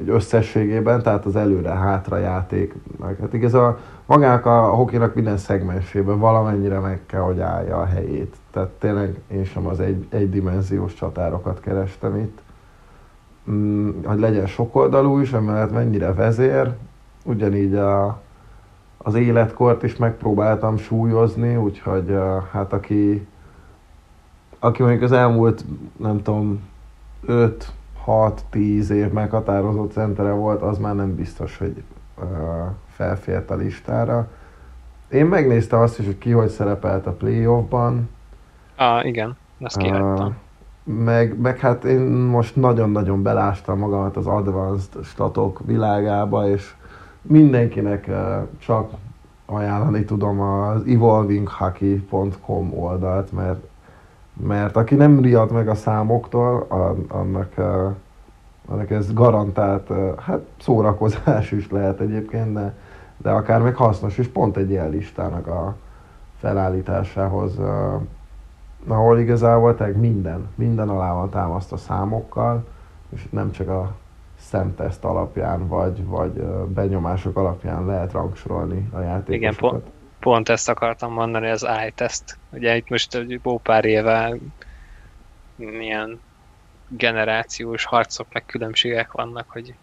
így 0.00 0.08
összességében, 0.08 1.02
tehát 1.02 1.24
az 1.24 1.36
előre-hátra 1.36 2.16
játék. 2.16 2.74
Hát 3.20 3.32
igazán 3.32 3.76
magának 4.06 4.46
a 4.46 4.60
hokinak 4.60 5.14
minden 5.14 5.36
szegmensében 5.36 6.18
valamennyire 6.18 6.78
meg 6.78 7.00
kell, 7.06 7.20
hogy 7.20 7.40
állja 7.40 7.76
a 7.80 7.84
helyét. 7.84 8.36
Tehát 8.50 8.68
tényleg 8.68 9.20
én 9.26 9.44
sem 9.44 9.66
az 9.66 9.80
egy, 9.80 10.06
egydimenziós 10.10 10.94
csatárokat 10.94 11.60
kerestem 11.60 12.16
itt. 12.16 12.42
Mm, 13.50 13.90
hogy 14.04 14.18
legyen 14.18 14.46
sokoldalú 14.46 15.18
is, 15.18 15.32
emellett 15.32 15.72
mennyire 15.72 16.12
vezér, 16.12 16.72
ugyanígy 17.24 17.74
a, 17.74 18.20
az 19.06 19.14
életkort 19.14 19.82
is 19.82 19.96
megpróbáltam 19.96 20.76
súlyozni, 20.76 21.56
úgyhogy 21.56 22.18
hát 22.52 22.72
aki, 22.72 23.26
aki 24.58 24.82
mondjuk 24.82 25.02
az 25.02 25.12
elmúlt, 25.12 25.64
nem 25.96 26.22
tudom, 26.22 26.60
5-6-10 27.26 28.88
év 28.88 29.10
meghatározott 29.10 29.92
centere 29.92 30.32
volt, 30.32 30.62
az 30.62 30.78
már 30.78 30.94
nem 30.94 31.14
biztos, 31.14 31.58
hogy 31.58 31.82
felfért 32.88 33.50
a 33.50 33.54
listára. 33.54 34.28
Én 35.08 35.26
megnéztem 35.26 35.80
azt 35.80 35.98
is, 35.98 36.06
hogy 36.06 36.18
ki 36.18 36.30
hogy 36.30 36.48
szerepelt 36.48 37.06
a 37.06 37.12
playoffban. 37.12 38.08
Ah, 38.76 39.06
igen, 39.06 39.36
ezt 39.60 39.76
kihagytam. 39.76 40.26
Uh, 40.26 40.34
meg, 41.04 41.38
meg 41.40 41.58
hát 41.58 41.84
én 41.84 42.00
most 42.10 42.56
nagyon-nagyon 42.56 43.22
belástam 43.22 43.78
magamat 43.78 44.16
az 44.16 44.26
advanced 44.26 45.04
statok 45.04 45.60
világába, 45.64 46.48
és 46.48 46.74
mindenkinek 47.28 48.10
csak 48.58 48.90
ajánlani 49.46 50.04
tudom 50.04 50.40
az 50.40 50.82
evolvinghockey.com 50.86 52.72
oldalt, 52.74 53.32
mert, 53.32 53.64
mert 54.32 54.76
aki 54.76 54.94
nem 54.94 55.20
riad 55.20 55.52
meg 55.52 55.68
a 55.68 55.74
számoktól, 55.74 56.66
annak, 57.08 57.54
annak 58.66 58.90
ez 58.90 59.12
garantált, 59.12 59.92
hát 60.18 60.40
szórakozás 60.60 61.52
is 61.52 61.70
lehet 61.70 62.00
egyébként, 62.00 62.52
de, 62.52 62.74
de 63.16 63.30
akár 63.30 63.62
még 63.62 63.74
hasznos 63.74 64.18
is, 64.18 64.26
pont 64.26 64.56
egy 64.56 64.70
ilyen 64.70 64.90
listának 64.90 65.46
a 65.46 65.74
felállításához, 66.38 67.58
ahol 68.86 69.18
igazából 69.18 69.74
tehát 69.74 69.96
minden, 69.96 70.48
minden 70.54 70.88
alá 70.88 71.12
van 71.12 71.30
támaszt 71.30 71.76
számokkal, 71.76 72.64
és 73.08 73.26
nem 73.30 73.50
csak 73.50 73.68
a 73.68 73.94
szemteszt 74.48 75.04
alapján, 75.04 75.68
vagy, 75.68 76.04
vagy 76.04 76.32
benyomások 76.68 77.36
alapján 77.36 77.86
lehet 77.86 78.12
rangsorolni 78.12 78.88
a 78.92 79.00
játékosokat. 79.00 79.34
Igen, 79.34 79.54
pont, 79.56 79.84
pont 80.20 80.48
ezt 80.48 80.68
akartam 80.68 81.12
mondani, 81.12 81.48
az 81.50 81.66
i-test. 81.86 82.38
Ugye 82.50 82.76
itt 82.76 82.88
most 82.88 83.14
egy 83.14 83.40
jó 83.44 83.58
pár 83.58 83.84
éve 83.84 84.34
milyen 85.56 86.20
generációs 86.88 87.84
harcok, 87.84 88.26
meg 88.32 88.46
különbségek 88.46 89.12
vannak, 89.12 89.46
hogy 89.48 89.74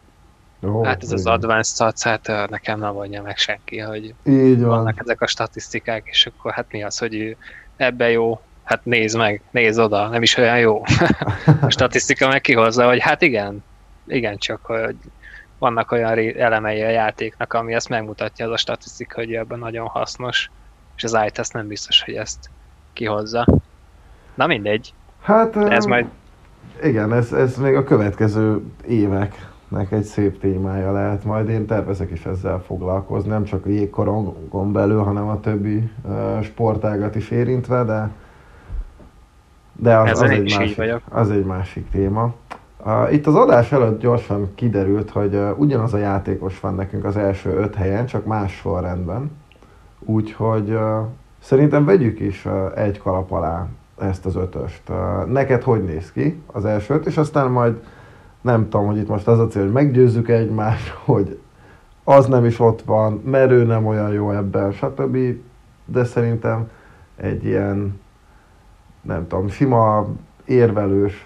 Oh, 0.65 0.85
hát 0.85 1.01
ez 1.01 1.11
igen. 1.11 1.17
az 1.17 1.25
advanced 1.25 1.75
stats, 1.75 2.03
hát 2.03 2.49
nekem 2.49 2.79
nem 2.79 2.93
mondja 2.93 3.21
meg 3.21 3.37
senki, 3.37 3.77
hogy 3.77 4.13
Így 4.23 4.61
van. 4.61 4.69
vannak 4.69 4.99
ezek 4.99 5.21
a 5.21 5.27
statisztikák, 5.27 6.03
és 6.05 6.25
akkor 6.25 6.51
hát 6.51 6.65
mi 6.71 6.83
az, 6.83 6.97
hogy 6.97 7.37
ebbe 7.75 8.09
jó, 8.09 8.41
hát 8.63 8.85
nézd 8.85 9.17
meg, 9.17 9.41
nézd 9.51 9.79
oda, 9.79 10.07
nem 10.07 10.21
is 10.21 10.37
olyan 10.37 10.59
jó. 10.59 10.83
a 11.61 11.69
statisztika 11.69 12.27
meg 12.27 12.41
kihozza, 12.41 12.87
hogy 12.87 12.99
hát 13.01 13.21
igen, 13.21 13.63
igen, 14.07 14.37
csak 14.37 14.65
hogy 14.65 14.95
vannak 15.57 15.91
olyan 15.91 16.17
elemei 16.37 16.81
a 16.81 16.89
játéknak, 16.89 17.53
ami 17.53 17.73
ezt 17.73 17.89
megmutatja, 17.89 18.45
az 18.45 18.51
a 18.51 18.57
statisztika, 18.57 19.15
hogy 19.15 19.33
ebben 19.33 19.59
nagyon 19.59 19.87
hasznos, 19.87 20.49
és 20.95 21.03
az 21.03 21.17
iTest 21.25 21.53
nem 21.53 21.67
biztos, 21.67 22.03
hogy 22.03 22.13
ezt 22.13 22.49
kihozza. 22.93 23.45
Na 24.33 24.47
mindegy. 24.47 24.93
Hát 25.21 25.55
ez 25.55 25.85
majd... 25.85 26.05
Igen, 26.83 27.13
ez, 27.13 27.33
ez 27.33 27.57
még 27.57 27.75
a 27.75 27.83
következő 27.83 28.61
éveknek 28.87 29.91
egy 29.91 30.03
szép 30.03 30.39
témája 30.39 30.91
lehet. 30.91 31.23
Majd 31.23 31.49
én 31.49 31.65
tervezek 31.65 32.11
is 32.11 32.25
ezzel 32.25 32.59
foglalkozni, 32.59 33.29
nem 33.29 33.43
csak 33.43 33.65
a 33.65 33.69
jégkorongon 33.69 34.71
belül, 34.71 35.03
hanem 35.03 35.27
a 35.27 35.39
többi 35.39 35.89
uh, 36.03 36.41
sportágat 36.41 37.15
is 37.15 37.29
érintve, 37.31 37.83
de 37.83 38.09
de 39.75 39.97
az, 39.97 40.21
az, 40.21 40.29
egy 40.29 40.57
másik, 40.57 41.01
az 41.09 41.31
egy 41.31 41.45
másik 41.45 41.89
téma. 41.89 42.33
Itt 43.11 43.27
az 43.27 43.35
adás 43.35 43.71
előtt 43.71 43.99
gyorsan 43.99 44.51
kiderült, 44.55 45.09
hogy 45.09 45.41
ugyanaz 45.55 45.93
a 45.93 45.97
játékos 45.97 46.59
van 46.59 46.75
nekünk 46.75 47.05
az 47.05 47.17
első 47.17 47.49
öt 47.49 47.75
helyen, 47.75 48.05
csak 48.05 48.25
más 48.25 48.53
sorrendben. 48.53 49.31
Úgyhogy 49.99 50.77
szerintem 51.39 51.85
vegyük 51.85 52.19
is 52.19 52.47
egy 52.75 52.97
kalap 52.97 53.31
alá 53.31 53.67
ezt 53.99 54.25
az 54.25 54.35
ötöst. 54.35 54.81
Neked 55.27 55.63
hogy 55.63 55.83
néz 55.83 56.11
ki 56.11 56.41
az 56.45 56.65
első 56.65 56.93
öt, 56.93 57.05
és 57.05 57.17
aztán 57.17 57.51
majd 57.51 57.83
nem 58.41 58.69
tudom, 58.69 58.85
hogy 58.85 58.97
itt 58.97 59.07
most 59.07 59.27
az 59.27 59.39
a 59.39 59.47
cél, 59.47 59.61
hogy 59.61 59.71
meggyőzzük 59.71 60.29
egymást, 60.29 60.89
hogy 61.05 61.39
az 62.03 62.25
nem 62.25 62.45
is 62.45 62.59
ott 62.59 62.81
van, 62.81 63.21
mert 63.25 63.51
ő 63.51 63.63
nem 63.63 63.85
olyan 63.85 64.11
jó 64.11 64.31
ebben, 64.31 64.71
stb. 64.71 65.17
De 65.85 66.03
szerintem 66.03 66.69
egy 67.15 67.45
ilyen, 67.45 67.99
nem 69.01 69.27
tudom, 69.27 69.47
sima 69.47 70.07
érvelős 70.45 71.25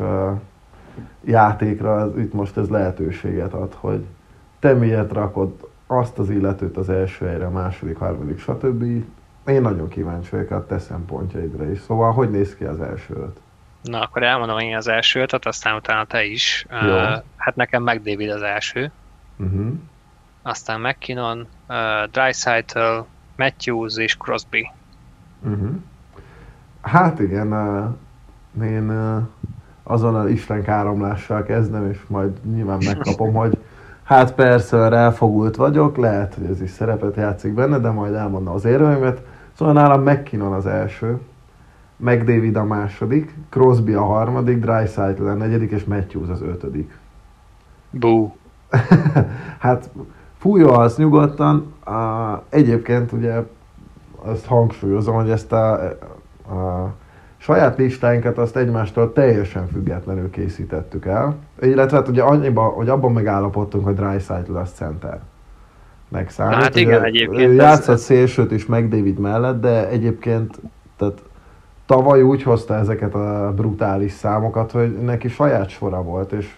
játékra 1.27 2.13
itt 2.17 2.33
most 2.33 2.57
ez 2.57 2.69
lehetőséget 2.69 3.53
ad, 3.53 3.73
hogy 3.73 4.05
te 4.59 4.73
miért 4.73 5.11
rakod 5.11 5.69
azt 5.87 6.19
az 6.19 6.29
illetőt 6.29 6.77
az 6.77 6.89
első 6.89 7.25
helyre, 7.25 7.45
a 7.45 7.49
második, 7.49 7.97
harmadik, 7.97 8.39
stb. 8.39 8.83
Én 9.47 9.61
nagyon 9.61 9.87
kíváncsi 9.87 10.29
vagyok 10.31 10.51
a 10.51 10.65
te 10.65 10.79
szempontjaidra 10.79 11.71
is. 11.71 11.79
Szóval, 11.79 12.11
hogy 12.11 12.31
néz 12.31 12.55
ki 12.55 12.63
az 12.63 12.81
első 12.81 13.13
öt? 13.13 13.39
Na, 13.81 13.99
akkor 13.99 14.23
elmondom 14.23 14.59
én 14.59 14.75
az 14.75 14.87
első 14.87 15.21
ötöt, 15.21 15.45
aztán 15.45 15.75
utána 15.75 16.05
te 16.05 16.23
is. 16.23 16.65
Jó. 16.69 16.77
Uh, 16.77 17.23
hát 17.35 17.55
nekem 17.55 17.83
McDavid 17.83 18.29
az 18.29 18.41
első. 18.41 18.91
Uh-huh. 19.37 19.73
Aztán 20.41 20.81
McKinnon, 20.81 21.47
uh, 21.69 21.75
Dreisaitl, 22.11 22.99
Matthews 23.35 23.97
és 23.97 24.17
Crosby. 24.17 24.71
Uh-huh. 25.43 25.75
Hát 26.81 27.19
igen, 27.19 27.53
uh, 27.53 28.65
én 28.65 28.89
uh, 28.89 29.23
azon 29.87 30.15
az 30.15 30.29
Isten 30.29 30.61
káromlással 30.61 31.43
kezdem, 31.43 31.89
és 31.89 31.99
majd 32.07 32.31
nyilván 32.53 32.79
megkapom, 32.85 33.33
hogy 33.33 33.57
hát 34.03 34.33
persze, 34.33 34.77
elfogult 34.77 35.55
vagyok, 35.55 35.97
lehet, 35.97 36.33
hogy 36.33 36.45
ez 36.45 36.61
is 36.61 36.69
szerepet 36.69 37.15
játszik 37.15 37.53
benne, 37.53 37.77
de 37.77 37.89
majd 37.89 38.13
elmondom 38.13 38.53
az 38.53 38.65
érveimet. 38.65 39.21
Szóval 39.53 39.73
nálam 39.73 40.03
McKinnon 40.03 40.53
az 40.53 40.65
első, 40.65 41.19
McDavid 41.95 42.55
a 42.55 42.63
második, 42.63 43.35
Crosby 43.49 43.93
a 43.93 44.03
harmadik, 44.03 44.59
Dreisaitl 44.59 45.27
a 45.27 45.33
negyedik, 45.33 45.71
és 45.71 45.83
Matthews 45.83 46.29
az 46.29 46.41
ötödik. 46.41 46.97
Bú. 47.89 48.35
hát 49.59 49.89
fújja 50.37 50.71
az 50.71 50.97
nyugodtan. 50.97 51.73
Uh, 51.85 51.93
egyébként 52.49 53.11
ugye 53.11 53.43
azt 54.15 54.45
hangsúlyozom, 54.45 55.15
hogy 55.15 55.29
ezt 55.29 55.51
a, 55.51 55.73
a 56.49 56.93
saját 57.47 57.77
listáinkat 57.77 58.37
azt 58.37 58.57
egymástól 58.57 59.13
teljesen 59.13 59.67
függetlenül 59.67 60.29
készítettük 60.29 61.05
el. 61.05 61.35
Illetve 61.61 61.97
hát 61.97 62.07
ugye 62.07 62.21
annyiba, 62.21 62.61
hogy 62.61 62.89
abban 62.89 63.11
megállapodtunk, 63.11 63.85
hogy 63.85 63.95
Dreisaitl 63.95 64.51
lesz 64.51 64.71
center. 64.71 65.19
Megszállít. 66.09 66.63
Hát 66.63 66.75
igen, 66.75 67.03
egyébként. 67.03 67.55
Játszott 67.55 67.95
ez... 67.95 68.01
szélsőt 68.01 68.51
is 68.51 68.65
meg 68.65 68.89
David 68.89 69.19
mellett, 69.19 69.61
de 69.61 69.89
egyébként 69.89 70.59
tehát 70.97 71.21
tavaly 71.85 72.21
úgy 72.21 72.43
hozta 72.43 72.75
ezeket 72.75 73.15
a 73.15 73.53
brutális 73.55 74.11
számokat, 74.11 74.71
hogy 74.71 74.97
neki 74.97 75.27
saját 75.27 75.69
sora 75.69 76.03
volt, 76.03 76.31
és, 76.31 76.55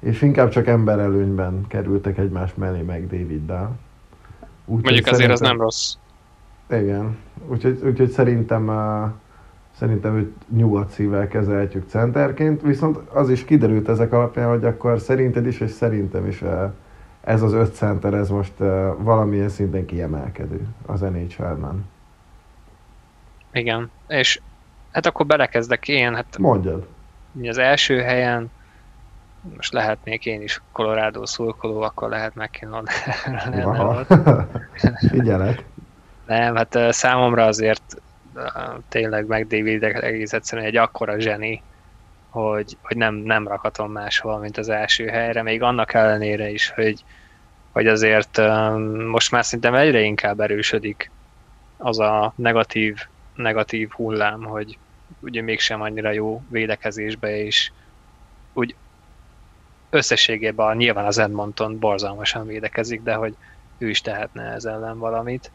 és 0.00 0.22
inkább 0.22 0.48
csak 0.48 0.66
emberelőnyben 0.66 1.64
kerültek 1.68 2.18
egymás 2.18 2.54
mellé 2.54 2.80
meg 2.80 3.06
Daviddel. 3.06 3.70
Úgy, 4.64 4.82
Mondjuk 4.82 5.06
azért 5.06 5.06
szerintem... 5.06 5.32
az 5.32 5.40
nem 5.40 5.60
rossz. 5.60 5.94
Igen, 6.70 7.16
úgyhogy, 7.48 7.80
úgyhogy 7.84 8.10
szerintem 8.10 8.68
uh, 8.68 9.10
Szerintem 9.80 10.16
őt 10.16 10.36
nyugodt 10.48 10.90
szívvel 10.90 11.28
kezelhetjük 11.28 11.88
centerként, 11.88 12.62
viszont 12.62 12.96
az 12.96 13.30
is 13.30 13.44
kiderült 13.44 13.88
ezek 13.88 14.12
alapján, 14.12 14.48
hogy 14.48 14.64
akkor 14.64 15.00
szerinted 15.00 15.46
is, 15.46 15.60
és 15.60 15.70
szerintem 15.70 16.26
is 16.26 16.42
eh, 16.42 16.70
ez 17.20 17.42
az 17.42 17.52
öt 17.52 17.74
center, 17.74 18.14
ez 18.14 18.28
most 18.28 18.60
eh, 18.60 18.92
valamilyen 18.98 19.48
szinten 19.48 19.86
kiemelkedő 19.86 20.66
az 20.86 21.00
NHL-ben. 21.00 21.88
Igen, 23.52 23.90
és 24.08 24.40
hát 24.92 25.06
akkor 25.06 25.26
belekezdek 25.26 25.88
én. 25.88 26.14
Hát 26.14 26.38
Mondjad. 26.38 26.86
Az 27.42 27.58
első 27.58 28.00
helyen 28.00 28.50
most 29.56 29.72
lehetnék 29.72 30.26
én 30.26 30.42
is 30.42 30.62
Colorado 30.72 31.26
szurkoló, 31.26 31.80
akkor 31.80 32.08
lehet 32.08 32.34
lenne 32.34 34.04
Figyelek. 35.10 35.64
Nem, 36.26 36.54
hát 36.54 36.74
eh, 36.74 36.92
számomra 36.92 37.44
azért 37.44 38.00
tényleg 38.88 39.26
meg 39.26 39.46
David 39.46 39.82
egész 39.82 40.32
egyszerűen 40.32 40.66
egy 40.66 40.76
akkora 40.76 41.20
zseni, 41.20 41.62
hogy, 42.28 42.76
hogy 42.82 42.96
nem, 42.96 43.14
nem 43.14 43.48
rakhatom 43.48 43.92
máshol, 43.92 44.38
mint 44.38 44.58
az 44.58 44.68
első 44.68 45.06
helyre, 45.06 45.42
még 45.42 45.62
annak 45.62 45.94
ellenére 45.94 46.50
is, 46.50 46.70
hogy, 46.70 47.04
hogy 47.72 47.86
azért 47.86 48.40
most 49.08 49.30
már 49.30 49.44
szerintem 49.44 49.74
egyre 49.74 50.00
inkább 50.00 50.40
erősödik 50.40 51.10
az 51.76 51.98
a 51.98 52.32
negatív, 52.36 52.96
negatív 53.34 53.90
hullám, 53.90 54.42
hogy 54.42 54.78
ugye 55.20 55.42
mégsem 55.42 55.80
annyira 55.80 56.10
jó 56.10 56.42
védekezésbe, 56.48 57.44
és 57.44 57.72
úgy 58.52 58.74
összességében 59.90 60.76
nyilván 60.76 61.04
az 61.04 61.18
Edmonton 61.18 61.78
borzalmasan 61.78 62.46
védekezik, 62.46 63.02
de 63.02 63.14
hogy 63.14 63.36
ő 63.78 63.88
is 63.88 64.00
tehetne 64.00 64.42
ez 64.42 64.64
ellen 64.64 64.98
valamit. 64.98 65.50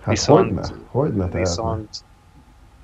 Hát 0.00 0.08
viszont, 0.08 0.66
hogyne, 0.66 0.76
hogyne 0.86 1.18
tehetne. 1.18 1.38
Viszont, 1.38 2.04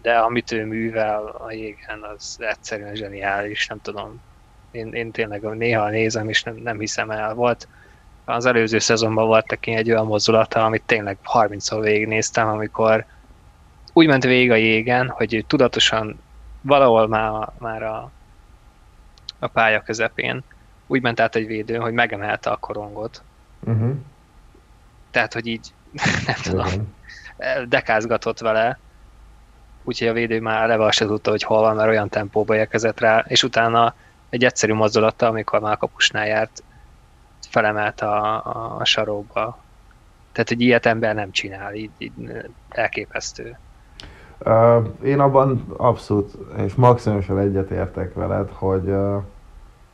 de 0.07 0.19
amit 0.19 0.53
ő 0.53 0.65
művel 0.65 1.27
a 1.27 1.53
jégen, 1.53 2.03
az 2.03 2.37
egyszerűen 2.41 2.95
zseniális, 2.95 3.67
nem 3.67 3.81
tudom. 3.83 4.21
Én, 4.71 4.93
én 4.93 5.11
tényleg 5.11 5.43
néha 5.43 5.89
nézem, 5.89 6.29
és 6.29 6.43
nem, 6.43 6.55
nem 6.55 6.79
hiszem 6.79 7.11
el. 7.11 7.35
Volt 7.35 7.69
az 8.25 8.47
előző 8.47 8.79
szezonban 8.79 9.27
volt 9.27 9.51
neki 9.51 9.75
egy 9.75 9.91
olyan 9.91 10.07
mozdulata, 10.07 10.65
amit 10.65 10.83
tényleg 10.87 11.19
30-szor 11.33 11.79
végignéztem, 11.81 12.49
amikor 12.49 13.05
úgy 13.93 14.07
ment 14.07 14.23
végig 14.25 14.51
a 14.51 14.55
jégen, 14.55 15.09
hogy 15.09 15.45
tudatosan 15.47 16.21
valahol 16.61 17.09
már, 17.09 17.49
már 17.59 17.83
a, 17.83 18.11
a 19.39 19.47
pálya 19.47 19.81
közepén 19.81 20.43
úgy 20.87 21.03
ment 21.03 21.21
át 21.21 21.35
egy 21.35 21.47
védő, 21.47 21.77
hogy 21.77 21.93
megemelte 21.93 22.51
a 22.51 22.57
korongot. 22.57 23.23
Uh-huh. 23.61 23.97
Tehát, 25.11 25.33
hogy 25.33 25.47
így, 25.47 25.73
nem 26.27 26.37
tudom, 26.43 26.95
dekázgatott 27.69 28.39
vele, 28.39 28.79
úgyhogy 29.87 30.09
a 30.09 30.13
védő 30.13 30.41
már 30.41 30.63
eleve 30.63 30.91
se 30.91 31.07
tudta, 31.07 31.31
hogy 31.31 31.43
hol 31.43 31.61
van, 31.61 31.77
mert 31.77 31.89
olyan 31.89 32.09
tempóba 32.09 32.57
érkezett 32.57 33.01
rá, 33.01 33.25
és 33.29 33.43
utána 33.43 33.95
egy 34.29 34.45
egyszerű 34.45 34.75
mozdulattal, 34.75 35.29
amikor 35.29 35.61
már 35.61 35.73
a 35.73 35.77
kapusnál 35.77 36.27
járt, 36.27 36.63
felemelt 37.49 38.01
a, 38.01 38.35
a, 38.35 38.77
a 38.79 38.85
sarokba. 38.85 39.59
Tehát, 40.33 40.49
hogy 40.49 40.61
ilyet 40.61 40.87
ember 40.87 41.15
nem 41.15 41.31
csinál, 41.31 41.75
így, 41.75 41.91
így 41.99 42.13
elképesztő. 42.69 43.59
Uh, 44.39 44.87
én 45.03 45.21
abban 45.21 45.65
abszolút, 45.77 46.33
és 46.57 46.75
maximálisan 46.75 47.39
egyetértek 47.39 48.15
veled, 48.15 48.51
hogy 48.53 48.89
uh, 48.89 49.23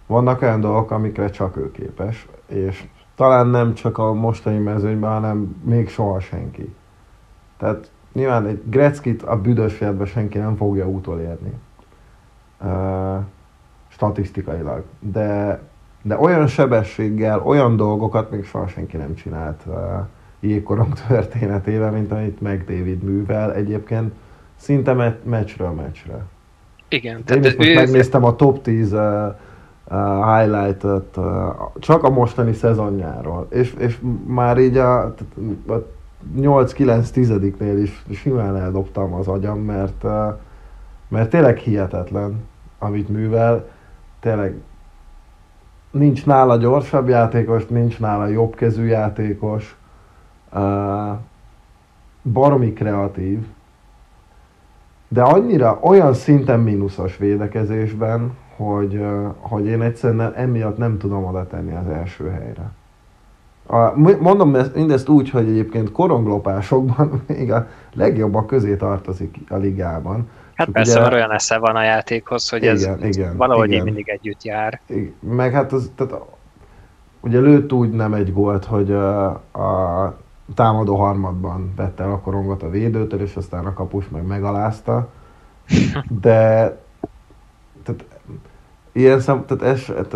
vannak 0.06 0.42
olyan 0.42 0.60
dolgok, 0.60 0.90
amikre 0.90 1.30
csak 1.30 1.56
ő 1.56 1.70
képes, 1.70 2.26
és 2.46 2.84
talán 3.14 3.46
nem 3.46 3.74
csak 3.74 3.98
a 3.98 4.12
mostani 4.12 4.58
mezőnyben, 4.58 5.10
hanem 5.10 5.62
még 5.64 5.88
soha 5.88 6.20
senki. 6.20 6.74
Tehát 7.58 7.90
nyilván 8.12 8.46
egy 8.46 8.62
Gretzkit 8.64 9.22
a 9.22 9.40
büdös 9.40 9.80
életben 9.80 10.06
senki 10.06 10.38
nem 10.38 10.56
fogja 10.56 10.86
utolérni. 10.86 11.52
Uh, 12.64 13.18
statisztikailag. 13.88 14.82
De, 15.00 15.60
de 16.02 16.18
olyan 16.18 16.46
sebességgel, 16.46 17.40
olyan 17.44 17.76
dolgokat 17.76 18.30
még 18.30 18.44
soha 18.44 18.66
senki 18.66 18.96
nem 18.96 19.14
csinált 19.14 19.62
uh, 19.66 19.74
jégkorong 20.40 20.92
történetében, 21.08 21.92
mint 21.92 22.12
amit 22.12 22.40
meg 22.40 22.64
David 22.64 23.02
művel. 23.02 23.54
Egyébként 23.54 24.12
szinte 24.56 24.92
me- 24.92 25.24
meccsről 25.24 25.70
meccsre. 25.70 26.24
Igen. 26.88 27.24
Tehát 27.24 27.44
Én 27.44 27.52
most 27.56 27.68
ő... 27.68 27.74
megnéztem 27.74 28.24
a 28.24 28.36
top 28.36 28.62
10 28.62 28.92
uh, 28.92 29.00
uh, 29.88 30.36
highlightot 30.36 31.16
uh, 31.16 31.24
csak 31.78 32.02
a 32.02 32.10
mostani 32.10 32.52
szezonjáról, 32.52 33.46
és, 33.50 33.74
és 33.78 33.98
már 34.26 34.58
így 34.58 34.76
a, 34.76 35.02
a 35.66 35.86
8-9-10-nél 36.36 37.78
is 37.82 38.04
simán 38.14 38.56
eldobtam 38.56 39.14
az 39.14 39.28
agyam, 39.28 39.58
mert, 39.58 40.02
mert 41.08 41.30
tényleg 41.30 41.56
hihetetlen, 41.56 42.44
amit 42.78 43.08
művel, 43.08 43.68
tényleg 44.20 44.54
nincs 45.90 46.26
nála 46.26 46.56
gyorsabb 46.56 47.08
játékos, 47.08 47.66
nincs 47.66 48.00
nála 48.00 48.26
jobb 48.26 48.54
kezű 48.54 48.84
játékos, 48.84 49.76
baromi 52.22 52.72
kreatív, 52.72 53.46
de 55.08 55.22
annyira 55.22 55.78
olyan 55.82 56.14
szinten 56.14 56.60
mínuszos 56.60 57.16
védekezésben, 57.16 58.36
hogy, 58.56 59.04
hogy 59.40 59.66
én 59.66 59.82
egyszerűen 59.82 60.34
emiatt 60.34 60.76
nem 60.76 60.98
tudom 60.98 61.24
oda 61.24 61.46
tenni 61.46 61.74
az 61.74 61.88
első 61.88 62.28
helyre. 62.28 62.70
A, 63.66 63.98
mondom 64.20 64.54
ezt, 64.54 64.74
mindezt 64.74 65.08
úgy, 65.08 65.30
hogy 65.30 65.48
egyébként 65.48 65.92
koronglopásokban 65.92 67.22
még 67.28 67.52
a 67.52 67.68
legjobbak 67.94 68.46
közé 68.46 68.76
tartozik 68.76 69.36
a 69.48 69.56
ligában. 69.56 70.28
Hát 70.54 70.66
Csak 70.66 70.74
persze, 70.74 70.92
ugye, 70.92 71.00
mert 71.00 71.14
olyan 71.14 71.32
esze 71.32 71.58
van 71.58 71.76
a 71.76 71.82
játékhoz, 71.82 72.48
hogy 72.48 72.62
igen, 72.62 73.02
ez 73.02 73.16
igen, 73.16 73.36
valahogy 73.36 73.70
igen. 73.70 73.84
mindig 73.84 74.08
együtt 74.08 74.42
jár. 74.42 74.80
Igen. 74.86 75.14
Meg 75.20 75.52
hát 75.52 75.72
az, 75.72 75.90
tehát, 75.94 76.14
ugye 77.20 77.40
lőtt 77.40 77.72
úgy 77.72 77.90
nem 77.90 78.14
egy 78.14 78.32
gólt, 78.32 78.64
hogy 78.64 78.92
a, 78.92 79.26
a 79.30 80.16
támadó 80.54 80.96
harmadban 80.96 81.72
vette 81.76 82.02
el 82.02 82.10
a 82.10 82.18
korongot 82.18 82.62
a 82.62 82.70
védőtől, 82.70 83.20
és 83.20 83.36
aztán 83.36 83.66
a 83.66 83.72
kapus 83.72 84.08
meg 84.08 84.26
megalázta. 84.26 85.08
De 86.22 86.76
tehát 87.82 88.04
ilyen 88.92 89.20
szem, 89.20 89.44
tehát 89.46 89.74
ez, 89.74 89.84
tehát, 89.84 90.14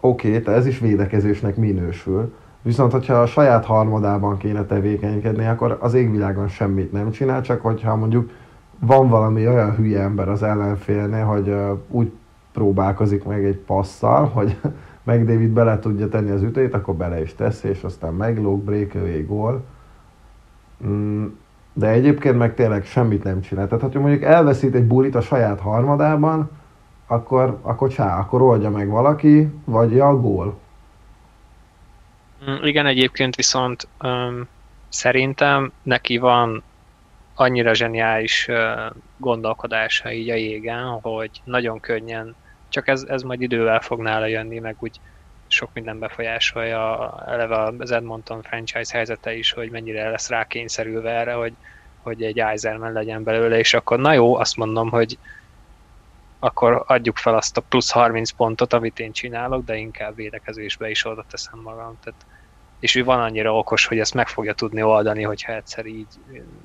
oké, 0.00 0.28
okay, 0.28 0.42
tehát 0.42 0.60
ez 0.60 0.66
is 0.66 0.78
védekezésnek 0.78 1.56
minősül, 1.56 2.34
viszont 2.68 2.92
hogyha 2.92 3.14
a 3.14 3.26
saját 3.26 3.64
harmadában 3.64 4.36
kéne 4.36 4.64
tevékenykedni, 4.64 5.46
akkor 5.46 5.76
az 5.80 5.94
égvilágon 5.94 6.48
semmit 6.48 6.92
nem 6.92 7.10
csinál, 7.10 7.42
csak 7.42 7.60
hogyha 7.60 7.96
mondjuk 7.96 8.30
van 8.78 9.08
valami 9.08 9.48
olyan 9.48 9.74
hülye 9.74 10.00
ember 10.00 10.28
az 10.28 10.42
ellenfélnél, 10.42 11.24
hogy 11.24 11.54
úgy 11.88 12.12
próbálkozik 12.52 13.24
meg 13.24 13.44
egy 13.44 13.56
passzal, 13.56 14.26
hogy 14.26 14.56
meg 15.08 15.24
David 15.24 15.50
bele 15.50 15.78
tudja 15.78 16.08
tenni 16.08 16.30
az 16.30 16.42
ütét, 16.42 16.74
akkor 16.74 16.94
bele 16.94 17.20
is 17.20 17.34
teszi, 17.34 17.68
és 17.68 17.82
aztán 17.82 18.14
meglóg, 18.14 18.62
breakaway, 18.62 19.22
gól. 19.22 19.64
Mm, 20.86 21.24
de 21.72 21.88
egyébként 21.88 22.38
meg 22.38 22.54
tényleg 22.54 22.84
semmit 22.84 23.24
nem 23.24 23.40
csinál. 23.40 23.66
Tehát, 23.66 23.82
hogyha 23.82 24.00
mondjuk 24.00 24.22
elveszít 24.22 24.74
egy 24.74 24.86
bulit 24.86 25.14
a 25.14 25.20
saját 25.20 25.60
harmadában, 25.60 26.50
akkor, 27.06 27.58
akkor 27.62 27.88
csá, 27.88 28.18
akkor 28.18 28.42
oldja 28.42 28.70
meg 28.70 28.88
valaki, 28.88 29.52
vagy 29.64 29.92
ja, 29.92 30.20
gól. 30.20 30.54
Mm, 32.48 32.64
igen, 32.64 32.86
egyébként 32.86 33.36
viszont 33.36 33.88
um, 34.02 34.48
szerintem 34.88 35.72
neki 35.82 36.18
van 36.18 36.62
annyira 37.34 37.74
zseniális 37.74 38.48
gondolkodása 39.16 40.12
így 40.12 40.30
a 40.30 40.34
jégen, 40.34 40.84
hogy 40.84 41.30
nagyon 41.44 41.80
könnyen, 41.80 42.34
csak 42.68 42.88
ez, 42.88 43.02
ez 43.08 43.22
majd 43.22 43.40
idővel 43.40 43.80
fog 43.80 44.00
nála 44.00 44.26
jönni, 44.26 44.58
meg 44.58 44.76
úgy 44.78 45.00
sok 45.46 45.70
minden 45.72 45.98
befolyásolja 45.98 47.14
eleve 47.26 47.72
az 47.78 47.90
Edmonton 47.90 48.42
franchise 48.42 48.96
helyzete 48.96 49.34
is, 49.34 49.52
hogy 49.52 49.70
mennyire 49.70 50.10
lesz 50.10 50.28
rá 50.28 50.46
erre, 51.04 51.32
hogy, 51.32 51.52
hogy 52.02 52.22
egy 52.22 52.38
Eiserman 52.38 52.92
legyen 52.92 53.22
belőle, 53.22 53.58
és 53.58 53.74
akkor 53.74 53.98
na 53.98 54.12
jó, 54.12 54.36
azt 54.36 54.56
mondom, 54.56 54.90
hogy 54.90 55.18
akkor 56.38 56.84
adjuk 56.86 57.16
fel 57.16 57.36
azt 57.36 57.56
a 57.56 57.60
plusz 57.60 57.90
30 57.90 58.30
pontot, 58.30 58.72
amit 58.72 58.98
én 58.98 59.12
csinálok, 59.12 59.64
de 59.64 59.76
inkább 59.76 60.14
védekezésbe 60.14 60.90
is 60.90 61.06
oda 61.06 61.24
teszem 61.30 61.60
magam. 61.60 61.98
Tehát, 62.04 62.26
és 62.80 62.94
ő 62.94 63.04
van 63.04 63.20
annyira 63.20 63.56
okos, 63.56 63.86
hogy 63.86 63.98
ezt 63.98 64.14
meg 64.14 64.28
fogja 64.28 64.52
tudni 64.52 64.82
oldani, 64.82 65.22
hogyha 65.22 65.52
egyszer 65.52 65.86
így 65.86 66.06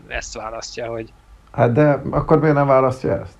ezt 0.07 0.35
választja, 0.35 0.87
hogy... 0.87 1.13
Hát 1.51 1.71
de 1.71 2.01
akkor 2.09 2.39
miért 2.39 2.55
nem 2.55 2.67
választja 2.67 3.19
ezt? 3.19 3.37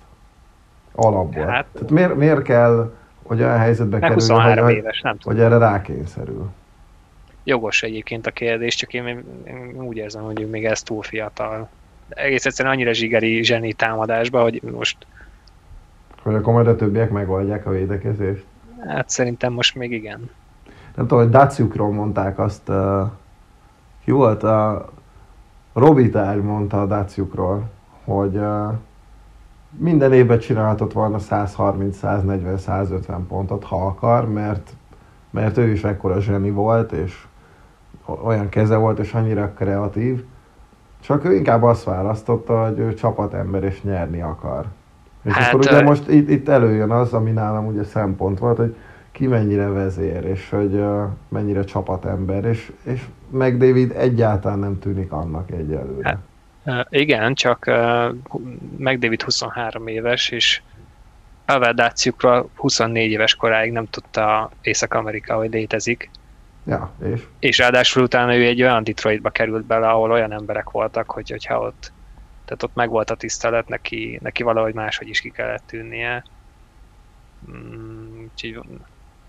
Alapból. 0.94 1.46
Hát, 1.46 1.66
Tehát 1.72 1.90
miért, 1.90 2.14
miért 2.14 2.42
kell, 2.42 2.92
hogy 3.22 3.40
olyan 3.40 3.58
helyzetbe 3.58 3.98
kerüljön, 3.98 4.18
23 4.20 4.64
hogy, 4.64 4.74
éves, 4.74 5.00
nem 5.00 5.16
hogy 5.22 5.40
erre 5.40 5.58
rákényszerül? 5.58 6.50
Jogos 7.44 7.82
egyébként 7.82 8.26
a 8.26 8.30
kérdés, 8.30 8.74
csak 8.74 8.92
én, 8.94 9.06
én 9.46 9.74
úgy 9.82 9.96
érzem, 9.96 10.22
hogy 10.22 10.50
még 10.50 10.64
ez 10.64 10.82
túl 10.82 11.02
fiatal. 11.02 11.68
Egész 12.08 12.46
egyszerűen 12.46 12.74
annyira 12.74 12.92
zsigeri 12.92 13.42
zseni 13.42 13.72
támadásba, 13.72 14.42
hogy 14.42 14.62
most 14.62 14.96
hogy 16.22 16.34
akkor 16.34 16.52
majd 16.52 16.66
a 16.66 16.76
többiek 16.76 17.10
megoldják 17.10 17.66
a 17.66 17.70
védekezést? 17.70 18.44
Hát 18.86 19.08
szerintem 19.08 19.52
most 19.52 19.74
még 19.74 19.92
igen. 19.92 20.30
Nem 20.94 21.06
tudom, 21.06 21.22
hogy 21.22 21.32
Daciukról 21.32 21.92
mondták 21.92 22.38
azt, 22.38 22.68
uh, 22.68 23.00
ki 24.04 24.10
volt 24.10 24.42
a 24.42 24.88
Robitár 25.72 26.40
mondta 26.40 26.80
a 26.80 26.86
Daciukról, 26.86 27.70
hogy 28.04 28.36
uh, 28.36 28.72
minden 29.78 30.12
évben 30.12 30.38
csinálhatott 30.38 30.92
volna 30.92 31.18
130, 31.18 31.96
140, 31.96 32.58
150 32.58 33.26
pontot, 33.26 33.64
ha 33.64 33.86
akar, 33.86 34.28
mert, 34.28 34.70
mert 35.30 35.56
ő 35.56 35.68
is 35.68 35.84
ekkora 35.84 36.20
zseni 36.20 36.50
volt, 36.50 36.92
és 36.92 37.26
olyan 38.24 38.48
keze 38.48 38.76
volt, 38.76 38.98
és 38.98 39.14
annyira 39.14 39.52
kreatív. 39.52 40.24
Csak 41.00 41.24
ő 41.24 41.34
inkább 41.34 41.62
azt 41.62 41.84
választotta, 41.84 42.64
hogy 42.64 42.78
ő 42.78 42.94
csapatember 42.94 43.62
és 43.62 43.82
nyerni 43.82 44.20
akar. 44.20 44.64
És 45.22 45.32
hát, 45.32 45.54
akkor 45.54 45.66
ugye 45.66 45.82
most 45.82 46.08
itt, 46.08 46.28
itt 46.28 46.48
előjön 46.48 46.90
az, 46.90 47.12
ami 47.12 47.30
nálam 47.30 47.66
ugye 47.66 47.84
szempont 47.84 48.38
volt, 48.38 48.56
hogy 48.56 48.76
ki 49.14 49.26
mennyire 49.26 49.68
vezér, 49.68 50.24
és 50.24 50.48
hogy 50.50 50.74
uh, 50.74 51.04
mennyire 51.28 51.64
csapatember, 51.64 52.44
és, 52.44 52.72
és 52.82 53.00
meg 53.30 53.58
David 53.58 53.90
egyáltalán 53.96 54.58
nem 54.58 54.78
tűnik 54.78 55.12
annak 55.12 55.50
egyelőre. 55.50 56.18
Hát, 56.64 56.86
igen, 56.90 57.34
csak 57.34 57.64
uh, 57.66 58.14
meg 58.76 58.98
David 58.98 59.22
23 59.22 59.86
éves, 59.86 60.28
és 60.28 60.62
Daciukra 61.74 62.46
24 62.56 63.10
éves 63.10 63.34
koráig 63.34 63.72
nem 63.72 63.86
tudta 63.90 64.50
Észak-Amerika, 64.62 65.34
hogy 65.36 65.52
létezik. 65.52 66.10
Ja, 66.66 66.92
és? 67.12 67.22
És 67.38 67.58
ráadásul 67.58 68.02
utána 68.02 68.36
ő 68.36 68.44
egy 68.44 68.62
olyan 68.62 68.84
Detroitba 68.84 69.30
került 69.30 69.64
bele, 69.64 69.88
ahol 69.88 70.10
olyan 70.10 70.32
emberek 70.32 70.70
voltak, 70.70 71.10
hogy 71.10 71.30
hogyha 71.30 71.60
ott 71.60 71.92
tehát 72.44 72.62
ott 72.62 72.74
meg 72.74 72.88
volt 72.88 73.10
a 73.10 73.14
tisztelet, 73.14 73.68
neki, 73.68 74.18
neki 74.22 74.42
valahogy 74.42 74.74
máshogy 74.74 75.08
is 75.08 75.20
ki 75.20 75.30
kellett 75.30 75.66
tűnnie. 75.66 76.24
Mm, 77.50 78.22
úgyhogy 78.22 78.64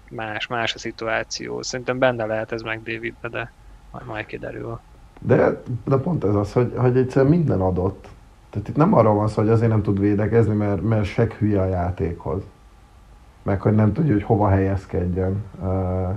más, 0.10 0.47
más 0.47 0.74
a 0.74 0.78
szituáció. 0.78 1.62
Szerintem 1.62 1.99
benne 1.99 2.26
lehet 2.26 2.51
ez 2.51 2.62
meg 2.62 2.84
Davidbe, 2.84 3.28
de 3.28 3.51
majd, 3.91 4.06
majd 4.06 4.26
kiderül. 4.26 4.80
De, 5.20 5.62
de 5.86 5.97
pont 5.97 6.24
ez 6.24 6.36
az, 6.36 6.53
hogy, 6.53 6.74
hogy 6.76 6.97
egyszerűen 6.97 7.32
minden 7.32 7.62
adott. 7.62 8.08
Tehát 8.49 8.68
itt 8.68 8.76
nem 8.76 8.93
arról 8.93 9.14
van 9.14 9.28
szó, 9.28 9.41
hogy 9.41 9.51
azért 9.51 9.70
nem 9.70 9.82
tud 9.82 9.99
védekezni, 9.99 10.53
mert, 10.53 10.82
mert 10.82 11.06
seg 11.06 11.32
hülye 11.32 11.62
a 11.62 11.66
játékhoz. 11.66 12.41
Meg 13.43 13.62
hogy 13.62 13.76
nem 13.76 13.93
tudja, 13.93 14.14
hogy 14.14 14.24
hova 14.24 14.49
helyezkedjen 14.49 15.43
uh, 15.60 16.10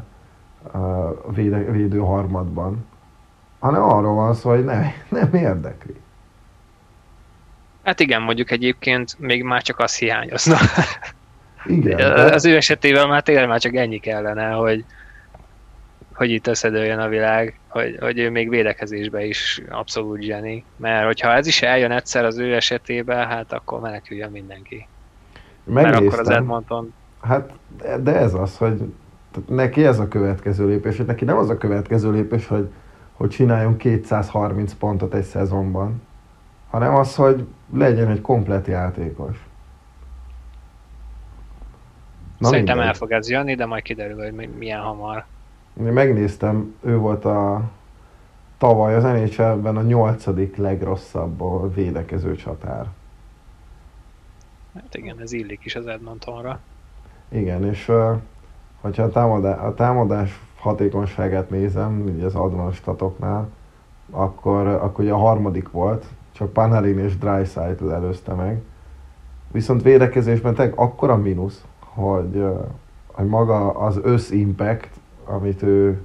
uh, 0.74 1.34
véde, 1.34 1.59
védő 1.59 1.99
harmadban. 1.99 2.86
Hanem 3.59 3.82
arról 3.82 4.14
van 4.14 4.34
szó, 4.34 4.51
hogy 4.51 4.64
nem, 4.64 4.84
nem 5.09 5.34
érdekli. 5.34 5.97
Hát 7.82 8.01
igen, 8.01 8.22
mondjuk 8.22 8.51
egyébként 8.51 9.18
még 9.18 9.43
már 9.43 9.62
csak 9.62 9.78
az 9.78 9.97
hiányozna. 9.97 10.57
Igen. 11.69 11.97
De... 11.97 12.05
Az 12.05 12.45
ő 12.45 12.57
esetében 12.57 13.09
már 13.09 13.23
tényleg 13.23 13.49
már 13.49 13.61
csak 13.61 13.75
ennyi 13.75 13.99
kellene, 13.99 14.51
hogy, 14.51 14.85
hogy 16.14 16.31
itt 16.31 16.47
összedőljön 16.47 16.99
a 16.99 17.09
világ, 17.09 17.59
hogy, 17.69 17.97
hogy 18.01 18.19
ő 18.19 18.31
még 18.31 18.49
védekezésbe 18.49 19.25
is 19.25 19.62
abszolút 19.69 20.23
zseni. 20.23 20.64
Mert 20.77 21.05
hogyha 21.05 21.33
ez 21.33 21.47
is 21.47 21.62
eljön 21.62 21.91
egyszer 21.91 22.25
az 22.25 22.39
ő 22.39 22.55
esetében, 22.55 23.27
hát 23.27 23.53
akkor 23.53 23.81
meneküljön 23.81 24.31
mindenki. 24.31 24.87
Megnéztem. 25.64 26.03
Mert 26.03 26.12
akkor 26.12 26.21
az 26.21 26.29
Edmonton... 26.29 26.95
Hát, 27.21 27.51
de 28.03 28.16
ez 28.16 28.35
az, 28.35 28.57
hogy 28.57 28.81
neki 29.49 29.85
ez 29.85 29.99
a 29.99 30.09
következő 30.09 30.66
lépés, 30.66 30.97
hogy 30.97 31.07
neki 31.07 31.25
nem 31.25 31.37
az 31.37 31.51
a 31.51 31.59
következő 31.59 32.11
lépés, 32.11 32.47
hogy, 32.47 32.69
hogy 33.12 33.29
csináljon 33.29 33.77
230 33.77 34.75
pontot 34.75 35.14
egy 35.14 35.25
szezonban, 35.25 36.03
hanem 36.71 36.95
az, 36.95 37.14
hogy 37.14 37.47
legyen 37.75 38.09
egy 38.09 38.21
komplet 38.21 38.66
játékos. 38.66 39.47
Na 42.39 42.49
Szerintem 42.49 42.74
mindegy. 42.76 42.93
el 42.93 42.99
fog 42.99 43.12
ez 43.12 43.30
jönni, 43.30 43.55
de 43.55 43.66
majd 43.66 43.82
kiderül, 43.82 44.22
hogy 44.22 44.49
milyen 44.59 44.80
hamar. 44.80 45.24
Én 45.80 45.93
megnéztem, 45.93 46.74
ő 46.80 46.97
volt 46.97 47.24
a 47.24 47.62
tavaly 48.59 48.95
az 48.95 49.03
NHL-ben 49.03 49.76
a 49.76 49.82
nyolcadik 49.82 50.57
legrosszabb 50.57 51.41
a 51.41 51.68
védekező 51.72 52.34
csatár. 52.34 52.86
Hát 54.74 54.95
igen, 54.95 55.20
ez 55.20 55.32
illik 55.32 55.64
is 55.64 55.74
az 55.76 55.86
Edmontonra. 55.86 56.61
Igen, 57.28 57.64
és 57.64 57.93
hogyha 58.80 59.03
a 59.03 59.11
támadás, 59.11 59.59
a 59.59 59.74
támadás 59.74 60.41
hatékonyságát 60.59 61.51
nézem, 61.51 62.01
ugye 62.01 62.24
az 62.24 62.34
advanstatoknál, 62.34 63.49
akkor, 64.11 64.66
akkor 64.66 65.05
ugye 65.05 65.12
a 65.12 65.18
harmadik 65.18 65.70
volt, 65.70 66.05
csak 66.32 66.53
Panarin 66.53 66.99
és 66.99 67.18
Dreisaitl 67.18 67.91
előzte 67.91 68.32
meg. 68.34 68.62
Viszont 69.53 69.82
védekezésben 69.82 70.55
tényleg 70.55 70.78
akkora 70.78 71.16
mínusz, 71.16 71.64
hogy, 71.99 72.44
hogy 73.07 73.26
maga 73.26 73.70
az 73.70 74.01
összimpact, 74.03 74.90
amit 75.24 75.62
ő 75.62 76.03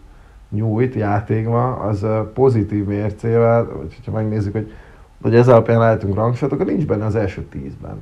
nyújt 0.49 0.95
játékban, 0.95 1.73
az 1.73 2.05
pozitív 2.33 2.85
mércével, 2.85 3.65
vagy 3.77 3.99
ha 4.05 4.11
megnézzük, 4.11 4.53
hogy, 4.53 4.71
hogy 5.21 5.35
ez 5.35 5.47
alapján 5.47 5.81
állítunk 5.81 6.15
rangsatokat, 6.15 6.67
nincs 6.67 6.85
benne 6.85 7.05
az 7.05 7.15
első 7.15 7.43
tízben. 7.43 8.01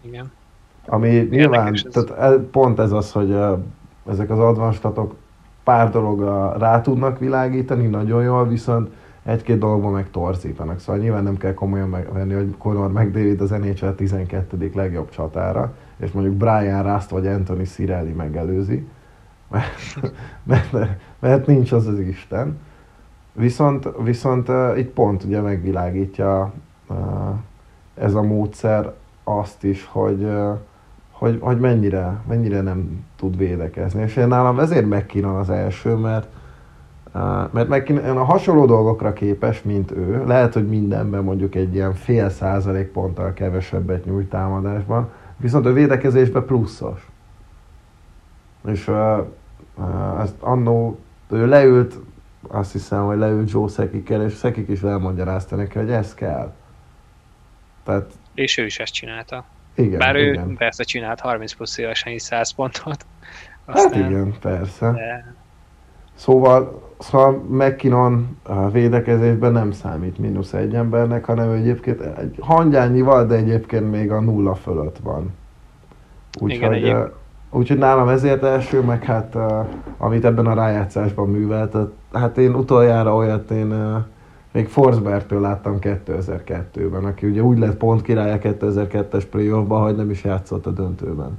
Igen. 0.00 0.32
Ami 0.86 1.08
Érdekes 1.08 1.36
nyilván, 1.36 1.74
ez. 1.74 2.04
tehát 2.04 2.38
pont 2.38 2.78
ez 2.78 2.92
az, 2.92 3.12
hogy 3.12 3.36
ezek 4.08 4.30
az 4.30 4.38
advanstatok 4.38 5.14
pár 5.64 5.90
dologra 5.90 6.58
rá 6.58 6.80
tudnak 6.80 7.18
világítani 7.18 7.86
nagyon 7.86 8.22
jól, 8.22 8.48
viszont 8.48 8.90
egy-két 9.26 9.58
dologban 9.58 9.92
meg 9.92 10.10
torzítanak. 10.10 10.78
Szóval 10.78 11.00
nyilván 11.00 11.22
nem 11.22 11.36
kell 11.36 11.54
komolyan 11.54 11.88
megvenni, 11.88 12.34
hogy 12.34 12.54
Conor 12.58 12.92
McDavid 12.92 13.40
az 13.40 13.50
NHL 13.50 13.88
12. 13.88 14.70
legjobb 14.74 15.10
csatára, 15.10 15.74
és 15.96 16.10
mondjuk 16.12 16.34
Brian 16.34 16.92
Rust 16.92 17.10
vagy 17.10 17.26
Anthony 17.26 17.64
Cirelli 17.64 18.12
megelőzi, 18.12 18.86
mert, 19.52 20.72
mert, 20.72 21.00
mert 21.18 21.46
nincs 21.46 21.72
az 21.72 21.86
az 21.86 21.98
Isten. 21.98 22.58
Viszont, 23.32 23.88
viszont 24.02 24.48
uh, 24.48 24.78
itt 24.78 24.90
pont 24.90 25.24
ugye 25.24 25.40
megvilágítja 25.40 26.52
uh, 26.88 26.96
ez 27.94 28.14
a 28.14 28.22
módszer 28.22 28.92
azt 29.24 29.64
is, 29.64 29.88
hogy, 29.92 30.22
uh, 30.22 30.58
hogy, 31.10 31.38
hogy 31.40 31.60
mennyire, 31.60 32.20
mennyire 32.28 32.60
nem 32.60 33.04
tud 33.16 33.36
védekezni. 33.36 34.02
És 34.02 34.16
én 34.16 34.28
nálam 34.28 34.58
ezért 34.58 34.86
megkínan 34.86 35.36
az 35.36 35.50
első, 35.50 35.94
mert 35.94 36.28
mert 37.50 37.68
meg 37.68 38.00
a 38.06 38.24
hasonló 38.24 38.66
dolgokra 38.66 39.12
képes, 39.12 39.62
mint 39.62 39.90
ő. 39.90 40.24
Lehet, 40.26 40.52
hogy 40.52 40.68
mindenben 40.68 41.22
mondjuk 41.22 41.54
egy 41.54 41.74
ilyen 41.74 41.94
fél 41.94 42.28
százalék 42.28 42.88
ponttal 42.88 43.32
kevesebbet 43.32 44.04
nyújt 44.04 44.28
támadásban, 44.28 45.10
viszont 45.36 45.66
a 45.66 45.72
védekezésben 45.72 46.44
pluszos. 46.44 47.06
És 48.66 48.88
uh, 48.88 49.26
ezt 50.20 50.34
annó 50.40 50.98
ő 51.30 51.46
leült, 51.46 51.98
azt 52.48 52.72
hiszem, 52.72 53.04
hogy 53.04 53.18
leült 53.18 53.50
Joe 53.50 53.68
Szekikkel, 53.68 54.24
és 54.24 54.32
Szekik 54.32 54.68
is 54.68 54.82
elmagyarázta 54.82 55.56
neki, 55.56 55.78
hogy 55.78 55.90
ez 55.90 56.14
kell. 56.14 56.52
Tehát, 57.84 58.12
és 58.34 58.58
ő 58.58 58.64
is 58.64 58.78
ezt 58.78 58.92
csinálta. 58.92 59.44
Igen, 59.74 59.98
Bár 59.98 60.16
ő 60.16 60.32
igen. 60.32 60.56
persze 60.56 60.84
csinált 60.84 61.20
30 61.20 61.52
plusz 61.52 61.78
évesen 61.78 62.12
is 62.12 62.22
100 62.22 62.50
pontot. 62.50 63.06
Hát 63.66 63.76
Aztán, 63.76 64.02
hát 64.02 64.10
igen, 64.10 64.34
persze. 64.40 64.90
De... 64.90 65.34
Szóval 66.16 66.84
Szóval 66.98 67.42
McKinnon 67.48 68.38
védekezésben 68.72 69.52
nem 69.52 69.72
számít 69.72 70.18
mínusz 70.18 70.52
egy 70.52 70.74
embernek, 70.74 71.24
hanem 71.24 71.50
egyébként 71.50 72.00
egy 72.00 72.36
hangyányival, 72.40 73.26
de 73.26 73.34
egyébként 73.34 73.90
még 73.90 74.12
a 74.12 74.20
nulla 74.20 74.54
fölött 74.54 74.98
van. 75.02 75.34
Úgyhogy, 76.40 76.88
uh, 76.88 77.10
úgyhogy 77.50 77.78
nálam 77.78 78.08
ezért 78.08 78.42
első, 78.42 78.80
meg 78.80 79.04
hát 79.04 79.36
amit 79.96 80.24
ebben 80.24 80.46
a 80.46 80.54
rájátszásban 80.54 81.28
művelt, 81.28 81.76
hát 82.12 82.38
én 82.38 82.54
utoljára 82.54 83.14
olyat 83.14 83.50
én 83.50 83.74
még 84.52 84.68
Forsbergtől 84.68 85.40
láttam 85.40 85.78
2002-ben, 85.80 87.04
aki 87.04 87.26
ugye 87.26 87.42
úgy 87.42 87.58
lett 87.58 87.76
pont 87.76 88.02
királya 88.02 88.38
2002-es 88.42 89.24
playoffban, 89.30 89.82
hogy 89.82 89.96
nem 89.96 90.10
is 90.10 90.24
játszott 90.24 90.66
a 90.66 90.70
döntőben. 90.70 91.38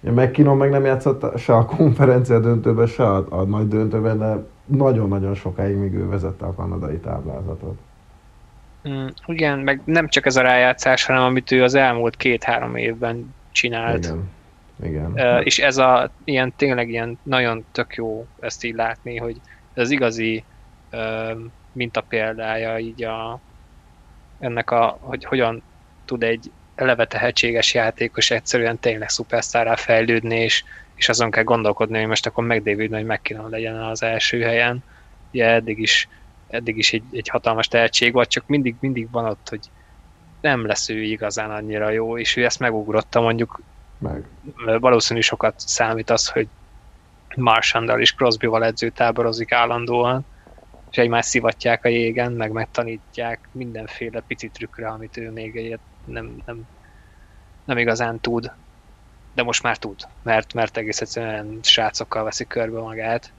McKinnon 0.00 0.56
meg 0.56 0.70
nem 0.70 0.84
játszott 0.84 1.38
se 1.38 1.56
a 1.56 1.64
konferencia 1.64 2.40
döntőben, 2.40 2.86
se 2.86 3.04
a, 3.04 3.26
a 3.28 3.42
nagy 3.42 3.68
döntőben, 3.68 4.18
de 4.18 4.44
nagyon-nagyon 4.64 5.34
sokáig 5.34 5.76
még 5.76 5.94
ő 5.94 6.08
vezette 6.08 6.46
a 6.46 6.54
kanadai 6.54 6.98
táblázatot. 6.98 7.78
Mm, 8.88 9.06
igen, 9.26 9.58
meg 9.58 9.80
nem 9.84 10.08
csak 10.08 10.26
ez 10.26 10.36
a 10.36 10.42
rájátszás, 10.42 11.04
hanem 11.04 11.22
amit 11.22 11.50
ő 11.50 11.62
az 11.62 11.74
elmúlt 11.74 12.16
két-három 12.16 12.76
évben 12.76 13.34
csinált. 13.52 14.04
Igen. 14.04 14.28
Igen. 14.82 15.12
Uh, 15.12 15.46
és 15.46 15.58
ez 15.58 15.76
a 15.76 16.10
ilyen 16.24 16.52
tényleg 16.56 16.88
ilyen 16.88 17.18
nagyon 17.22 17.64
tök 17.72 17.94
jó 17.94 18.26
ezt 18.40 18.64
így 18.64 18.74
látni, 18.74 19.16
hogy 19.16 19.40
ez 19.74 19.82
az 19.82 19.90
igazi 19.90 20.44
uh, 20.92 21.40
mintapéldája 21.72 22.78
így 22.78 23.04
a, 23.04 23.40
ennek 24.38 24.70
a, 24.70 24.98
hogy 25.00 25.24
hogyan 25.24 25.62
tud 26.04 26.22
egy 26.22 26.50
eleve 26.80 27.04
tehetséges 27.04 27.74
játékos 27.74 28.30
egyszerűen 28.30 28.78
tényleg 28.78 29.08
szupersztárrá 29.08 29.74
fejlődni, 29.74 30.36
és, 30.36 30.64
és 30.94 31.08
azon 31.08 31.30
kell 31.30 31.44
gondolkodni, 31.44 31.98
hogy 31.98 32.06
most 32.06 32.26
akkor 32.26 32.44
megdévidni, 32.44 32.96
hogy 32.96 33.04
meg 33.04 33.20
kéne 33.22 33.42
legyen 33.48 33.82
az 33.82 34.02
első 34.02 34.40
helyen. 34.40 34.84
Ugye 35.32 35.46
eddig 35.46 35.78
is, 35.78 36.08
eddig 36.48 36.78
is 36.78 36.92
egy, 36.92 37.02
egy 37.12 37.28
hatalmas 37.28 37.68
tehetség 37.68 38.12
volt, 38.12 38.28
csak 38.28 38.46
mindig, 38.46 38.74
mindig 38.80 39.10
van 39.10 39.24
ott, 39.24 39.48
hogy 39.48 39.60
nem 40.40 40.66
lesz 40.66 40.88
ő 40.88 41.02
igazán 41.02 41.50
annyira 41.50 41.90
jó, 41.90 42.18
és 42.18 42.36
ő 42.36 42.44
ezt 42.44 42.58
megugrotta 42.58 43.20
mondjuk 43.20 43.60
meg. 43.98 44.24
valószínű 44.80 45.20
sokat 45.20 45.54
számít 45.56 46.10
az, 46.10 46.28
hogy 46.28 46.48
Marshandal 47.36 48.00
és 48.00 48.14
Crosby-val 48.14 48.64
edzőtáborozik 48.64 49.52
állandóan, 49.52 50.26
és 50.90 50.96
egymást 50.96 51.28
szivatják 51.28 51.84
a 51.84 51.88
jégen, 51.88 52.32
meg 52.32 52.50
megtanítják 52.50 53.48
mindenféle 53.52 54.20
pici 54.26 54.48
trükkre, 54.48 54.88
amit 54.88 55.16
ő 55.16 55.30
még 55.30 55.56
egyet 55.56 55.80
nem, 56.04 56.36
nem, 56.46 56.66
nem 57.64 57.78
igazán 57.78 58.20
tud, 58.20 58.52
de 59.34 59.42
most 59.42 59.62
már 59.62 59.76
tud, 59.76 59.96
mert, 60.22 60.54
mert 60.54 60.76
egész 60.76 61.00
egyszerűen 61.00 61.58
srácokkal 61.62 62.24
veszi 62.24 62.46
körbe 62.46 62.80
magát. 62.80 63.32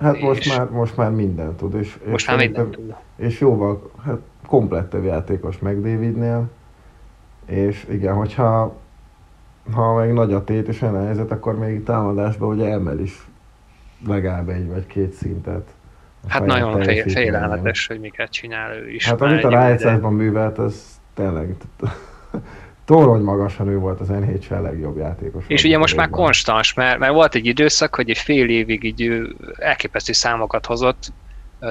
Hát 0.00 0.16
és 0.16 0.22
most 0.22 0.56
már, 0.56 0.68
most 0.68 0.96
már 0.96 1.10
minden 1.10 1.56
tud. 1.56 1.74
És, 1.74 1.98
most 2.04 2.22
és 2.22 2.26
már 2.26 2.36
minden 2.36 2.70
tud. 2.70 2.94
És 3.16 3.40
jóval, 3.40 3.90
hát 4.04 4.18
komplettebb 4.46 5.04
játékos 5.04 5.58
meg 5.58 5.80
Davidnél, 5.80 6.50
és 7.46 7.86
igen, 7.90 8.14
hogyha 8.14 8.80
ha 9.72 9.94
meg 9.94 10.12
nagy 10.12 10.32
a 10.32 10.44
tét 10.44 10.68
és 10.68 10.82
olyan 10.82 11.04
helyzet, 11.04 11.30
akkor 11.30 11.58
még 11.58 11.82
támadásban 11.82 12.48
ugye 12.48 12.70
emel 12.70 12.98
is 12.98 13.26
legalább 14.06 14.48
egy 14.48 14.68
vagy 14.68 14.86
két 14.86 15.12
szintet. 15.12 15.70
Hát 16.28 16.44
nagyon 16.44 16.82
fél, 16.82 17.08
félelmetes, 17.08 17.86
hogy 17.86 18.00
miket 18.00 18.30
csinál 18.30 18.76
ő 18.76 18.90
is. 18.90 19.08
Hát 19.08 19.20
amit 19.20 19.44
a 19.44 19.48
rájegyszerben 19.48 20.12
művelt, 20.12 20.58
az 20.58 21.00
tényleg 21.14 21.56
torony 22.84 23.22
magasan 23.22 23.68
ő 23.68 23.78
volt 23.78 24.00
az 24.00 24.08
NHL 24.08 24.62
legjobb 24.62 24.96
játékos. 24.96 25.44
És 25.46 25.64
ugye 25.64 25.78
most 25.78 25.96
már 25.96 26.10
konstans, 26.10 26.74
mert, 26.74 26.98
mert 26.98 27.12
volt 27.12 27.34
egy 27.34 27.46
időszak, 27.46 27.94
hogy 27.94 28.10
egy 28.10 28.18
fél 28.18 28.48
évig 28.48 28.84
így 28.84 29.34
elképesztő 29.56 30.12
számokat 30.12 30.66
hozott, 30.66 31.12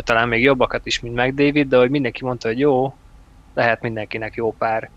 talán 0.04 0.28
még 0.28 0.44
jobbakat 0.44 0.86
is, 0.86 1.00
mint 1.00 1.16
meg 1.16 1.34
David, 1.34 1.68
de 1.68 1.78
hogy 1.78 1.89
mindenki 1.89 2.26
mondta, 2.26 2.48
hogy 2.48 2.60
jó, 2.60 2.94
lehet 3.54 3.82
mindenkinek 3.82 4.36
jó 4.36 4.54
pár 4.54 4.89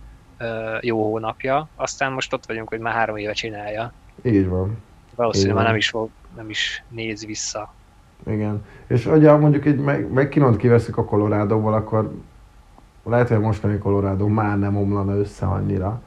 jó 0.81 1.05
hónapja, 1.11 1.69
aztán 1.77 2.13
most 2.13 2.33
ott 2.33 2.47
vagyunk, 2.47 2.69
hogy 2.69 2.79
már 2.79 2.95
három 2.95 3.17
éve 3.17 3.33
csinálja, 3.33 3.93
Így 4.23 4.49
van. 4.49 4.83
Valószínűleg 5.15 5.57
már 5.57 5.67
nem 5.67 5.77
is, 5.77 5.89
fog, 5.89 6.09
nem 6.37 6.51
is 6.51 6.83
néz 6.89 7.27
vissza. 7.27 7.75
Igen. 8.27 8.65
És 8.87 9.07
ugye 9.07 9.33
mondjuk 9.33 9.65
egy 9.65 9.79
meg, 9.79 10.13
megkinont 10.13 10.57
kiveszik 10.57 10.97
a 10.97 11.05
Colorado-ból, 11.05 11.75
akkor 11.75 12.15
lehet, 13.05 13.29
hogy 13.29 13.37
a 13.37 13.41
mostani 13.41 13.79
Colorado 13.79 14.27
már 14.27 14.59
nem 14.59 14.77
omlana 14.77 15.17
össze 15.17 15.47
annyira. 15.47 16.01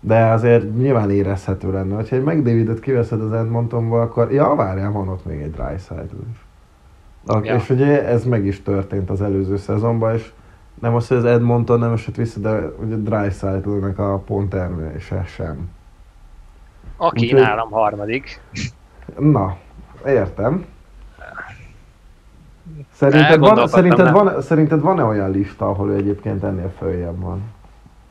De 0.00 0.24
azért 0.24 0.76
nyilván 0.76 1.10
érezhető 1.10 1.72
lenne, 1.72 1.94
hogyha 1.94 2.16
egy 2.16 2.22
McDavidot 2.22 2.80
kiveszed 2.80 3.20
az 3.20 3.32
Edmontonból, 3.32 4.00
akkor 4.00 4.32
ja, 4.32 4.54
várjál, 4.54 4.92
van 4.92 5.08
ott 5.08 5.24
még 5.24 5.40
egy 5.40 5.50
Dreisaitl 5.50 6.16
is. 6.30 6.44
Ja. 7.42 7.54
És 7.54 7.70
ugye 7.70 8.08
ez 8.08 8.24
meg 8.24 8.46
is 8.46 8.62
történt 8.62 9.10
az 9.10 9.22
előző 9.22 9.56
szezonban, 9.56 10.14
és 10.14 10.32
nem 10.80 10.94
az, 10.94 11.08
hogy 11.08 11.16
az 11.16 11.24
Edmonton 11.24 11.78
nem 11.78 11.92
esett 11.92 12.14
vissza, 12.14 12.40
de 12.40 12.72
ugye 12.84 12.94
Dreisaitl-nek 12.94 13.98
a 13.98 14.18
pont 14.18 14.48
termelése 14.48 15.24
sem. 15.26 15.68
Aki 16.96 17.24
Úgyhogy... 17.24 17.40
nálam 17.40 17.70
harmadik. 17.70 18.40
Na, 19.18 19.56
értem. 20.06 20.64
Szerinted, 22.92 23.38
van, 23.38 23.68
szerinted, 23.68 24.10
van, 24.10 24.42
szerinted 24.42 24.80
van-e 24.80 25.02
olyan 25.02 25.30
lista, 25.30 25.68
ahol 25.68 25.90
ő 25.90 25.96
egyébként 25.96 26.44
ennél 26.44 26.72
följebb 26.78 27.20
van? 27.20 27.42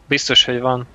Biztos, 0.08 0.46
hogy 0.46 0.62
van. 0.62 0.88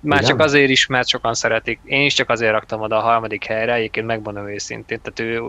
Már 0.00 0.20
Igen? 0.20 0.30
csak 0.30 0.40
azért 0.40 0.70
is, 0.70 0.86
mert 0.86 1.08
sokan 1.08 1.34
szeretik. 1.34 1.80
Én 1.84 2.04
is 2.04 2.14
csak 2.14 2.30
azért 2.30 2.52
raktam 2.52 2.80
oda 2.80 2.96
a 2.96 3.00
harmadik 3.00 3.44
helyre, 3.44 3.74
egyébként 3.74 4.06
megmondom 4.06 4.48
őszintén. 4.48 5.00
Tehát 5.02 5.34
ő 5.34 5.42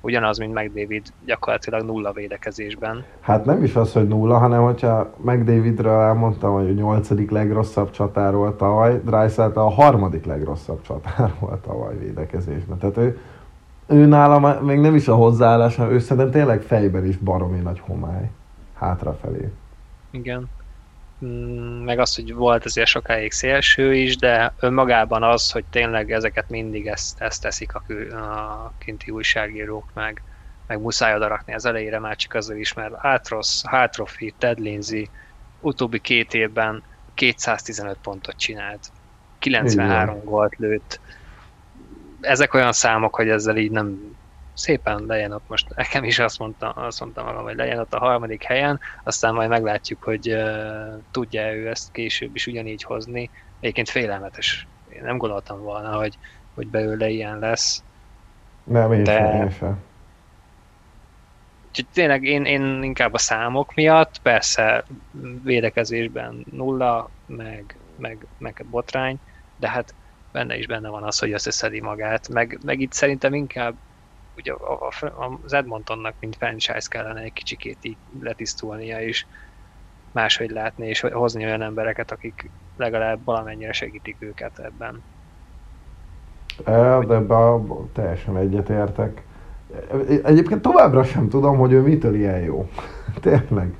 ugyanaz, 0.00 0.38
mint 0.38 0.54
McDavid 0.54 1.02
gyakorlatilag 1.24 1.82
nulla 1.82 2.12
védekezésben. 2.12 3.04
Hát 3.20 3.44
nem 3.44 3.64
is 3.64 3.74
az, 3.74 3.92
hogy 3.92 4.08
nulla, 4.08 4.38
hanem 4.38 4.62
hogyha 4.62 5.12
McDavidről 5.16 6.00
elmondtam, 6.00 6.52
hogy 6.52 6.68
a 6.68 6.72
nyolcadik 6.72 7.30
legrosszabb 7.30 7.90
csatár 7.90 8.34
volt 8.34 8.56
tavaly, 8.56 9.00
Dreisaitl 9.04 9.58
a 9.58 9.68
harmadik 9.68 10.24
legrosszabb 10.24 10.82
csatár 10.82 11.32
volt 11.40 11.60
tavaly 11.60 11.98
védekezésben. 11.98 12.78
Tehát 12.78 12.96
ő, 12.96 13.18
ő 13.86 14.06
nálam 14.06 14.64
még 14.64 14.78
nem 14.78 14.94
is 14.94 15.08
a 15.08 15.14
hozzáállás, 15.14 15.76
hanem 15.76 15.92
ő 15.92 15.98
szerintem 15.98 16.30
tényleg 16.30 16.62
fejben 16.62 17.06
is 17.06 17.16
baromi 17.16 17.58
nagy 17.58 17.80
homály 17.80 18.30
hátrafelé. 18.74 19.52
Igen. 20.10 20.48
Mm, 21.24 21.84
meg 21.84 21.98
az, 21.98 22.14
hogy 22.14 22.34
volt 22.34 22.64
azért 22.64 22.88
sokáig 22.88 23.32
szélső 23.32 23.94
is, 23.94 24.16
de 24.16 24.52
önmagában 24.60 25.22
az, 25.22 25.50
hogy 25.50 25.64
tényleg 25.70 26.12
ezeket 26.12 26.50
mindig 26.50 26.86
ezt, 26.86 27.20
ezt 27.20 27.42
teszik 27.42 27.74
a, 27.74 27.82
a 28.16 28.72
kinti 28.78 29.10
újságírók, 29.10 29.84
meg, 29.94 30.22
meg 30.66 30.80
muszáj 30.80 31.14
oda 31.14 31.28
rakni 31.28 31.54
az 31.54 31.64
elejére, 31.64 31.98
már 31.98 32.16
csak 32.16 32.34
azért 32.34 32.60
is, 32.60 32.72
mert 32.72 32.94
Átros, 32.96 33.62
Hátrofi, 33.64 34.34
Ted 34.38 34.58
Lindsay 34.58 35.08
utóbbi 35.60 35.98
két 35.98 36.34
évben 36.34 36.82
215 37.14 37.96
pontot 38.02 38.36
csinált, 38.36 38.90
93 39.38 40.14
Igen. 40.14 40.24
gólt 40.24 40.56
lőtt. 40.56 41.00
Ezek 42.20 42.54
olyan 42.54 42.72
számok, 42.72 43.14
hogy 43.14 43.28
ezzel 43.28 43.56
így 43.56 43.70
nem 43.70 44.16
szépen 44.56 45.04
legyen 45.06 45.32
ott 45.32 45.48
most, 45.48 45.74
nekem 45.74 46.04
is 46.04 46.18
azt 46.18 46.38
mondtam, 46.38 46.72
azt 46.74 47.00
mondtam 47.00 47.24
magam, 47.24 47.42
hogy 47.42 47.56
legyen 47.56 47.78
ott 47.78 47.94
a 47.94 47.98
harmadik 47.98 48.42
helyen, 48.42 48.80
aztán 49.04 49.34
majd 49.34 49.48
meglátjuk, 49.48 50.02
hogy 50.02 50.32
uh, 50.32 51.02
tudja 51.10 51.54
ő 51.54 51.68
ezt 51.68 51.92
később 51.92 52.34
is 52.34 52.46
ugyanígy 52.46 52.82
hozni. 52.82 53.30
Egyébként 53.60 53.88
félelmetes. 53.88 54.66
Én 54.88 55.02
nem 55.02 55.18
gondoltam 55.18 55.60
volna, 55.60 55.96
hogy, 55.96 56.18
hogy 56.54 56.68
belőle 56.68 57.08
ilyen 57.08 57.38
lesz. 57.38 57.82
Nem, 58.64 58.92
én 58.92 59.04
de... 59.04 59.12
sem, 59.12 59.50
sem. 59.50 59.78
Úgyhogy 61.68 61.86
tényleg 61.92 62.24
én, 62.24 62.44
én 62.44 62.82
inkább 62.82 63.14
a 63.14 63.18
számok 63.18 63.74
miatt, 63.74 64.18
persze 64.22 64.84
védekezésben 65.42 66.44
nulla, 66.52 67.10
meg, 67.26 67.76
meg, 67.96 68.26
meg 68.38 68.64
botrány, 68.70 69.18
de 69.56 69.68
hát 69.68 69.94
benne 70.36 70.56
is 70.56 70.66
benne 70.66 70.88
van 70.88 71.02
az, 71.02 71.18
hogy 71.18 71.32
összeszedi 71.32 71.80
magát, 71.80 72.28
meg, 72.28 72.58
meg 72.64 72.80
itt 72.80 72.92
szerintem 72.92 73.34
inkább 73.34 73.74
ugye 74.36 74.52
az 75.44 75.52
Edmontonnak, 75.52 76.14
mint 76.20 76.36
franchise 76.36 76.88
kellene 76.88 77.20
egy 77.20 77.32
kicsikét 77.32 77.78
így 77.82 77.96
letisztulnia, 78.20 79.00
és 79.00 79.26
máshogy 80.12 80.50
látni, 80.50 80.88
és 80.88 81.00
hozni 81.00 81.44
olyan 81.44 81.62
embereket, 81.62 82.10
akik 82.10 82.50
legalább 82.76 83.24
valamennyire 83.24 83.72
segítik 83.72 84.16
őket 84.18 84.58
ebben. 84.58 85.02
De 86.64 87.14
ebben 87.14 87.66
teljesen 87.92 88.36
egyetértek. 88.36 89.22
Egyébként 90.22 90.62
továbbra 90.62 91.04
sem 91.04 91.28
tudom, 91.28 91.56
hogy 91.56 91.72
ő 91.72 91.80
mitől 91.80 92.14
ilyen 92.14 92.40
jó. 92.40 92.68
Tényleg. 93.20 93.74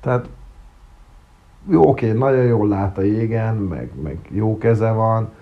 Tehát 0.00 0.28
jó, 1.70 1.88
oké, 1.88 2.12
nagyon 2.12 2.44
jól 2.44 2.68
lát 2.68 2.98
a 2.98 3.02
jégen, 3.02 3.54
meg, 3.54 3.90
meg 4.02 4.18
jó 4.30 4.58
keze 4.58 4.90
van, 4.90 5.32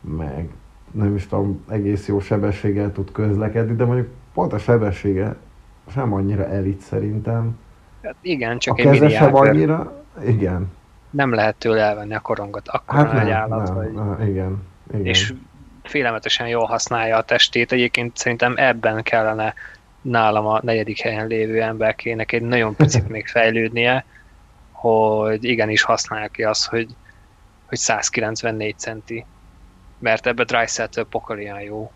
meg 0.00 0.48
nem 0.92 1.14
is 1.14 1.26
tudom, 1.26 1.64
egész 1.68 2.08
jó 2.08 2.20
sebességgel 2.20 2.92
tud 2.92 3.12
közlekedni, 3.12 3.76
de 3.76 3.84
mondjuk 3.84 4.08
pont 4.34 4.52
a 4.52 4.58
sebessége 4.58 5.36
sem 5.92 6.12
annyira 6.12 6.46
elit 6.46 6.80
szerintem. 6.80 7.58
Hát 8.02 8.14
igen, 8.20 8.58
csak 8.58 8.78
a 8.78 8.80
egy 8.80 8.86
keze 8.86 9.08
sem 9.08 9.34
annyira, 9.34 10.04
igen. 10.26 10.72
Nem 11.10 11.32
lehet 11.32 11.56
tőle 11.56 11.82
elvenni 11.82 12.14
a 12.14 12.20
korongot, 12.20 12.68
akkor 12.68 12.96
hát 12.96 13.12
nagy 13.12 13.30
állat 13.30 13.66
nem, 13.66 13.74
vagy. 13.74 13.92
Nem, 13.92 14.28
igen, 14.28 14.62
igen. 14.92 15.06
És 15.06 15.34
félelmetesen 15.82 16.48
jól 16.48 16.64
használja 16.64 17.16
a 17.16 17.22
testét. 17.22 17.72
Egyébként 17.72 18.16
szerintem 18.16 18.54
ebben 18.56 19.02
kellene 19.02 19.54
nálam 20.00 20.46
a 20.46 20.60
negyedik 20.62 21.00
helyen 21.00 21.26
lévő 21.26 21.62
emberkének 21.62 22.32
egy 22.32 22.42
nagyon 22.42 22.76
picit 22.76 23.08
még 23.14 23.26
fejlődnie, 23.26 24.04
hogy 24.72 25.44
igenis 25.44 25.82
használja 25.82 26.28
ki 26.28 26.42
azt, 26.42 26.68
hogy, 26.68 26.88
hogy 27.66 27.78
194 27.78 28.78
centi 28.78 29.24
mert 29.98 30.26
ebbe 30.26 30.44
Dreisaitl 30.44 31.00
pokolian 31.00 31.60
jó, 31.60 31.92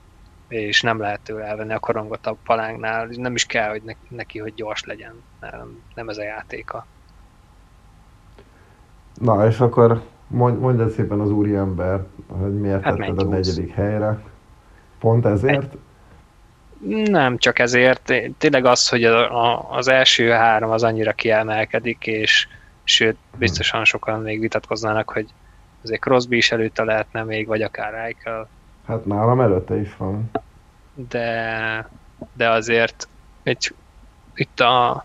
és 0.48 0.80
nem 0.80 1.00
lehet 1.00 1.20
tőle 1.20 1.44
elvenni 1.44 1.72
a 1.72 1.78
korongot 1.78 2.26
a 2.26 2.36
palángnál, 2.44 3.08
nem 3.10 3.34
is 3.34 3.46
kell, 3.46 3.68
hogy 3.68 3.96
neki, 4.08 4.38
hogy 4.38 4.54
gyors 4.54 4.84
legyen, 4.84 5.22
nem, 5.40 5.82
nem 5.94 6.08
ez 6.08 6.16
a 6.16 6.22
játéka. 6.22 6.86
Na, 9.14 9.46
és 9.46 9.60
akkor 9.60 10.02
mondj, 10.26 10.58
mondjad 10.60 10.90
szépen 10.90 11.20
az 11.20 11.30
úriember, 11.30 12.04
hogy 12.26 12.60
miért 12.60 12.82
hát 12.82 12.96
tetted 12.96 13.18
a 13.18 13.24
negyedik 13.24 13.74
helyre. 13.74 14.18
Pont 14.98 15.26
ezért? 15.26 15.76
Nem 17.04 17.36
csak 17.38 17.58
ezért, 17.58 18.12
tényleg 18.38 18.64
az, 18.64 18.88
hogy 18.88 19.04
az 19.68 19.88
első 19.88 20.30
három 20.30 20.70
az 20.70 20.82
annyira 20.82 21.12
kiemelkedik, 21.12 22.06
és 22.06 22.48
sőt, 22.84 23.16
biztosan 23.36 23.84
sokan 23.84 24.20
még 24.20 24.40
vitatkoznának, 24.40 25.10
hogy 25.10 25.28
azért 25.82 26.00
Crosby 26.00 26.36
is 26.36 26.52
előtte 26.52 26.84
lehetne 26.84 27.22
még, 27.22 27.46
vagy 27.46 27.62
akár 27.62 27.94
Eichel. 27.94 28.48
Hát 28.86 29.04
nálam 29.04 29.40
előtte 29.40 29.80
is 29.80 29.96
van. 29.96 30.30
De, 30.94 31.88
de 32.32 32.50
azért 32.50 33.08
egy, 33.42 33.74
itt 34.34 34.60
a 34.60 35.04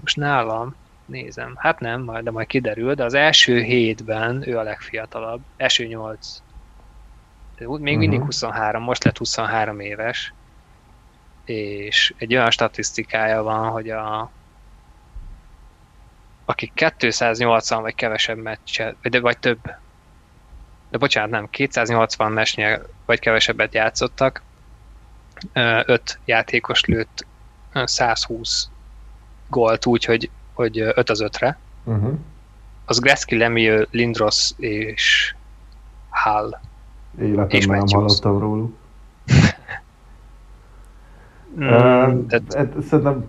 most 0.00 0.16
nálam 0.16 0.74
nézem, 1.06 1.54
hát 1.56 1.80
nem, 1.80 2.02
majd, 2.02 2.24
de 2.24 2.30
majd 2.30 2.46
kiderül, 2.46 2.94
de 2.94 3.04
az 3.04 3.14
első 3.14 3.60
hétben 3.60 4.48
ő 4.48 4.58
a 4.58 4.62
legfiatalabb, 4.62 5.40
első 5.56 5.86
nyolc, 5.86 6.42
még 7.58 7.68
uh-huh. 7.68 7.96
mindig 7.96 8.20
23, 8.20 8.82
most 8.82 9.04
lett 9.04 9.18
23 9.18 9.80
éves, 9.80 10.32
és 11.44 12.14
egy 12.18 12.34
olyan 12.34 12.50
statisztikája 12.50 13.42
van, 13.42 13.68
hogy 13.68 13.90
a 13.90 14.30
akik 16.44 16.72
280 16.98 17.82
vagy 17.82 17.94
kevesebb 17.94 18.38
meccset, 18.38 18.96
vagy, 19.02 19.20
vagy 19.20 19.38
több, 19.38 19.58
de 20.90 20.98
bocsánat, 20.98 21.30
nem, 21.30 21.48
280 21.50 22.32
mesnyel 22.32 22.86
vagy 23.06 23.20
kevesebbet 23.20 23.74
játszottak, 23.74 24.42
5 25.52 26.18
játékos 26.24 26.84
lőtt 26.84 27.26
120 27.72 28.68
gólt 29.48 29.86
úgy, 29.86 30.04
hogy, 30.04 30.30
hogy 30.52 30.78
5 30.78 31.10
az 31.10 31.24
5-re. 31.26 31.58
Uh-huh. 31.84 32.18
Az 32.84 32.98
Gretzky, 32.98 33.36
Lemieux, 33.36 33.88
Lindros 33.90 34.50
és 34.56 35.34
Hall. 36.08 36.60
Életemben 37.20 37.76
nem 37.76 37.86
hallottam 37.86 38.38
róluk. 38.38 38.76
mm, 41.58 41.68
uh, 41.68 42.26
tehát... 42.26 42.74
Szerintem 42.88 43.28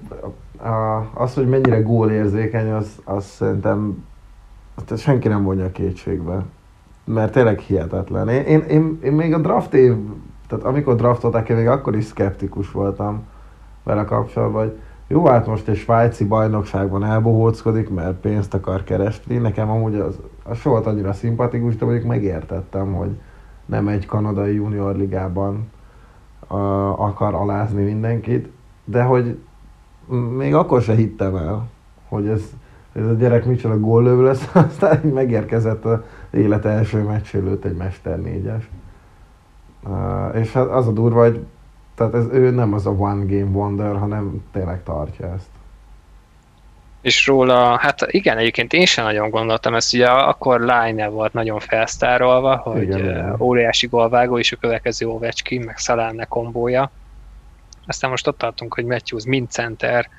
az, 1.13 1.33
hogy 1.33 1.49
mennyire 1.49 1.81
gólérzékeny, 1.81 2.71
az, 2.71 3.01
az 3.03 3.25
szerintem 3.25 4.05
azt 4.75 5.01
senki 5.01 5.27
nem 5.27 5.43
vonja 5.43 5.71
kétségbe. 5.71 6.43
Mert 7.05 7.31
tényleg 7.31 7.59
hihetetlen. 7.59 8.29
Én, 8.29 8.43
én, 8.43 8.59
én, 8.59 8.99
én 9.03 9.11
még 9.11 9.33
a 9.33 9.39
draft 9.39 9.73
év, 9.73 9.95
tehát 10.47 10.65
amikor 10.65 10.95
draftolták, 10.95 11.49
én 11.49 11.55
még 11.55 11.67
akkor 11.67 11.95
is 11.95 12.03
szkeptikus 12.03 12.71
voltam 12.71 13.23
vele 13.83 14.05
kapcsolatban, 14.05 14.61
hogy 14.63 14.79
jó, 15.07 15.25
hát 15.25 15.47
most 15.47 15.67
egy 15.67 15.75
svájci 15.75 16.25
bajnokságban 16.25 17.03
elbohóckodik, 17.03 17.89
mert 17.89 18.19
pénzt 18.19 18.53
akar 18.53 18.83
keresni. 18.83 19.37
Nekem 19.37 19.69
amúgy 19.69 19.95
az, 19.95 20.19
az 20.43 20.63
volt 20.63 20.85
annyira 20.85 21.13
szimpatikus, 21.13 21.75
de 21.75 21.85
mondjuk 21.85 22.07
megértettem, 22.07 22.93
hogy 22.93 23.09
nem 23.65 23.87
egy 23.87 24.05
kanadai 24.05 24.53
junior 24.53 24.95
ligában 24.95 25.71
uh, 26.49 27.01
akar 27.01 27.33
alázni 27.33 27.83
mindenkit, 27.83 28.49
de 28.85 29.03
hogy 29.03 29.39
még 30.37 30.53
akkor 30.53 30.81
se 30.81 30.95
hittem 30.95 31.35
el, 31.35 31.69
hogy 32.07 32.27
ez, 32.27 32.41
ez 32.93 33.05
a 33.05 33.13
gyerek 33.13 33.45
micsoda 33.45 33.79
góllövő 33.79 34.23
lesz, 34.23 34.49
aztán 34.67 35.01
megérkezett 35.13 35.85
az 35.85 35.99
élet 36.31 36.65
első 36.65 37.01
meccs 37.01 37.35
előtt 37.35 37.65
egy 37.65 37.75
Mester 37.75 38.21
négyes. 38.21 38.69
és 40.33 40.51
hát 40.51 40.67
az 40.69 40.87
a 40.87 40.91
durva, 40.91 41.21
hogy 41.21 41.45
tehát 41.95 42.13
ez, 42.13 42.25
ő 42.31 42.49
nem 42.49 42.73
az 42.73 42.85
a 42.85 42.91
one 42.91 43.25
game 43.25 43.51
wonder, 43.51 43.97
hanem 43.97 44.43
tényleg 44.51 44.83
tartja 44.83 45.33
ezt. 45.33 45.47
És 47.01 47.27
róla, 47.27 47.77
hát 47.77 48.05
igen, 48.07 48.37
egyébként 48.37 48.73
én 48.73 48.85
sem 48.85 49.05
nagyon 49.05 49.29
gondoltam 49.29 49.73
ezt, 49.73 49.93
ugye 49.93 50.07
akkor 50.07 50.59
Line 50.59 51.07
volt 51.07 51.33
nagyon 51.33 51.59
felsztárolva, 51.59 52.55
hogy 52.55 52.81
igen, 52.81 52.99
igen. 52.99 53.35
óriási 53.39 53.87
golvágó 53.87 54.37
és 54.37 54.51
a 54.51 54.55
következő 54.55 55.07
Ovechkin, 55.07 55.61
meg 55.61 55.77
Szaláne 55.77 56.25
kombója. 56.25 56.91
Aztán 57.87 58.09
most 58.09 58.27
ott 58.27 58.37
tartunk, 58.37 58.73
hogy 58.73 58.85
Matthews 58.85 59.25
mind 59.25 59.49
center, 59.49 60.09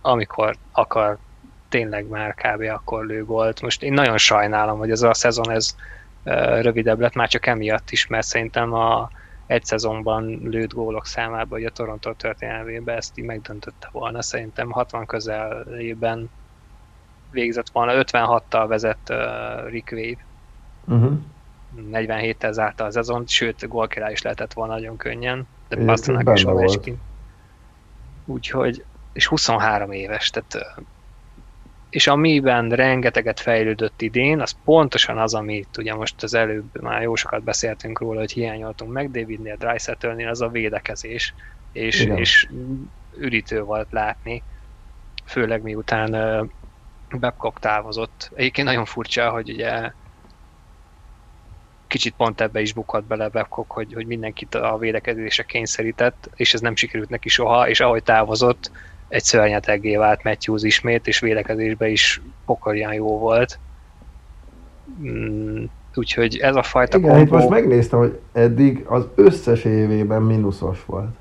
amikor 0.00 0.56
akar, 0.72 1.18
tényleg 1.68 2.08
már 2.08 2.34
kb. 2.34 2.62
akkor 2.62 3.06
lő 3.06 3.24
volt. 3.24 3.60
Most 3.60 3.82
én 3.82 3.92
nagyon 3.92 4.18
sajnálom, 4.18 4.78
hogy 4.78 4.90
ez 4.90 5.02
a 5.02 5.14
szezon 5.14 5.50
ez 5.50 5.76
rövidebb 6.60 7.00
lett, 7.00 7.14
már 7.14 7.28
csak 7.28 7.46
emiatt 7.46 7.90
is, 7.90 8.06
mert 8.06 8.26
szerintem 8.26 8.72
a 8.72 9.10
egy 9.46 9.64
szezonban 9.64 10.24
lőtt 10.42 10.72
gólok 10.72 11.06
számában, 11.06 11.48
hogy 11.58 11.64
a 11.64 11.70
Toronto 11.70 12.12
történelmében 12.12 12.96
ezt 12.96 13.18
így 13.18 13.24
megdöntötte 13.24 13.88
volna. 13.92 14.22
Szerintem 14.22 14.70
60 14.70 15.06
közelében 15.06 16.30
végzett 17.30 17.70
volna, 17.70 17.92
56-tal 17.94 18.64
vezett 18.68 19.08
uh, 19.10 19.70
Rick 19.70 19.92
Wade. 19.92 20.24
Uh-huh. 20.84 21.18
47-tel 21.92 22.52
zárta 22.52 22.84
a 22.84 22.90
szezont, 22.90 23.28
sőt, 23.28 23.68
gólkirály 23.68 24.12
is 24.12 24.22
lehetett 24.22 24.52
volna 24.52 24.72
nagyon 24.72 24.96
könnyen, 24.96 25.46
de 25.76 25.84
Pasternak 25.84 26.36
is 26.36 26.44
Ovechkin. 26.44 27.00
Úgyhogy, 28.24 28.84
és 29.12 29.26
23 29.26 29.92
éves, 29.92 30.30
tehát 30.30 30.82
és 31.90 32.06
amiben 32.06 32.70
rengeteget 32.70 33.40
fejlődött 33.40 34.02
idén, 34.02 34.40
az 34.40 34.56
pontosan 34.64 35.18
az, 35.18 35.34
amit 35.34 35.76
ugye 35.76 35.94
most 35.94 36.22
az 36.22 36.34
előbb 36.34 36.82
már 36.82 37.02
jó 37.02 37.14
sokat 37.14 37.42
beszéltünk 37.42 37.98
róla, 37.98 38.18
hogy 38.18 38.32
hiányoltunk 38.32 38.92
meg 38.92 39.10
Davidnél, 39.10 39.56
Dreisettelnél, 39.56 40.28
az 40.28 40.40
a 40.40 40.48
védekezés, 40.48 41.34
és, 41.72 42.00
és 42.00 42.48
üritő 43.16 43.62
volt 43.62 43.86
látni, 43.90 44.42
főleg 45.24 45.62
miután 45.62 46.10
Babcock 47.20 47.58
távozott. 47.58 48.30
Egyébként 48.34 48.66
nagyon 48.66 48.84
furcsa, 48.84 49.30
hogy 49.30 49.50
ugye 49.50 49.92
kicsit 51.92 52.14
pont 52.16 52.40
ebbe 52.40 52.60
is 52.60 52.72
bukott 52.72 53.04
bele 53.04 53.28
Babcock, 53.28 53.70
hogy, 53.70 53.92
hogy 53.92 54.06
mindenkit 54.06 54.54
a 54.54 54.78
védekezésre 54.78 55.42
kényszerített, 55.42 56.30
és 56.34 56.54
ez 56.54 56.60
nem 56.60 56.76
sikerült 56.76 57.08
neki 57.08 57.28
soha, 57.28 57.68
és 57.68 57.80
ahogy 57.80 58.02
távozott, 58.02 58.70
egy 59.08 59.22
szörnyeteggé 59.22 59.96
vált 59.96 60.22
Matthews 60.22 60.62
ismét, 60.62 61.06
és 61.06 61.20
védekezésben 61.20 61.90
is 61.90 62.20
pokorján 62.46 62.92
jó 62.92 63.18
volt. 63.18 63.58
Mm, 65.02 65.64
úgyhogy 65.94 66.36
ez 66.36 66.56
a 66.56 66.62
fajta 66.62 66.98
Igen, 66.98 67.10
kombó... 67.10 67.36
most 67.36 67.48
megnéztem, 67.48 67.98
hogy 67.98 68.20
eddig 68.32 68.84
az 68.86 69.06
összes 69.14 69.64
évében 69.64 70.22
mínuszos 70.22 70.84
volt. 70.84 71.14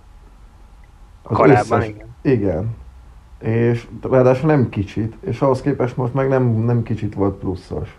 Az 1.21 1.37
Korábban, 1.37 1.79
összes... 1.79 1.87
igen. 1.87 2.07
Igen. 2.21 2.75
És 3.39 3.87
ráadásul 4.01 4.49
nem 4.49 4.69
kicsit, 4.69 5.15
és 5.21 5.41
ahhoz 5.41 5.61
képest 5.61 5.97
most 5.97 6.13
meg 6.13 6.27
nem, 6.27 6.43
nem 6.43 6.83
kicsit 6.83 7.13
volt 7.13 7.39
pluszos. 7.39 7.97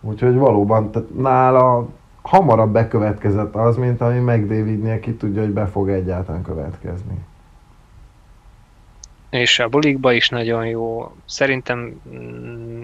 Úgyhogy 0.00 0.34
valóban, 0.34 0.90
tehát 0.90 1.14
nála 1.14 1.88
hamarabb 2.22 2.72
bekövetkezett 2.72 3.54
az, 3.54 3.76
mint 3.76 4.00
ami 4.00 4.18
McDavidnél 4.18 5.00
ki 5.00 5.14
tudja, 5.14 5.42
hogy 5.42 5.52
be 5.52 5.66
fog 5.66 5.88
egyáltalán 5.88 6.42
következni 6.42 7.24
és 9.30 9.58
a 9.58 9.68
bulikba 9.68 10.12
is 10.12 10.28
nagyon 10.28 10.66
jó. 10.66 11.14
Szerintem 11.24 12.00
mm, 12.08 12.82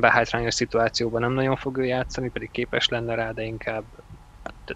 hátrányos 0.00 0.54
szituációban 0.54 1.20
nem 1.20 1.32
nagyon 1.32 1.56
fog 1.56 1.76
ő 1.76 1.84
játszani, 1.84 2.28
pedig 2.28 2.50
képes 2.50 2.88
lenne 2.88 3.14
rá, 3.14 3.30
de 3.30 3.42
inkább 3.42 3.84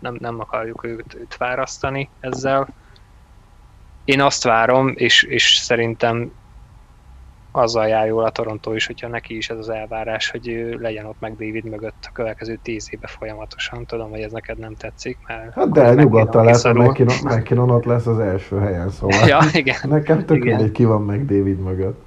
nem, 0.01 0.17
nem 0.21 0.41
akarjuk 0.41 0.85
őt, 0.85 1.15
őt 1.15 1.35
fárasztani 1.35 2.09
ezzel. 2.21 2.69
Én 4.05 4.21
azt 4.21 4.43
várom, 4.43 4.93
és, 4.95 5.23
és 5.23 5.55
szerintem 5.55 6.33
azzal 7.57 7.89
jár 7.89 8.07
jól 8.07 8.25
a 8.25 8.31
Toronto 8.31 8.75
is, 8.75 8.87
hogyha 8.87 9.09
neki 9.09 9.37
is 9.37 9.51
ez 9.51 9.59
az 9.59 9.69
elvárás, 9.69 10.31
hogy 10.31 10.49
ő 10.49 10.79
legyen 10.81 11.05
ott 11.07 11.21
meg 11.21 11.33
David 11.33 11.65
mögött 11.65 12.05
a 12.09 12.13
következő 12.13 12.59
tíz 12.63 12.89
éve 12.91 13.07
folyamatosan. 13.07 13.87
Tudom, 13.87 14.11
hogy 14.11 14.21
ez 14.21 14.33
neked 14.33 14.59
nem 14.59 14.75
tetszik, 14.75 15.19
mert... 15.27 15.55
Hát 15.55 15.71
de 15.71 15.95
nyugodtan 15.95 16.45
lesz, 16.45 16.65
McKinnon, 17.23 17.71
ott 17.71 17.85
lesz 17.85 18.07
az 18.07 18.19
első 18.19 18.59
helyen, 18.59 18.91
szóval 18.91 19.27
ja, 19.29 19.39
igen. 19.53 19.77
nekem 19.83 20.25
tök 20.25 20.37
igen. 20.37 20.73
ki 20.73 20.85
van 20.85 21.03
meg 21.03 21.25
David 21.25 21.59
mögött. 21.59 22.05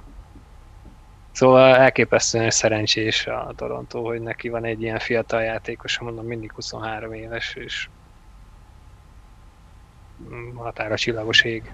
Szóval 1.32 1.76
elképesztően 1.76 2.50
szerencsés 2.50 3.26
a 3.26 3.52
Toronto, 3.56 4.02
hogy 4.02 4.20
neki 4.20 4.48
van 4.48 4.64
egy 4.64 4.82
ilyen 4.82 4.98
fiatal 4.98 5.42
játékos, 5.42 5.98
mondom 5.98 6.26
mindig 6.26 6.52
23 6.52 7.12
éves, 7.12 7.54
és 7.54 7.88
határa 10.54 10.96
csillagos 10.96 11.42
ég. 11.42 11.72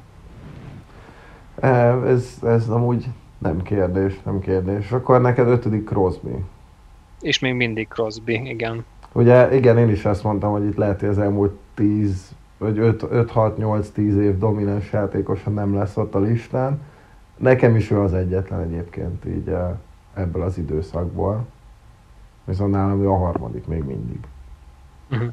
Ez, 1.61 2.39
ez 2.43 2.69
amúgy 2.69 3.07
nem 3.45 3.63
kérdés, 3.63 4.23
nem 4.23 4.39
kérdés. 4.39 4.93
Akkor 4.93 5.21
neked 5.21 5.49
ötödik 5.49 5.89
Crosby. 5.89 6.45
És 7.21 7.39
még 7.39 7.55
mindig 7.55 7.89
Crosby, 7.89 8.49
igen. 8.49 8.85
Ugye, 9.13 9.55
igen, 9.55 9.79
én 9.79 9.89
is 9.89 10.05
azt 10.05 10.23
mondtam, 10.23 10.53
hogy 10.53 10.65
itt 10.65 10.77
lehet, 10.77 11.01
hogy 11.01 11.09
az 11.09 11.19
elmúlt 11.19 11.53
10, 11.75 12.35
vagy 12.59 12.77
5-6-8-10 12.81 13.97
év 13.97 14.39
domináns 14.39 14.93
játékosa 14.93 15.51
nem 15.51 15.75
lesz 15.75 15.97
ott 15.97 16.15
a 16.15 16.21
listán. 16.21 16.81
Nekem 17.37 17.77
is 17.77 17.91
ő 17.91 18.01
az 18.01 18.15
egyetlen 18.15 18.61
egyébként 18.61 19.25
így 19.25 19.49
eh, 19.49 19.71
ebből 20.15 20.43
az 20.43 20.59
időszakból. 20.59 21.47
Viszont 22.45 22.71
nálam 22.71 23.03
ő 23.03 23.09
a 23.09 23.17
harmadik 23.17 23.67
még 23.67 23.85
mindig. 23.85 24.19
Uh-huh. 25.11 25.33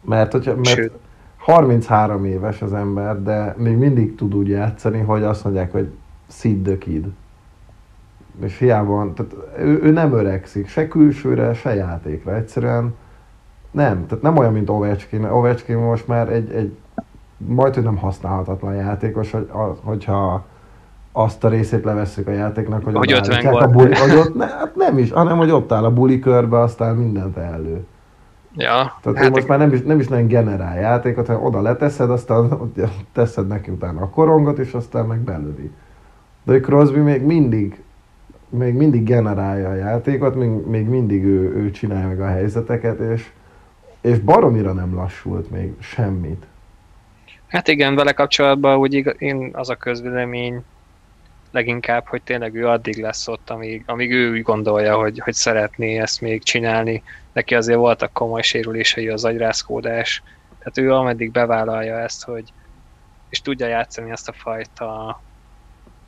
Mert, 0.00 0.32
hogyha, 0.32 0.54
mert 0.54 0.66
Sőt. 0.66 0.92
33 1.36 2.24
éves 2.24 2.62
az 2.62 2.72
ember, 2.72 3.22
de 3.22 3.54
még 3.58 3.76
mindig 3.76 4.14
tud 4.14 4.34
úgy 4.34 4.48
játszani, 4.48 5.00
hogy 5.00 5.22
azt 5.22 5.44
mondják, 5.44 5.72
hogy 5.72 5.88
Sid 6.32 6.62
the 6.62 6.78
Kid. 6.78 7.06
És 8.40 8.58
hiába, 8.58 9.12
tehát 9.14 9.34
ő, 9.58 9.80
ő 9.82 9.90
nem 9.90 10.12
öregszik, 10.12 10.68
se 10.68 10.88
külsőre, 10.88 11.54
se 11.54 11.74
játékra, 11.74 12.34
egyszerűen 12.34 12.94
nem, 13.70 14.06
tehát 14.06 14.22
nem 14.22 14.36
olyan, 14.36 14.52
mint 14.52 14.70
Ovechkin. 14.70 15.24
Ovechkin 15.24 15.76
most 15.76 16.08
már 16.08 16.28
egy, 16.28 16.50
egy 16.52 16.76
majd, 17.36 17.74
hogy 17.74 17.82
nem 17.82 17.96
használhatatlan 17.96 18.74
játékos, 18.74 19.30
hogy, 19.30 19.48
az, 19.52 19.76
hogyha 19.82 20.44
azt 21.12 21.44
a 21.44 21.48
részét 21.48 21.84
levesszük 21.84 22.26
a 22.26 22.30
játéknak, 22.30 22.84
hogy, 22.84 22.96
hogy 22.96 23.12
50 23.12 23.54
a 23.54 23.66
buli, 23.66 23.94
hogy 23.94 24.16
ott, 24.16 24.34
ne, 24.34 24.46
hát 24.46 24.76
nem 24.76 24.98
is, 24.98 25.10
hanem 25.10 25.36
hogy 25.36 25.50
ott 25.50 25.72
áll 25.72 25.84
a 25.84 25.92
buli 25.92 26.18
körbe, 26.18 26.58
aztán 26.58 26.96
mindent 26.96 27.36
elő. 27.36 27.86
Ja, 28.56 28.98
Tehát 29.02 29.18
hát 29.18 29.30
most 29.30 29.48
már 29.48 29.58
nem 29.58 29.72
is, 29.72 29.82
nem 29.82 30.00
is 30.00 30.08
nagyon 30.08 30.26
generál 30.26 30.78
játékot, 30.78 31.26
hanem 31.26 31.44
oda 31.44 31.60
leteszed, 31.60 32.10
aztán 32.10 32.72
teszed 33.12 33.46
neki 33.46 33.70
utána 33.70 34.00
a 34.00 34.08
korongot, 34.08 34.58
és 34.58 34.72
aztán 34.72 35.06
meg 35.06 35.18
belőli. 35.18 35.70
De 36.42 36.60
Crosby 36.60 36.98
még 36.98 37.22
mindig, 37.22 37.82
még 38.48 38.74
mindig 38.74 39.04
generálja 39.04 39.68
a 39.68 39.74
játékot, 39.74 40.34
még, 40.34 40.48
még 40.48 40.86
mindig 40.86 41.24
ő, 41.24 41.56
ő 41.56 41.70
csinálja 41.70 42.08
meg 42.08 42.20
a 42.20 42.26
helyzeteket, 42.26 42.98
és, 42.98 43.30
és 44.00 44.18
baromira 44.18 44.72
nem 44.72 44.94
lassult 44.94 45.50
még 45.50 45.72
semmit. 45.80 46.46
Hát 47.46 47.68
igen, 47.68 47.94
vele 47.94 48.12
kapcsolatban 48.12 48.78
úgy 48.78 49.14
én 49.18 49.50
az 49.52 49.70
a 49.70 49.76
közvélemény 49.76 50.62
leginkább, 51.50 52.06
hogy 52.06 52.22
tényleg 52.22 52.54
ő 52.54 52.66
addig 52.68 53.00
lesz 53.00 53.28
ott, 53.28 53.50
amíg, 53.50 53.82
amíg 53.86 54.12
ő 54.12 54.32
úgy 54.32 54.42
gondolja, 54.42 54.96
hogy, 54.96 55.18
hogy 55.18 55.34
szeretné 55.34 55.98
ezt 55.98 56.20
még 56.20 56.42
csinálni. 56.42 57.02
Neki 57.32 57.54
azért 57.54 57.78
voltak 57.78 58.12
komoly 58.12 58.42
sérülései 58.42 59.08
az 59.08 59.24
agyrázkódás, 59.24 60.22
tehát 60.58 60.78
ő 60.78 60.92
ameddig 60.94 61.30
bevállalja 61.30 61.98
ezt, 61.98 62.24
hogy 62.24 62.52
és 63.28 63.40
tudja 63.40 63.66
játszani 63.66 64.10
ezt 64.10 64.28
a 64.28 64.32
fajta 64.32 65.20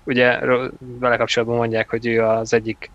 ugye 0.04 0.38
vele 0.78 1.16
kapcsolatban 1.16 1.56
mondják, 1.56 1.90
hogy 1.90 2.06
ő 2.06 2.22
az 2.22 2.52
egyik 2.52 2.90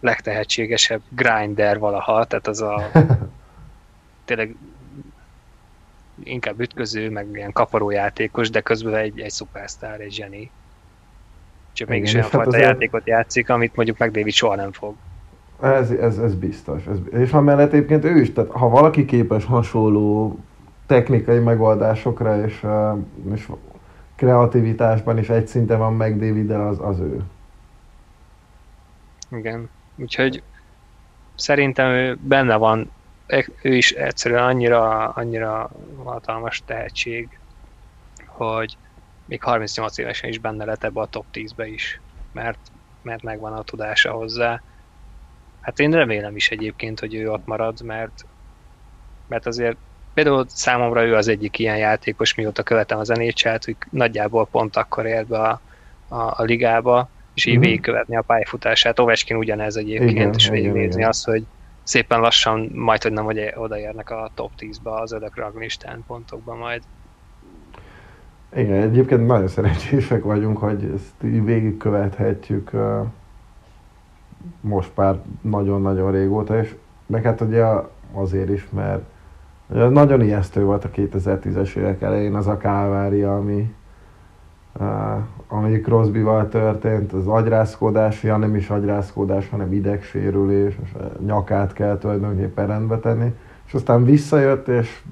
legtehetségesebb 0.00 1.00
grinder 1.08 1.78
valaha, 1.78 2.24
tehát 2.24 2.46
az 2.46 2.60
a 2.60 2.90
tényleg 4.24 4.54
inkább 6.24 6.60
ütköző, 6.60 7.10
meg 7.10 7.26
ilyen 7.32 7.52
kaparójátékos, 7.52 8.50
de 8.50 8.60
közben 8.60 8.94
egy, 8.94 9.20
egy 9.20 9.30
szupersztár, 9.30 10.00
egy 10.00 10.12
zseni. 10.12 10.50
Csak 11.72 11.88
mégis 11.88 12.12
olyan 12.12 12.22
hát 12.22 12.32
fajta 12.34 12.48
azért... 12.48 12.64
játékot 12.64 13.06
játszik, 13.06 13.50
amit 13.50 13.76
mondjuk 13.76 13.98
meg 13.98 14.10
David 14.10 14.32
soha 14.32 14.54
nem 14.54 14.72
fog. 14.72 14.94
Ez, 15.60 15.90
ez, 15.90 16.18
ez 16.18 16.34
biztos. 16.34 16.86
Ez, 16.86 17.20
és 17.20 17.32
amellett 17.32 17.72
egyébként 17.72 18.04
ő 18.04 18.20
is, 18.20 18.32
tehát 18.32 18.50
ha 18.50 18.68
valaki 18.68 19.04
képes 19.04 19.44
hasonló 19.44 20.38
technikai 20.86 21.38
megoldásokra, 21.38 22.46
és, 22.46 22.66
és 23.34 23.48
kreativitásban 24.16 25.18
is 25.18 25.28
egy 25.28 25.46
szinten 25.46 25.78
van 25.78 25.94
meg 25.94 26.18
david 26.18 26.50
az, 26.50 26.78
az 26.80 26.98
ő. 26.98 27.22
Igen, 29.30 29.70
úgyhogy 29.96 30.42
szerintem 31.34 31.90
ő 31.90 32.18
benne 32.20 32.56
van, 32.56 32.90
ő 33.62 33.74
is 33.76 33.92
egyszerűen 33.92 34.44
annyira, 34.44 35.08
annyira 35.08 35.70
hatalmas 36.04 36.62
tehetség, 36.64 37.38
hogy 38.26 38.76
még 39.24 39.42
38 39.42 39.98
évesen 39.98 40.30
is 40.30 40.38
benne 40.38 40.64
lett 40.64 40.84
ebbe 40.84 41.00
a 41.00 41.06
top 41.06 41.26
10-be 41.32 41.66
is, 41.66 42.00
mert, 42.32 42.58
mert 43.02 43.22
megvan 43.22 43.52
a 43.52 43.62
tudása 43.62 44.12
hozzá. 44.12 44.62
Hát 45.60 45.78
én 45.78 45.90
remélem 45.90 46.36
is 46.36 46.50
egyébként, 46.50 47.00
hogy 47.00 47.14
ő 47.14 47.30
ott 47.30 47.46
marad, 47.46 47.82
mert 47.82 48.26
Mert 49.26 49.46
azért 49.46 49.76
például 50.16 50.44
számomra 50.48 51.04
ő 51.04 51.14
az 51.14 51.28
egyik 51.28 51.58
ilyen 51.58 51.76
játékos, 51.76 52.34
mióta 52.34 52.62
követem 52.62 52.98
az 52.98 53.08
nhl 53.08 53.50
hogy 53.64 53.76
nagyjából 53.90 54.46
pont 54.46 54.76
akkor 54.76 55.06
ért 55.06 55.26
be 55.26 55.38
a, 55.38 55.60
a, 56.08 56.16
a 56.16 56.42
ligába, 56.42 57.08
és 57.34 57.44
így 57.44 57.54
uh-huh. 57.54 57.68
végigkövetni 57.68 58.16
a 58.16 58.22
pályafutását. 58.22 58.98
Ovechkin 58.98 59.36
ugyanez 59.36 59.76
egyébként, 59.76 60.10
igen, 60.10 60.32
és 60.36 60.48
végignézni 60.48 61.04
azt, 61.04 61.24
hogy 61.24 61.44
szépen 61.82 62.20
lassan 62.20 62.70
majd, 62.74 63.02
hogy 63.02 63.12
nem 63.12 63.24
hogy 63.24 63.52
odaérnek 63.54 64.10
a 64.10 64.30
top 64.34 64.50
10-be 64.58 64.90
az 64.90 65.12
ödök 65.12 65.36
ranglistán 65.36 66.04
pontokban 66.06 66.56
majd. 66.56 66.82
Igen, 68.56 68.82
egyébként 68.82 69.26
nagyon 69.26 69.48
szerencsések 69.48 70.22
vagyunk, 70.22 70.58
hogy 70.58 70.90
ezt 70.94 71.24
így 71.24 71.44
végigkövethetjük 71.44 72.70
most 74.60 74.90
már 74.94 75.18
nagyon-nagyon 75.40 76.12
régóta, 76.12 76.60
és 76.60 76.74
meg 77.06 77.22
hát 77.22 77.40
ugye 77.40 77.64
azért 78.12 78.50
is, 78.50 78.66
mert 78.70 79.02
nagyon 79.66 80.22
ijesztő 80.22 80.64
volt 80.64 80.84
a 80.84 80.90
2010-es 80.90 81.76
évek 81.76 82.02
elején 82.02 82.34
az 82.34 82.46
a 82.46 82.56
kávária, 82.56 83.36
ami, 83.36 83.74
uh, 84.78 85.16
ami 85.48 85.80
Crosby-val 85.80 86.48
történt, 86.48 87.12
az 87.12 87.26
agyrázkodás, 87.26 88.22
ja 88.22 88.36
nem 88.36 88.56
is 88.56 88.70
agyrázkodás, 88.70 89.48
hanem 89.48 89.72
idegsérülés, 89.72 90.74
és 90.84 90.92
a 90.92 91.22
nyakát 91.24 91.72
kell 91.72 91.98
tulajdonképpen 91.98 92.66
rendbe 92.66 92.98
tenni, 92.98 93.34
és 93.66 93.74
aztán 93.74 94.04
visszajött, 94.04 94.68
és 94.68 95.02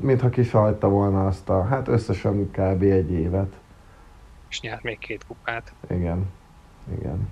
mintha 0.00 0.28
kisajta 0.28 0.88
volna 0.88 1.26
azt 1.26 1.48
a, 1.48 1.64
hát 1.64 1.88
összesen 1.88 2.50
kb. 2.50 2.82
egy 2.82 3.10
évet. 3.10 3.52
És 4.48 4.60
nyert 4.60 4.82
még 4.82 4.98
két 4.98 5.24
kupát. 5.26 5.72
Igen, 5.90 6.30
igen. 6.98 7.28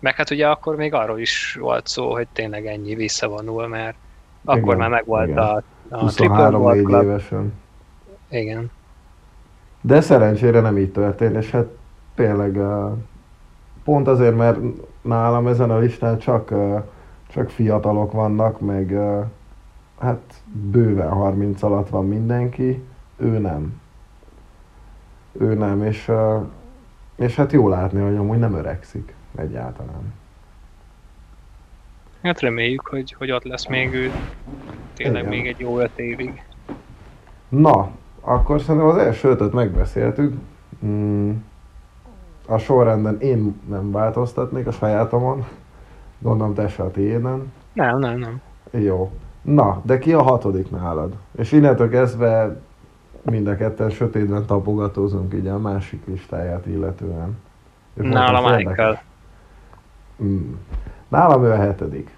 Meg 0.00 0.14
hát 0.14 0.30
ugye 0.30 0.48
akkor 0.48 0.76
még 0.76 0.94
arról 0.94 1.18
is 1.18 1.56
volt 1.60 1.86
szó, 1.86 2.12
hogy 2.12 2.28
tényleg 2.32 2.66
ennyi 2.66 2.94
visszavonul, 2.94 3.66
mert 3.66 3.96
akkor 4.44 4.62
igen, 4.62 4.76
már 4.76 4.88
megvolt 4.88 5.28
igen. 5.28 5.38
a, 5.38 5.62
a 5.88 5.98
23 5.98 6.74
évesen. 6.74 7.52
Igen. 8.28 8.70
De 9.80 10.00
szerencsére 10.00 10.60
nem 10.60 10.78
így 10.78 10.92
történt, 10.92 11.36
és 11.36 11.50
hát 11.50 11.66
tényleg 12.14 12.58
pont 13.84 14.08
azért, 14.08 14.36
mert 14.36 14.58
nálam 15.02 15.46
ezen 15.46 15.70
a 15.70 15.78
listán 15.78 16.18
csak, 16.18 16.54
csak 17.28 17.50
fiatalok 17.50 18.12
vannak, 18.12 18.60
meg 18.60 18.96
hát 19.98 20.42
bőven 20.52 21.08
30 21.08 21.62
alatt 21.62 21.88
van 21.88 22.06
mindenki, 22.06 22.84
ő 23.16 23.38
nem. 23.38 23.80
Ő 25.32 25.54
nem, 25.54 25.84
és, 25.84 26.12
és 27.16 27.36
hát 27.36 27.52
jó 27.52 27.68
látni, 27.68 28.00
hogy 28.00 28.16
amúgy 28.16 28.38
nem 28.38 28.54
öregszik 28.54 29.14
egyáltalán. 29.36 30.12
Hát 32.22 32.40
reméljük, 32.40 32.86
hogy, 32.86 33.12
hogy 33.18 33.30
ott 33.30 33.44
lesz 33.44 33.66
még 33.66 33.94
ő 33.94 34.10
tényleg 34.94 35.22
Igen. 35.22 35.34
még 35.34 35.46
egy 35.46 35.58
jó 35.58 35.78
öt 35.78 35.98
évig. 35.98 36.42
Na, 37.48 37.90
akkor 38.20 38.60
szerintem 38.60 38.88
az 38.88 38.96
első 38.96 39.28
ötöt 39.28 39.52
megbeszéltük. 39.52 40.34
Mm, 40.84 41.30
a 42.46 42.58
sorrenden 42.58 43.20
én 43.20 43.60
nem 43.68 43.90
változtatnék 43.90 44.66
a 44.66 44.72
sajátomon. 44.72 45.46
Gondolom 46.18 46.54
te 46.54 46.68
se 46.68 46.82
a 46.82 46.90
tiéden. 46.90 47.52
Nem, 47.72 47.98
nem, 47.98 48.18
nem. 48.18 48.40
Jó. 48.70 49.10
Na, 49.42 49.80
de 49.84 49.98
ki 49.98 50.12
a 50.12 50.22
hatodik 50.22 50.70
nálad? 50.70 51.14
És 51.36 51.52
innentől 51.52 51.90
kezdve 51.90 52.60
mind 53.22 53.46
a 53.46 53.56
ketten 53.56 53.90
sötétben 53.90 54.46
tapogatózunk 54.46 55.34
így 55.34 55.46
a 55.46 55.58
másik 55.58 56.06
listáját 56.06 56.66
illetően. 56.66 57.38
És 57.94 58.08
Nálam 58.08 58.54
Michael. 58.54 59.02
Mm. 60.22 60.52
Nálam 61.08 61.44
ő 61.44 61.52
a 61.52 61.56
hetedik. 61.56 62.16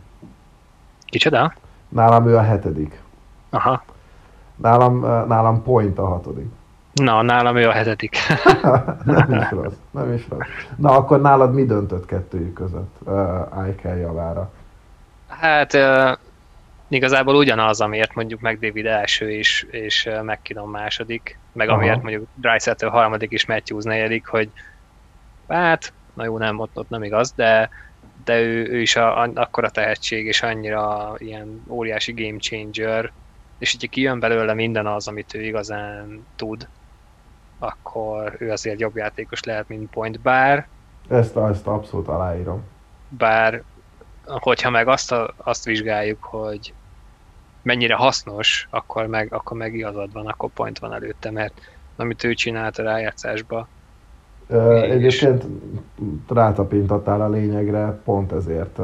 Kicsoda? 1.05 1.55
Nálam 1.89 2.27
ő 2.27 2.37
a 2.37 2.43
hetedik. 2.43 3.01
Aha. 3.51 3.83
Nálam, 4.57 5.01
nálam 5.29 5.63
Point 5.63 5.99
a 5.99 6.07
hatodik. 6.07 6.51
Na, 6.93 7.23
nálam 7.23 7.57
ő 7.57 7.69
a 7.69 7.73
hetedik. 7.73 8.17
nem 9.05 9.33
is 9.33 9.51
rossz, 9.51 9.75
nem 9.91 10.13
is 10.13 10.29
rossz. 10.29 10.49
Na, 10.77 10.91
akkor 10.97 11.21
nálad 11.21 11.55
mi 11.55 11.65
döntött 11.65 12.07
kettőjük 12.07 12.53
között 12.53 12.97
uh, 13.05 13.65
Eichel 13.65 13.97
javára? 13.97 14.51
Hát 15.29 15.75
uh, 15.75 16.17
igazából 16.89 17.35
ugyanaz, 17.35 17.81
amiért 17.81 18.15
mondjuk 18.15 18.41
meg 18.41 18.59
David 18.59 18.87
első 18.87 19.31
is, 19.31 19.67
és 19.71 20.07
uh, 20.07 20.23
McKinnon 20.23 20.69
második, 20.69 21.39
meg 21.53 21.69
Aha. 21.69 21.77
amiért 21.77 22.03
mondjuk 22.03 22.27
Dreisaitl 22.35 22.87
harmadik 22.87 23.31
és 23.31 23.47
Matthews 23.47 23.85
negyedik, 23.85 24.27
hogy 24.27 24.51
hát, 25.49 25.93
na 26.15 26.25
jó, 26.25 26.39
nem, 26.39 26.59
ott, 26.59 26.79
ott 26.79 26.89
nem 26.89 27.03
igaz, 27.03 27.33
de 27.33 27.71
de 28.25 28.41
ő, 28.41 28.67
ő 28.67 28.81
is 28.81 28.97
a, 28.97 29.23
a, 29.23 29.31
akkora 29.35 29.71
tehetség, 29.71 30.27
és 30.27 30.43
annyira 30.43 31.15
ilyen 31.19 31.65
óriási 31.69 32.13
game 32.13 32.39
changer, 32.39 33.13
és 33.59 33.73
hogyha 33.73 33.89
kijön 33.89 34.21
belőle 34.21 34.55
minden 34.55 34.87
az, 34.87 35.09
amit 35.09 35.35
ő 35.35 35.43
igazán 35.43 36.27
tud, 36.37 36.69
akkor 37.59 38.37
ő 38.39 38.51
azért 38.51 38.81
jobb 38.81 38.97
játékos 38.97 39.43
lehet, 39.43 39.69
mint 39.69 39.91
Point, 39.91 40.21
bár... 40.21 40.69
Ezt, 41.09 41.37
ezt 41.37 41.67
abszolút 41.67 42.09
aláírom. 42.09 42.63
Bár, 43.09 43.63
hogyha 44.25 44.71
meg 44.71 44.89
azt, 44.89 45.13
a, 45.13 45.35
azt 45.37 45.65
vizsgáljuk, 45.65 46.25
hogy 46.25 46.73
mennyire 47.63 47.95
hasznos, 47.95 48.69
akkor 48.71 49.07
meg, 49.07 49.33
akkor 49.33 49.57
meg 49.57 49.75
igazad 49.75 50.13
van, 50.13 50.27
akkor 50.27 50.51
Point 50.51 50.79
van 50.79 50.93
előtte, 50.93 51.31
mert 51.31 51.61
amit 51.97 52.25
ő 52.25 52.35
csinált 52.35 52.79
a 52.79 52.83
rájátszásba, 52.83 53.69
Egyébként 54.83 55.45
rátapintottál 56.29 57.21
a 57.21 57.29
lényegre, 57.29 58.01
pont 58.05 58.33
ezért 58.33 58.79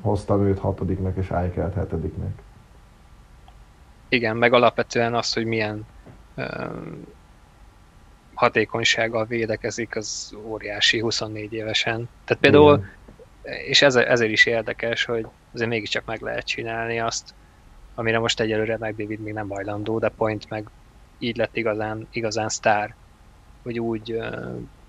hoztam 0.00 0.46
őt 0.46 0.58
hatodiknak 0.58 1.16
és 1.16 1.30
Eichelt 1.30 1.74
hetediknek. 1.74 2.42
Igen, 4.08 4.36
meg 4.36 4.52
alapvetően 4.52 5.14
az, 5.14 5.32
hogy 5.32 5.44
milyen 5.44 5.86
hatékonysággal 8.34 9.24
védekezik, 9.24 9.96
az 9.96 10.34
óriási 10.44 11.00
24 11.00 11.52
évesen. 11.52 12.08
Tehát 12.24 12.42
például, 12.42 12.74
Igen. 13.42 13.60
és 13.66 13.82
ez, 13.82 13.96
ezért 13.96 14.30
is 14.30 14.46
érdekes, 14.46 15.04
hogy 15.04 15.26
azért 15.54 15.70
mégiscsak 15.70 16.04
meg 16.04 16.20
lehet 16.20 16.46
csinálni 16.46 17.00
azt, 17.00 17.34
amire 17.94 18.18
most 18.18 18.40
egyelőre 18.40 18.76
meg 18.78 18.96
David 18.96 19.20
még 19.20 19.32
nem 19.32 19.48
hajlandó, 19.48 19.98
de 19.98 20.08
Point 20.08 20.48
meg 20.48 20.68
így 21.18 21.36
lett 21.36 21.56
igazán, 21.56 22.08
igazán 22.10 22.48
sztár, 22.48 22.94
hogy 23.62 23.78
úgy 23.80 24.16
szórja 24.16 24.79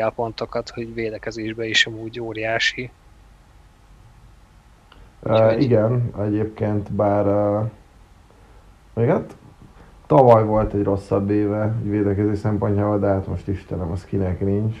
a 0.00 0.12
pontokat, 0.14 0.70
hogy 0.70 0.94
védekezésbe 0.94 1.66
is 1.66 1.86
amúgy 1.86 2.20
óriási. 2.20 2.90
Uh, 5.22 5.62
igen, 5.62 6.10
egyébként 6.18 6.92
bár 6.92 7.26
uh, 7.26 7.70
még 8.94 9.08
hát 9.08 9.36
tavaly 10.06 10.44
volt 10.44 10.72
egy 10.72 10.82
rosszabb 10.82 11.30
éve 11.30 11.74
védekezés 11.82 12.38
szempontjából, 12.38 12.98
de 12.98 13.06
hát 13.06 13.26
most 13.26 13.48
Istenem, 13.48 13.90
az 13.90 14.04
kinek 14.04 14.40
nincs. 14.40 14.76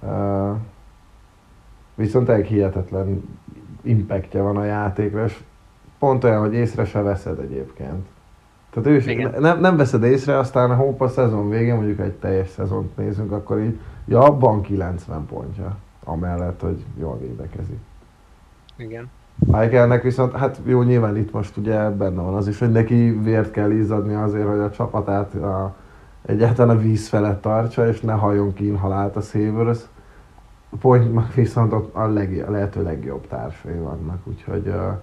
Uh, 0.00 0.56
viszont 1.94 2.28
egy 2.28 2.46
hihetetlen 2.46 3.38
impactja 3.82 4.42
van 4.42 4.56
a 4.56 4.64
játékra, 4.64 5.24
és 5.24 5.40
pont 5.98 6.24
olyan, 6.24 6.40
hogy 6.40 6.54
észre 6.54 6.84
se 6.84 7.00
veszed 7.00 7.38
egyébként. 7.38 8.06
Tehát 8.72 8.88
ő 8.88 8.96
is 8.96 9.04
nem, 9.38 9.60
nem 9.60 9.76
veszed 9.76 10.02
észre, 10.02 10.38
aztán 10.38 10.76
hópa 10.76 11.08
szezon 11.08 11.48
végén, 11.50 11.74
mondjuk 11.74 11.98
egy 11.98 12.12
teljes 12.12 12.48
szezont 12.48 12.96
nézünk, 12.96 13.32
akkor 13.32 13.60
így, 13.60 13.78
ja, 14.04 14.20
van 14.38 14.60
90 14.60 15.26
pontja, 15.26 15.76
amellett, 16.04 16.60
hogy 16.60 16.84
jól 16.98 17.18
védekezik. 17.18 17.78
Igen. 18.76 19.10
Michaelnek 19.34 20.02
viszont, 20.02 20.32
hát 20.32 20.60
jó, 20.64 20.82
nyilván 20.82 21.16
itt 21.16 21.32
most 21.32 21.56
ugye 21.56 21.90
benne 21.90 22.22
van 22.22 22.34
az 22.34 22.48
is, 22.48 22.58
hogy 22.58 22.70
neki 22.70 23.20
vért 23.22 23.50
kell 23.50 23.70
izzadni 23.70 24.14
azért, 24.14 24.48
hogy 24.48 24.58
a 24.58 24.70
csapatát 24.70 25.34
a, 25.34 25.74
egyáltalán 26.26 26.76
a 26.76 26.80
víz 26.80 27.08
felett 27.08 27.40
tartsa, 27.40 27.88
és 27.88 28.00
ne 28.00 28.12
hajjon 28.12 28.52
ki 28.52 28.66
inhalált 28.66 29.16
a 29.16 29.20
Sabres. 29.20 29.78
Point 30.80 31.34
viszont 31.34 31.72
ott 31.72 31.94
a, 31.94 32.06
leg, 32.06 32.44
a 32.48 32.50
lehető 32.50 32.82
legjobb 32.82 33.26
társai 33.26 33.78
vannak, 33.78 34.20
úgyhogy 34.24 34.66
uh, 34.66 35.00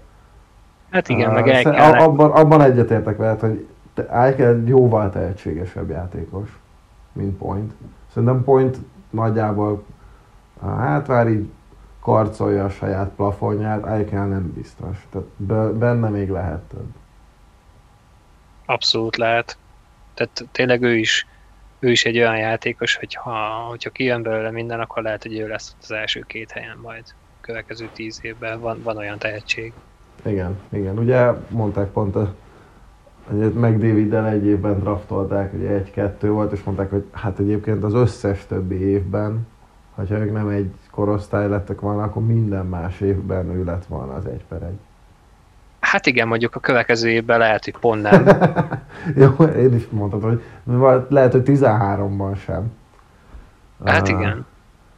Hát 0.89 1.09
igen, 1.09 1.29
uh, 1.29 1.33
meg 1.33 1.47
el 1.47 1.63
kell. 1.63 1.99
Abban, 1.99 2.31
abban 2.31 2.61
egyetértek 2.61 3.17
veled, 3.17 3.39
hogy 3.39 3.67
Eichel 4.09 4.63
jóval 4.65 5.09
tehetségesebb 5.09 5.89
játékos, 5.89 6.59
mint 7.11 7.37
Point. 7.37 7.73
Szerintem 8.13 8.43
Point 8.43 8.77
nagyjából, 9.09 9.85
hát 10.61 11.07
már 11.07 11.27
így 11.27 11.49
karcolja 11.99 12.65
a 12.65 12.69
saját 12.69 13.09
plafonját, 13.15 13.85
Eichel 13.85 14.27
nem 14.27 14.53
biztos. 14.53 15.07
Tehát 15.09 15.73
benne 15.73 16.09
még 16.09 16.29
lehet 16.29 16.61
több. 16.61 16.87
Abszolút 18.65 19.17
lehet. 19.17 19.57
Tehát 20.13 20.45
tényleg 20.51 20.81
ő 20.81 20.95
is, 20.95 21.27
ő 21.79 21.91
is 21.91 22.05
egy 22.05 22.17
olyan 22.17 22.37
játékos, 22.37 22.95
hogy 22.95 23.13
ha, 23.13 23.65
hogyha 23.69 23.89
kijön 23.89 24.21
belőle 24.21 24.51
minden, 24.51 24.79
akkor 24.79 25.03
lehet, 25.03 25.23
hogy 25.23 25.39
ő 25.39 25.47
lesz 25.47 25.75
az 25.81 25.91
első 25.91 26.23
két 26.27 26.51
helyen 26.51 26.77
majd 26.81 27.03
következő 27.41 27.89
tíz 27.93 28.19
évben. 28.21 28.59
Van, 28.59 28.81
van 28.83 28.97
olyan 28.97 29.17
tehetség. 29.17 29.73
Igen, 30.25 30.57
igen. 30.69 30.97
Ugye 30.97 31.31
mondták 31.49 31.87
pont 31.87 32.15
a 32.15 32.33
hogy 33.29 33.53
meg 33.53 33.77
Daviddel 33.77 34.27
egy 34.27 34.45
évben 34.45 34.79
draftolták, 34.79 35.53
ugye 35.53 35.69
egy-kettő 35.69 36.31
volt, 36.31 36.51
és 36.51 36.63
mondták, 36.63 36.89
hogy 36.89 37.05
hát 37.11 37.39
egyébként 37.39 37.83
az 37.83 37.93
összes 37.93 38.45
többi 38.47 38.81
évben, 38.81 39.47
ha 39.95 40.03
ők 40.09 40.33
nem 40.33 40.47
egy 40.47 40.71
korosztály 40.91 41.49
lettek 41.49 41.79
volna, 41.79 42.03
akkor 42.03 42.25
minden 42.25 42.65
más 42.65 43.01
évben 43.01 43.49
ő 43.49 43.63
lett 43.63 43.85
volna 43.85 44.13
az 44.13 44.25
egy 44.25 44.43
per 44.49 44.61
egy. 44.61 44.79
Hát 45.79 46.05
igen, 46.05 46.27
mondjuk 46.27 46.55
a 46.55 46.59
következő 46.59 47.09
évben 47.09 47.39
lehet, 47.39 47.63
hogy 47.63 47.77
pont 47.79 48.01
nem. 48.01 48.27
Jó, 49.23 49.45
én 49.45 49.75
is 49.75 49.87
mondtam, 49.89 50.21
hogy 50.21 50.41
lehet, 51.09 51.31
hogy 51.31 51.43
13-ban 51.45 52.37
sem. 52.37 52.71
Hát 53.85 54.07
igen. 54.07 54.45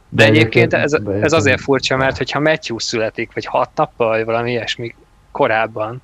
De 0.08 0.24
egyébként 0.24 0.74
ez, 0.74 0.90
de 0.90 1.12
ez 1.12 1.32
azért 1.32 1.60
furcsa, 1.60 1.96
mert 1.96 2.16
hogyha 2.16 2.40
Matthews 2.40 2.82
születik, 2.82 3.32
vagy 3.34 3.44
hat 3.44 3.70
nappal, 3.74 4.08
vagy 4.08 4.24
valami 4.24 4.50
ilyesmi 4.50 4.94
korábban, 5.32 6.02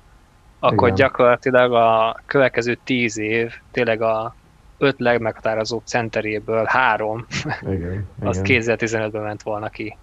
akkor 0.59 0.87
Igen. 0.87 0.99
gyakorlatilag 0.99 1.73
a 1.73 2.19
következő 2.25 2.77
tíz 2.83 3.17
év 3.17 3.53
tényleg 3.71 4.01
a 4.01 4.35
öt 4.77 4.99
legmeghatározóbb 4.99 5.85
centeréből 5.85 6.65
három, 6.65 7.25
Igen, 7.61 8.07
az 8.19 8.41
igen, 8.43 8.61
2015-ben 8.63 9.21
ment 9.21 9.41
volna 9.41 9.69
ki. 9.69 9.97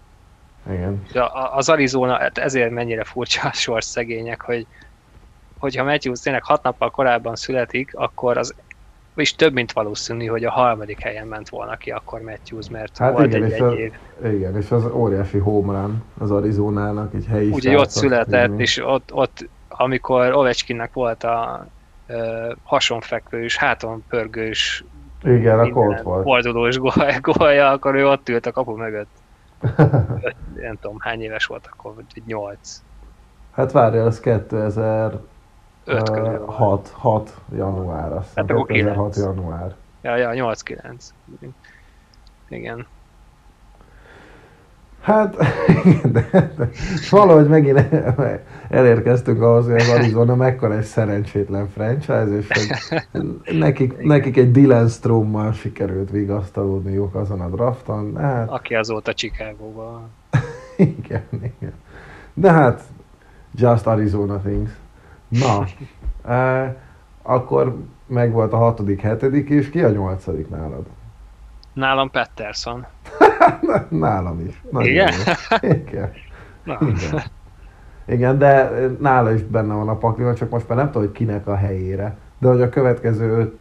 igen. 0.71 1.07
Az 1.55 1.69
Arizona, 1.69 2.19
hát 2.19 2.39
ezért 2.39 2.71
mennyire 2.71 3.05
furcsa 3.05 3.49
a 3.49 3.53
sors 3.53 3.85
szegények, 3.85 4.41
hogy 4.41 4.67
hogyha 5.59 5.85
Matthews 5.85 6.21
tényleg 6.21 6.45
hat 6.45 6.63
nappal 6.63 6.91
korábban 6.91 7.37
születik, 7.37 7.91
akkor 7.95 8.37
az 8.37 8.55
és 9.17 9.35
több, 9.35 9.53
mint 9.53 9.73
valószínű, 9.73 10.27
hogy 10.27 10.45
a 10.45 10.51
harmadik 10.51 11.01
helyen 11.01 11.27
ment 11.27 11.49
volna 11.49 11.77
ki 11.77 11.91
akkor 11.91 12.21
Matthews, 12.21 12.69
mert 12.71 12.99
Hát 12.99 13.13
volt 13.13 13.27
igen, 13.27 13.43
egy, 13.43 13.51
és 13.51 13.59
egy 13.59 13.79
év. 13.79 13.93
Igen, 14.33 14.57
és 14.57 14.71
az 14.71 14.85
óriási 14.85 15.39
home 15.39 15.81
run 15.81 16.03
az 16.19 16.31
Arizonának, 16.31 17.15
egy 17.15 17.27
helyi 17.27 17.51
Ugye 17.51 17.79
ott 17.79 17.91
született, 17.91 18.59
és 18.59 18.85
ott, 18.85 19.13
ott 19.13 19.49
amikor 19.69 20.35
Ovechkinnek 20.35 20.93
volt 20.93 21.25
a 21.25 21.67
ö, 22.07 22.53
hasonfekvős, 22.63 23.57
háton 23.57 24.05
pörgős, 24.09 24.85
Igen, 25.23 25.59
akkor 25.59 25.89
ott 25.89 26.01
volt. 26.01 26.23
fordulós 26.23 26.79
gól, 26.79 26.93
gólja, 27.21 27.71
akkor 27.71 27.95
ő 27.95 28.09
ott 28.09 28.29
ült 28.29 28.47
a 28.47 28.53
kapu 28.53 28.77
mögött. 28.77 29.11
Öt, 30.23 30.37
nem 30.55 30.79
tudom, 30.81 30.97
hány 30.99 31.23
éves 31.23 31.47
volt 31.47 31.69
akkor, 31.73 31.95
vagy 31.95 32.23
8. 32.27 32.83
Hát 33.53 33.73
várjál, 33.73 34.07
az 34.07 34.21
2006 34.21 35.17
5 35.87 36.11
körül 36.11 36.47
van. 36.47 36.55
6, 36.55 36.89
6 36.93 37.35
január, 37.57 38.13
azt 38.13 38.27
hiszem. 38.29 38.47
Hát 38.47 38.51
akkor 38.51 38.67
2006 38.67 39.15
kilenc. 39.15 39.37
január. 39.37 39.75
Ja, 40.03 40.17
ja, 40.17 40.55
8-9. 40.55 40.95
Igen. 42.49 42.87
Hát, 45.01 45.37
igen, 45.85 46.13
de, 46.13 46.29
de 46.57 46.71
valahogy 47.11 47.49
megint 47.49 47.85
elérkeztünk 48.69 49.43
ahhoz, 49.43 49.65
hogy 49.65 49.75
az 49.75 49.89
Arizona 49.89 50.35
mekkora 50.47 50.77
egy 50.77 50.85
szerencsétlen 50.85 51.69
franchise, 51.69 52.37
és 52.37 52.49
hogy 52.49 53.25
nekik, 53.59 54.03
nekik 54.03 54.37
egy 54.37 54.51
Dylan 54.51 54.89
Strommal 54.89 55.53
sikerült 55.53 56.11
vigasztalódniuk 56.11 57.15
azon 57.15 57.41
a 57.41 57.49
drafton. 57.49 58.17
Hát, 58.17 58.51
Aki 58.51 58.75
azóta 58.75 59.13
Chicagóban. 59.15 60.11
igen, 60.77 61.27
igen. 61.31 61.73
De 62.35 62.53
hát, 62.53 62.83
just 63.55 63.87
Arizona 63.87 64.41
things. 64.41 64.71
Na, 65.29 65.65
eh, 66.35 66.75
akkor 67.23 67.77
megvolt 68.07 68.53
a 68.53 68.57
hatodik, 68.57 69.01
hetedik, 69.01 69.49
és 69.49 69.71
ki 69.71 69.83
a 69.83 69.91
nyolcadik 69.91 70.49
nálad? 70.49 70.87
Nálam 71.73 72.11
Patterson. 72.11 72.87
Nálam 73.89 74.41
is. 74.47 74.63
Nagyon 74.71 74.89
Igen? 74.91 75.13
jó. 75.61 75.69
Igen. 75.71 76.13
Na, 76.65 76.79
Igen. 76.81 77.23
Igen, 78.07 78.39
de 78.39 78.71
nála 79.01 79.33
is 79.33 79.43
benne 79.43 79.75
van 79.75 79.89
a 79.89 79.97
pakliban, 79.97 80.35
csak 80.35 80.51
most 80.51 80.69
már 80.69 80.79
nem 80.79 80.87
tudom, 80.87 81.03
hogy 81.03 81.13
kinek 81.13 81.47
a 81.47 81.57
helyére. 81.57 82.17
De 82.39 82.49
hogy 82.49 82.61
a 82.63 82.69
következő 82.69 83.31
öt, 83.39 83.59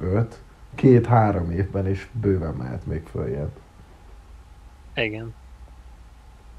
öt 0.00 0.38
két-három 0.74 1.50
évben 1.50 1.88
is 1.88 2.08
bőven 2.12 2.54
mehet 2.54 2.86
még 2.86 3.02
följebb. 3.10 3.50
igen. 4.94 5.34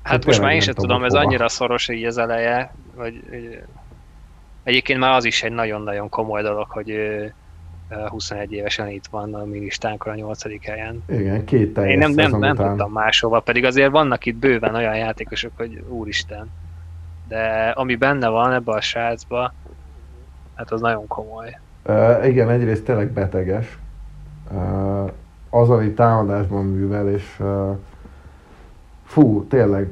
Hát 0.03 0.13
Hát 0.13 0.25
most 0.25 0.41
már 0.41 0.53
én 0.53 0.59
sem 0.59 0.73
tudom, 0.73 0.89
tudom, 0.89 1.03
ez 1.05 1.11
hova. 1.11 1.23
annyira 1.25 1.49
szoros 1.49 1.87
így 1.89 2.03
az 2.03 2.17
eleje, 2.17 2.73
hogy 2.95 3.23
hogy- 3.29 3.63
egyébként 4.63 4.99
már 4.99 5.15
az 5.15 5.25
is 5.25 5.43
egy 5.43 5.51
nagyon-nagyon 5.51 6.09
komoly 6.09 6.41
dolog, 6.41 6.67
hogy 6.69 6.89
ő 6.89 7.33
ö, 7.89 8.07
21 8.07 8.51
évesen 8.51 8.87
itt 8.87 9.07
van 9.11 9.33
a 9.33 9.45
mi 9.45 9.59
listánkon 9.59 10.13
a 10.13 10.15
8. 10.15 10.65
helyen. 10.65 11.03
Igen, 11.07 11.45
két 11.45 11.73
teljes 11.73 11.93
Én 11.93 11.99
nem, 11.99 12.11
nem, 12.11 12.39
nem 12.39 12.51
után. 12.51 12.67
tudtam 12.67 12.91
máshova, 12.91 13.39
pedig 13.39 13.65
azért 13.65 13.91
vannak 13.91 14.25
itt 14.25 14.35
bőven 14.35 14.75
olyan 14.75 14.95
játékosok, 14.97 15.51
hogy 15.57 15.83
úristen. 15.87 16.51
De 17.27 17.73
ami 17.75 17.95
benne 17.95 18.27
van 18.27 18.51
ebbe 18.51 18.71
a 18.71 18.81
srácba, 18.81 19.53
hát 20.55 20.71
az 20.71 20.81
nagyon 20.81 21.07
komoly. 21.07 21.57
Uh, 21.85 22.27
igen, 22.27 22.49
egyrészt 22.49 22.83
tényleg 22.83 23.11
beteges. 23.11 23.77
Uh, 24.51 25.11
az, 25.49 25.69
amit 25.69 25.95
támadásban 25.95 26.65
művel, 26.65 27.09
és 27.09 27.35
uh, 27.39 27.77
fú, 29.05 29.47
tényleg 29.47 29.87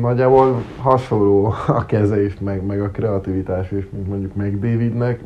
nagyjából 0.00 0.62
hasonló 0.78 1.54
a 1.66 1.86
keze 1.86 2.24
is, 2.24 2.38
meg, 2.38 2.64
meg 2.64 2.80
a 2.80 2.90
kreativitás 2.90 3.70
is, 3.70 3.88
mint 3.90 4.08
mondjuk 4.08 4.34
meg 4.34 4.58
Davidnek. 4.58 5.20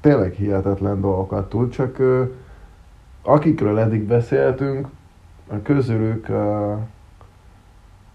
Tényleg 0.00 0.32
hihetetlen 0.32 1.00
dolgokat 1.00 1.48
tud, 1.48 1.70
csak 1.70 1.98
uh, 1.98 2.28
akikről 3.22 3.78
eddig 3.78 4.02
beszéltünk, 4.02 4.88
a 5.48 5.62
közülük 5.62 6.28
uh, 6.28 6.72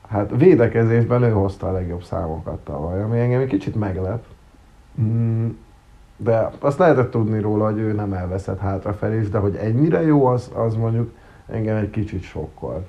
hát 0.07 0.31
védekezésben 0.37 1.23
ő 1.23 1.31
hozta 1.31 1.67
a 1.67 1.71
legjobb 1.71 2.03
számokat 2.03 2.59
tavaly, 2.63 3.01
ami 3.01 3.19
engem 3.19 3.41
egy 3.41 3.47
kicsit 3.47 3.75
meglep. 3.75 4.23
Mm, 5.01 5.47
de 6.17 6.51
azt 6.59 6.77
lehetett 6.77 7.11
tudni 7.11 7.39
róla, 7.39 7.65
hogy 7.65 7.77
ő 7.77 7.93
nem 7.93 8.13
elveszett 8.13 8.59
hátrafelé 8.59 9.19
de 9.21 9.37
hogy 9.37 9.55
ennyire 9.55 10.01
jó, 10.01 10.25
az, 10.25 10.51
az 10.53 10.75
mondjuk 10.75 11.13
engem 11.47 11.75
egy 11.75 11.89
kicsit 11.89 12.23
sokkol. 12.23 12.85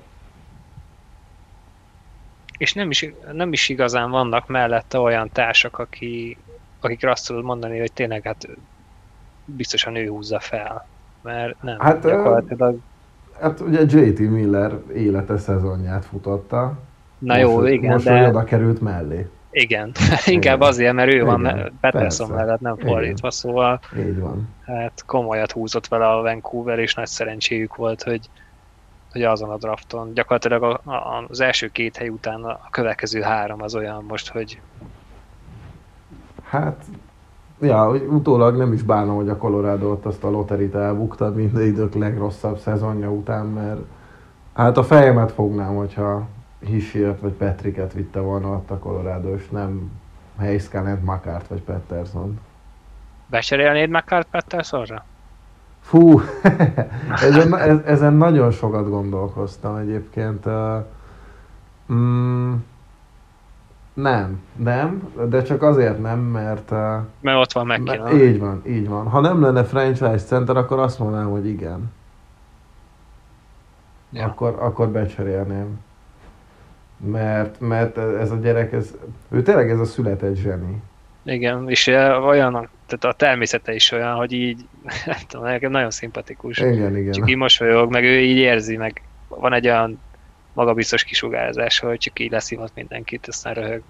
És 2.57 2.73
nem 2.73 2.89
is, 2.89 3.09
nem 3.31 3.51
is 3.53 3.69
igazán 3.69 4.09
vannak 4.09 4.47
mellette 4.47 4.99
olyan 4.99 5.29
társak, 5.31 5.77
aki, 5.79 6.37
akikre 6.79 7.11
azt 7.11 7.27
tudod 7.27 7.43
mondani, 7.43 7.79
hogy 7.79 7.93
tényleg 7.93 8.23
hát 8.23 8.47
biztosan 9.45 9.95
ő 9.95 10.07
húzza 10.07 10.39
fel. 10.39 10.87
Mert 11.21 11.61
nem, 11.61 11.79
Hát, 11.79 12.01
gyakorlatilag. 12.03 12.79
Hát 13.39 13.59
ugye 13.59 13.81
JT 13.81 14.19
Miller 14.19 14.71
élete 14.95 15.37
szezonját 15.37 16.05
futotta. 16.05 16.79
Na 17.17 17.37
jó, 17.37 17.59
most, 17.59 17.71
igen, 17.73 17.91
most 17.91 18.05
de 18.05 18.27
oda 18.27 18.43
került 18.43 18.81
mellé. 18.81 19.27
igen. 19.49 19.91
Inkább 20.25 20.57
Igen. 20.57 20.67
azért, 20.67 20.93
mert 20.93 21.13
ő 21.13 21.23
van 21.23 21.39
Igen, 21.39 21.55
me- 21.57 21.71
Peterson 21.79 22.29
mellett, 22.29 22.59
nem 22.59 22.75
Igen. 22.77 22.87
fordítva, 22.87 23.31
szóval 23.31 23.79
Így 23.97 24.19
van. 24.19 24.55
hát 24.65 25.03
komolyat 25.05 25.51
húzott 25.51 25.87
vele 25.87 26.09
a 26.09 26.21
Vancouver, 26.21 26.79
és 26.79 26.93
nagy 26.93 27.07
szerencséjük 27.07 27.75
volt, 27.75 28.03
hogy, 28.03 28.29
hogy 29.17 29.25
azon 29.25 29.49
a 29.49 29.57
drafton. 29.57 30.13
Gyakorlatilag 30.13 30.63
a, 30.63 30.91
a, 30.91 31.25
az 31.29 31.39
első 31.39 31.67
két 31.67 31.97
hely 31.97 32.09
után 32.09 32.43
a 32.43 32.59
következő 32.69 33.21
három 33.21 33.61
az 33.61 33.75
olyan 33.75 34.03
most, 34.07 34.29
hogy 34.29 34.61
Hát, 36.43 36.83
ja, 37.61 37.89
utólag 37.89 38.57
nem 38.57 38.73
is 38.73 38.81
bánom, 38.81 39.15
hogy 39.15 39.29
a 39.29 39.37
Colorado 39.37 39.91
ott 39.91 40.05
azt 40.05 40.23
a 40.23 40.29
loterit 40.29 40.75
elbuktad 40.75 41.35
minden 41.35 41.65
idők 41.65 41.93
legrosszabb 41.93 42.57
szezonja 42.57 43.11
után, 43.11 43.45
mert 43.45 43.79
hát 44.53 44.77
a 44.77 44.83
fejemet 44.83 45.31
fognám, 45.31 45.75
hogyha 45.75 46.27
Hisiert 46.59 47.19
vagy 47.19 47.31
Petriket 47.31 47.93
vitte 47.93 48.19
volna 48.19 48.49
ott 48.49 48.71
a 48.71 48.77
Colorado, 48.77 49.33
és 49.33 49.49
nem 49.49 49.91
Heiskanen, 50.37 51.01
Makárt 51.03 51.47
vagy 51.47 51.61
Pettersson. 51.61 52.39
becserélnéd 53.25 53.89
McCart 53.89 54.27
Petersonra? 54.31 55.05
Fú, 55.87 56.21
ezen, 57.27 57.55
e- 57.55 57.81
ezen 57.85 58.13
nagyon 58.13 58.51
sokat 58.51 58.89
gondolkoztam 58.89 59.75
egyébként. 59.75 60.45
Mm, 61.93 62.53
nem, 63.93 64.41
nem, 64.55 65.11
de 65.29 65.41
csak 65.41 65.61
azért 65.61 66.01
nem, 66.01 66.19
mert, 66.19 66.71
Mert 67.21 67.37
ott 67.37 67.51
van 67.51 67.65
mert 67.65 67.81
McKinnon. 67.81 68.19
így 68.19 68.39
van, 68.39 68.61
így 68.65 68.87
van. 68.89 69.07
Ha 69.07 69.19
nem 69.19 69.41
lenne 69.41 69.63
franchise 69.63 70.17
center, 70.17 70.57
akkor 70.57 70.79
azt 70.79 70.99
mondanám, 70.99 71.29
hogy 71.29 71.47
igen. 71.47 71.91
Ja. 74.09 74.25
Akkor, 74.25 74.55
akkor 74.59 74.89
becserélném. 74.89 75.79
Mert, 76.97 77.59
mert 77.59 77.97
ez 77.97 78.31
a 78.31 78.35
gyerek, 78.35 78.73
ez, 78.73 78.95
ő 79.29 79.41
tényleg 79.41 79.69
ez 79.69 79.79
a 79.79 79.85
született 79.85 80.35
zseni. 80.35 80.81
Igen, 81.23 81.69
és 81.69 81.87
olyan, 82.27 82.69
tehát 82.87 83.15
a 83.15 83.17
természete 83.17 83.73
is 83.73 83.91
olyan, 83.91 84.15
hogy 84.15 84.31
így, 84.31 84.65
nem 85.05 85.17
tudom, 85.27 85.45
nekem 85.45 85.71
nagyon 85.71 85.91
szimpatikus. 85.91 86.57
Igen, 86.57 86.97
igen. 86.97 87.11
Csak 87.11 87.29
így 87.29 87.35
mosolyog, 87.35 87.91
meg 87.91 88.03
ő 88.03 88.19
így 88.19 88.37
érzi, 88.37 88.77
meg 88.77 89.01
van 89.27 89.53
egy 89.53 89.67
olyan 89.67 89.99
magabiztos 90.53 91.03
kisugárzás, 91.03 91.79
hogy 91.79 91.97
csak 91.97 92.19
így 92.19 92.31
leszívott 92.31 92.71
mindenkit, 92.75 93.27
aztán 93.27 93.53
röhög. 93.53 93.81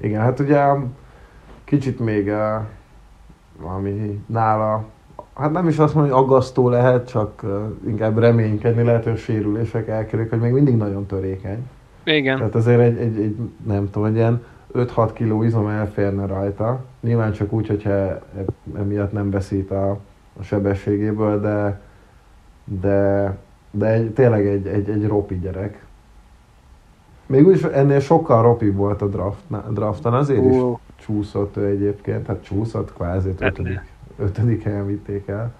Igen, 0.00 0.20
hát 0.20 0.40
ugye 0.40 0.64
kicsit 1.64 1.98
még 1.98 2.26
uh, 2.26 2.62
valami 3.56 4.24
nála, 4.26 4.88
hát 5.34 5.52
nem 5.52 5.68
is 5.68 5.78
azt 5.78 5.94
mondom, 5.94 6.12
hogy 6.12 6.24
aggasztó 6.24 6.68
lehet, 6.68 7.08
csak 7.08 7.42
uh, 7.42 7.50
inkább 7.86 8.18
reménykedni 8.18 8.82
lehet, 8.82 9.04
hogy 9.04 9.18
sérülések 9.18 9.88
elkerülik, 9.88 10.30
hogy 10.30 10.40
még 10.40 10.52
mindig 10.52 10.76
nagyon 10.76 11.06
törékeny. 11.06 11.68
Igen, 12.04 12.36
Tehát 12.36 12.54
azért 12.54 12.80
egy, 12.80 12.98
egy, 12.98 13.20
egy 13.20 13.36
nem 13.66 13.90
tudom, 13.90 14.08
egy 14.08 14.14
ilyen 14.14 14.44
5-6 14.74 15.10
kiló 15.12 15.42
izom 15.42 15.66
elférne 15.66 16.26
rajta. 16.26 16.84
Nyilván 17.00 17.32
csak 17.32 17.52
úgy, 17.52 17.66
hogyha 17.66 18.18
emiatt 18.76 19.12
nem 19.12 19.30
veszít 19.30 19.70
a, 19.70 19.90
a 20.38 20.42
sebességéből, 20.42 21.40
de, 21.40 21.80
de, 22.64 23.36
de 23.70 23.86
egy, 23.86 24.12
tényleg 24.12 24.46
egy, 24.46 24.66
egy, 24.66 24.90
egy 24.90 25.06
ropi 25.06 25.38
gyerek. 25.38 25.84
Még 27.26 27.46
úgyis 27.46 27.62
ennél 27.62 28.00
sokkal 28.00 28.42
ropi 28.42 28.70
volt 28.70 29.02
a 29.02 29.06
draft, 29.06 29.42
drafton, 29.72 30.14
azért 30.14 30.44
is 30.44 30.56
Ú, 30.56 30.78
csúszott 30.96 31.56
ő 31.56 31.66
egyébként, 31.66 32.26
hát 32.26 32.42
csúszott 32.42 32.92
kvázi, 32.92 33.28
Hát 33.28 33.40
ötödik, 33.40 33.80
ötödik 34.18 34.62
helyen 34.62 34.86
vitték 34.86 35.28
el. 35.28 35.52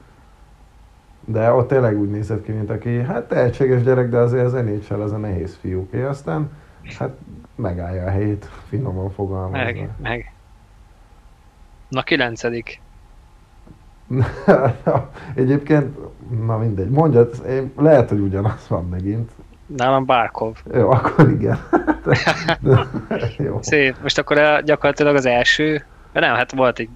De 1.25 1.53
ott 1.53 1.69
tényleg 1.69 1.99
úgy 1.99 2.11
nézett 2.11 2.43
ki, 2.43 2.53
mint 2.53 2.71
aki, 2.71 2.99
hát 2.99 3.29
tehetséges 3.29 3.83
gyerek, 3.83 4.09
de 4.09 4.19
azért 4.19 4.45
az 4.45 4.53
NHL 4.53 5.01
az 5.01 5.13
a 5.13 5.17
nehéz 5.17 5.57
fiúké. 5.61 6.03
Aztán 6.03 6.51
hát 6.99 7.17
megállja 7.55 8.05
a 8.05 8.11
helyét, 8.11 8.45
finoman 8.69 9.11
fogalmazva. 9.11 9.57
Meg, 9.65 9.89
meg. 10.03 10.33
Na, 11.91 12.03
kilencedik. 12.03 12.81
Egyébként, 15.35 15.97
na 16.47 16.57
mindegy, 16.59 16.89
mondjad, 16.91 17.35
én, 17.49 17.73
lehet, 17.77 18.09
hogy 18.09 18.19
ugyanaz 18.19 18.69
van 18.69 18.89
megint. 18.89 19.31
Nálam 19.77 20.05
Barkov. 20.05 20.57
Jó, 20.75 20.91
akkor 20.91 21.31
igen. 21.31 21.59
Jó. 23.47 23.59
Szép. 23.63 23.97
Most 24.03 24.19
akkor 24.19 24.39
a, 24.39 24.61
gyakorlatilag 24.61 25.15
az 25.15 25.27
első, 25.27 25.85
de 26.13 26.21
nem, 26.21 26.35
hát 26.35 26.53
volt 26.53 26.79
egy 26.79 26.89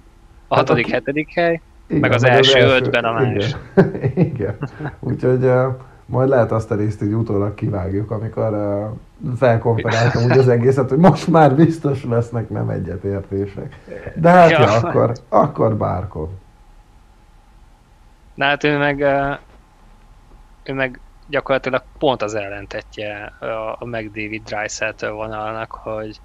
a 0.47 0.55
Hát 0.55 0.67
hatodik, 0.67 0.85
aki- 0.85 0.93
hetedik 0.93 1.33
hely. 1.33 1.61
Igen, 1.87 2.01
Meg 2.01 2.11
az 2.11 2.23
első 2.23 2.59
ötben 2.59 3.03
a 3.03 3.11
más. 3.11 3.55
Igen. 3.75 4.11
igen. 4.33 4.57
Úgyhogy 4.99 5.43
uh, 5.43 5.75
majd 6.05 6.29
lehet 6.29 6.51
azt 6.51 6.71
a 6.71 6.75
részt 6.75 7.01
így 7.01 7.13
utólag 7.13 7.53
kivágjuk, 7.53 8.11
amikor 8.11 8.53
uh, 8.53 9.37
felkonferáltam 9.37 10.23
úgy 10.23 10.37
az 10.37 10.47
egészet, 10.47 10.89
hogy 10.89 10.97
most 10.97 11.27
már 11.27 11.55
biztos 11.55 12.03
lesznek 12.03 12.49
nem 12.49 12.69
egyetértések. 12.69 13.75
De 14.15 14.29
hát 14.29 14.49
ja, 14.49 14.59
Ja. 14.59 14.71
akkor, 14.71 15.13
akkor 15.29 15.75
Bárkov. 15.75 16.29
Na 18.33 18.45
hát 18.45 18.63
ő 18.63 18.77
meg, 18.77 18.99
ő 20.63 20.73
meg 20.73 20.99
gyakorlatilag 21.27 21.83
pont 21.97 22.21
az 22.21 22.33
ellentetje 22.35 23.33
a, 23.39 23.75
a 23.79 23.85
McDavid 23.85 24.43
Dreisaitl 24.43 25.07
vonalnak, 25.07 25.71
hogy 25.71 26.19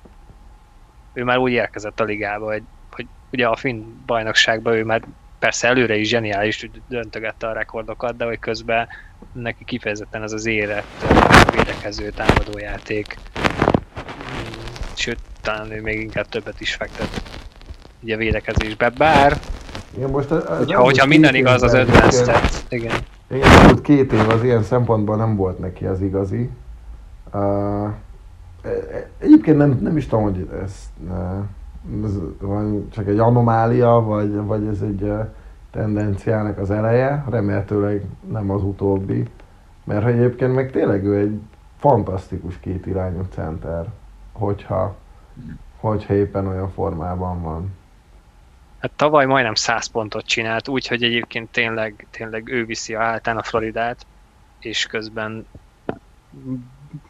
ő 1.12 1.24
már 1.24 1.38
úgy 1.38 1.52
érkezett 1.52 2.00
a 2.00 2.04
ligába, 2.04 2.46
hogy, 2.46 2.62
hogy 2.92 3.06
ugye 3.32 3.46
a 3.46 3.56
finn 3.56 3.84
bajnokságban 4.06 4.74
ő 4.74 4.84
már 4.84 5.02
persze 5.40 5.68
előre 5.68 5.96
is 5.96 6.08
zseniális, 6.08 6.60
hogy 6.60 6.82
döntögette 6.88 7.46
a 7.46 7.52
rekordokat, 7.52 8.16
de 8.16 8.24
hogy 8.24 8.38
közben 8.38 8.88
neki 9.32 9.64
kifejezetten 9.64 10.22
ez 10.22 10.32
az 10.32 10.46
élet 10.46 10.84
védekező 11.54 12.10
támadójáték. 12.10 13.16
Sőt, 14.94 15.18
talán 15.40 15.70
ő 15.70 15.80
még 15.80 16.00
inkább 16.00 16.28
többet 16.28 16.60
is 16.60 16.74
fektet 16.74 17.22
ugye 18.02 18.16
védekezésbe, 18.16 18.88
bár 18.88 19.40
Igen, 19.96 20.10
most 20.10 20.30
az, 20.30 20.44
az 20.48 20.58
hogyha, 20.58 20.80
hogyha 20.80 21.06
minden 21.06 21.34
igaz 21.34 21.62
az 21.62 21.74
ötven 21.74 22.10
stat, 22.10 22.64
igen. 22.68 22.96
Igen, 23.30 23.50
elmúlt 23.50 23.80
két 23.80 24.12
év 24.12 24.28
az 24.28 24.44
ilyen 24.44 24.62
szempontból 24.62 25.16
nem 25.16 25.36
volt 25.36 25.58
neki 25.58 25.84
az 25.84 26.00
igazi. 26.00 26.50
Uh, 27.32 27.88
egyébként 29.18 29.56
nem, 29.56 29.78
nem 29.82 29.96
is 29.96 30.06
tudom, 30.06 30.24
hogy 30.24 30.48
ez, 30.64 30.72
uh, 31.08 31.44
ez 32.04 32.18
van 32.40 32.88
csak 32.90 33.06
egy 33.06 33.18
anomália, 33.18 33.90
vagy, 33.90 34.34
vagy 34.34 34.66
ez 34.66 34.80
egy 34.80 35.12
tendenciának 35.70 36.58
az 36.58 36.70
eleje. 36.70 37.24
Remélhetőleg 37.30 38.04
nem 38.30 38.50
az 38.50 38.62
utóbbi. 38.62 39.28
Mert 39.84 40.06
egyébként 40.06 40.54
meg 40.54 40.70
tényleg 40.70 41.04
ő 41.04 41.18
egy 41.18 41.40
fantasztikus 41.78 42.58
kétirányú 42.58 43.26
center, 43.30 43.86
hogyha, 44.32 44.96
hogyha 45.76 46.14
éppen 46.14 46.46
olyan 46.46 46.70
formában 46.70 47.42
van. 47.42 47.78
Hát 48.80 48.90
tavaly 48.96 49.26
majdnem 49.26 49.54
100 49.54 49.86
pontot 49.86 50.26
csinált, 50.26 50.68
úgyhogy 50.68 51.02
egyébként 51.02 51.50
tényleg, 51.50 52.06
tényleg 52.10 52.48
ő 52.48 52.64
viszi 52.64 52.94
a 52.94 53.00
hátán 53.00 53.36
a 53.36 53.42
Floridát, 53.42 54.06
és 54.58 54.86
közben 54.86 55.46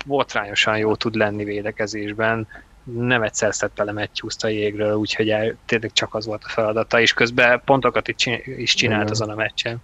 botrányosan 0.07 0.79
jó 0.79 0.95
tud 0.95 1.15
lenni 1.15 1.45
védekezésben. 1.45 2.47
Nem 2.85 3.23
egyszer 3.23 3.55
szedte 3.55 3.85
vele 3.85 4.01
Matthews-t 4.01 4.44
a 4.44 4.48
jégről, 4.48 4.94
úgyhogy 4.94 5.31
el, 5.31 5.57
tényleg 5.66 5.93
csak 5.93 6.15
az 6.15 6.27
volt 6.27 6.44
a 6.44 6.48
feladata, 6.48 7.01
és 7.01 7.15
közben 7.15 7.62
pontokat 7.65 8.09
is 8.09 8.15
csin- 8.15 8.47
is 8.47 8.74
csinált 8.74 9.01
Igen. 9.01 9.12
azon 9.12 9.31
a 9.31 9.35
meccsen. 9.35 9.82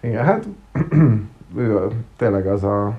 Igen, 0.00 0.24
hát 0.24 0.46
ő 1.56 1.88
tényleg 2.16 2.46
az 2.46 2.64
a, 2.64 2.98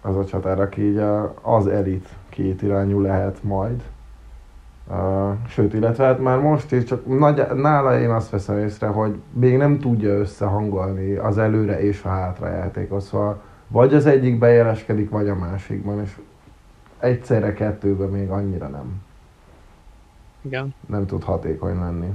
az 0.00 0.16
a 0.16 0.24
csatár, 0.24 0.60
aki 0.60 0.82
így 0.82 0.96
a, 0.96 1.34
az 1.42 1.66
elit 1.66 2.08
két 2.28 2.62
irányú 2.62 3.00
lehet 3.00 3.42
majd. 3.42 3.82
Uh, 4.88 5.32
sőt, 5.48 5.74
illetve 5.74 6.04
hát 6.04 6.18
már 6.18 6.38
most 6.38 6.72
is 6.72 6.84
csak 6.84 7.18
nagy, 7.18 7.46
nála 7.54 7.98
én 8.00 8.10
azt 8.10 8.30
veszem 8.30 8.58
észre, 8.58 8.86
hogy 8.86 9.14
még 9.32 9.56
nem 9.56 9.78
tudja 9.78 10.18
összehangolni 10.18 11.14
az 11.14 11.38
előre 11.38 11.80
és 11.80 12.02
a 12.02 12.08
hátra 12.08 12.48
játékot, 12.48 13.00
szóval 13.00 13.42
vagy 13.74 13.94
az 13.94 14.06
egyik 14.06 14.38
bejeleskedik, 14.38 15.10
vagy 15.10 15.28
a 15.28 15.34
másikban, 15.34 16.02
és 16.02 16.10
egyszerre 16.98 17.52
kettőben 17.52 18.08
még 18.08 18.30
annyira 18.30 18.68
nem, 18.68 19.02
Igen. 20.42 20.74
nem 20.86 21.06
tud 21.06 21.22
hatékony 21.22 21.78
lenni. 21.78 22.08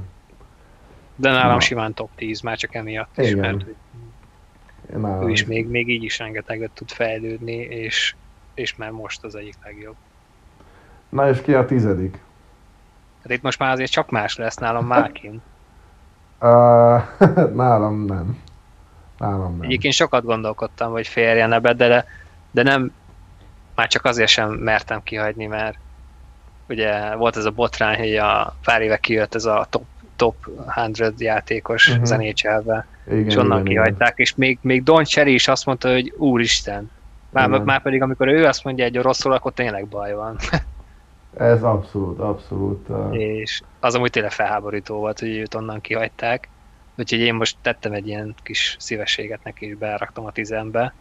De 1.16 1.32
nálam 1.32 1.54
Na. 1.54 1.60
simán 1.60 1.94
top 1.94 2.10
10, 2.16 2.42
már 2.42 2.58
csak 2.58 2.76
emiatt 2.76 3.18
is, 3.18 3.30
Igen. 3.30 3.40
mert 3.40 3.66
Nálam 4.98 5.28
ő 5.28 5.30
is 5.32 5.46
még, 5.46 5.68
még 5.68 5.90
így 5.90 6.04
is 6.04 6.20
rengeteget 6.20 6.72
tud 6.72 6.90
fejlődni, 6.90 7.56
és, 7.56 8.16
és 8.54 8.76
már 8.76 8.92
most 8.92 9.24
az 9.24 9.36
egyik 9.36 9.56
legjobb. 9.64 9.96
Na 11.10 11.30
és 11.30 11.42
ki 11.42 11.54
a 11.54 11.66
tizedik? 11.66 12.20
Hát 13.22 13.32
itt 13.32 13.42
most 13.42 13.60
már 13.60 13.72
azért 13.72 13.92
csak 13.92 14.10
más 14.10 14.38
lesz 14.38 14.56
nálam 14.56 14.86
Malkin. 14.86 15.42
Uh, 16.40 17.02
nálam 17.64 18.06
nem. 18.06 18.48
Nálam 19.20 19.52
nem. 19.52 19.62
Egyébként 19.62 19.94
sokat 19.94 20.24
gondolkodtam, 20.24 20.92
hogy 20.92 21.08
férjen 21.08 21.54
ebbe, 21.54 21.74
de, 21.74 22.06
de 22.52 22.64
nem, 22.64 22.92
már 23.76 23.88
csak 23.88 24.06
azért 24.06 24.30
sem 24.30 24.50
mertem 24.50 25.04
kihagyni, 25.04 25.46
mert 25.46 25.78
ugye 26.70 27.16
volt 27.16 27.38
ez 27.38 27.46
a 27.46 27.52
botrány, 27.52 27.98
hogy 27.98 28.16
a 28.16 28.56
pár 28.64 28.82
éve 28.82 28.98
kijött 28.98 29.36
ez 29.36 29.46
a 29.46 29.68
top, 29.70 29.86
top 30.16 30.36
100 30.76 31.22
játékos 31.22 31.88
uh-huh. 31.88 32.08
igen, 33.08 33.26
és 33.26 33.36
onnan 33.36 33.64
kihagyták, 33.64 34.18
és 34.18 34.36
még, 34.36 34.58
még 34.62 34.84
Don 34.84 35.04
Cherry 35.04 35.34
is 35.34 35.48
azt 35.48 35.66
mondta, 35.66 35.92
hogy 35.92 36.14
úristen, 36.18 36.92
már, 37.30 37.48
Igen. 37.48 37.62
már 37.62 37.82
pedig 37.82 38.02
amikor 38.02 38.28
ő 38.28 38.46
azt 38.46 38.64
mondja 38.64 38.86
egy 38.86 38.96
rosszul, 38.96 39.34
akkor 39.34 39.54
tényleg 39.54 39.88
baj 39.88 40.14
van. 40.14 40.38
Ez 41.38 41.64
abszolút, 41.64 42.20
abszolút. 42.20 42.88
És 43.12 43.62
az 43.80 43.96
amúgy 43.96 44.10
tényleg 44.10 44.32
felháborító 44.32 44.96
volt, 44.96 45.20
hogy 45.20 45.38
őt 45.38 45.54
onnan 45.54 45.82
kihagyták. 45.82 46.50
Úgyhogy 47.00 47.20
én 47.20 47.34
most 47.34 47.58
tettem 47.62 47.92
egy 47.92 48.08
ilyen 48.08 48.36
kis 48.44 48.76
szívességet 48.80 49.44
neki, 49.44 49.66
és 49.66 49.76
beraktam 49.76 50.26
a 50.26 50.32
tizenbe. 50.32 50.94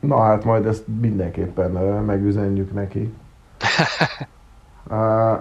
na 0.00 0.22
hát 0.22 0.44
majd 0.44 0.66
ezt 0.66 0.84
mindenképpen 1.00 1.70
megüzenjük 2.04 2.72
neki. 2.72 3.12
Uh, 4.90 5.38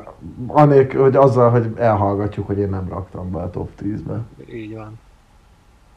anélkül, 0.47 1.01
hogy 1.01 1.15
azzal, 1.15 1.49
hogy 1.49 1.73
elhallgatjuk, 1.77 2.47
hogy 2.47 2.57
én 2.57 2.69
nem 2.69 2.87
raktam 2.89 3.31
be 3.31 3.39
a 3.39 3.49
top 3.49 3.69
10-be. 3.81 4.19
Így 4.53 4.75
van. 4.75 4.99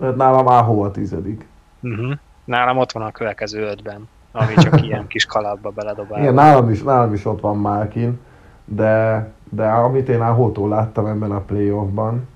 Hát 0.00 0.16
nálam 0.16 0.48
Áhó 0.48 0.82
a 0.82 0.90
tizedik. 0.90 1.46
Uh-huh. 1.80 2.12
Nálam 2.44 2.78
ott 2.78 2.92
van 2.92 3.02
a 3.02 3.10
következő 3.10 3.62
ötben, 3.62 4.08
ami 4.32 4.54
csak 4.54 4.80
ilyen 4.86 5.06
kis 5.06 5.26
kalapba 5.26 5.70
beledobál. 5.70 6.20
Igen, 6.20 6.34
nálam 6.34 6.70
is, 6.70 6.82
nálam 6.82 7.12
is 7.12 7.24
ott 7.24 7.40
van 7.40 7.56
Malkin, 7.56 8.20
de, 8.64 9.26
de 9.50 9.68
amit 9.68 10.08
én 10.08 10.22
Áhótól 10.22 10.68
láttam 10.68 11.06
ebben 11.06 11.30
a 11.32 11.40
playoffban, 11.40 12.28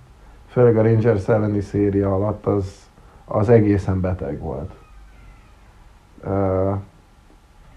főleg 0.48 0.76
a 0.76 0.82
Rangers 0.82 1.28
elleni 1.28 1.60
széria 1.60 2.14
alatt, 2.14 2.46
az, 2.46 2.88
az 3.24 3.48
egészen 3.48 4.00
beteg 4.00 4.38
volt. 4.38 4.72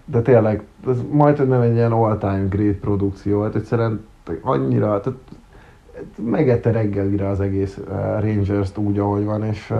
De 0.04 0.22
tényleg, 0.22 0.62
ez 0.86 0.96
majd, 1.10 1.36
hogy 1.36 1.48
nem 1.48 1.60
egy 1.60 1.74
ilyen 1.74 1.92
all-time 1.92 2.46
great 2.48 2.76
produkció 2.76 3.38
volt, 3.38 3.54
egyszerűen 3.54 4.06
annyira, 4.40 5.00
tehát 5.00 5.18
megette 6.16 6.70
reggelire 6.70 7.28
az 7.28 7.40
egész 7.40 7.80
Rangers-t 8.20 8.78
úgy, 8.78 8.98
ahogy 8.98 9.24
van, 9.24 9.44
és, 9.44 9.74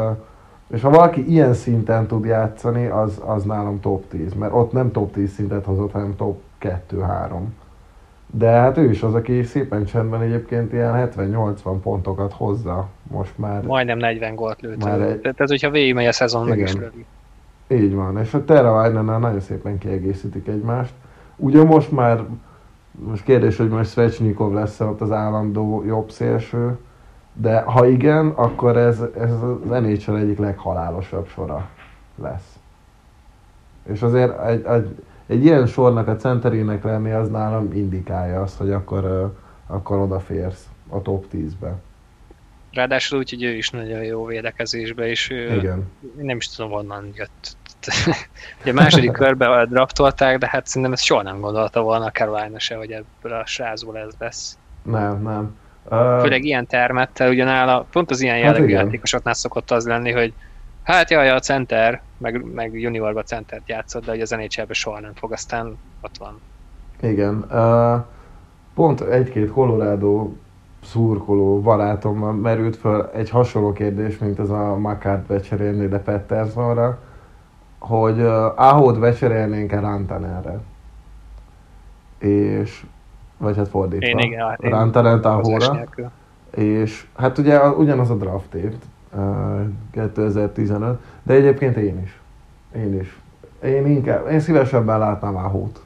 és 0.67 0.83
ha 0.83 0.91
valaki 0.91 1.31
ilyen 1.31 1.55
szinten 1.55 2.07
tud 2.07 2.25
játszani, 2.25 2.87
az, 2.87 3.21
az 3.25 3.45
nálam 3.45 3.81
top 3.81 4.09
10, 4.09 4.33
mert 4.35 4.53
ott 4.55 4.73
nem 4.73 4.91
top 4.93 5.13
10 5.13 5.33
szintet 5.33 5.65
hozott, 5.65 5.93
hanem 5.93 6.17
top 6.17 6.41
2-3. 6.61 7.31
De 8.35 8.51
hát 8.51 8.77
ő 8.79 8.91
is 8.91 9.03
az, 9.03 9.15
aki 9.15 9.43
szépen 9.43 9.85
csendben 9.85 10.21
egyébként 10.21 10.73
ilyen 10.73 11.11
70-80 11.17 11.77
pontokat 11.83 12.33
hozza 12.33 12.89
most 13.03 13.39
már. 13.39 13.63
Majdnem 13.65 13.99
40 13.99 14.35
gólt 14.35 14.61
lőtt. 14.61 14.85
Már 14.85 15.01
egy- 15.01 15.21
Tehát, 15.21 15.39
hogyha 15.49 15.71
végigmegy 15.71 16.07
a 16.07 16.13
szezon, 16.13 16.47
meg 16.49 16.59
is 16.59 16.71
Igen. 16.73 16.83
lövi. 16.83 17.05
Így 17.85 17.95
van, 17.95 18.19
és 18.19 18.35
a 18.35 18.45
Terra 18.45 18.73
Vájnánál 18.73 19.19
nagyon 19.19 19.41
szépen 19.41 19.79
kiegészítik 19.79 20.47
egymást. 20.47 20.93
Ugye 21.37 21.65
most 21.65 21.91
már, 21.93 22.25
most 22.91 23.25
kérdés, 23.25 23.57
hogy 23.57 23.69
most 23.69 23.91
Svechnikov 23.91 24.53
lesz 24.53 24.81
ott 24.81 25.01
az 25.01 25.13
állandó 25.13 25.85
jobb 25.87 26.11
szélső, 26.11 26.79
de 27.33 27.61
ha 27.61 27.87
igen, 27.87 28.29
akkor 28.29 28.77
ez, 28.77 29.03
ez 29.19 29.31
az 29.33 29.83
NHL 29.83 30.17
egyik 30.17 30.39
leghalálosabb 30.39 31.27
sora 31.27 31.69
lesz. 32.23 32.59
És 33.93 34.03
azért 34.03 34.41
egy, 34.47 34.65
egy, 34.65 35.03
egy 35.33 35.45
ilyen 35.45 35.67
sornak 35.67 36.09
a 36.09 36.17
centerének 36.17 36.85
lenni, 36.85 37.11
az 37.11 37.29
nálam 37.29 37.73
indikálja 37.73 38.43
azt, 38.43 38.59
hogy 38.59 38.71
akkor, 38.71 39.33
akkor 39.67 39.99
odaférsz 39.99 40.67
a 40.89 41.03
top 41.03 41.25
10-be. 41.33 41.75
Ráadásul 42.73 43.19
úgy, 43.19 43.31
hogy 43.31 43.43
ő 43.43 43.55
is 43.55 43.71
nagyon 43.71 44.03
jó 44.03 44.25
védekezésbe, 44.25 45.09
és 45.09 45.31
ő 45.31 45.55
Igen. 45.55 45.91
nem 46.17 46.37
is 46.37 46.49
tudom 46.49 46.71
honnan 46.71 47.11
jött. 47.15 47.57
hát 47.81 48.29
ugye 48.61 48.71
a 48.71 48.75
második 48.75 49.13
körbe 49.13 49.65
draftolták, 49.65 50.39
de 50.39 50.49
hát 50.49 50.67
szerintem 50.67 50.93
ezt 50.93 51.05
soha 51.05 51.23
nem 51.23 51.41
gondolta 51.41 51.83
volna 51.83 52.05
a 52.05 52.11
Carolina 52.11 52.59
se, 52.59 52.77
hogy 52.77 52.91
ebből 52.91 53.33
a 53.33 53.47
srázból 53.47 53.99
ez 53.99 54.13
lesz. 54.19 54.59
Nem, 54.83 55.23
nem. 55.23 55.57
Főleg 56.21 56.45
ilyen 56.45 56.67
termettel, 56.67 57.31
ugyanála 57.31 57.87
pont 57.91 58.11
az 58.11 58.21
ilyen 58.21 58.39
jellegű 58.39 58.75
hát 58.75 58.85
játékosoknál 58.85 59.35
szokott 59.35 59.71
az 59.71 59.87
lenni, 59.87 60.11
hogy 60.11 60.33
hát 60.83 61.11
jaj, 61.11 61.31
a 61.31 61.41
center, 61.41 62.03
meg, 62.23 62.45
meg 62.55 62.81
juniorba 62.81 63.23
centert 63.23 63.69
játszott, 63.69 64.05
de 64.05 64.11
hogy 64.11 64.21
az 64.21 64.31
nhl 64.31 64.73
soha 64.73 65.01
nem 65.01 65.15
fog, 65.15 65.33
aztán 65.33 65.79
ott 66.01 66.17
van. 66.19 66.41
Igen. 67.01 67.45
Uh, 67.51 68.05
pont 68.75 69.01
egy-két 69.01 69.51
Colorado 69.51 70.31
szurkoló 70.85 71.61
barátommal 71.61 72.33
merült 72.33 72.77
föl 72.77 73.11
egy 73.15 73.31
hasonló 73.31 73.73
kérdés, 73.73 74.19
mint 74.19 74.39
az 74.39 74.51
a 74.51 74.77
Makart 74.77 75.27
becserélni 75.27 75.87
de 75.87 75.99
Pettersonra, 75.99 76.99
hogy 77.79 78.21
uh, 78.21 78.61
Ahót 78.61 79.01
becserélnénk-e 79.01 79.81
Rantanerre. 79.81 80.59
És, 82.19 82.85
vagy 83.39 83.57
hát 83.57 83.69
fordítva. 83.69 84.07
Én 84.07 84.19
igen, 84.19 84.57
Rantanen 84.61 85.19
Ahóra. 85.19 85.85
És 86.51 87.07
hát 87.17 87.39
ugye 87.39 87.69
ugyanaz 87.69 88.11
a 88.11 88.15
draft 88.15 88.55
év, 88.55 88.75
uh, 89.15 89.61
2015, 89.91 91.01
de 91.23 91.35
egyébként 91.35 91.77
én 91.77 92.01
is. 92.03 92.21
Én 92.77 93.01
is. 93.01 93.21
Én 93.65 93.87
inkább, 93.87 94.31
én 94.31 94.41
szívesebben 94.41 94.99
látnám 94.99 95.37
Ahót 95.37 95.83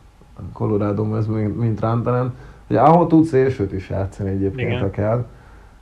Colorado 0.53 1.05
mint, 1.05 1.57
mint 1.57 1.81
Rantanen 1.81 2.35
Ugye 2.69 2.81
ahol 2.81 3.07
tudsz 3.07 3.29
szélsőt 3.29 3.73
is 3.73 3.89
játszani 3.89 4.31
egyébként, 4.31 4.69
Igen. 4.69 4.81
ha 4.81 4.91
kell. 4.91 5.25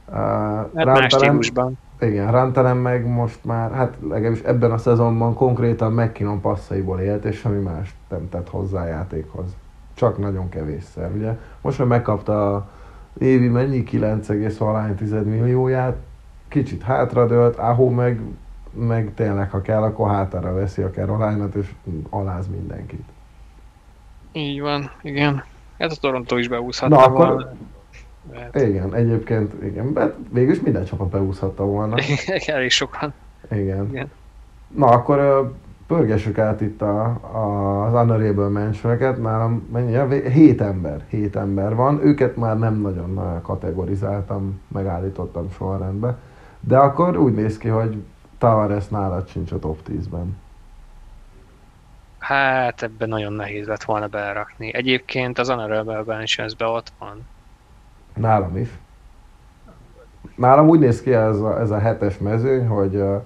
Uh, 0.09 0.14
hát 0.14 0.85
más 0.85 1.12
stílusban. 1.12 1.78
Igen, 2.01 2.31
Rantanen 2.31 2.76
meg 2.76 3.06
most 3.06 3.44
már, 3.44 3.72
hát 3.72 3.97
legalábbis 4.09 4.40
ebben 4.40 4.70
a 4.70 4.78
szezonban 4.78 5.35
konkrétan 5.35 5.93
McKinnon 5.93 6.40
passzaiból 6.40 7.01
élt, 7.01 7.24
és 7.24 7.36
semmi 7.36 7.62
más 7.62 7.94
nem 8.09 8.28
tett 8.28 8.48
hozzá 8.48 8.82
a 8.82 8.86
játékhoz. 8.86 9.56
Csak 9.94 10.18
nagyon 10.18 10.48
kevésszer, 10.48 11.10
ugye? 11.14 11.39
Most 11.60 11.78
már 11.78 11.89
megkapta 11.89 12.55
a 12.55 12.68
évi 13.18 13.48
mennyi 13.48 13.85
9,1 13.90 15.24
millióját, 15.24 15.97
kicsit 16.48 16.82
hátradőlt, 16.82 17.56
ahol 17.56 17.90
meg, 17.90 18.20
meg 18.74 19.12
tényleg, 19.14 19.51
ha 19.51 19.60
kell, 19.60 19.82
akkor 19.82 20.10
hátára 20.10 20.55
veszi 20.55 20.82
a 20.82 20.90
carolina 20.90 21.48
és 21.55 21.70
aláz 22.10 22.48
mindenkit. 22.48 23.05
Így 24.32 24.60
van, 24.60 24.90
igen. 25.02 25.44
Ez 25.76 25.92
a 25.92 26.01
Toronto 26.01 26.36
is 26.36 26.48
beúszhatta 26.48 26.94
Na, 26.94 27.02
akkor... 27.02 27.26
volna. 27.26 27.52
Hát... 28.32 28.60
Igen, 28.60 28.94
egyébként, 28.94 29.62
igen, 29.62 29.92
de 29.92 30.14
végülis 30.32 30.60
minden 30.60 30.84
csapat 30.84 31.09
beúszhatta 31.09 31.64
volna. 31.64 31.96
Elég 32.46 32.70
sokan. 32.70 33.12
Igen. 33.51 33.88
igen. 33.90 34.10
Na, 34.74 34.86
akkor 34.86 35.51
pörgessük 35.86 36.38
át 36.38 36.60
itt 36.60 36.82
a, 36.82 37.05
a, 37.32 37.84
az 37.86 37.92
Honorable 37.92 38.48
mentioneket, 38.48 39.22
nálam 39.22 39.68
mennyi, 39.72 40.28
hét 40.30 40.60
ember, 40.60 41.05
hét 41.09 41.36
ember 41.36 41.74
van, 41.74 42.01
őket 42.02 42.36
már 42.36 42.59
nem 42.59 42.80
nagyon 42.80 43.40
kategorizáltam, 43.42 44.60
megállítottam 44.68 45.51
sorrendbe, 45.51 46.18
de 46.60 46.76
akkor 46.76 47.16
úgy 47.16 47.34
néz 47.34 47.59
ki, 47.59 47.68
hogy 47.68 48.02
Tavares 48.39 48.89
nálad 48.89 49.28
sincs 49.28 49.52
a 49.52 49.59
top 49.59 49.78
10-ben. 49.89 50.36
Hát 52.19 52.82
ebben 52.82 53.09
nagyon 53.09 53.32
nehéz 53.32 53.66
lett 53.66 53.85
volna 53.85 54.06
berakni. 54.06 54.74
Egyébként 54.74 55.39
az 55.39 55.48
Honorable 55.48 56.02
be 56.59 56.66
ott 56.66 56.93
van. 56.98 57.27
Nálam 58.15 58.56
is. 58.56 58.69
Nálam 60.35 60.69
úgy 60.69 60.78
néz 60.78 61.02
ki 61.02 61.12
ez 61.12 61.40
a, 61.40 61.61
ez 61.61 61.70
a 61.70 61.78
hetes 61.78 62.19
mezőny, 62.19 62.66
hogy 62.66 62.94
uh, 62.94 63.23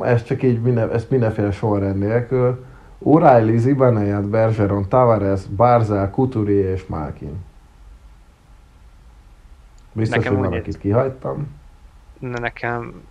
ez 0.00 0.22
csak 0.24 0.42
így 0.42 0.60
minden, 0.60 0.90
ezt 0.90 1.10
mindenféle 1.10 1.50
sorrend 1.50 1.98
nélkül. 1.98 2.64
O'Reilly, 3.04 3.56
Zibanejad, 3.56 4.24
Bergeron, 4.24 4.88
Tavares, 4.88 5.44
Barzel, 5.44 6.10
Couturier 6.10 6.72
és 6.72 6.86
Malkin. 6.86 7.44
Biztos, 9.92 10.16
nekem 10.16 10.36
hogy 10.36 10.48
valakit 10.48 10.78
kihagytam. 10.78 11.56
Nekem 12.18 13.02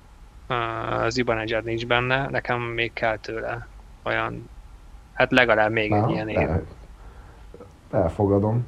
uh, 0.49 1.09
Zibanejad 1.09 1.63
nincs 1.63 1.87
benne, 1.87 2.27
nekem 2.29 2.61
még 2.61 2.93
kell 2.93 3.17
tőle 3.17 3.67
olyan 4.03 4.49
Hát 5.13 5.31
legalább 5.31 5.71
még 5.71 5.89
Na, 5.89 6.05
egy 6.05 6.09
ilyen 6.09 6.29
év. 6.29 6.49
Elfogadom. 7.91 8.67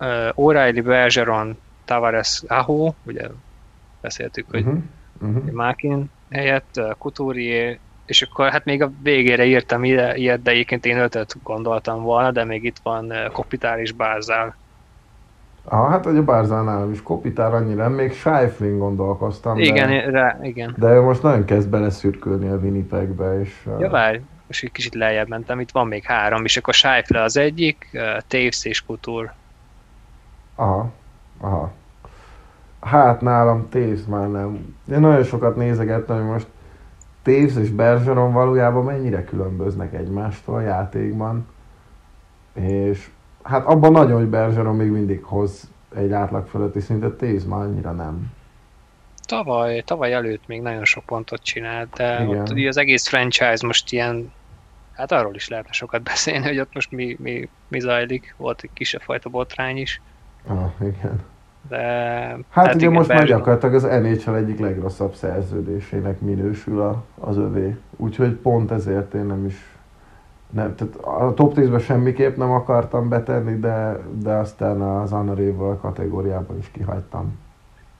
Uh, 0.00 0.08
O'Reilly, 0.34 0.82
Bergeron, 0.84 1.58
Tavares, 1.84 2.42
Aho, 2.46 2.92
ugye 3.02 3.28
beszéltük, 4.00 4.46
hogy 4.50 4.60
uh-huh. 4.60 4.82
Uh-huh. 5.20 5.50
Mákin 5.50 6.10
helyett, 6.30 6.80
Couturier, 6.98 7.78
és 8.06 8.22
akkor 8.22 8.50
hát 8.50 8.64
még 8.64 8.82
a 8.82 8.92
végére 9.02 9.44
írtam 9.44 9.84
ide, 9.84 10.16
ilyet, 10.16 10.42
de 10.42 10.50
egyébként 10.50 10.86
én 10.86 10.98
ötöt 10.98 11.36
gondoltam 11.42 12.02
volna, 12.02 12.30
de 12.30 12.44
még 12.44 12.64
itt 12.64 12.78
van 12.82 13.12
Kopitár 13.32 13.78
és 13.78 13.92
Bárzál. 13.92 14.56
Ah, 15.68 15.90
hát 15.90 16.04
hogy 16.04 16.16
a 16.16 16.22
Bárzálnál 16.22 16.90
is 16.90 17.02
Kopitár 17.02 17.54
annyira, 17.54 17.88
még 17.88 18.12
Scheifling 18.12 18.78
gondolkoztam. 18.78 19.58
Igen, 19.58 19.88
de, 19.88 20.10
rá, 20.10 20.38
igen. 20.42 20.74
De 20.78 20.92
ő 20.94 21.00
most 21.00 21.22
nagyon 21.22 21.44
kezd 21.44 21.68
beleszürkölni 21.68 22.48
a 22.48 22.56
Winnipegbe, 22.56 23.40
és... 23.40 23.68
Ja, 23.78 23.90
várj, 23.90 24.20
most 24.46 24.62
egy 24.62 24.72
kicsit 24.72 24.94
lejjebb 24.94 25.28
mentem, 25.28 25.60
itt 25.60 25.70
van 25.70 25.86
még 25.86 26.04
három, 26.04 26.44
és 26.44 26.56
akkor 26.56 26.74
Scheifele 26.74 27.22
az 27.22 27.36
egyik, 27.36 27.90
Taves 28.28 28.64
és 28.64 28.84
Couture. 28.84 29.34
Aha, 30.54 30.90
aha. 31.40 31.72
Hát 32.80 33.20
nálam 33.20 33.68
Taves 33.68 34.04
már 34.08 34.30
nem. 34.30 34.76
Én 34.92 35.00
nagyon 35.00 35.24
sokat 35.24 35.56
nézegettem, 35.56 36.16
hogy 36.16 36.26
most 36.26 36.46
Taves 37.22 37.56
és 37.56 37.70
Bergeron 37.70 38.32
valójában 38.32 38.84
mennyire 38.84 39.24
különböznek 39.24 39.94
egymástól 39.94 40.54
a 40.54 40.60
játékban. 40.60 41.46
És 42.52 43.10
hát 43.46 43.66
abban 43.66 43.92
nagyon, 43.92 44.18
hogy 44.18 44.28
Bergeron 44.28 44.76
még 44.76 44.90
mindig 44.90 45.24
hoz 45.24 45.70
egy 45.96 46.12
átlag 46.12 46.46
fölötti 46.46 46.80
szintet, 46.80 47.12
Taves 47.12 47.44
már 47.44 47.60
annyira 47.60 47.92
nem. 47.92 48.32
Tavaly, 49.26 49.80
tavaly 49.80 50.12
előtt 50.12 50.46
még 50.46 50.62
nagyon 50.62 50.84
sok 50.84 51.04
pontot 51.04 51.42
csinált, 51.42 51.88
de 51.96 52.24
Igen. 52.24 52.40
ott 52.40 52.66
az 52.68 52.76
egész 52.76 53.08
franchise 53.08 53.66
most 53.66 53.92
ilyen, 53.92 54.32
hát 54.92 55.12
arról 55.12 55.34
is 55.34 55.48
lehetne 55.48 55.72
sokat 55.72 56.02
beszélni, 56.02 56.46
hogy 56.46 56.58
ott 56.58 56.74
most 56.74 56.90
mi, 56.90 57.16
mi, 57.20 57.48
mi 57.68 57.80
zajlik, 57.80 58.34
volt 58.36 58.60
egy 58.62 58.70
kisebb 58.72 59.00
fajta 59.00 59.28
botrány 59.28 59.76
is. 59.76 60.00
Ah, 60.46 60.70
igen. 60.80 61.20
De, 61.68 61.78
hát, 61.78 62.44
hát 62.50 62.74
ugye 62.74 62.84
igen, 62.84 62.92
most 62.92 63.08
már 63.08 63.24
gyakorlatilag 63.24 63.74
az 63.74 63.82
NHL 63.82 64.34
egyik 64.34 64.58
legrosszabb 64.58 65.14
szerződésének 65.14 66.20
minősül 66.20 66.80
a, 66.80 67.04
az 67.20 67.36
övé. 67.36 67.76
Úgyhogy 67.96 68.32
pont 68.32 68.70
ezért 68.70 69.14
én 69.14 69.24
nem 69.24 69.46
is 69.46 69.75
nem, 70.50 70.74
tehát 70.74 70.94
a 70.94 71.34
top 71.34 71.54
10-ben 71.56 71.78
semmiképp 71.78 72.36
nem 72.36 72.50
akartam 72.50 73.08
betenni, 73.08 73.58
de, 73.58 73.98
de 74.22 74.32
aztán 74.32 74.80
az 74.80 75.10
Honorable 75.10 75.76
kategóriában 75.80 76.58
is 76.58 76.70
kihagytam. 76.70 77.38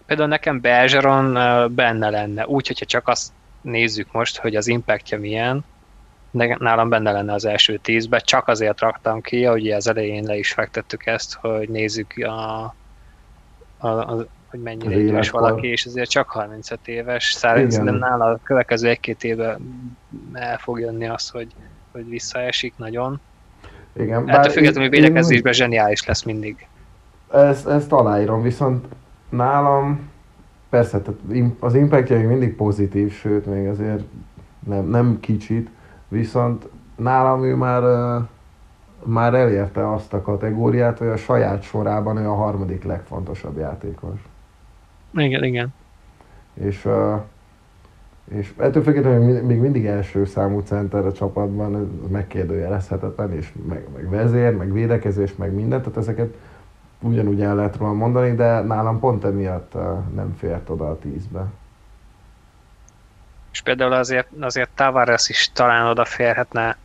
Például 0.06 0.28
nekem 0.28 0.60
Bergeron 0.60 1.32
benne 1.74 2.10
lenne, 2.10 2.46
úgy, 2.46 2.66
hogyha 2.66 2.84
csak 2.84 3.08
azt 3.08 3.32
nézzük 3.60 4.12
most, 4.12 4.38
hogy 4.38 4.56
az 4.56 4.66
impactja 4.66 5.18
milyen, 5.18 5.64
de 6.30 6.56
nálam 6.60 6.88
benne 6.88 7.12
lenne 7.12 7.32
az 7.32 7.44
első 7.44 7.76
tízbe, 7.76 8.18
csak 8.18 8.48
azért 8.48 8.80
raktam 8.80 9.20
ki, 9.20 9.44
hogy 9.44 9.70
az 9.70 9.88
elején 9.88 10.24
le 10.24 10.36
is 10.36 10.52
fektettük 10.52 11.06
ezt, 11.06 11.34
hogy 11.34 11.68
nézzük 11.68 12.14
a, 12.16 12.74
a, 13.78 13.88
a 13.88 14.26
hogy 14.50 14.60
mennyire 14.60 14.98
idős 14.98 15.30
valaki, 15.30 15.66
és 15.66 15.86
azért 15.86 16.10
csak 16.10 16.30
35 16.30 16.88
éves. 16.88 17.32
Szerintem 17.32 17.94
nála 17.94 18.24
a 18.24 18.40
következő 18.42 18.88
egy-két 18.88 19.24
évben 19.24 19.58
el 20.32 20.58
fog 20.58 20.80
jönni 20.80 21.08
az, 21.08 21.28
hogy, 21.28 21.52
hogy 21.96 22.08
visszaesik 22.08 22.74
nagyon. 22.76 23.20
Igen, 23.92 24.28
Ettől 24.28 24.52
függetlenül, 24.52 24.90
védekezésben 24.90 25.52
zseniális 25.52 26.06
lesz 26.06 26.22
mindig. 26.22 26.66
Ezt, 27.32 27.66
ezt 27.66 27.92
aláírom, 27.92 28.42
viszont 28.42 28.86
nálam 29.28 30.10
persze, 30.68 31.00
tehát 31.00 31.20
az 31.58 31.74
impactja 31.74 32.16
még 32.16 32.26
mindig 32.26 32.56
pozitív, 32.56 33.12
sőt 33.12 33.46
még 33.46 33.66
azért 33.66 34.02
nem, 34.66 34.88
nem 34.88 35.20
kicsit, 35.20 35.70
viszont 36.08 36.68
nálam 36.96 37.44
ő 37.44 37.54
már, 37.54 37.82
már 39.02 39.34
elérte 39.34 39.92
azt 39.92 40.12
a 40.12 40.22
kategóriát, 40.22 40.98
hogy 40.98 41.08
a 41.08 41.16
saját 41.16 41.62
sorában 41.62 42.16
ő 42.16 42.28
a 42.28 42.34
harmadik 42.34 42.84
legfontosabb 42.84 43.58
játékos. 43.58 44.20
Igen, 45.14 45.44
igen. 45.44 45.74
És, 46.54 46.88
és 48.30 48.52
ettől 48.56 48.82
függetlenül 48.82 49.42
még 49.42 49.58
mindig 49.58 49.86
első 49.86 50.24
számú 50.24 50.60
center 50.60 51.06
a 51.06 51.12
csapatban, 51.12 51.76
ez 51.76 52.10
megkérdőjelezhetetlen, 52.10 53.32
és 53.32 53.52
meg, 53.68 53.86
meg 53.94 54.10
vezér, 54.10 54.56
meg 54.56 54.72
védekezés, 54.72 55.36
meg 55.36 55.52
mindent, 55.52 55.82
tehát 55.82 55.98
ezeket 55.98 56.34
ugyanúgy 57.00 57.40
el 57.40 57.54
lehet 57.54 57.76
róla 57.76 57.92
mondani, 57.92 58.34
de 58.34 58.60
nálam 58.60 59.00
pont 59.00 59.24
emiatt 59.24 59.72
nem 60.14 60.34
fért 60.38 60.70
oda 60.70 60.90
a 60.90 60.98
tízbe. 60.98 61.46
És 63.52 63.62
például 63.62 63.92
azért, 63.92 64.28
azért 64.40 64.70
Tavares 64.74 65.28
is 65.28 65.50
talán 65.52 65.86
odaférhetne, 65.86 66.76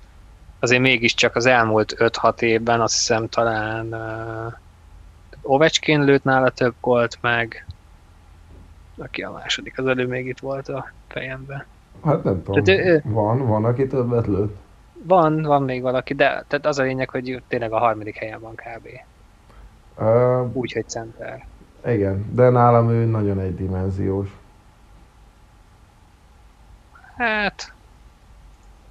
azért 0.60 0.82
mégiscsak 0.82 1.36
az 1.36 1.46
elmúlt 1.46 1.96
5-6 1.98 2.42
évben 2.42 2.82
azt 2.82 2.94
hiszem 2.94 3.28
talán 3.28 3.86
uh, 3.86 4.54
Ovecskén 5.42 6.04
lőtt 6.04 6.24
nála 6.24 6.50
több 6.50 6.74
gólt 6.82 7.18
meg, 7.22 7.66
aki 9.02 9.22
a 9.22 9.32
második, 9.32 9.80
az 9.80 9.86
előbb 9.88 10.10
még 10.10 10.28
itt 10.28 10.40
volt 10.40 10.68
a 10.70 10.92
fejemben. 11.08 11.66
Hát 12.06 12.24
nem 12.24 12.44
tudom. 12.44 12.64
Tehát 12.64 12.86
ő- 12.86 13.02
Van, 13.06 13.48
van, 13.48 13.66
aki 13.66 13.88
többet 13.88 14.28
lőtt. 14.28 14.56
Van, 15.04 15.42
van 15.42 15.64
még 15.64 15.82
valaki, 15.82 16.14
de 16.14 16.26
tehát 16.48 16.66
az 16.66 16.80
a 16.80 16.84
lényeg, 16.84 17.10
hogy 17.10 17.44
tényleg 17.48 17.72
a 17.72 17.78
harmadik 17.80 18.16
helyen 18.18 18.40
van 18.40 18.56
kb. 18.56 18.88
Uh, 19.98 20.56
Úgy, 20.56 20.72
hogy 20.72 20.90
center. 20.90 21.46
igen, 21.86 22.26
de 22.34 22.50
nálam 22.50 22.90
ő 22.90 23.06
nagyon 23.06 23.40
egydimenziós. 23.40 24.28
Hát, 27.18 27.74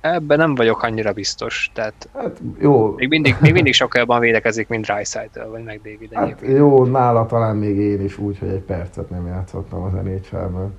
ebben 0.01 0.39
nem 0.39 0.55
vagyok 0.55 0.82
annyira 0.82 1.12
biztos, 1.12 1.70
tehát 1.74 2.09
Hát 2.14 2.40
jó, 2.59 2.94
még 2.97 3.09
mindig, 3.09 3.36
még 3.40 3.52
mindig 3.52 3.74
sokkal 3.74 4.01
jobban 4.01 4.20
védekezik, 4.20 4.68
mint 4.68 4.85
Dreisaitl, 4.85 5.40
vagy 5.51 5.64
meg 5.64 5.81
David 5.82 6.12
hát 6.12 6.24
egyébként. 6.24 6.56
jó, 6.56 6.85
nála 6.85 7.27
talán 7.27 7.56
még 7.56 7.77
én 7.77 8.05
is 8.05 8.18
úgy, 8.18 8.39
hogy 8.39 8.48
egy 8.48 8.62
percet 8.62 9.10
nem 9.10 9.27
játszottam 9.27 9.82
az 9.82 9.93
NHL-ben. 9.93 10.78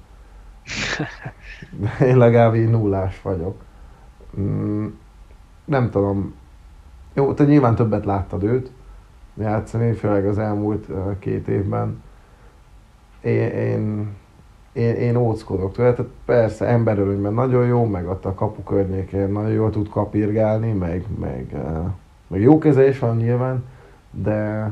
Én 2.10 2.18
legalább 2.18 2.56
így 2.56 2.69
nullás 2.69 3.22
vagyok. 3.22 3.61
Mm, 4.39 4.88
nem 5.65 5.89
tudom. 5.89 6.35
Jó, 7.14 7.34
te 7.34 7.43
nyilván 7.43 7.76
többet 7.76 8.06
láttad 8.06 8.43
őt 8.43 8.72
játszani, 9.38 9.93
főleg 9.93 10.26
az 10.26 10.38
elmúlt 10.38 10.85
uh, 10.89 11.19
két 11.19 11.48
évben. 11.48 12.03
Én, 13.22 13.48
én, 13.49 14.15
én, 14.73 14.95
én 14.95 15.15
óckodok 15.15 15.73
tőle, 15.73 15.93
tehát 15.93 16.11
persze 16.26 16.65
emberölőnyben 16.65 17.34
nagyon 17.34 17.65
jó, 17.65 17.85
meg 17.85 18.07
ott 18.07 18.26
a 18.26 18.34
kapu 18.34 18.64
környékén 18.64 19.31
nagyon 19.31 19.52
jól 19.52 19.69
tud 19.69 19.89
kapirgálni, 19.89 20.72
meg, 20.72 21.06
meg, 21.19 21.48
uh, 21.52 21.85
meg 22.27 22.41
jó 22.41 22.57
keze 22.57 22.88
is 22.88 22.99
van 22.99 23.18
nyilván, 23.18 23.64
de 24.11 24.72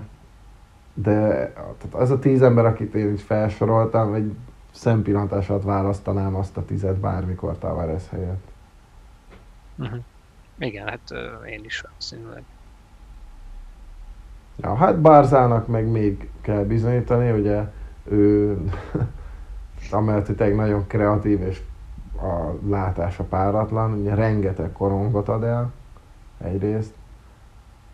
de 0.94 1.52
tehát 1.54 1.90
az 1.92 2.12
a 2.12 2.20
tíz 2.20 2.42
ember, 2.42 2.66
akit 2.66 2.94
én 2.94 3.12
így 3.12 3.22
felsoroltam, 3.22 4.14
egy 4.14 4.36
szempillantás 4.72 5.50
alatt 5.50 5.64
választanám 5.64 6.36
azt 6.36 6.58
a 6.58 6.66
tizet 6.66 6.96
bármikor 6.96 7.58
Tavares 7.58 8.10
helyett. 8.10 8.48
Uh-huh. 9.78 10.00
Igen, 10.58 10.88
hát 10.88 11.12
én 11.50 11.64
is 11.64 11.82
valószínűleg. 11.82 12.44
Ja, 14.56 14.76
hát 14.76 15.00
Bárzának 15.00 15.68
meg 15.68 15.88
még 15.88 16.30
kell 16.42 16.64
bizonyítani, 16.64 17.32
ugye 17.32 17.64
ő 18.04 18.58
amellett, 19.92 20.26
hogy 20.26 20.36
tényleg 20.36 20.56
nagyon 20.56 20.88
kreatív 20.88 21.42
és 21.42 21.62
a 22.22 22.68
látása 22.70 23.24
páratlan, 23.24 23.94
ugye 23.94 24.14
rengeteg 24.14 24.72
korongot 24.72 25.28
ad 25.28 25.44
el 25.44 25.72
egyrészt, 26.44 26.94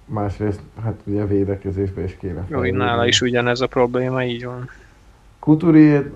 másrészt 0.06 0.60
hát 0.84 1.00
ugye 1.04 1.26
védekezésbe 1.26 2.04
is 2.04 2.18
kéne 2.18 2.46
Jó, 2.48 2.62
nála 2.62 3.08
is 3.08 3.22
ugyanez 3.22 3.62
a 3.62 3.68
probléma, 3.68 4.24
így 4.24 4.46
van. 4.46 4.70
Couturier, 5.40 6.12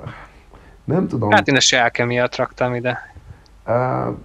nem 0.83 1.07
tudom. 1.07 1.31
Hát 1.31 1.47
én 1.47 1.55
a 1.55 1.59
Selke 1.59 2.05
miatt 2.05 2.35
raktam 2.35 2.75
ide. 2.75 3.13
Uh, 3.67 4.15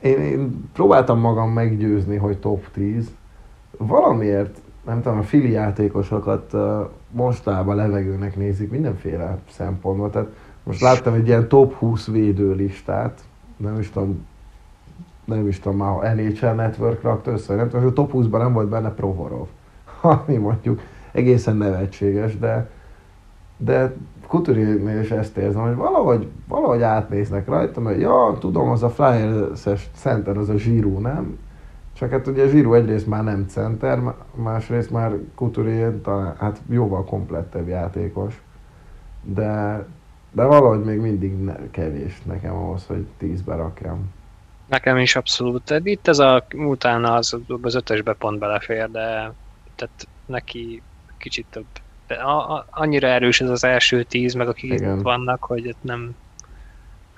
én, 0.00 0.18
én 0.18 0.68
próbáltam 0.72 1.18
magam 1.18 1.50
meggyőzni, 1.50 2.16
hogy 2.16 2.38
top 2.38 2.70
10. 2.72 3.10
Valamiért, 3.78 4.58
nem 4.86 5.02
tudom, 5.02 5.18
a 5.18 5.22
fili 5.22 5.50
játékosokat 5.50 6.52
uh, 6.52 6.88
mostában 7.10 7.76
levegőnek 7.76 8.36
nézik 8.36 8.70
mindenféle 8.70 9.38
szempontból. 9.50 10.10
Tehát 10.10 10.28
most 10.62 10.80
láttam 10.80 11.14
egy 11.14 11.26
ilyen 11.26 11.48
top 11.48 11.74
20 11.74 12.06
védő 12.06 12.52
listát, 12.52 13.20
nem 13.56 13.78
is 13.78 13.90
tudom, 13.90 14.26
nem 15.24 15.48
is 15.48 15.60
tudom 15.60 15.78
már, 15.78 16.16
NHL 16.16 16.46
Network 16.46 17.02
rakta 17.02 17.30
össze, 17.30 17.54
nem 17.54 17.66
tudom, 17.66 17.80
hogy 17.82 17.90
a 17.90 17.94
top 17.94 18.12
20-ban 18.14 18.38
nem 18.38 18.52
volt 18.52 18.68
benne 18.68 18.90
Provorov. 18.90 19.46
Ami 20.00 20.36
mondjuk 20.36 20.80
egészen 21.12 21.56
nevetséges, 21.56 22.38
de 22.38 22.70
de 23.64 23.94
Couturiernél 24.26 25.00
is 25.00 25.10
ezt 25.10 25.36
érzem, 25.36 25.62
hogy 25.62 25.74
valahogy, 25.74 26.28
valahogy 26.48 26.82
átnéznek 26.82 27.48
rajta, 27.48 27.80
mert 27.80 28.00
ja, 28.00 28.36
tudom, 28.40 28.68
az 28.68 28.82
a 28.82 28.90
Flyers-es 28.90 29.90
center, 29.94 30.36
az 30.36 30.48
a 30.48 30.56
Zsirú, 30.56 30.98
nem? 30.98 31.38
Csak 31.92 32.10
hát 32.10 32.26
ugye 32.26 32.48
Zsirú 32.48 32.74
egyrészt 32.74 33.06
már 33.06 33.24
nem 33.24 33.44
center, 33.48 34.00
másrészt 34.34 34.90
már 34.90 35.12
Couturier 35.34 35.92
talán, 36.02 36.34
hát 36.38 36.60
jóval 36.68 37.04
komplettebb 37.04 37.68
játékos. 37.68 38.42
De, 39.22 39.84
de 40.32 40.44
valahogy 40.44 40.84
még 40.84 40.98
mindig 40.98 41.32
ne, 41.38 41.54
kevés 41.70 42.22
nekem 42.22 42.54
ahhoz, 42.54 42.86
hogy 42.86 43.06
tízbe 43.18 43.54
rakjam. 43.54 44.10
Nekem 44.66 44.96
is 44.96 45.16
abszolút. 45.16 45.80
Itt 45.82 46.08
ez 46.08 46.18
a, 46.18 46.46
utána 46.54 47.14
az, 47.14 47.38
az 47.62 47.74
ötösbe 47.74 48.12
pont 48.12 48.38
belefér, 48.38 48.90
de 48.90 49.32
tehát 49.74 50.08
neki 50.26 50.82
kicsit 51.18 51.46
több. 51.50 51.64
De 52.06 52.14
a, 52.14 52.54
a, 52.54 52.66
annyira 52.70 53.06
erős 53.06 53.40
ez 53.40 53.48
az 53.48 53.64
első 53.64 54.02
tíz, 54.02 54.34
meg 54.34 54.48
akik 54.48 54.72
Igen. 54.72 54.96
itt 54.96 55.02
vannak, 55.02 55.44
hogy 55.44 55.66
itt 55.66 55.82
nem, 55.82 56.16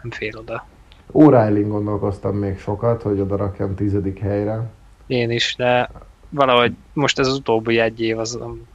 nem 0.02 0.10
fél 0.10 0.38
oda. 0.38 0.66
O'Reilly 1.12 1.64
gondolkoztam 1.68 2.36
még 2.36 2.58
sokat, 2.58 3.02
hogy 3.02 3.20
oda 3.20 3.36
rakjam 3.36 3.74
tizedik 3.74 4.18
helyre. 4.18 4.70
Én 5.06 5.30
is, 5.30 5.54
de 5.56 5.90
valahogy 6.28 6.74
most 6.92 7.18
ez 7.18 7.26
az 7.26 7.36
utóbbi 7.36 7.78
egy 7.78 8.00
év 8.00 8.18
az 8.18 8.34
nem 8.34 8.66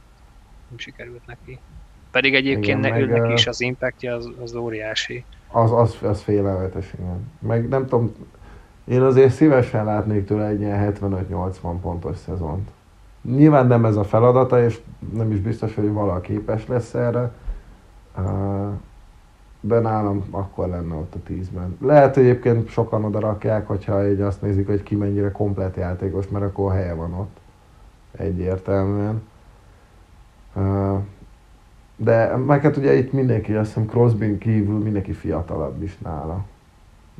sikerült 0.76 1.26
neki. 1.26 1.58
Pedig 2.10 2.34
egyébként 2.34 2.84
Igen, 2.84 3.08
ne, 3.08 3.18
meg, 3.18 3.30
is 3.30 3.46
az 3.46 3.60
impactja 3.60 4.14
az, 4.14 4.30
az 4.42 4.54
óriási. 4.54 5.24
Az, 5.52 5.72
az, 5.72 5.98
az 6.02 6.20
félelmetes, 6.20 6.92
igen. 6.98 7.30
Meg 7.38 7.68
nem 7.68 7.86
tudom, 7.86 8.14
én 8.84 9.02
azért 9.02 9.32
szívesen 9.32 9.84
látnék 9.84 10.24
tőle 10.24 10.46
egy 10.46 10.60
ilyen 10.60 10.94
75-80 11.00 11.74
pontos 11.82 12.16
szezont. 12.16 12.70
Nyilván 13.22 13.66
nem 13.66 13.84
ez 13.84 13.96
a 13.96 14.04
feladata, 14.04 14.64
és 14.64 14.80
nem 15.12 15.32
is 15.32 15.38
biztos, 15.38 15.74
hogy 15.74 15.92
valaki 15.92 16.32
képes 16.32 16.66
lesz 16.66 16.94
erre. 16.94 17.32
De 19.60 19.78
nálam 19.78 20.24
akkor 20.30 20.68
lenne 20.68 20.94
ott 20.94 21.14
a 21.14 21.28
10-ben. 21.28 21.76
Lehet 21.80 22.14
hogy 22.14 22.22
egyébként 22.22 22.68
sokan 22.68 23.04
oda 23.04 23.20
rakják, 23.20 23.66
hogyha 23.66 24.08
így 24.08 24.20
azt 24.20 24.42
nézik, 24.42 24.66
hogy 24.66 24.82
ki 24.82 24.94
mennyire 24.94 25.32
komplet 25.32 25.76
játékos, 25.76 26.28
mert 26.28 26.44
akkor 26.44 26.72
helye 26.72 26.94
van 26.94 27.14
ott. 27.14 27.36
Egyértelműen. 28.16 29.22
De 32.02 32.36
meg 32.36 32.62
hát 32.62 32.76
ugye 32.76 32.94
itt 32.94 33.12
mindenki, 33.12 33.54
azt 33.54 33.66
hiszem 33.66 33.86
Crosby 33.86 34.38
kívül 34.38 34.78
mindenki 34.78 35.12
fiatalabb 35.12 35.82
is 35.82 35.98
nála. 35.98 36.44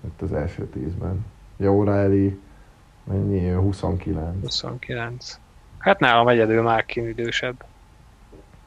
Itt 0.05 0.23
az 0.23 0.33
első 0.33 0.67
tízben. 0.67 1.27
Ugye 1.57 1.69
O'Reilly, 1.73 2.33
mennyi, 3.05 3.51
ő 3.51 3.57
29. 3.57 4.43
29. 4.43 5.39
Hát 5.79 5.99
nálam 5.99 6.29
egyedül 6.29 6.63
már 6.63 6.85
idősebb. 6.95 7.65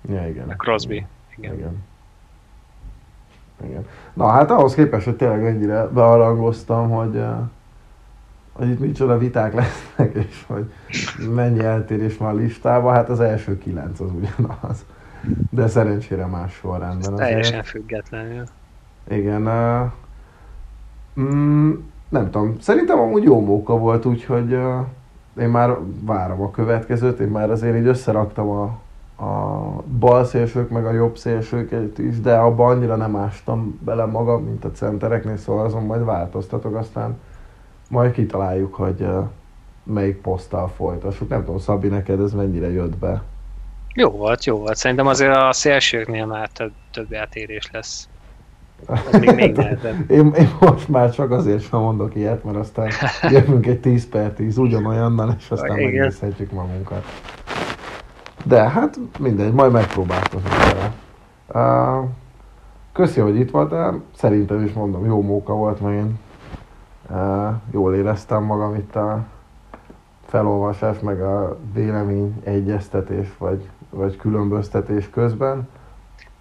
Ja, 0.09 0.27
igen. 0.27 0.49
A 0.49 0.55
Crosby. 0.55 1.05
Igen. 1.37 1.53
Igen. 1.53 1.83
Igen. 3.65 3.87
Na 4.13 4.27
hát 4.27 4.51
ahhoz 4.51 4.73
képest, 4.73 5.05
hogy 5.05 5.15
tényleg 5.15 5.45
ennyire 5.45 5.87
bearangoztam, 5.87 6.89
hogy, 6.89 7.15
eh, 7.15 7.35
hogy 8.51 8.69
itt 8.69 8.79
micsoda 8.79 9.17
viták 9.17 9.53
lesznek, 9.53 10.13
és 10.13 10.43
hogy 10.47 10.71
mennyi 11.33 11.63
eltérés 11.63 12.17
van 12.17 12.29
a 12.29 12.37
listában, 12.37 12.93
hát 12.93 13.09
az 13.09 13.19
első 13.19 13.57
kilenc 13.57 13.99
az 13.99 14.09
ugyanaz. 14.11 14.85
De 15.49 15.67
szerencsére 15.67 16.25
más 16.25 16.53
sorrendben 16.53 17.13
azért. 17.13 17.29
Teljesen 17.29 17.63
függetlenül. 17.63 18.43
Igen. 19.09 19.47
Uh, 19.47 19.91
mm, 21.23 21.71
nem 22.09 22.31
tudom, 22.31 22.55
szerintem 22.59 22.99
amúgy 22.99 23.23
jó 23.23 23.41
móka 23.41 23.77
volt, 23.77 24.05
úgyhogy 24.05 24.53
uh, 24.53 24.85
én 25.39 25.49
már 25.49 25.77
várom 26.01 26.41
a 26.41 26.51
következőt, 26.51 27.19
én 27.19 27.27
már 27.27 27.51
azért 27.51 27.77
így 27.77 27.85
összeraktam 27.85 28.49
a, 28.49 28.63
a 29.23 29.83
bal 29.99 30.25
szélsők, 30.25 30.69
meg 30.69 30.85
a 30.85 30.91
jobb 30.91 31.17
szélsőket 31.17 31.97
is, 31.97 32.19
de 32.19 32.35
abban 32.35 32.75
annyira 32.75 32.95
nem 32.95 33.15
ástam 33.15 33.79
bele 33.85 34.05
magam, 34.05 34.43
mint 34.43 34.65
a 34.65 34.71
centereknél, 34.71 35.37
szóval 35.37 35.65
azon 35.65 35.83
majd 35.83 36.05
változtatok, 36.05 36.75
aztán 36.75 37.17
majd 37.89 38.11
kitaláljuk, 38.11 38.75
hogy 38.75 39.01
uh, 39.01 39.27
melyik 39.83 40.21
poszttal 40.21 40.67
folytassuk. 40.67 41.29
Nem 41.29 41.43
tudom, 41.43 41.59
Szabi, 41.59 41.87
neked 41.87 42.19
ez 42.19 42.33
mennyire 42.33 42.71
jött 42.71 42.97
be? 42.97 43.23
Jó 43.93 44.09
volt, 44.09 44.45
jó 44.45 44.57
volt. 44.57 44.75
Szerintem 44.75 45.07
azért 45.07 45.35
a 45.35 45.53
szélsőknél 45.53 46.25
már 46.25 46.47
több, 46.47 46.71
több 46.91 47.11
eltérés 47.11 47.69
lesz. 47.71 48.07
Az 48.85 49.19
még, 49.19 49.35
még 49.35 49.55
nehezebb. 49.55 50.09
Én, 50.11 50.33
én 50.33 50.49
most 50.59 50.87
már 50.87 51.11
csak 51.11 51.31
azért 51.31 51.67
sem 51.67 51.79
mondok 51.79 52.15
ilyet, 52.15 52.43
mert 52.43 52.57
aztán 52.57 52.91
jövünk 53.29 53.65
egy 53.65 53.79
10 53.79 54.09
per 54.09 54.31
10 54.31 54.57
ugyanolyannal, 54.57 55.35
és 55.39 55.49
aztán 55.51 55.77
Igen. 55.77 55.91
megnézhetjük 55.91 56.51
magunkat. 56.51 57.03
De 58.45 58.69
hát 58.69 58.99
mindegy, 59.19 59.53
majd 59.53 59.71
megpróbálkozunk 59.71 60.55
vele. 60.55 60.93
Uh, 61.47 62.09
köszi, 62.93 63.19
hogy 63.19 63.35
itt 63.35 63.51
voltál. 63.51 64.01
Szerintem 64.15 64.63
is 64.65 64.73
mondom, 64.73 65.05
jó 65.05 65.21
móka 65.21 65.53
volt, 65.53 65.81
meg 65.81 65.93
én 65.93 66.19
uh, 67.09 67.53
jól 67.71 67.95
éreztem 67.95 68.43
magam 68.43 68.75
itt 68.75 68.95
a 68.95 69.25
felolvasás, 70.25 70.99
meg 70.99 71.21
a 71.21 71.57
vélemény 71.73 72.41
egyeztetés, 72.43 73.27
vagy, 73.37 73.69
vagy 73.93 74.17
különböztetés 74.17 75.09
közben. 75.09 75.67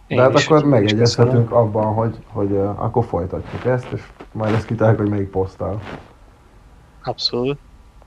Én 0.06 0.16
De 0.16 0.22
hát 0.22 0.34
akkor 0.34 0.64
megegyezhetünk 0.64 1.50
abban, 1.52 1.94
hogy, 1.94 2.16
hogy 2.32 2.50
uh, 2.50 2.84
akkor 2.84 3.04
folytatjuk 3.04 3.64
ezt, 3.64 3.92
és 3.92 4.02
majd 4.32 4.54
ezt 4.54 4.66
kitaláljuk, 4.66 5.00
hogy 5.00 5.10
melyik 5.10 5.30
posztál. 5.30 5.80
Abszolút. 7.02 7.58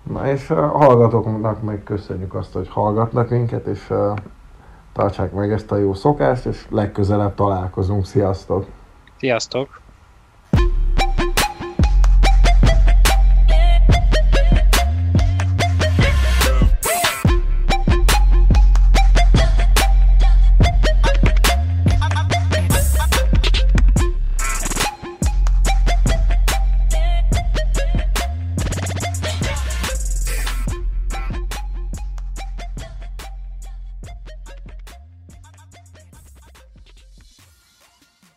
Na 0.03 0.27
és 0.27 0.49
uh, 0.49 0.57
hallgatóknak 0.57 1.61
meg 1.61 1.84
köszönjük 1.84 2.34
azt, 2.34 2.53
hogy 2.53 2.67
hallgatnak 2.69 3.30
minket, 3.30 3.65
és 3.65 3.89
uh, 3.89 4.15
tartsák 4.93 5.31
meg 5.34 5.51
ezt 5.51 5.72
a 5.72 5.77
jó 5.77 5.93
szokást, 5.93 6.45
és 6.45 6.65
legközelebb 6.69 7.35
találkozunk. 7.35 8.05
Sziasztok! 8.05 8.65
Sziasztok! 9.17 9.84